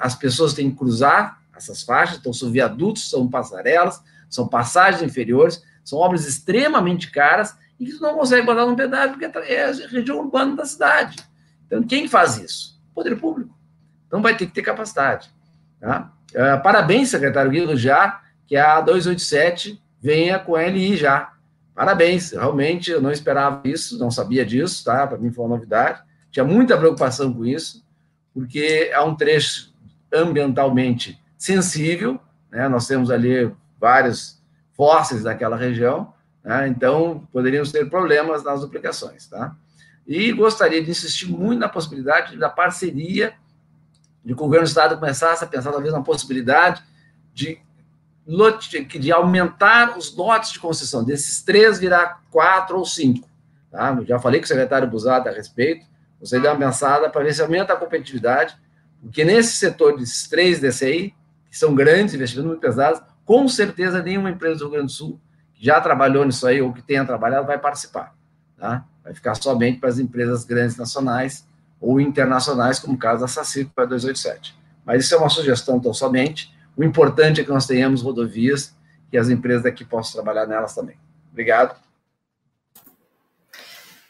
As 0.00 0.14
pessoas 0.14 0.54
têm 0.54 0.70
que 0.70 0.76
cruzar 0.76 1.42
essas 1.56 1.82
faixas, 1.82 2.18
então 2.18 2.32
são 2.32 2.50
viadutos, 2.50 3.10
são 3.10 3.28
passarelas, 3.28 4.00
são 4.30 4.46
passagens 4.46 5.02
inferiores, 5.02 5.62
são 5.84 5.98
obras 5.98 6.26
extremamente 6.26 7.10
caras 7.10 7.56
e 7.78 7.86
que 7.86 8.00
não 8.00 8.14
consegue 8.14 8.46
botar 8.46 8.66
num 8.66 8.76
pedágio 8.76 9.18
porque 9.18 9.24
é 9.24 9.64
a 9.64 9.72
região 9.72 10.18
urbana 10.18 10.54
da 10.54 10.64
cidade. 10.64 11.16
Então, 11.66 11.82
quem 11.82 12.08
faz 12.08 12.38
isso? 12.38 12.80
O 12.90 12.94
poder 12.94 13.16
público. 13.16 13.56
Então, 14.06 14.22
vai 14.22 14.36
ter 14.36 14.46
que 14.46 14.52
ter 14.52 14.62
capacidade. 14.62 15.30
Tá? 15.80 16.12
Uh, 16.34 16.62
parabéns, 16.62 17.08
secretário 17.08 17.50
Guido, 17.50 17.76
já 17.76 18.20
que 18.46 18.56
a 18.56 18.80
287 18.80 19.80
venha 20.00 20.38
com 20.38 20.54
a 20.54 20.62
LI 20.62 20.96
já. 20.96 21.32
Parabéns, 21.74 22.32
realmente 22.32 22.90
eu 22.90 23.00
não 23.00 23.12
esperava 23.12 23.60
isso, 23.64 23.98
não 23.98 24.10
sabia 24.10 24.44
disso, 24.44 24.84
tá? 24.84 25.06
Para 25.06 25.18
mim 25.18 25.30
foi 25.30 25.44
uma 25.44 25.54
novidade. 25.54 26.02
Tinha 26.30 26.44
muita 26.44 26.76
preocupação 26.76 27.32
com 27.32 27.44
isso, 27.44 27.84
porque 28.34 28.90
é 28.92 29.00
um 29.00 29.14
trecho 29.14 29.72
ambientalmente 30.12 31.20
sensível, 31.36 32.18
né? 32.50 32.68
Nós 32.68 32.86
temos 32.86 33.10
ali 33.10 33.52
vários 33.78 34.42
fósseis 34.72 35.22
daquela 35.22 35.56
região, 35.56 36.12
né? 36.42 36.66
Então, 36.68 37.28
poderíamos 37.32 37.70
ter 37.70 37.88
problemas 37.90 38.42
nas 38.42 38.60
duplicações. 38.60 39.26
Tá? 39.26 39.54
E 40.06 40.32
gostaria 40.32 40.82
de 40.82 40.90
insistir 40.90 41.26
muito 41.26 41.60
na 41.60 41.68
possibilidade 41.68 42.36
da 42.36 42.48
parceria 42.48 43.34
de 44.28 44.34
o 44.34 44.36
governo 44.36 44.66
do 44.66 44.68
Estado 44.68 44.98
começasse 44.98 45.42
a 45.42 45.46
pensar, 45.46 45.72
talvez, 45.72 45.90
na 45.90 46.02
possibilidade 46.02 46.84
de, 47.32 47.58
de 49.00 49.10
aumentar 49.10 49.96
os 49.96 50.14
lotes 50.14 50.52
de 50.52 50.58
concessão, 50.58 51.02
desses 51.02 51.42
três 51.42 51.78
virar 51.78 52.22
quatro 52.30 52.76
ou 52.76 52.84
cinco. 52.84 53.26
Tá? 53.70 53.96
Eu 53.98 54.04
já 54.04 54.18
falei 54.18 54.38
com 54.38 54.44
o 54.44 54.48
secretário 54.48 54.86
Busada 54.86 55.30
a 55.30 55.32
respeito, 55.32 55.86
você 56.20 56.38
deu 56.38 56.50
uma 56.50 56.58
pensada 56.58 57.08
para 57.08 57.24
ver 57.24 57.32
se 57.32 57.40
aumenta 57.40 57.72
a 57.72 57.76
competitividade, 57.76 58.54
porque 59.00 59.24
nesse 59.24 59.56
setor 59.56 59.96
desses 59.96 60.28
três 60.28 60.60
DCI, 60.60 61.14
que 61.50 61.56
são 61.56 61.74
grandes, 61.74 62.12
investimentos 62.12 62.50
muito 62.50 62.60
pesados, 62.60 63.00
com 63.24 63.48
certeza 63.48 64.02
nenhuma 64.02 64.28
empresa 64.28 64.58
do 64.58 64.64
Rio 64.64 64.72
Grande 64.72 64.86
do 64.88 64.92
Sul 64.92 65.18
que 65.54 65.64
já 65.64 65.80
trabalhou 65.80 66.26
nisso 66.26 66.46
aí 66.46 66.60
ou 66.60 66.70
que 66.70 66.82
tenha 66.82 67.02
trabalhado 67.02 67.46
vai 67.46 67.58
participar. 67.58 68.14
Tá? 68.58 68.84
Vai 69.02 69.14
ficar 69.14 69.34
somente 69.36 69.80
para 69.80 69.88
as 69.88 69.98
empresas 69.98 70.44
grandes 70.44 70.76
nacionais 70.76 71.47
ou 71.80 72.00
internacionais, 72.00 72.78
como 72.78 72.94
o 72.94 72.98
caso 72.98 73.20
da 73.20 73.28
SACIR 73.28 73.68
para 73.74 73.86
287. 73.86 74.56
Mas 74.84 75.04
isso 75.04 75.14
é 75.14 75.18
uma 75.18 75.28
sugestão 75.28 75.78
tão 75.78 75.92
somente. 75.94 76.54
O 76.76 76.82
importante 76.82 77.40
é 77.40 77.44
que 77.44 77.50
nós 77.50 77.66
tenhamos 77.66 78.02
rodovias 78.02 78.74
e 79.12 79.18
as 79.18 79.28
empresas 79.28 79.62
daqui 79.62 79.84
possam 79.84 80.14
trabalhar 80.14 80.46
nelas 80.46 80.74
também. 80.74 80.96
Obrigado. 81.30 81.76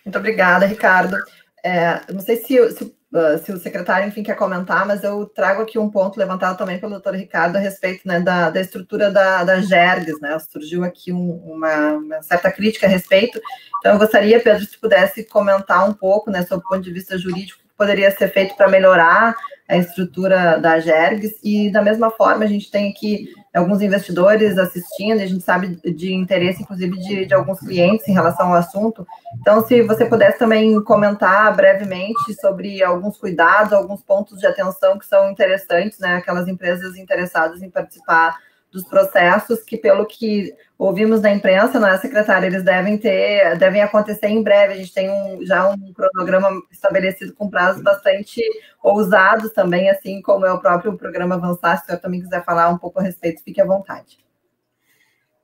Muito 0.04 0.18
obrigada, 0.18 0.66
Ricardo. 0.66 1.16
É, 1.64 2.00
não 2.12 2.20
sei 2.20 2.36
se, 2.36 2.70
se 2.72 2.97
Uh, 3.10 3.38
se 3.42 3.50
o 3.50 3.58
secretário, 3.58 4.06
enfim, 4.06 4.22
quer 4.22 4.36
comentar, 4.36 4.86
mas 4.86 5.02
eu 5.02 5.24
trago 5.24 5.62
aqui 5.62 5.78
um 5.78 5.90
ponto 5.90 6.18
levantado 6.18 6.58
também 6.58 6.78
pelo 6.78 6.92
doutor 6.92 7.14
Ricardo 7.14 7.56
a 7.56 7.58
respeito 7.58 8.06
né, 8.06 8.20
da, 8.20 8.50
da 8.50 8.60
estrutura 8.60 9.10
da, 9.10 9.44
da 9.44 9.60
GERGS, 9.62 10.20
né? 10.20 10.38
Surgiu 10.38 10.84
aqui 10.84 11.10
um, 11.10 11.30
uma, 11.36 11.92
uma, 11.92 12.22
certa 12.22 12.52
crítica 12.52 12.86
a 12.86 12.90
respeito. 12.90 13.40
Então, 13.78 13.94
eu 13.94 13.98
gostaria, 13.98 14.38
Pedro, 14.38 14.62
se 14.62 14.78
pudesse 14.78 15.24
comentar 15.24 15.88
um 15.88 15.94
pouco, 15.94 16.30
né, 16.30 16.44
sobre 16.44 16.66
o 16.66 16.68
ponto 16.68 16.82
de 16.82 16.92
vista 16.92 17.16
jurídico, 17.16 17.60
que 17.60 17.74
poderia 17.78 18.10
ser 18.10 18.28
feito 18.28 18.54
para 18.56 18.68
melhorar 18.68 19.34
a 19.68 19.76
estrutura 19.76 20.58
da 20.58 20.80
GERGS, 20.80 21.38
e 21.44 21.70
da 21.70 21.82
mesma 21.82 22.10
forma 22.10 22.44
a 22.44 22.48
gente 22.48 22.70
tem 22.70 22.90
aqui 22.90 23.28
alguns 23.54 23.82
investidores 23.82 24.56
assistindo, 24.56 25.20
a 25.20 25.26
gente 25.26 25.44
sabe 25.44 25.78
de 25.92 26.14
interesse, 26.14 26.62
inclusive, 26.62 26.98
de, 26.98 27.26
de 27.26 27.34
alguns 27.34 27.60
clientes 27.60 28.08
em 28.08 28.12
relação 28.12 28.48
ao 28.48 28.54
assunto. 28.54 29.06
Então, 29.40 29.66
se 29.66 29.82
você 29.82 30.06
pudesse 30.06 30.38
também 30.38 30.82
comentar 30.84 31.54
brevemente 31.54 32.34
sobre 32.40 32.82
alguns 32.82 33.18
cuidados, 33.18 33.72
alguns 33.72 34.02
pontos 34.02 34.38
de 34.38 34.46
atenção 34.46 34.98
que 34.98 35.04
são 35.04 35.30
interessantes, 35.30 35.98
né, 35.98 36.16
aquelas 36.16 36.48
empresas 36.48 36.96
interessadas 36.96 37.62
em 37.62 37.70
participar 37.70 38.38
dos 38.70 38.84
processos 38.84 39.60
que, 39.62 39.76
pelo 39.76 40.06
que 40.06 40.54
ouvimos 40.78 41.20
na 41.20 41.32
imprensa, 41.32 41.80
não 41.80 41.88
é, 41.88 41.98
secretária, 41.98 42.46
eles 42.46 42.62
devem 42.62 42.96
ter, 42.98 43.56
devem 43.58 43.82
acontecer 43.82 44.28
em 44.28 44.42
breve. 44.42 44.74
A 44.74 44.76
gente 44.76 44.92
tem 44.92 45.10
um, 45.10 45.44
já 45.44 45.68
um 45.68 45.92
cronograma 45.92 46.50
estabelecido 46.70 47.34
com 47.34 47.50
prazos 47.50 47.82
bastante 47.82 48.40
ousados 48.82 49.50
também, 49.52 49.90
assim 49.90 50.22
como 50.22 50.46
é 50.46 50.52
o 50.52 50.60
próprio 50.60 50.96
programa 50.96 51.34
Avançar. 51.34 51.78
Se 51.78 51.84
o 51.84 51.86
senhor 51.86 52.00
também 52.00 52.20
quiser 52.20 52.44
falar 52.44 52.68
um 52.68 52.78
pouco 52.78 53.00
a 53.00 53.02
respeito, 53.02 53.42
fique 53.42 53.60
à 53.60 53.64
vontade. 53.64 54.18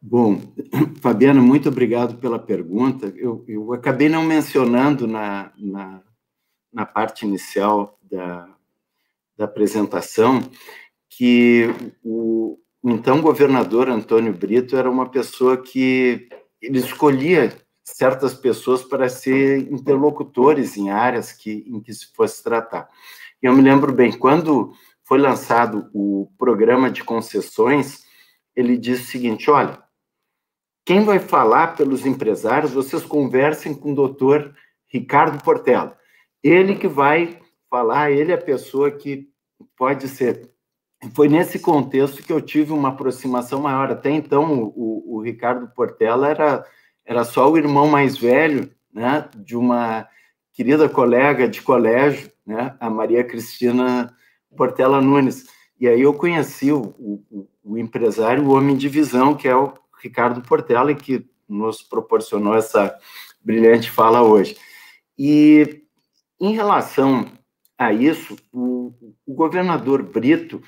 Bom, 0.00 0.38
Fabiana, 1.00 1.40
muito 1.40 1.68
obrigado 1.68 2.16
pela 2.18 2.38
pergunta. 2.38 3.12
Eu, 3.16 3.44
eu 3.48 3.72
acabei 3.72 4.08
não 4.08 4.22
mencionando 4.22 5.06
na, 5.06 5.50
na, 5.56 6.02
na 6.72 6.84
parte 6.84 7.24
inicial 7.24 7.98
da, 8.02 8.48
da 9.36 9.46
apresentação 9.46 10.42
que 11.08 11.68
o 12.02 12.58
então 12.84 13.22
governador 13.22 13.88
Antônio 13.88 14.32
Brito 14.32 14.76
era 14.76 14.90
uma 14.90 15.08
pessoa 15.08 15.56
que 15.56 16.28
ele 16.60 16.78
escolhia 16.78 17.56
certas 17.82 18.34
pessoas 18.34 18.82
para 18.82 19.08
ser 19.08 19.70
interlocutores 19.72 20.76
em 20.76 20.90
áreas 20.90 21.32
que, 21.32 21.64
em 21.66 21.80
que 21.80 21.92
se 21.92 22.12
fosse 22.14 22.42
tratar. 22.42 22.88
E 23.42 23.46
eu 23.46 23.54
me 23.54 23.62
lembro 23.62 23.92
bem, 23.92 24.12
quando 24.12 24.72
foi 25.02 25.18
lançado 25.18 25.90
o 25.92 26.30
programa 26.38 26.90
de 26.90 27.04
concessões, 27.04 28.04
ele 28.56 28.76
disse 28.76 29.02
o 29.02 29.06
seguinte: 29.06 29.50
olha, 29.50 29.82
quem 30.84 31.04
vai 31.04 31.18
falar 31.18 31.76
pelos 31.76 32.06
empresários, 32.06 32.72
vocês 32.72 33.04
conversem 33.04 33.74
com 33.74 33.92
o 33.92 33.94
doutor 33.94 34.54
Ricardo 34.86 35.42
Portela. 35.42 35.98
Ele 36.42 36.76
que 36.76 36.88
vai 36.88 37.40
falar, 37.70 38.10
ele 38.10 38.32
é 38.32 38.34
a 38.34 38.42
pessoa 38.42 38.90
que 38.90 39.28
pode 39.76 40.08
ser. 40.08 40.53
Foi 41.12 41.28
nesse 41.28 41.58
contexto 41.58 42.22
que 42.22 42.32
eu 42.32 42.40
tive 42.40 42.72
uma 42.72 42.90
aproximação 42.90 43.60
maior. 43.60 43.90
Até 43.90 44.10
então, 44.10 44.72
o, 44.74 45.16
o 45.16 45.20
Ricardo 45.20 45.68
Portela 45.68 46.28
era, 46.28 46.64
era 47.04 47.24
só 47.24 47.50
o 47.50 47.58
irmão 47.58 47.88
mais 47.88 48.16
velho 48.16 48.70
né, 48.92 49.28
de 49.36 49.56
uma 49.56 50.08
querida 50.52 50.88
colega 50.88 51.48
de 51.48 51.60
colégio, 51.60 52.30
né, 52.46 52.76
a 52.78 52.88
Maria 52.88 53.24
Cristina 53.24 54.14
Portela 54.56 55.00
Nunes. 55.00 55.46
E 55.80 55.88
aí 55.88 56.00
eu 56.00 56.14
conheci 56.14 56.70
o, 56.70 56.94
o, 56.98 57.48
o 57.64 57.78
empresário, 57.78 58.44
o 58.44 58.54
homem 58.54 58.76
de 58.76 58.88
visão, 58.88 59.34
que 59.34 59.48
é 59.48 59.56
o 59.56 59.74
Ricardo 60.00 60.40
Portela, 60.42 60.92
e 60.92 60.94
que 60.94 61.26
nos 61.48 61.82
proporcionou 61.82 62.54
essa 62.54 62.96
brilhante 63.42 63.90
fala 63.90 64.22
hoje. 64.22 64.56
E 65.18 65.82
em 66.40 66.54
relação 66.54 67.26
a 67.76 67.92
isso, 67.92 68.36
o, 68.52 68.92
o 69.26 69.34
governador 69.34 70.02
Brito, 70.02 70.62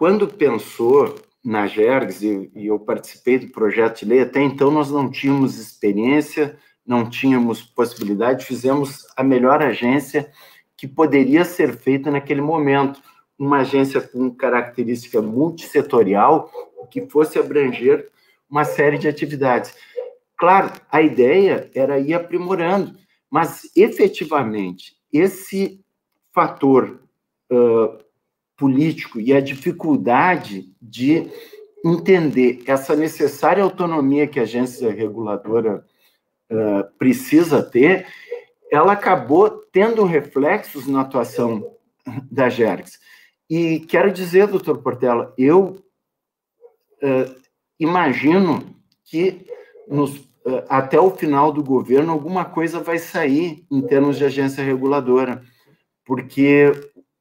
quando 0.00 0.26
pensou 0.26 1.14
na 1.44 1.66
Gergs, 1.66 2.22
e, 2.22 2.50
e 2.54 2.68
eu 2.68 2.80
participei 2.80 3.38
do 3.38 3.48
projeto 3.48 3.98
de 3.98 4.06
lei, 4.06 4.22
até 4.22 4.40
então 4.40 4.70
nós 4.70 4.90
não 4.90 5.10
tínhamos 5.10 5.58
experiência, 5.58 6.58
não 6.86 7.10
tínhamos 7.10 7.60
possibilidade, 7.62 8.46
fizemos 8.46 9.06
a 9.14 9.22
melhor 9.22 9.62
agência 9.62 10.32
que 10.74 10.88
poderia 10.88 11.44
ser 11.44 11.76
feita 11.76 12.10
naquele 12.10 12.40
momento, 12.40 12.98
uma 13.38 13.58
agência 13.58 14.00
com 14.00 14.34
característica 14.34 15.20
multissetorial 15.20 16.50
que 16.90 17.06
fosse 17.06 17.38
abranger 17.38 18.08
uma 18.48 18.64
série 18.64 18.96
de 18.96 19.06
atividades. 19.06 19.74
Claro, 20.38 20.72
a 20.90 21.02
ideia 21.02 21.70
era 21.74 21.98
ir 21.98 22.14
aprimorando, 22.14 22.96
mas 23.30 23.70
efetivamente 23.76 24.94
esse 25.12 25.84
fator 26.32 27.02
uh, 27.52 28.09
político 28.60 29.18
e 29.18 29.32
a 29.32 29.40
dificuldade 29.40 30.70
de 30.80 31.26
entender 31.82 32.62
essa 32.66 32.94
necessária 32.94 33.64
autonomia 33.64 34.26
que 34.26 34.38
a 34.38 34.42
agência 34.42 34.92
reguladora 34.92 35.82
uh, 36.52 36.98
precisa 36.98 37.62
ter, 37.62 38.06
ela 38.70 38.92
acabou 38.92 39.48
tendo 39.72 40.04
reflexos 40.04 40.86
na 40.86 41.00
atuação 41.00 41.74
da 42.30 42.50
Jergs. 42.50 42.98
E 43.48 43.80
quero 43.80 44.12
dizer, 44.12 44.46
doutor 44.46 44.82
Portela, 44.82 45.32
eu 45.38 45.82
uh, 47.02 47.34
imagino 47.78 48.76
que 49.06 49.46
nos, 49.88 50.16
uh, 50.16 50.62
até 50.68 51.00
o 51.00 51.10
final 51.10 51.50
do 51.50 51.64
governo 51.64 52.12
alguma 52.12 52.44
coisa 52.44 52.78
vai 52.78 52.98
sair 52.98 53.64
em 53.70 53.80
termos 53.80 54.18
de 54.18 54.24
agência 54.26 54.62
reguladora, 54.62 55.42
porque 56.04 56.70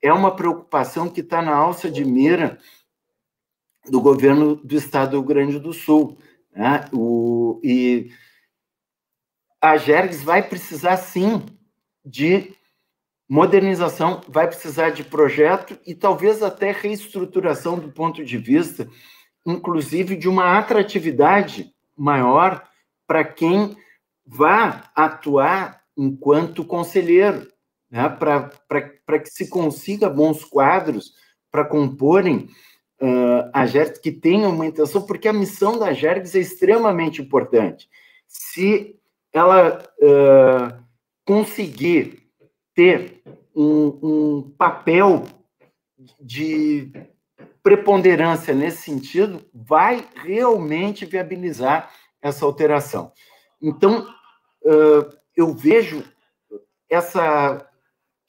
é 0.02 0.12
uma 0.14 0.36
preocupação 0.36 1.10
que 1.10 1.22
está 1.22 1.42
na 1.42 1.56
alça 1.56 1.90
de 1.90 2.06
mira 2.06 2.58
do 3.90 4.02
governo 4.02 4.56
do 4.56 4.76
estado 4.76 5.12
do 5.12 5.18
Rio 5.18 5.28
Grande 5.28 5.60
do 5.60 5.74
Sul. 5.74 6.18
Né? 6.52 6.86
O, 6.94 7.60
e 7.64 8.12
a 9.62 9.78
Jergs 9.78 10.24
vai 10.24 10.48
precisar, 10.48 10.98
sim, 10.98 11.46
de 12.06 12.54
modernização, 13.28 14.22
vai 14.28 14.48
precisar 14.48 14.90
de 14.90 15.04
projeto 15.04 15.78
e 15.86 15.94
talvez 15.94 16.42
até 16.42 16.72
reestruturação 16.72 17.78
do 17.78 17.92
ponto 17.92 18.24
de 18.24 18.38
vista, 18.38 18.90
inclusive 19.46 20.16
de 20.16 20.28
uma 20.28 20.58
atratividade 20.58 21.72
maior 21.96 22.68
para 23.06 23.24
quem 23.24 23.78
vá 24.26 24.90
atuar 24.96 25.82
enquanto 25.98 26.64
conselheiro, 26.64 27.48
né? 27.90 28.08
para 28.10 29.20
que 29.20 29.30
se 29.30 29.50
consiga 29.50 30.10
bons 30.10 30.44
quadros 30.44 31.14
para 31.52 31.66
comporem 31.66 32.50
uh, 33.02 33.50
a 33.54 33.66
GERGS 33.66 34.00
que 34.00 34.12
tenham 34.12 34.52
uma 34.52 34.68
intenção, 34.68 35.02
porque 35.02 35.28
a 35.28 35.34
missão 35.34 35.78
da 35.80 35.94
GERGS 35.94 36.36
é 36.36 36.42
extremamente 36.42 37.22
importante. 37.22 37.90
Se 38.28 38.96
ela 39.34 39.84
uh, 40.00 40.84
conseguir 41.26 42.30
ter 42.74 43.22
um, 43.56 44.00
um 44.02 44.54
papel 44.58 45.24
de 46.20 46.92
preponderância 47.62 48.54
nesse 48.54 48.84
sentido, 48.84 49.46
vai 49.54 50.06
realmente 50.16 51.06
viabilizar 51.06 51.92
essa 52.22 52.46
alteração. 52.46 53.12
Então, 53.62 54.08
uh, 54.64 55.18
eu 55.36 55.54
vejo 55.54 56.04
essa 56.90 57.69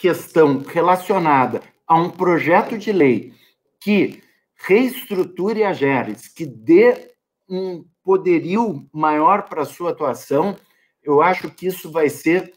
questão 0.01 0.63
relacionada 0.67 1.61
a 1.87 1.95
um 1.95 2.09
projeto 2.09 2.79
de 2.79 2.91
lei 2.91 3.35
que 3.79 4.23
reestruture 4.57 5.63
a 5.63 5.75
GERES, 5.75 6.27
que 6.27 6.47
dê 6.47 7.13
um 7.47 7.85
poderio 8.03 8.89
maior 8.93 9.43
para 9.43 9.63
a 9.63 9.67
sua 9.67 9.91
atuação, 9.91 10.57
eu 11.03 11.21
acho 11.21 11.51
que 11.51 11.67
isso 11.67 11.93
vai 11.93 12.09
ser 12.09 12.55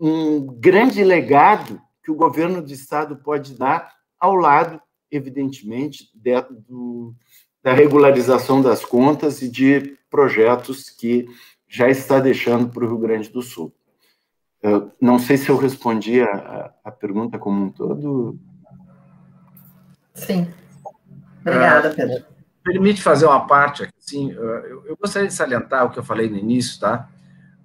um 0.00 0.44
grande 0.44 1.04
legado 1.04 1.80
que 2.02 2.10
o 2.10 2.16
governo 2.16 2.60
do 2.60 2.72
estado 2.72 3.16
pode 3.16 3.54
dar 3.54 3.92
ao 4.18 4.34
lado, 4.34 4.80
evidentemente, 5.10 6.10
de, 6.12 6.40
do, 6.68 7.14
da 7.62 7.72
regularização 7.72 8.60
das 8.60 8.84
contas 8.84 9.40
e 9.42 9.48
de 9.48 9.96
projetos 10.10 10.90
que 10.90 11.28
já 11.68 11.88
está 11.88 12.18
deixando 12.18 12.68
para 12.68 12.84
o 12.84 12.88
Rio 12.88 12.98
Grande 12.98 13.28
do 13.28 13.42
Sul. 13.42 13.72
Eu 14.64 14.90
não 15.00 15.18
sei 15.18 15.36
se 15.36 15.48
eu 15.48 15.56
respondi 15.56 16.20
a, 16.22 16.72
a 16.82 16.90
pergunta 16.90 17.38
como 17.38 17.66
um 17.66 17.70
todo. 17.70 18.36
Sim. 20.14 20.48
Obrigada, 21.40 21.90
ah, 21.90 21.94
Pedro. 21.94 22.24
Permite 22.64 23.02
fazer 23.02 23.26
uma 23.26 23.46
parte 23.46 23.82
aqui, 23.84 23.92
assim, 23.98 24.32
eu, 24.32 24.86
eu 24.86 24.96
gostaria 24.96 25.28
de 25.28 25.34
salientar 25.34 25.84
o 25.84 25.90
que 25.90 25.98
eu 25.98 26.04
falei 26.04 26.28
no 26.28 26.38
início, 26.38 26.80
tá? 26.80 27.08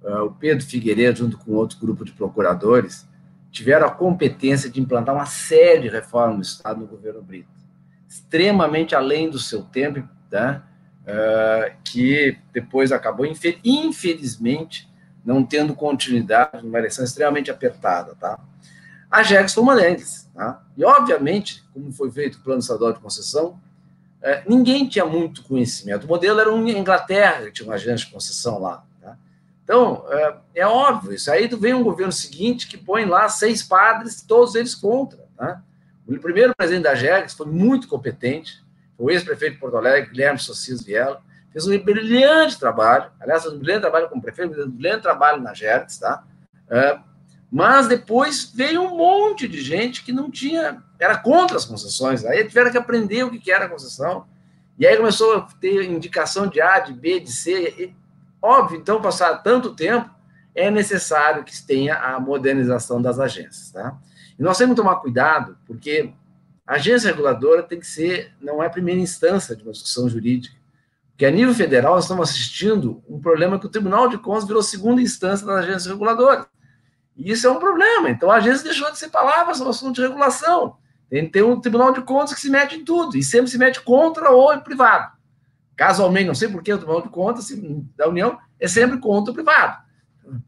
uh, 0.02 0.24
o 0.24 0.32
Pedro 0.32 0.64
Figueiredo, 0.64 1.18
junto 1.18 1.38
com 1.38 1.52
outro 1.52 1.78
grupo 1.78 2.04
de 2.04 2.12
procuradores, 2.12 3.08
tiveram 3.50 3.86
a 3.86 3.90
competência 3.90 4.70
de 4.70 4.80
implantar 4.80 5.14
uma 5.14 5.26
série 5.26 5.82
de 5.82 5.88
reformas 5.88 6.36
no 6.36 6.42
Estado 6.42 6.80
no 6.80 6.86
governo 6.86 7.22
Brito, 7.22 7.48
extremamente 8.08 8.94
além 8.94 9.28
do 9.28 9.38
seu 9.38 9.62
tempo, 9.62 10.06
tá? 10.30 10.66
Uh, 11.02 11.74
que 11.82 12.38
depois 12.52 12.92
acabou, 12.92 13.26
infelizmente, 13.26 14.88
não 15.24 15.44
tendo 15.44 15.74
continuidade, 15.74 16.64
numa 16.64 16.78
eleição 16.78 17.04
extremamente 17.04 17.50
apertada. 17.50 18.14
Tá? 18.18 18.38
A 19.10 19.22
foi 19.22 19.62
uma 19.62 19.76
deles. 19.76 20.28
Tá? 20.34 20.62
E, 20.76 20.84
obviamente, 20.84 21.64
como 21.72 21.92
foi 21.92 22.10
feito 22.10 22.36
o 22.36 22.40
plano 22.40 22.60
estadual 22.60 22.92
de 22.92 23.00
concessão, 23.00 23.60
uh, 24.22 24.48
ninguém 24.48 24.88
tinha 24.88 25.04
muito 25.04 25.42
conhecimento. 25.42 26.04
O 26.04 26.08
modelo 26.08 26.40
era 26.40 26.52
uma 26.52 26.70
Inglaterra, 26.70 27.46
que 27.46 27.52
tinha 27.52 27.68
uma 27.68 27.74
agência 27.74 28.06
de 28.06 28.12
concessão 28.12 28.58
lá. 28.58 28.84
Então, 29.70 30.04
é, 30.08 30.36
é, 30.56 30.66
óbvio, 30.66 31.12
isso 31.12 31.30
aí 31.30 31.46
vem 31.46 31.72
um 31.72 31.84
governo 31.84 32.10
seguinte 32.10 32.66
que 32.66 32.76
põe 32.76 33.04
lá 33.04 33.28
seis 33.28 33.62
padres, 33.62 34.20
todos 34.20 34.56
eles 34.56 34.74
contra. 34.74 35.24
Tá? 35.36 35.62
O 36.08 36.18
primeiro 36.18 36.52
presidente 36.56 36.82
da 36.82 36.94
GERGS 36.96 37.34
foi 37.34 37.46
muito 37.46 37.86
competente, 37.86 38.64
o 38.98 39.08
ex-prefeito 39.12 39.54
de 39.54 39.60
Porto 39.60 39.76
Alegre, 39.76 40.10
Guilherme 40.10 40.40
Socis 40.40 40.82
Viela, 40.82 41.22
fez 41.52 41.66
um 41.66 41.78
brilhante 41.78 42.58
trabalho, 42.58 43.10
aliás, 43.20 43.46
um 43.46 43.58
brilhante 43.58 43.82
trabalho 43.82 44.08
como 44.08 44.22
prefeito, 44.22 44.60
um 44.62 44.70
brilhante 44.70 45.02
trabalho 45.02 45.42
na 45.42 45.52
GERGS, 45.52 45.98
tá? 45.98 46.24
É, 46.68 46.98
mas 47.50 47.88
depois 47.88 48.52
veio 48.54 48.82
um 48.82 48.96
monte 48.96 49.48
de 49.48 49.60
gente 49.60 50.04
que 50.04 50.12
não 50.12 50.30
tinha, 50.30 50.82
era 50.98 51.16
contra 51.16 51.56
as 51.56 51.64
concessões, 51.64 52.24
aí 52.24 52.44
tiveram 52.46 52.70
que 52.70 52.78
aprender 52.78 53.24
o 53.24 53.30
que 53.30 53.50
era 53.50 53.68
concessão, 53.68 54.26
e 54.78 54.86
aí 54.86 54.96
começou 54.96 55.36
a 55.36 55.40
ter 55.60 55.84
indicação 55.84 56.46
de 56.46 56.60
A, 56.60 56.78
de 56.78 56.92
B, 56.92 57.20
de 57.20 57.32
C, 57.32 57.94
Óbvio, 58.42 58.78
então, 58.78 59.02
passar 59.02 59.42
tanto 59.42 59.74
tempo, 59.74 60.08
é 60.54 60.70
necessário 60.70 61.44
que 61.44 61.62
tenha 61.62 61.96
a 61.96 62.18
modernização 62.18 63.00
das 63.00 63.18
agências, 63.18 63.70
tá? 63.70 63.98
E 64.38 64.42
nós 64.42 64.56
temos 64.56 64.74
que 64.74 64.80
tomar 64.80 64.96
cuidado, 64.96 65.58
porque 65.66 66.12
a 66.66 66.74
agência 66.74 67.10
reguladora 67.10 67.62
tem 67.62 67.78
que 67.78 67.86
ser, 67.86 68.32
não 68.40 68.62
é 68.62 68.66
a 68.66 68.70
primeira 68.70 69.00
instância 69.00 69.54
de 69.54 69.62
uma 69.62 69.72
discussão 69.72 70.08
jurídica, 70.08 70.56
porque 71.20 71.26
a 71.26 71.30
nível 71.30 71.54
federal 71.54 71.96
nós 71.96 72.04
estamos 72.04 72.30
assistindo 72.30 73.04
um 73.06 73.20
problema 73.20 73.60
que 73.60 73.66
o 73.66 73.68
Tribunal 73.68 74.08
de 74.08 74.16
Contas 74.16 74.46
virou 74.46 74.62
segunda 74.62 75.02
instância 75.02 75.46
das 75.46 75.56
agências 75.56 75.84
reguladoras. 75.84 76.46
E 77.14 77.30
isso 77.30 77.46
é 77.46 77.50
um 77.50 77.58
problema. 77.58 78.08
Então 78.08 78.30
a 78.30 78.36
agência 78.36 78.64
deixou 78.64 78.90
de 78.90 78.98
ser 78.98 79.10
palavra 79.10 79.52
sobre 79.52 79.68
assunto 79.68 79.96
de 79.96 80.00
regulação. 80.00 80.78
Tem 81.10 81.26
que 81.26 81.32
ter 81.32 81.42
um 81.42 81.60
Tribunal 81.60 81.92
de 81.92 82.00
Contas 82.00 82.32
que 82.32 82.40
se 82.40 82.48
mete 82.48 82.76
em 82.76 82.86
tudo, 82.86 83.18
e 83.18 83.22
sempre 83.22 83.50
se 83.50 83.58
mete 83.58 83.82
contra 83.82 84.30
ou 84.30 84.54
em 84.54 84.60
privado. 84.60 85.12
Casualmente, 85.76 86.26
não 86.26 86.34
sei 86.34 86.48
por 86.48 86.62
que 86.62 86.72
o 86.72 86.78
Tribunal 86.78 87.02
de 87.02 87.10
Contas 87.10 87.48
da 87.94 88.08
União 88.08 88.38
é 88.58 88.66
sempre 88.66 88.96
contra 88.96 89.30
o 89.30 89.34
privado. 89.34 89.76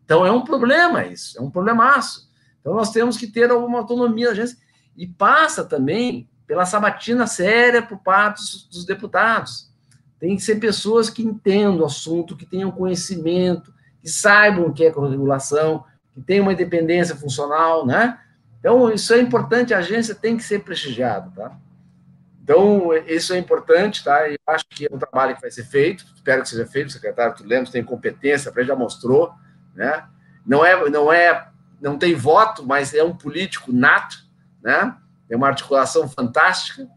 Então 0.03 0.25
é 0.25 0.33
um 0.33 0.43
problema 0.43 1.05
isso, 1.05 1.39
é 1.39 1.43
um 1.43 1.51
problemaço. 1.51 2.31
Então 2.63 2.73
nós 2.73 2.91
temos 2.91 3.19
que 3.19 3.27
ter 3.27 3.51
alguma 3.51 3.81
autonomia 3.81 4.29
da 4.29 4.33
agência. 4.33 4.57
E 4.97 5.07
passa 5.07 5.67
também 5.67 6.31
pela 6.47 6.65
sabatina 6.65 7.27
séria 7.27 7.83
por 7.83 7.99
parte 7.99 8.41
dos 8.71 8.87
deputados. 8.87 9.71
Tem 10.23 10.37
que 10.37 10.43
ser 10.43 10.61
pessoas 10.61 11.11
que 11.11 11.21
entendam 11.21 11.81
o 11.81 11.85
assunto, 11.85 12.37
que 12.37 12.47
tenham 12.47 12.71
conhecimento, 12.71 13.75
que 14.01 14.09
saibam 14.09 14.67
o 14.67 14.73
que 14.73 14.85
é 14.85 14.89
regulação, 14.89 15.85
que 16.15 16.21
tenham 16.21 16.45
uma 16.45 16.53
independência 16.53 17.17
funcional, 17.17 17.85
né? 17.85 18.21
Então, 18.61 18.89
isso 18.93 19.13
é 19.13 19.21
importante, 19.21 19.75
a 19.75 19.79
agência 19.79 20.15
tem 20.15 20.37
que 20.37 20.45
ser 20.45 20.61
prestigiada, 20.61 21.29
tá? 21.35 21.59
Então, 22.41 22.95
isso 23.05 23.35
é 23.35 23.39
importante, 23.39 24.05
tá? 24.05 24.31
Eu 24.31 24.39
acho 24.47 24.65
que 24.71 24.87
é 24.87 24.95
um 24.95 24.97
trabalho 24.97 25.35
que 25.35 25.41
vai 25.41 25.51
ser 25.51 25.65
feito, 25.65 26.07
espero 26.15 26.43
que 26.43 26.49
seja 26.51 26.67
feito, 26.67 26.91
o 26.91 26.93
secretário 26.93 27.33
Arthur 27.33 27.45
Lemos 27.45 27.71
tem 27.71 27.83
competência, 27.83 28.53
para 28.53 28.63
já 28.63 28.77
mostrou, 28.77 29.33
né? 29.75 30.05
Não 30.47 30.65
é, 30.65 30.89
não 30.89 31.13
é, 31.13 31.49
não 31.81 31.99
tem 31.99 32.15
voto, 32.15 32.65
mas 32.65 32.95
é 32.95 33.03
um 33.03 33.13
político 33.13 33.73
nato, 33.73 34.19
né? 34.63 34.97
Tem 35.27 35.37
uma 35.37 35.49
articulação 35.49 36.09
fantástica, 36.09 36.89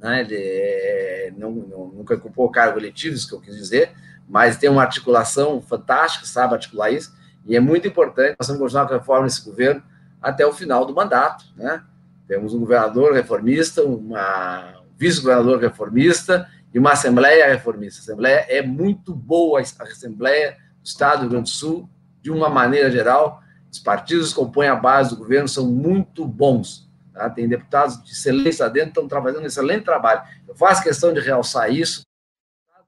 né? 0.00 0.20
Ele 0.20 0.36
é, 0.36 1.32
não, 1.36 1.50
não, 1.50 1.86
nunca 1.88 2.14
ocupou 2.14 2.50
cargo 2.50 2.78
eletivo, 2.78 3.16
isso 3.16 3.28
que 3.28 3.34
eu 3.34 3.40
quis 3.40 3.56
dizer, 3.56 3.92
mas 4.28 4.56
tem 4.56 4.68
uma 4.68 4.82
articulação 4.82 5.60
fantástica, 5.60 6.26
sabe 6.26 6.54
articular 6.54 6.90
isso, 6.90 7.16
e 7.46 7.56
é 7.56 7.60
muito 7.60 7.88
importante, 7.88 8.36
nós 8.38 8.48
vamos 8.48 8.60
continuar 8.60 8.86
com 8.86 8.94
a 8.94 8.98
reforma 8.98 9.26
desse 9.26 9.44
governo 9.44 9.82
até 10.20 10.46
o 10.46 10.52
final 10.52 10.84
do 10.84 10.94
mandato, 10.94 11.44
né? 11.56 11.82
Temos 12.26 12.52
um 12.52 12.60
governador 12.60 13.14
reformista, 13.14 13.82
uma 13.82 14.82
vice-governador 14.98 15.58
reformista 15.60 16.48
e 16.74 16.78
uma 16.78 16.92
assembleia 16.92 17.46
reformista. 17.46 18.00
A 18.00 18.02
assembleia 18.02 18.46
é 18.48 18.60
muito 18.60 19.14
boa, 19.14 19.60
a 19.60 19.82
assembleia 19.84 20.56
do 20.82 20.86
Estado 20.86 21.16
do 21.16 21.20
Rio 21.22 21.30
Grande 21.30 21.50
do 21.50 21.54
Sul, 21.54 21.88
de 22.20 22.30
uma 22.30 22.50
maneira 22.50 22.90
geral, 22.90 23.40
os 23.70 23.78
partidos 23.78 24.30
que 24.30 24.34
compõem 24.34 24.68
a 24.68 24.76
base 24.76 25.10
do 25.10 25.16
governo 25.16 25.48
são 25.48 25.66
muito 25.66 26.26
bons. 26.26 26.87
Tá? 27.18 27.28
Tem 27.28 27.48
deputados 27.48 28.00
de 28.04 28.12
excelência 28.12 28.70
dentro, 28.70 29.02
estão 29.02 29.22
fazendo 29.22 29.42
um 29.42 29.46
excelente 29.46 29.84
trabalho. 29.84 30.22
Eu 30.46 30.54
faço 30.54 30.84
questão 30.84 31.12
de 31.12 31.18
realçar 31.18 31.68
isso. 31.68 32.02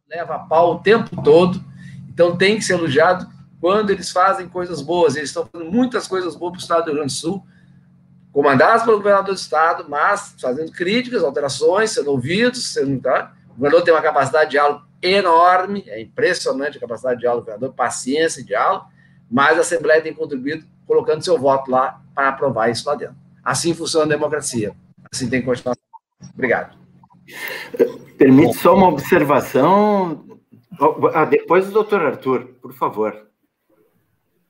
Leva 0.08 0.36
a 0.36 0.38
pau 0.38 0.74
o 0.74 0.78
tempo 0.78 1.20
todo, 1.22 1.62
então 2.08 2.36
tem 2.36 2.56
que 2.56 2.62
ser 2.62 2.74
elogiado 2.74 3.28
quando 3.60 3.90
eles 3.90 4.10
fazem 4.10 4.48
coisas 4.48 4.80
boas. 4.80 5.16
Eles 5.16 5.30
estão 5.30 5.48
fazendo 5.50 5.70
muitas 5.70 6.06
coisas 6.06 6.36
boas 6.36 6.52
para 6.52 6.58
o 6.58 6.62
Estado 6.62 6.84
do 6.84 6.86
Rio 6.86 6.94
Grande 6.94 7.12
do 7.12 7.16
Sul, 7.16 7.44
comandados 8.32 8.84
pelo 8.84 8.98
governador 8.98 9.34
do 9.34 9.40
Estado, 9.40 9.86
mas 9.88 10.34
fazendo 10.40 10.70
críticas, 10.70 11.24
alterações, 11.24 11.90
sendo 11.90 12.10
ouvidos, 12.10 12.72
sendo. 12.72 13.00
Tá? 13.00 13.32
O 13.50 13.54
governador 13.54 13.84
tem 13.84 13.94
uma 13.94 14.02
capacidade 14.02 14.46
de 14.46 14.50
diálogo 14.52 14.84
enorme, 15.02 15.84
é 15.88 16.00
impressionante 16.00 16.76
a 16.76 16.80
capacidade 16.80 17.16
de 17.16 17.20
diálogo 17.22 17.42
do 17.42 17.46
governador, 17.46 17.74
paciência 17.74 18.40
e 18.40 18.44
diálogo, 18.44 18.86
mas 19.28 19.58
a 19.58 19.60
Assembleia 19.62 20.02
tem 20.02 20.14
contribuído 20.14 20.64
colocando 20.86 21.24
seu 21.24 21.38
voto 21.38 21.70
lá 21.70 22.00
para 22.14 22.28
aprovar 22.28 22.68
isso 22.68 22.88
lá 22.88 22.94
dentro. 22.94 23.16
Assim 23.44 23.74
funciona 23.74 24.06
a 24.06 24.08
democracia. 24.08 24.74
Assim 25.10 25.28
tem 25.28 25.40
que 25.40 25.46
continuar. 25.46 25.76
Obrigado. 26.34 26.76
Permite 28.18 28.54
só 28.54 28.74
uma 28.74 28.88
observação. 28.88 30.26
Ah, 31.14 31.24
depois 31.24 31.68
o 31.68 31.72
doutor 31.72 32.02
Arthur, 32.02 32.56
por 32.60 32.72
favor. 32.72 33.29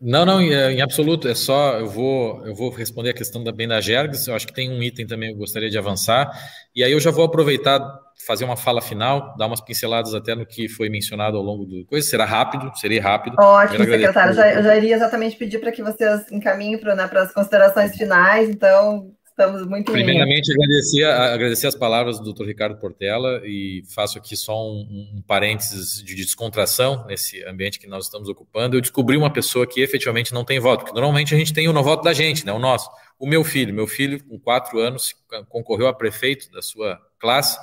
Não, 0.01 0.25
não, 0.25 0.41
em, 0.41 0.81
absoluto. 0.81 1.29
É 1.29 1.35
só 1.35 1.79
eu 1.79 1.87
vou 1.87 2.47
eu 2.47 2.55
vou 2.55 2.71
responder 2.71 3.11
a 3.11 3.15
questão 3.15 3.45
também 3.45 3.69
da 3.69 3.81
Jergs. 3.81 4.27
Eu 4.27 4.35
acho 4.35 4.47
que 4.47 4.55
tem 4.55 4.71
um 4.71 4.83
item 4.83 5.07
também 5.07 5.29
que 5.29 5.35
eu 5.35 5.39
gostaria 5.39 5.69
de 5.69 5.77
avançar. 5.77 6.31
E 6.75 6.83
aí 6.83 6.93
eu 6.93 7.01
já 7.01 7.11
vou 7.11 7.25
aproveitar 7.25 7.81
fazer 8.27 8.45
uma 8.45 8.57
fala 8.57 8.81
final, 8.81 9.35
dar 9.37 9.47
umas 9.47 9.61
pinceladas 9.61 10.15
até 10.15 10.35
no 10.35 10.47
que 10.47 10.69
foi 10.69 10.89
mencionado 10.89 11.37
ao 11.37 11.43
longo 11.43 11.67
do 11.67 11.85
coisa. 11.85 12.07
Será 12.07 12.25
rápido, 12.25 12.71
seria 12.77 13.03
rápido. 13.03 13.37
Ótimo, 13.39 13.85
secretário. 13.85 14.35
Já, 14.35 14.55
eu 14.55 14.63
já 14.63 14.77
iria 14.77 14.95
exatamente 14.95 15.37
pedir 15.37 15.59
para 15.59 15.73
que 15.73 15.83
vocês 15.83 16.31
encaminhem 16.33 16.79
para 16.79 16.95
né, 16.95 17.09
as 17.13 17.33
considerações 17.33 17.95
finais. 17.95 18.49
Então, 18.49 19.11
Estamos 19.41 19.67
muito 19.67 19.91
Primeiramente, 19.91 20.53
agradecer, 20.53 21.05
agradecer 21.05 21.67
as 21.67 21.75
palavras 21.75 22.21
do 22.21 22.31
Dr. 22.31 22.45
Ricardo 22.45 22.79
Portela 22.79 23.41
e 23.43 23.83
faço 23.89 24.19
aqui 24.19 24.37
só 24.37 24.71
um, 24.71 24.81
um, 25.17 25.23
parênteses 25.27 26.03
de 26.05 26.15
descontração 26.15 27.07
nesse 27.07 27.43
ambiente 27.45 27.79
que 27.79 27.87
nós 27.87 28.05
estamos 28.05 28.29
ocupando. 28.29 28.77
Eu 28.77 28.83
descobri 28.83 29.17
uma 29.17 29.33
pessoa 29.33 29.67
que 29.67 29.81
efetivamente 29.81 30.35
não 30.35 30.45
tem 30.45 30.61
voto, 30.61 30.81
porque 30.81 30.93
normalmente 30.93 31.35
a 31.35 31.39
gente 31.39 31.55
tem 31.55 31.67
o 31.69 31.73
no 31.73 31.83
voto 31.83 32.05
da 32.05 32.13
gente, 32.13 32.45
né, 32.45 32.53
o 32.53 32.59
nosso. 32.59 32.91
O 33.19 33.27
meu 33.27 33.43
filho, 33.43 33.73
meu 33.73 33.87
filho, 33.87 34.23
com 34.23 34.39
quatro 34.39 34.79
anos, 34.79 35.15
concorreu 35.49 35.87
a 35.87 35.95
prefeito 35.95 36.51
da 36.51 36.61
sua 36.61 37.01
classe, 37.19 37.59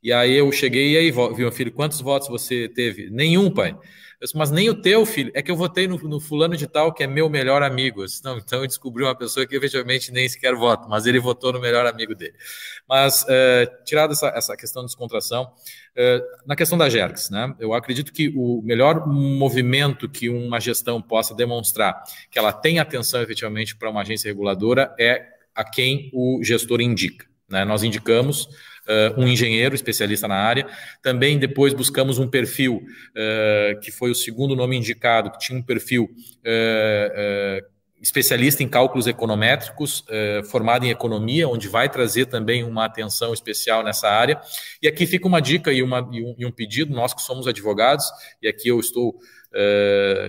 e 0.00 0.12
aí 0.12 0.32
eu 0.32 0.52
cheguei 0.52 0.92
e 0.92 0.96
aí, 0.96 1.10
viu, 1.10 1.34
meu 1.36 1.50
filho, 1.50 1.72
quantos 1.72 2.00
votos 2.00 2.28
você 2.28 2.68
teve? 2.68 3.10
Nenhum, 3.10 3.50
pai. 3.50 3.76
Disse, 4.26 4.36
mas 4.36 4.50
nem 4.50 4.68
o 4.68 4.74
teu, 4.74 5.06
filho. 5.06 5.30
É 5.34 5.42
que 5.42 5.50
eu 5.50 5.56
votei 5.56 5.86
no, 5.86 5.96
no 5.96 6.20
fulano 6.20 6.56
de 6.56 6.66
tal, 6.66 6.92
que 6.92 7.02
é 7.02 7.06
meu 7.06 7.30
melhor 7.30 7.62
amigo. 7.62 8.02
Eu 8.02 8.06
disse, 8.06 8.24
não, 8.24 8.36
então 8.36 8.60
eu 8.60 8.66
descobri 8.66 9.02
uma 9.02 9.14
pessoa 9.14 9.46
que 9.46 9.54
efetivamente 9.54 10.12
nem 10.12 10.28
sequer 10.28 10.54
vota, 10.54 10.88
mas 10.88 11.06
ele 11.06 11.18
votou 11.18 11.52
no 11.52 11.60
melhor 11.60 11.86
amigo 11.86 12.14
dele. 12.14 12.34
Mas, 12.88 13.24
é, 13.28 13.66
tirado 13.84 14.12
essa, 14.12 14.28
essa 14.28 14.56
questão 14.56 14.82
de 14.82 14.88
descontração, 14.88 15.50
é, 15.94 16.20
na 16.46 16.54
questão 16.56 16.76
da 16.76 16.90
Jergs, 16.90 17.30
né? 17.30 17.54
Eu 17.58 17.72
acredito 17.72 18.12
que 18.12 18.32
o 18.36 18.60
melhor 18.62 19.06
movimento 19.06 20.08
que 20.08 20.28
uma 20.28 20.60
gestão 20.60 21.00
possa 21.00 21.34
demonstrar 21.34 22.02
que 22.30 22.38
ela 22.38 22.52
tem 22.52 22.78
atenção 22.78 23.22
efetivamente 23.22 23.76
para 23.76 23.88
uma 23.88 24.02
agência 24.02 24.28
reguladora 24.28 24.94
é 24.98 25.24
a 25.54 25.64
quem 25.64 26.10
o 26.12 26.40
gestor 26.42 26.80
indica. 26.80 27.26
Né? 27.48 27.64
Nós 27.64 27.82
indicamos 27.82 28.48
uh, 28.86 29.20
um 29.20 29.26
engenheiro 29.26 29.74
especialista 29.74 30.26
na 30.28 30.36
área. 30.36 30.66
Também 31.02 31.38
depois 31.38 31.74
buscamos 31.74 32.18
um 32.18 32.28
perfil, 32.28 32.82
uh, 32.82 33.80
que 33.80 33.90
foi 33.90 34.10
o 34.10 34.14
segundo 34.14 34.54
nome 34.56 34.76
indicado, 34.76 35.30
que 35.30 35.38
tinha 35.38 35.58
um 35.58 35.62
perfil 35.62 36.04
uh, 36.04 37.76
especialista 38.00 38.62
em 38.62 38.68
cálculos 38.68 39.06
econométricos, 39.06 40.04
formado 40.50 40.84
em 40.84 40.90
economia, 40.90 41.48
onde 41.48 41.66
vai 41.66 41.88
trazer 41.88 42.26
também 42.26 42.62
uma 42.62 42.84
atenção 42.84 43.32
especial 43.32 43.82
nessa 43.82 44.08
área. 44.08 44.38
E 44.82 44.86
aqui 44.86 45.06
fica 45.06 45.26
uma 45.26 45.40
dica 45.40 45.72
e, 45.72 45.82
uma, 45.82 46.08
e, 46.12 46.22
um, 46.22 46.34
e 46.38 46.46
um 46.46 46.52
pedido, 46.52 46.94
nós 46.94 47.14
que 47.14 47.22
somos 47.22 47.48
advogados, 47.48 48.04
e 48.40 48.46
aqui 48.46 48.68
eu 48.68 48.78
estou 48.78 49.18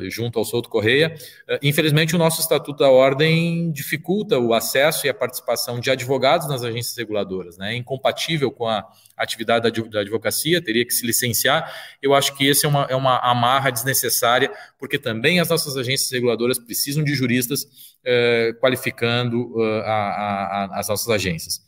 junto 0.10 0.40
ao 0.40 0.46
Souto 0.46 0.70
Correia. 0.70 1.16
Uh, 1.48 1.58
infelizmente, 1.62 2.16
o 2.16 2.18
nosso 2.18 2.42
Estatuto 2.42 2.80
da 2.80 2.90
Ordem 2.90 3.72
dificulta 3.72 4.40
o 4.40 4.54
acesso 4.54 5.06
e 5.06 5.10
a 5.10 5.14
participação 5.14 5.80
de 5.80 5.92
advogados 5.92 6.48
nas 6.48 6.64
agências 6.64 6.96
reguladoras, 6.96 7.58
né? 7.58 7.74
é 7.74 7.78
incompatível 7.78 8.52
com 8.52 8.68
a 8.68 8.88
atividade 9.16 9.70
da, 9.90 10.00
advocacia, 10.00 10.62
teria 10.62 10.86
que 10.86 10.94
se 10.94 11.06
licenciar. 11.06 11.74
Eu 12.02 12.14
acho 12.14 12.36
que 12.36 12.48
esse 12.48 12.66
é 12.66 12.70
uma, 12.70 12.88
é 12.90 12.96
uma 12.96 13.18
amarra 13.20 13.72
desnecessária, 13.72 14.52
porque 14.80 14.98
também 14.98 15.40
as 15.40 15.50
nossas 15.50 15.76
agências 15.76 16.12
reguladoras 16.12 16.58
precisam 16.58 17.04
de 17.04 17.14
juristas 17.14 17.64
uh, 17.64 18.60
qualificando 18.60 19.62
a, 19.84 19.92
a, 19.92 20.64
a, 20.66 20.80
as 20.80 20.88
nossas 20.88 21.10
agências. 21.10 21.67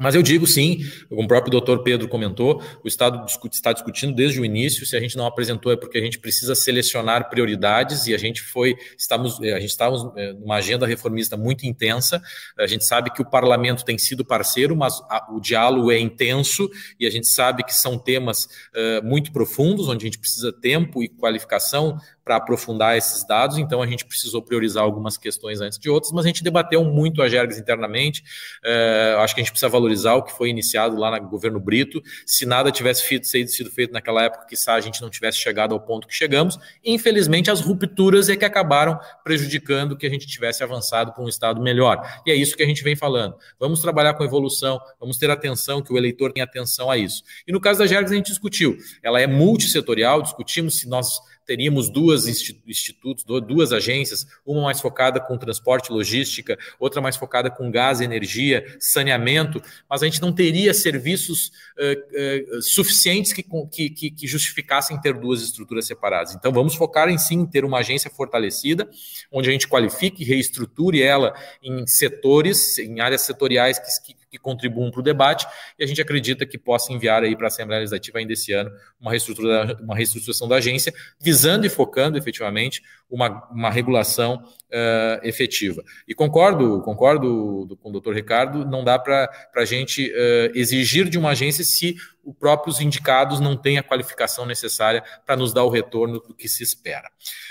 Mas 0.00 0.14
eu 0.14 0.22
digo 0.22 0.46
sim, 0.46 0.78
como 1.08 1.24
o 1.24 1.26
próprio 1.26 1.50
doutor 1.50 1.82
Pedro 1.82 2.06
comentou, 2.06 2.62
o 2.84 2.86
Estado 2.86 3.26
está 3.52 3.72
discutindo 3.72 4.14
desde 4.14 4.40
o 4.40 4.44
início, 4.44 4.86
se 4.86 4.96
a 4.96 5.00
gente 5.00 5.16
não 5.16 5.26
apresentou 5.26 5.72
é 5.72 5.76
porque 5.76 5.98
a 5.98 6.00
gente 6.00 6.20
precisa 6.20 6.54
selecionar 6.54 7.28
prioridades 7.28 8.06
e 8.06 8.14
a 8.14 8.18
gente 8.18 8.40
foi, 8.40 8.76
estamos, 8.96 9.40
eh, 9.42 9.52
a 9.52 9.58
gente 9.58 9.70
estávamos 9.70 10.08
eh, 10.16 10.34
numa 10.34 10.54
agenda 10.54 10.86
reformista 10.86 11.36
muito 11.36 11.66
intensa, 11.66 12.22
a 12.56 12.66
gente 12.68 12.86
sabe 12.86 13.10
que 13.10 13.20
o 13.20 13.28
parlamento 13.28 13.84
tem 13.84 13.98
sido 13.98 14.24
parceiro, 14.24 14.76
mas 14.76 14.94
a, 15.10 15.26
o 15.32 15.40
diálogo 15.40 15.90
é 15.90 15.98
intenso 15.98 16.70
e 17.00 17.04
a 17.04 17.10
gente 17.10 17.26
sabe 17.26 17.64
que 17.64 17.74
são 17.74 17.98
temas 17.98 18.44
uh, 18.44 19.04
muito 19.04 19.32
profundos, 19.32 19.88
onde 19.88 20.04
a 20.04 20.06
gente 20.06 20.18
precisa 20.20 20.52
tempo 20.52 21.02
e 21.02 21.08
qualificação 21.08 21.98
para 22.28 22.36
aprofundar 22.36 22.94
esses 22.94 23.26
dados, 23.26 23.56
então 23.56 23.80
a 23.80 23.86
gente 23.86 24.04
precisou 24.04 24.42
priorizar 24.42 24.84
algumas 24.84 25.16
questões 25.16 25.62
antes 25.62 25.78
de 25.78 25.88
outras, 25.88 26.12
mas 26.12 26.26
a 26.26 26.28
gente 26.28 26.44
debateu 26.44 26.84
muito 26.84 27.22
a 27.22 27.28
Gergs 27.28 27.58
internamente, 27.58 28.22
uh, 28.62 29.20
acho 29.20 29.34
que 29.34 29.40
a 29.40 29.44
gente 29.44 29.50
precisa 29.50 29.70
valorizar 29.70 30.12
o 30.12 30.22
que 30.22 30.30
foi 30.30 30.50
iniciado 30.50 30.94
lá 30.94 31.18
no 31.18 31.26
governo 31.26 31.58
Brito, 31.58 32.02
se 32.26 32.44
nada 32.44 32.70
tivesse 32.70 33.02
feito, 33.02 33.26
sido 33.26 33.70
feito 33.70 33.94
naquela 33.94 34.22
época, 34.24 34.44
que 34.44 34.56
a 34.68 34.80
gente 34.80 35.00
não 35.00 35.08
tivesse 35.08 35.38
chegado 35.38 35.72
ao 35.72 35.80
ponto 35.80 36.06
que 36.06 36.14
chegamos, 36.14 36.58
infelizmente 36.84 37.50
as 37.50 37.62
rupturas 37.62 38.28
é 38.28 38.36
que 38.36 38.44
acabaram 38.44 39.00
prejudicando 39.24 39.96
que 39.96 40.06
a 40.06 40.10
gente 40.10 40.26
tivesse 40.26 40.62
avançado 40.62 41.14
para 41.14 41.24
um 41.24 41.28
Estado 41.28 41.62
melhor, 41.62 42.06
e 42.26 42.30
é 42.30 42.34
isso 42.34 42.54
que 42.54 42.62
a 42.62 42.66
gente 42.66 42.84
vem 42.84 42.94
falando, 42.94 43.36
vamos 43.58 43.80
trabalhar 43.80 44.12
com 44.12 44.22
evolução, 44.22 44.78
vamos 45.00 45.16
ter 45.16 45.30
atenção, 45.30 45.80
que 45.80 45.90
o 45.90 45.96
eleitor 45.96 46.30
tenha 46.30 46.44
atenção 46.44 46.90
a 46.90 46.98
isso. 46.98 47.22
E 47.46 47.52
no 47.52 47.58
caso 47.58 47.78
da 47.78 47.86
Gergs 47.86 48.12
a 48.12 48.16
gente 48.16 48.26
discutiu, 48.26 48.76
ela 49.02 49.18
é 49.18 49.26
multissetorial, 49.26 50.20
discutimos 50.20 50.78
se 50.78 50.86
nós 50.86 51.08
teríamos 51.48 51.88
duas 51.88 52.26
institutos, 52.26 53.24
duas 53.24 53.72
agências, 53.72 54.26
uma 54.44 54.64
mais 54.64 54.82
focada 54.82 55.18
com 55.18 55.38
transporte 55.38 55.86
e 55.86 55.92
logística, 55.94 56.58
outra 56.78 57.00
mais 57.00 57.16
focada 57.16 57.50
com 57.50 57.70
gás, 57.70 58.02
energia, 58.02 58.76
saneamento, 58.78 59.62
mas 59.88 60.02
a 60.02 60.04
gente 60.04 60.20
não 60.20 60.30
teria 60.30 60.74
serviços 60.74 61.50
uh, 61.78 62.58
uh, 62.58 62.62
suficientes 62.62 63.32
que, 63.32 63.42
que, 63.70 64.10
que, 64.10 64.26
justificassem 64.26 65.00
ter 65.00 65.14
duas 65.14 65.40
estruturas 65.40 65.86
separadas. 65.86 66.34
Então, 66.34 66.52
vamos 66.52 66.74
focar 66.74 67.08
em 67.08 67.16
sim 67.16 67.46
ter 67.46 67.64
uma 67.64 67.78
agência 67.78 68.10
fortalecida, 68.10 68.86
onde 69.32 69.48
a 69.48 69.52
gente 69.52 69.66
qualifique 69.66 70.22
e 70.22 70.26
reestruture 70.26 71.02
ela 71.02 71.32
em 71.62 71.86
setores, 71.86 72.76
em 72.78 73.00
áreas 73.00 73.22
setoriais 73.22 73.78
que, 73.78 74.14
que 74.30 74.38
contribuam 74.38 74.90
para 74.90 75.00
o 75.00 75.02
debate, 75.02 75.46
e 75.78 75.84
a 75.84 75.86
gente 75.86 76.00
acredita 76.00 76.46
que 76.46 76.58
possa 76.58 76.92
enviar 76.92 77.22
aí 77.22 77.34
para 77.34 77.46
a 77.46 77.48
Assembleia 77.48 77.80
Legislativa 77.80 78.18
ainda 78.18 78.32
esse 78.32 78.52
ano 78.52 78.70
uma, 79.00 79.10
reestrutura, 79.10 79.76
uma 79.80 79.94
reestruturação 79.94 80.48
da 80.48 80.56
agência, 80.56 80.92
visando 81.20 81.66
e 81.66 81.68
focando 81.68 82.18
efetivamente 82.18 82.82
uma, 83.10 83.48
uma 83.50 83.70
regulação 83.70 84.42
uh, 84.44 85.26
efetiva. 85.26 85.82
E 86.06 86.14
concordo, 86.14 86.82
concordo 86.82 87.76
com 87.80 87.88
o 87.88 87.92
doutor 87.92 88.14
Ricardo, 88.14 88.64
não 88.64 88.84
dá 88.84 88.98
para 88.98 89.30
a 89.56 89.64
gente 89.64 90.10
uh, 90.10 90.52
exigir 90.54 91.08
de 91.08 91.18
uma 91.18 91.30
agência 91.30 91.64
se 91.64 91.96
os 92.24 92.34
próprios 92.36 92.80
indicados 92.80 93.40
não 93.40 93.56
têm 93.56 93.78
a 93.78 93.82
qualificação 93.82 94.44
necessária 94.44 95.02
para 95.24 95.36
nos 95.36 95.54
dar 95.54 95.64
o 95.64 95.70
retorno 95.70 96.20
do 96.20 96.34
que 96.34 96.48
se 96.48 96.62
espera. 96.62 97.08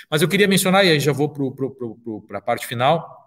Mas 0.09 0.21
eu 0.21 0.27
queria 0.27 0.47
mencionar, 0.47 0.85
e 0.85 0.91
aí 0.91 0.99
já 0.99 1.11
vou 1.11 1.29
para 2.27 2.37
a 2.37 2.41
parte 2.41 2.67
final, 2.67 3.26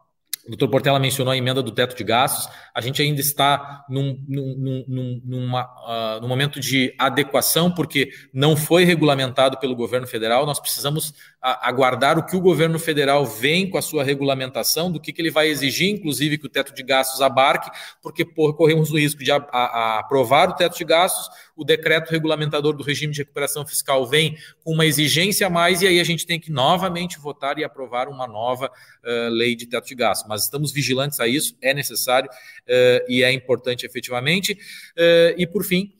o 0.50 0.56
doutor 0.56 0.68
Portela 0.68 0.98
mencionou 0.98 1.30
a 1.30 1.36
emenda 1.36 1.62
do 1.62 1.70
teto 1.70 1.96
de 1.96 2.02
gastos. 2.02 2.52
A 2.74 2.80
gente 2.80 3.00
ainda 3.00 3.20
está 3.20 3.84
num, 3.88 4.18
num, 4.26 4.84
num, 4.88 5.22
numa, 5.24 5.62
uh, 5.62 6.20
num 6.20 6.26
momento 6.26 6.58
de 6.58 6.92
adequação, 6.98 7.70
porque 7.70 8.10
não 8.34 8.56
foi 8.56 8.82
regulamentado 8.82 9.58
pelo 9.60 9.76
governo 9.76 10.08
federal. 10.08 10.44
Nós 10.44 10.58
precisamos 10.58 11.10
uh, 11.10 11.14
aguardar 11.62 12.18
o 12.18 12.26
que 12.26 12.34
o 12.34 12.40
governo 12.40 12.80
federal 12.80 13.24
vem 13.24 13.70
com 13.70 13.78
a 13.78 13.82
sua 13.82 14.02
regulamentação, 14.02 14.90
do 14.90 14.98
que, 14.98 15.12
que 15.12 15.22
ele 15.22 15.30
vai 15.30 15.46
exigir, 15.46 15.88
inclusive, 15.88 16.36
que 16.36 16.46
o 16.46 16.50
teto 16.50 16.74
de 16.74 16.82
gastos 16.82 17.22
abarque, 17.22 17.70
porque 18.02 18.24
corremos 18.24 18.90
o 18.90 18.98
risco 18.98 19.22
de 19.22 19.30
a, 19.30 19.36
a, 19.36 20.00
aprovar 20.00 20.50
o 20.50 20.54
teto 20.54 20.76
de 20.76 20.84
gastos, 20.84 21.28
o 21.60 21.64
decreto 21.64 22.10
regulamentador 22.10 22.74
do 22.74 22.82
regime 22.82 23.12
de 23.12 23.18
recuperação 23.18 23.66
fiscal 23.66 24.06
vem 24.06 24.34
com 24.64 24.72
uma 24.72 24.86
exigência 24.86 25.46
a 25.46 25.50
mais, 25.50 25.82
e 25.82 25.86
aí 25.86 26.00
a 26.00 26.04
gente 26.04 26.26
tem 26.26 26.40
que 26.40 26.50
novamente 26.50 27.18
votar 27.18 27.58
e 27.58 27.64
aprovar 27.64 28.08
uma 28.08 28.26
nova 28.26 28.68
uh, 28.68 29.28
lei 29.28 29.54
de 29.54 29.66
teto 29.66 29.86
de 29.86 29.94
gastos. 29.94 30.26
Mas 30.26 30.44
estamos 30.44 30.72
vigilantes 30.72 31.20
a 31.20 31.28
isso, 31.28 31.54
é 31.60 31.74
necessário 31.74 32.30
uh, 32.30 33.04
e 33.06 33.22
é 33.22 33.30
importante 33.30 33.84
efetivamente. 33.84 34.54
Uh, 34.96 35.36
e, 35.36 35.46
por 35.46 35.62
fim, 35.62 35.92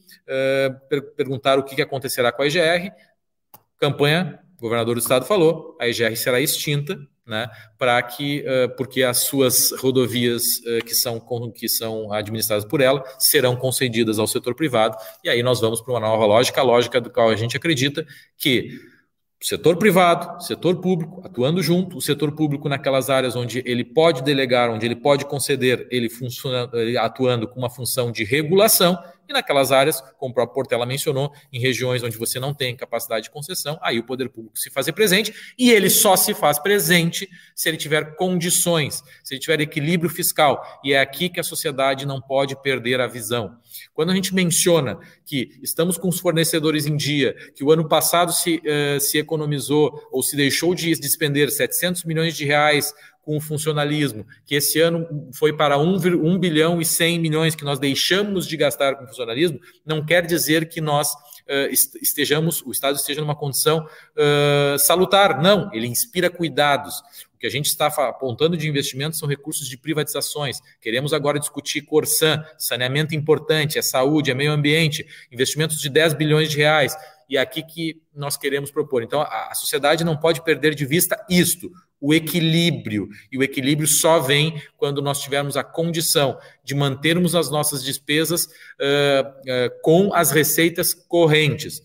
per 0.88 1.02
perguntar 1.14 1.58
o 1.58 1.62
que, 1.64 1.74
que 1.74 1.82
acontecerá 1.82 2.30
com 2.30 2.40
a 2.40 2.46
IGR. 2.46 2.92
Campanha, 3.78 4.38
o 4.56 4.60
governador 4.62 4.94
do 4.94 5.00
estado 5.00 5.26
falou, 5.26 5.76
a 5.80 5.88
IGR 5.88 6.16
será 6.16 6.40
extinta, 6.40 6.96
né, 7.30 7.48
para 7.78 8.02
que, 8.02 8.44
porque 8.76 9.04
as 9.04 9.18
suas 9.18 9.70
rodovias 9.78 10.42
que, 10.84 10.94
são, 10.94 11.22
que 11.54 11.68
são 11.68 12.12
administradas 12.12 12.64
por 12.64 12.80
ela 12.80 13.02
serão 13.18 13.54
concedidas 13.54 14.18
ao 14.18 14.26
setor 14.26 14.54
privado, 14.54 14.96
e 15.22 15.30
aí 15.30 15.42
nós 15.42 15.60
vamos 15.60 15.80
para 15.80 15.94
uma 15.94 16.00
nova 16.00 16.26
lógica, 16.26 16.60
a 16.60 16.64
lógica 16.64 17.00
do 17.00 17.08
qual 17.08 17.30
a 17.30 17.36
gente 17.36 17.56
acredita 17.56 18.04
que 18.36 18.70
setor 19.42 19.76
privado, 19.76 20.42
setor 20.42 20.80
público 20.80 21.22
atuando 21.24 21.62
junto, 21.62 21.96
o 21.96 22.02
setor 22.02 22.32
público 22.32 22.68
naquelas 22.68 23.08
áreas 23.08 23.34
onde 23.36 23.62
ele 23.64 23.84
pode 23.84 24.22
delegar, 24.22 24.70
onde 24.70 24.84
ele 24.84 24.96
pode 24.96 25.24
conceder, 25.24 25.86
ele 25.90 26.10
funciona, 26.10 26.68
atuando 26.98 27.48
com 27.48 27.58
uma 27.58 27.70
função 27.70 28.12
de 28.12 28.24
regulação, 28.24 28.98
e 29.30 29.32
naquelas 29.32 29.70
áreas, 29.70 30.02
como 30.18 30.32
o 30.32 30.34
próprio 30.34 30.54
Portela 30.54 30.84
mencionou, 30.84 31.32
em 31.52 31.60
regiões 31.60 32.02
onde 32.02 32.18
você 32.18 32.40
não 32.40 32.52
tem 32.52 32.76
capacidade 32.76 33.24
de 33.24 33.30
concessão, 33.30 33.78
aí 33.80 33.98
o 33.98 34.04
poder 34.04 34.28
público 34.28 34.58
se 34.58 34.68
fazer 34.70 34.92
presente, 34.92 35.32
e 35.56 35.70
ele 35.70 35.88
só 35.88 36.16
se 36.16 36.34
faz 36.34 36.58
presente 36.58 37.28
se 37.54 37.68
ele 37.68 37.76
tiver 37.76 38.16
condições, 38.16 39.02
se 39.22 39.34
ele 39.34 39.40
tiver 39.40 39.60
equilíbrio 39.60 40.10
fiscal. 40.10 40.62
E 40.84 40.92
é 40.92 41.00
aqui 41.00 41.28
que 41.28 41.38
a 41.38 41.44
sociedade 41.44 42.04
não 42.04 42.20
pode 42.20 42.60
perder 42.60 43.00
a 43.00 43.06
visão. 43.06 43.56
Quando 43.94 44.10
a 44.10 44.14
gente 44.14 44.34
menciona 44.34 44.98
que 45.24 45.58
estamos 45.62 45.96
com 45.96 46.08
os 46.08 46.18
fornecedores 46.18 46.86
em 46.86 46.96
dia, 46.96 47.34
que 47.54 47.62
o 47.62 47.70
ano 47.70 47.88
passado 47.88 48.32
se, 48.32 48.56
uh, 48.56 49.00
se 49.00 49.16
economizou 49.18 50.08
ou 50.10 50.22
se 50.22 50.34
deixou 50.36 50.74
de 50.74 50.92
despender 50.94 51.50
700 51.50 52.04
milhões 52.04 52.36
de 52.36 52.44
reais 52.44 52.92
com 53.30 53.36
o 53.36 53.40
funcionalismo, 53.40 54.26
que 54.44 54.56
esse 54.56 54.80
ano 54.80 55.06
foi 55.32 55.52
para 55.52 55.78
1, 55.78 55.94
1 55.94 56.38
bilhão 56.40 56.80
e 56.80 56.84
100 56.84 57.20
milhões 57.20 57.54
que 57.54 57.62
nós 57.62 57.78
deixamos 57.78 58.44
de 58.44 58.56
gastar 58.56 58.96
com 58.96 59.06
funcionalismo, 59.06 59.60
não 59.86 60.04
quer 60.04 60.26
dizer 60.26 60.68
que 60.68 60.80
nós 60.80 61.06
uh, 61.12 61.70
estejamos, 62.02 62.60
o 62.66 62.72
Estado 62.72 62.96
esteja 62.96 63.20
numa 63.20 63.36
condição 63.36 63.86
uh, 63.86 64.76
salutar. 64.80 65.40
Não, 65.40 65.70
ele 65.72 65.86
inspira 65.86 66.28
cuidados. 66.28 67.00
Que 67.40 67.46
a 67.46 67.50
gente 67.50 67.66
está 67.66 67.86
apontando 67.86 68.56
de 68.56 68.68
investimentos 68.68 69.18
são 69.18 69.28
recursos 69.28 69.66
de 69.66 69.76
privatizações. 69.76 70.60
Queremos 70.80 71.12
agora 71.12 71.40
discutir 71.40 71.82
Corsan, 71.82 72.44
saneamento 72.58 73.14
importante, 73.14 73.78
é 73.78 73.82
saúde, 73.82 74.30
é 74.30 74.34
meio 74.34 74.52
ambiente, 74.52 75.06
investimentos 75.32 75.80
de 75.80 75.88
10 75.88 76.14
bilhões 76.14 76.50
de 76.50 76.58
reais 76.58 76.94
e 77.30 77.36
é 77.36 77.40
aqui 77.40 77.62
que 77.62 78.02
nós 78.12 78.36
queremos 78.36 78.72
propor. 78.72 79.04
Então, 79.04 79.22
a, 79.22 79.54
sociedade 79.54 80.02
não 80.02 80.16
pode 80.16 80.42
perder 80.42 80.74
de 80.74 80.84
vista 80.84 81.16
isto, 81.30 81.70
o 82.00 82.12
equilíbrio. 82.12 83.08
E 83.30 83.38
o 83.38 83.42
equilíbrio 83.42 83.86
só 83.86 84.18
vem 84.18 84.60
quando 84.76 85.00
nós 85.00 85.20
tivermos 85.20 85.56
a 85.56 85.62
condição 85.62 86.36
de 86.64 86.74
mantermos 86.74 87.36
as 87.36 87.48
nossas 87.48 87.84
despesas 87.84 88.46
uh, 88.46 89.28
uh, 89.28 89.80
com 89.82 90.12
as 90.12 90.32
receitas 90.32 90.92
correntes. 90.92 91.80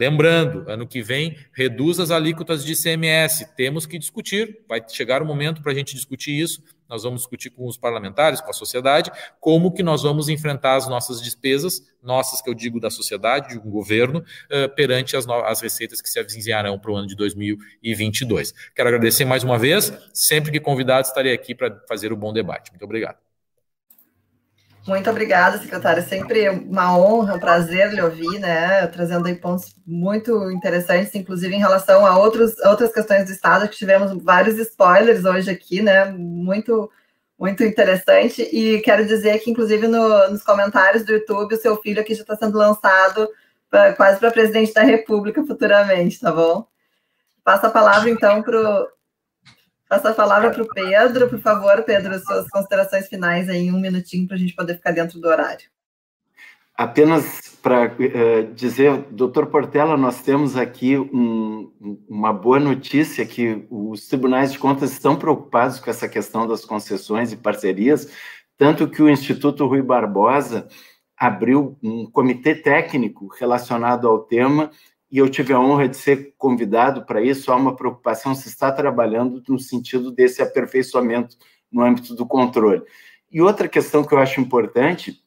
Lembrando, 0.00 0.64
ano 0.66 0.86
que 0.86 1.02
vem, 1.02 1.36
reduz 1.52 2.00
as 2.00 2.10
alíquotas 2.10 2.64
de 2.64 2.72
ICMS. 2.72 3.54
Temos 3.54 3.84
que 3.84 3.98
discutir, 3.98 4.64
vai 4.66 4.82
chegar 4.88 5.22
o 5.22 5.26
momento 5.26 5.60
para 5.60 5.72
a 5.72 5.74
gente 5.74 5.94
discutir 5.94 6.40
isso 6.40 6.62
nós 6.90 7.04
vamos 7.04 7.20
discutir 7.20 7.50
com 7.50 7.68
os 7.68 7.78
parlamentares, 7.78 8.40
com 8.40 8.50
a 8.50 8.52
sociedade, 8.52 9.12
como 9.38 9.72
que 9.72 9.80
nós 9.80 10.02
vamos 10.02 10.28
enfrentar 10.28 10.74
as 10.74 10.88
nossas 10.88 11.22
despesas, 11.22 11.80
nossas 12.02 12.42
que 12.42 12.50
eu 12.50 12.54
digo 12.54 12.80
da 12.80 12.90
sociedade, 12.90 13.50
de 13.50 13.58
um 13.58 13.70
governo, 13.70 14.18
uh, 14.18 14.68
perante 14.74 15.16
as, 15.16 15.24
as 15.28 15.60
receitas 15.60 16.00
que 16.00 16.08
se 16.08 16.18
avizinharão 16.18 16.80
para 16.80 16.90
o 16.90 16.96
ano 16.96 17.06
de 17.06 17.14
2022. 17.14 18.52
Quero 18.74 18.88
agradecer 18.88 19.24
mais 19.24 19.44
uma 19.44 19.56
vez, 19.56 19.92
sempre 20.12 20.50
que 20.50 20.58
convidado 20.58 21.06
estarei 21.06 21.32
aqui 21.32 21.54
para 21.54 21.80
fazer 21.88 22.12
o 22.12 22.16
um 22.16 22.18
bom 22.18 22.32
debate. 22.32 22.72
Muito 22.72 22.84
obrigado. 22.84 23.29
Muito 24.86 25.10
obrigada, 25.10 25.58
secretária. 25.58 26.02
Sempre 26.02 26.48
uma 26.48 26.96
honra, 26.96 27.34
um 27.34 27.38
prazer 27.38 27.92
lhe 27.92 28.00
ouvir, 28.00 28.38
né? 28.38 28.86
Trazendo 28.86 29.26
aí 29.26 29.34
pontos 29.34 29.74
muito 29.86 30.50
interessantes, 30.50 31.14
inclusive 31.14 31.54
em 31.54 31.58
relação 31.58 32.06
a 32.06 32.16
outros, 32.16 32.58
outras 32.60 32.92
questões 32.92 33.26
do 33.26 33.32
Estado, 33.32 33.68
que 33.68 33.76
tivemos 33.76 34.22
vários 34.22 34.58
spoilers 34.58 35.24
hoje 35.24 35.50
aqui, 35.50 35.82
né? 35.82 36.06
Muito, 36.06 36.90
muito 37.38 37.62
interessante. 37.62 38.42
E 38.42 38.80
quero 38.80 39.06
dizer 39.06 39.38
que, 39.40 39.50
inclusive, 39.50 39.86
no, 39.86 40.30
nos 40.30 40.42
comentários 40.42 41.04
do 41.04 41.12
YouTube, 41.12 41.54
o 41.54 41.60
seu 41.60 41.76
filho 41.76 42.00
aqui 42.00 42.14
já 42.14 42.22
está 42.22 42.36
sendo 42.36 42.56
lançado 42.56 43.28
pra, 43.68 43.92
quase 43.92 44.18
para 44.18 44.30
presidente 44.30 44.72
da 44.72 44.82
República 44.82 45.44
futuramente, 45.44 46.18
tá 46.18 46.32
bom? 46.32 46.66
Passa 47.44 47.66
a 47.66 47.70
palavra, 47.70 48.08
então, 48.08 48.42
para 48.42 48.86
Passo 49.90 50.06
a 50.06 50.14
palavra 50.14 50.52
para 50.52 50.62
o 50.62 50.68
Pedro, 50.68 51.28
por 51.28 51.40
favor, 51.40 51.82
Pedro, 51.82 52.16
suas 52.20 52.48
considerações 52.48 53.08
finais 53.08 53.48
aí, 53.48 53.72
um 53.72 53.80
minutinho 53.80 54.24
para 54.24 54.36
a 54.36 54.38
gente 54.38 54.54
poder 54.54 54.76
ficar 54.76 54.92
dentro 54.92 55.18
do 55.20 55.26
horário. 55.26 55.66
Apenas 56.76 57.58
para 57.60 57.86
uh, 57.86 58.54
dizer, 58.54 58.98
doutor 59.10 59.46
Portela, 59.46 59.96
nós 59.96 60.22
temos 60.22 60.56
aqui 60.56 60.96
um, 60.96 61.72
uma 62.08 62.32
boa 62.32 62.60
notícia 62.60 63.26
que 63.26 63.66
os 63.68 64.06
tribunais 64.06 64.52
de 64.52 64.60
contas 64.60 64.92
estão 64.92 65.16
preocupados 65.16 65.80
com 65.80 65.90
essa 65.90 66.08
questão 66.08 66.46
das 66.46 66.64
concessões 66.64 67.32
e 67.32 67.36
parcerias, 67.36 68.12
tanto 68.56 68.88
que 68.88 69.02
o 69.02 69.10
Instituto 69.10 69.66
Rui 69.66 69.82
Barbosa 69.82 70.68
abriu 71.16 71.76
um 71.82 72.08
comitê 72.08 72.54
técnico 72.54 73.26
relacionado 73.26 74.06
ao 74.06 74.20
tema 74.20 74.70
e 75.10 75.18
eu 75.18 75.28
tive 75.28 75.52
a 75.52 75.60
honra 75.60 75.88
de 75.88 75.96
ser 75.96 76.34
convidado 76.38 77.04
para 77.04 77.20
isso. 77.20 77.50
Há 77.50 77.56
uma 77.56 77.74
preocupação, 77.74 78.34
se 78.34 78.48
está 78.48 78.70
trabalhando 78.70 79.42
no 79.48 79.58
sentido 79.58 80.10
desse 80.12 80.40
aperfeiçoamento 80.40 81.36
no 81.70 81.82
âmbito 81.82 82.14
do 82.14 82.24
controle. 82.24 82.82
E 83.30 83.40
outra 83.42 83.68
questão 83.68 84.04
que 84.04 84.14
eu 84.14 84.18
acho 84.18 84.40
importante 84.40 85.20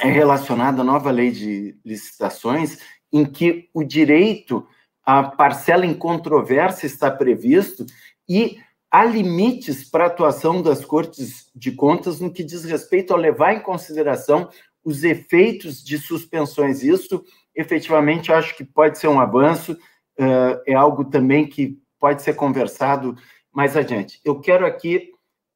é 0.00 0.08
relacionada 0.08 0.82
à 0.82 0.84
nova 0.84 1.10
lei 1.10 1.30
de 1.30 1.76
licitações, 1.84 2.78
em 3.12 3.24
que 3.24 3.68
o 3.72 3.84
direito 3.84 4.66
à 5.04 5.22
parcela 5.22 5.84
em 5.84 5.94
controvérsia 5.94 6.86
está 6.86 7.10
previsto 7.10 7.84
e 8.28 8.58
há 8.90 9.04
limites 9.04 9.88
para 9.88 10.04
a 10.04 10.06
atuação 10.06 10.62
das 10.62 10.84
cortes 10.84 11.50
de 11.54 11.72
contas 11.72 12.20
no 12.20 12.32
que 12.32 12.42
diz 12.42 12.64
respeito 12.64 13.12
a 13.12 13.16
levar 13.16 13.54
em 13.54 13.60
consideração 13.60 14.48
os 14.84 15.04
efeitos 15.04 15.82
de 15.82 15.98
suspensões. 15.98 16.82
Isso 16.82 17.24
efetivamente 17.54 18.32
acho 18.32 18.56
que 18.56 18.64
pode 18.64 18.98
ser 18.98 19.08
um 19.08 19.20
avanço, 19.20 19.72
uh, 19.72 20.60
é 20.66 20.74
algo 20.74 21.04
também 21.04 21.46
que 21.46 21.78
pode 21.98 22.22
ser 22.22 22.34
conversado 22.34 23.16
mais 23.52 23.76
adiante. 23.76 24.20
Eu 24.24 24.40
quero 24.40 24.66
aqui 24.66 25.10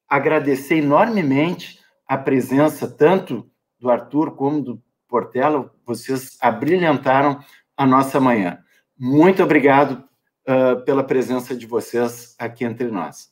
agradecer 0.09 0.77
enormemente 0.77 1.81
a 2.07 2.17
presença 2.17 2.89
tanto 2.89 3.51
do 3.81 3.91
Arthur 3.91 4.37
como 4.37 4.63
do 4.63 4.83
Portela, 5.09 5.73
vocês 5.85 6.37
abrilhantaram 6.41 7.41
a 7.77 7.87
nossa 7.87 8.21
manhã. 8.21 8.59
Muito 8.99 9.43
obrigado 9.43 10.05
uh, 10.49 10.83
pela 10.85 11.05
presença 11.05 11.57
de 11.57 11.67
vocês 11.67 12.35
aqui 12.39 12.65
entre 12.65 12.91
nós. 12.91 13.31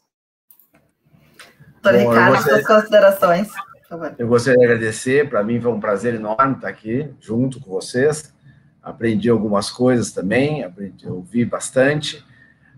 Doutor 1.83 1.99
Ricardo, 1.99 2.43
suas 2.43 2.67
considerações. 2.67 3.49
Eu 4.19 4.27
gostaria 4.27 4.59
de 4.59 4.65
agradecer, 4.65 5.29
para 5.29 5.43
mim 5.43 5.61
foi 5.61 5.71
um 5.71 5.79
prazer 5.79 6.15
enorme 6.15 6.57
estar 6.57 6.69
aqui 6.69 7.15
junto 7.21 7.61
com 7.61 7.71
vocês 7.71 8.34
aprendi 8.85 9.31
algumas 9.31 9.71
coisas 9.71 10.13
também, 10.13 10.63
aprendi, 10.63 11.09
ouvi 11.09 11.45
bastante. 11.45 12.25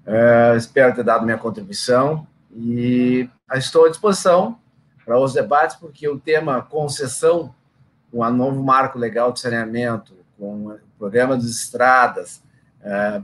Uh, 0.06 0.56
espero 0.56 0.94
ter 0.94 1.02
dado 1.02 1.24
minha 1.24 1.36
contribuição 1.36 2.26
e 2.54 3.28
estou 3.54 3.86
à 3.86 3.88
disposição 3.88 4.58
para 5.04 5.18
os 5.18 5.32
debates, 5.32 5.76
porque 5.76 6.08
o 6.08 6.18
tema 6.18 6.62
concessão, 6.62 7.54
com 8.10 8.18
o 8.18 8.30
novo 8.30 8.62
marco 8.62 8.98
legal 8.98 9.32
de 9.32 9.40
saneamento, 9.40 10.14
com 10.38 10.66
o 10.66 10.78
programa 10.98 11.36
das 11.36 11.46
estradas, 11.46 12.42
é, 12.82 13.22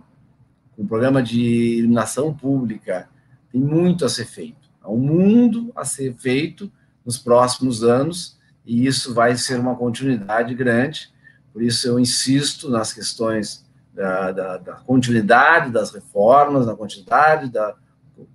com 0.76 0.82
o 0.82 0.86
programa 0.86 1.22
de 1.22 1.78
iluminação 1.78 2.32
pública, 2.32 3.08
tem 3.50 3.60
muito 3.60 4.04
a 4.04 4.08
ser 4.08 4.26
feito. 4.26 4.70
Há 4.80 4.90
um 4.90 4.98
mundo 4.98 5.72
a 5.74 5.84
ser 5.84 6.14
feito 6.14 6.70
nos 7.04 7.18
próximos 7.18 7.82
anos, 7.82 8.38
e 8.64 8.86
isso 8.86 9.12
vai 9.12 9.36
ser 9.36 9.58
uma 9.58 9.74
continuidade 9.74 10.54
grande. 10.54 11.11
Por 11.52 11.62
isso, 11.62 11.86
eu 11.86 11.98
insisto 11.98 12.70
nas 12.70 12.92
questões 12.92 13.64
da, 13.92 14.32
da, 14.32 14.56
da 14.56 14.74
continuidade 14.74 15.70
das 15.70 15.90
reformas, 15.90 16.66
da 16.66 16.74
continuidade 16.74 17.50
da, 17.50 17.76
do 18.16 18.26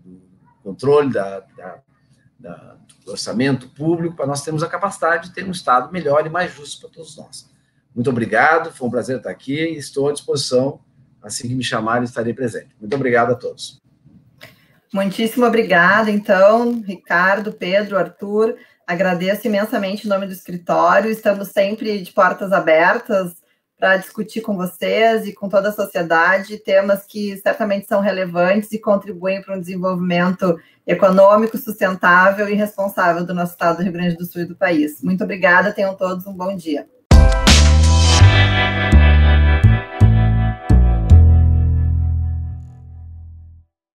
controle 0.63 1.11
da, 1.11 1.43
do 3.07 3.11
orçamento 3.11 3.69
público, 3.69 4.15
para 4.15 4.27
nós 4.27 4.41
termos 4.41 4.61
a 4.61 4.67
capacidade 4.67 5.29
de 5.29 5.33
ter 5.33 5.45
um 5.45 5.51
Estado 5.51 5.91
melhor 5.91 6.25
e 6.25 6.29
mais 6.29 6.53
justo 6.53 6.81
para 6.81 6.89
todos 6.89 7.15
nós. 7.17 7.49
Muito 7.95 8.09
obrigado, 8.09 8.71
foi 8.71 8.87
um 8.87 8.91
prazer 8.91 9.17
estar 9.17 9.31
aqui 9.31 9.55
e 9.55 9.77
estou 9.77 10.09
à 10.09 10.13
disposição. 10.13 10.79
Assim 11.21 11.47
que 11.47 11.55
me 11.55 11.63
chamarem, 11.63 12.03
estarei 12.03 12.33
presente. 12.33 12.75
Muito 12.79 12.95
obrigado 12.95 13.31
a 13.31 13.35
todos. 13.35 13.81
Muitíssimo 14.93 15.45
obrigada, 15.45 16.11
então, 16.11 16.81
Ricardo, 16.81 17.51
Pedro, 17.51 17.97
Arthur. 17.97 18.55
Agradeço 18.87 19.45
imensamente 19.45 20.05
em 20.05 20.09
nome 20.09 20.27
do 20.27 20.31
escritório. 20.31 21.11
Estamos 21.11 21.49
sempre 21.49 22.01
de 22.01 22.09
portas 22.13 22.53
abertas 22.53 23.35
para 23.77 23.97
discutir 23.97 24.39
com 24.39 24.55
vocês 24.55 25.27
e 25.27 25.33
com 25.33 25.49
toda 25.49 25.67
a 25.69 25.73
sociedade 25.73 26.57
temas 26.57 27.05
que 27.05 27.35
certamente 27.37 27.85
são 27.85 27.99
relevantes 27.99 28.71
e 28.71 28.79
contribuem 28.79 29.41
para 29.41 29.57
um 29.57 29.59
desenvolvimento 29.59 30.57
econômico, 30.87 31.57
sustentável 31.57 32.47
e 32.47 32.53
responsável 32.53 33.25
do 33.25 33.33
nosso 33.33 33.51
estado 33.51 33.77
do 33.77 33.83
Rio 33.83 33.91
Grande 33.91 34.15
do 34.15 34.25
Sul 34.25 34.43
e 34.43 34.45
do 34.45 34.55
país. 34.55 35.03
Muito 35.03 35.21
obrigada, 35.21 35.73
tenham 35.73 35.93
todos 35.93 36.25
um 36.25 36.33
bom 36.33 36.55
dia. 36.55 36.87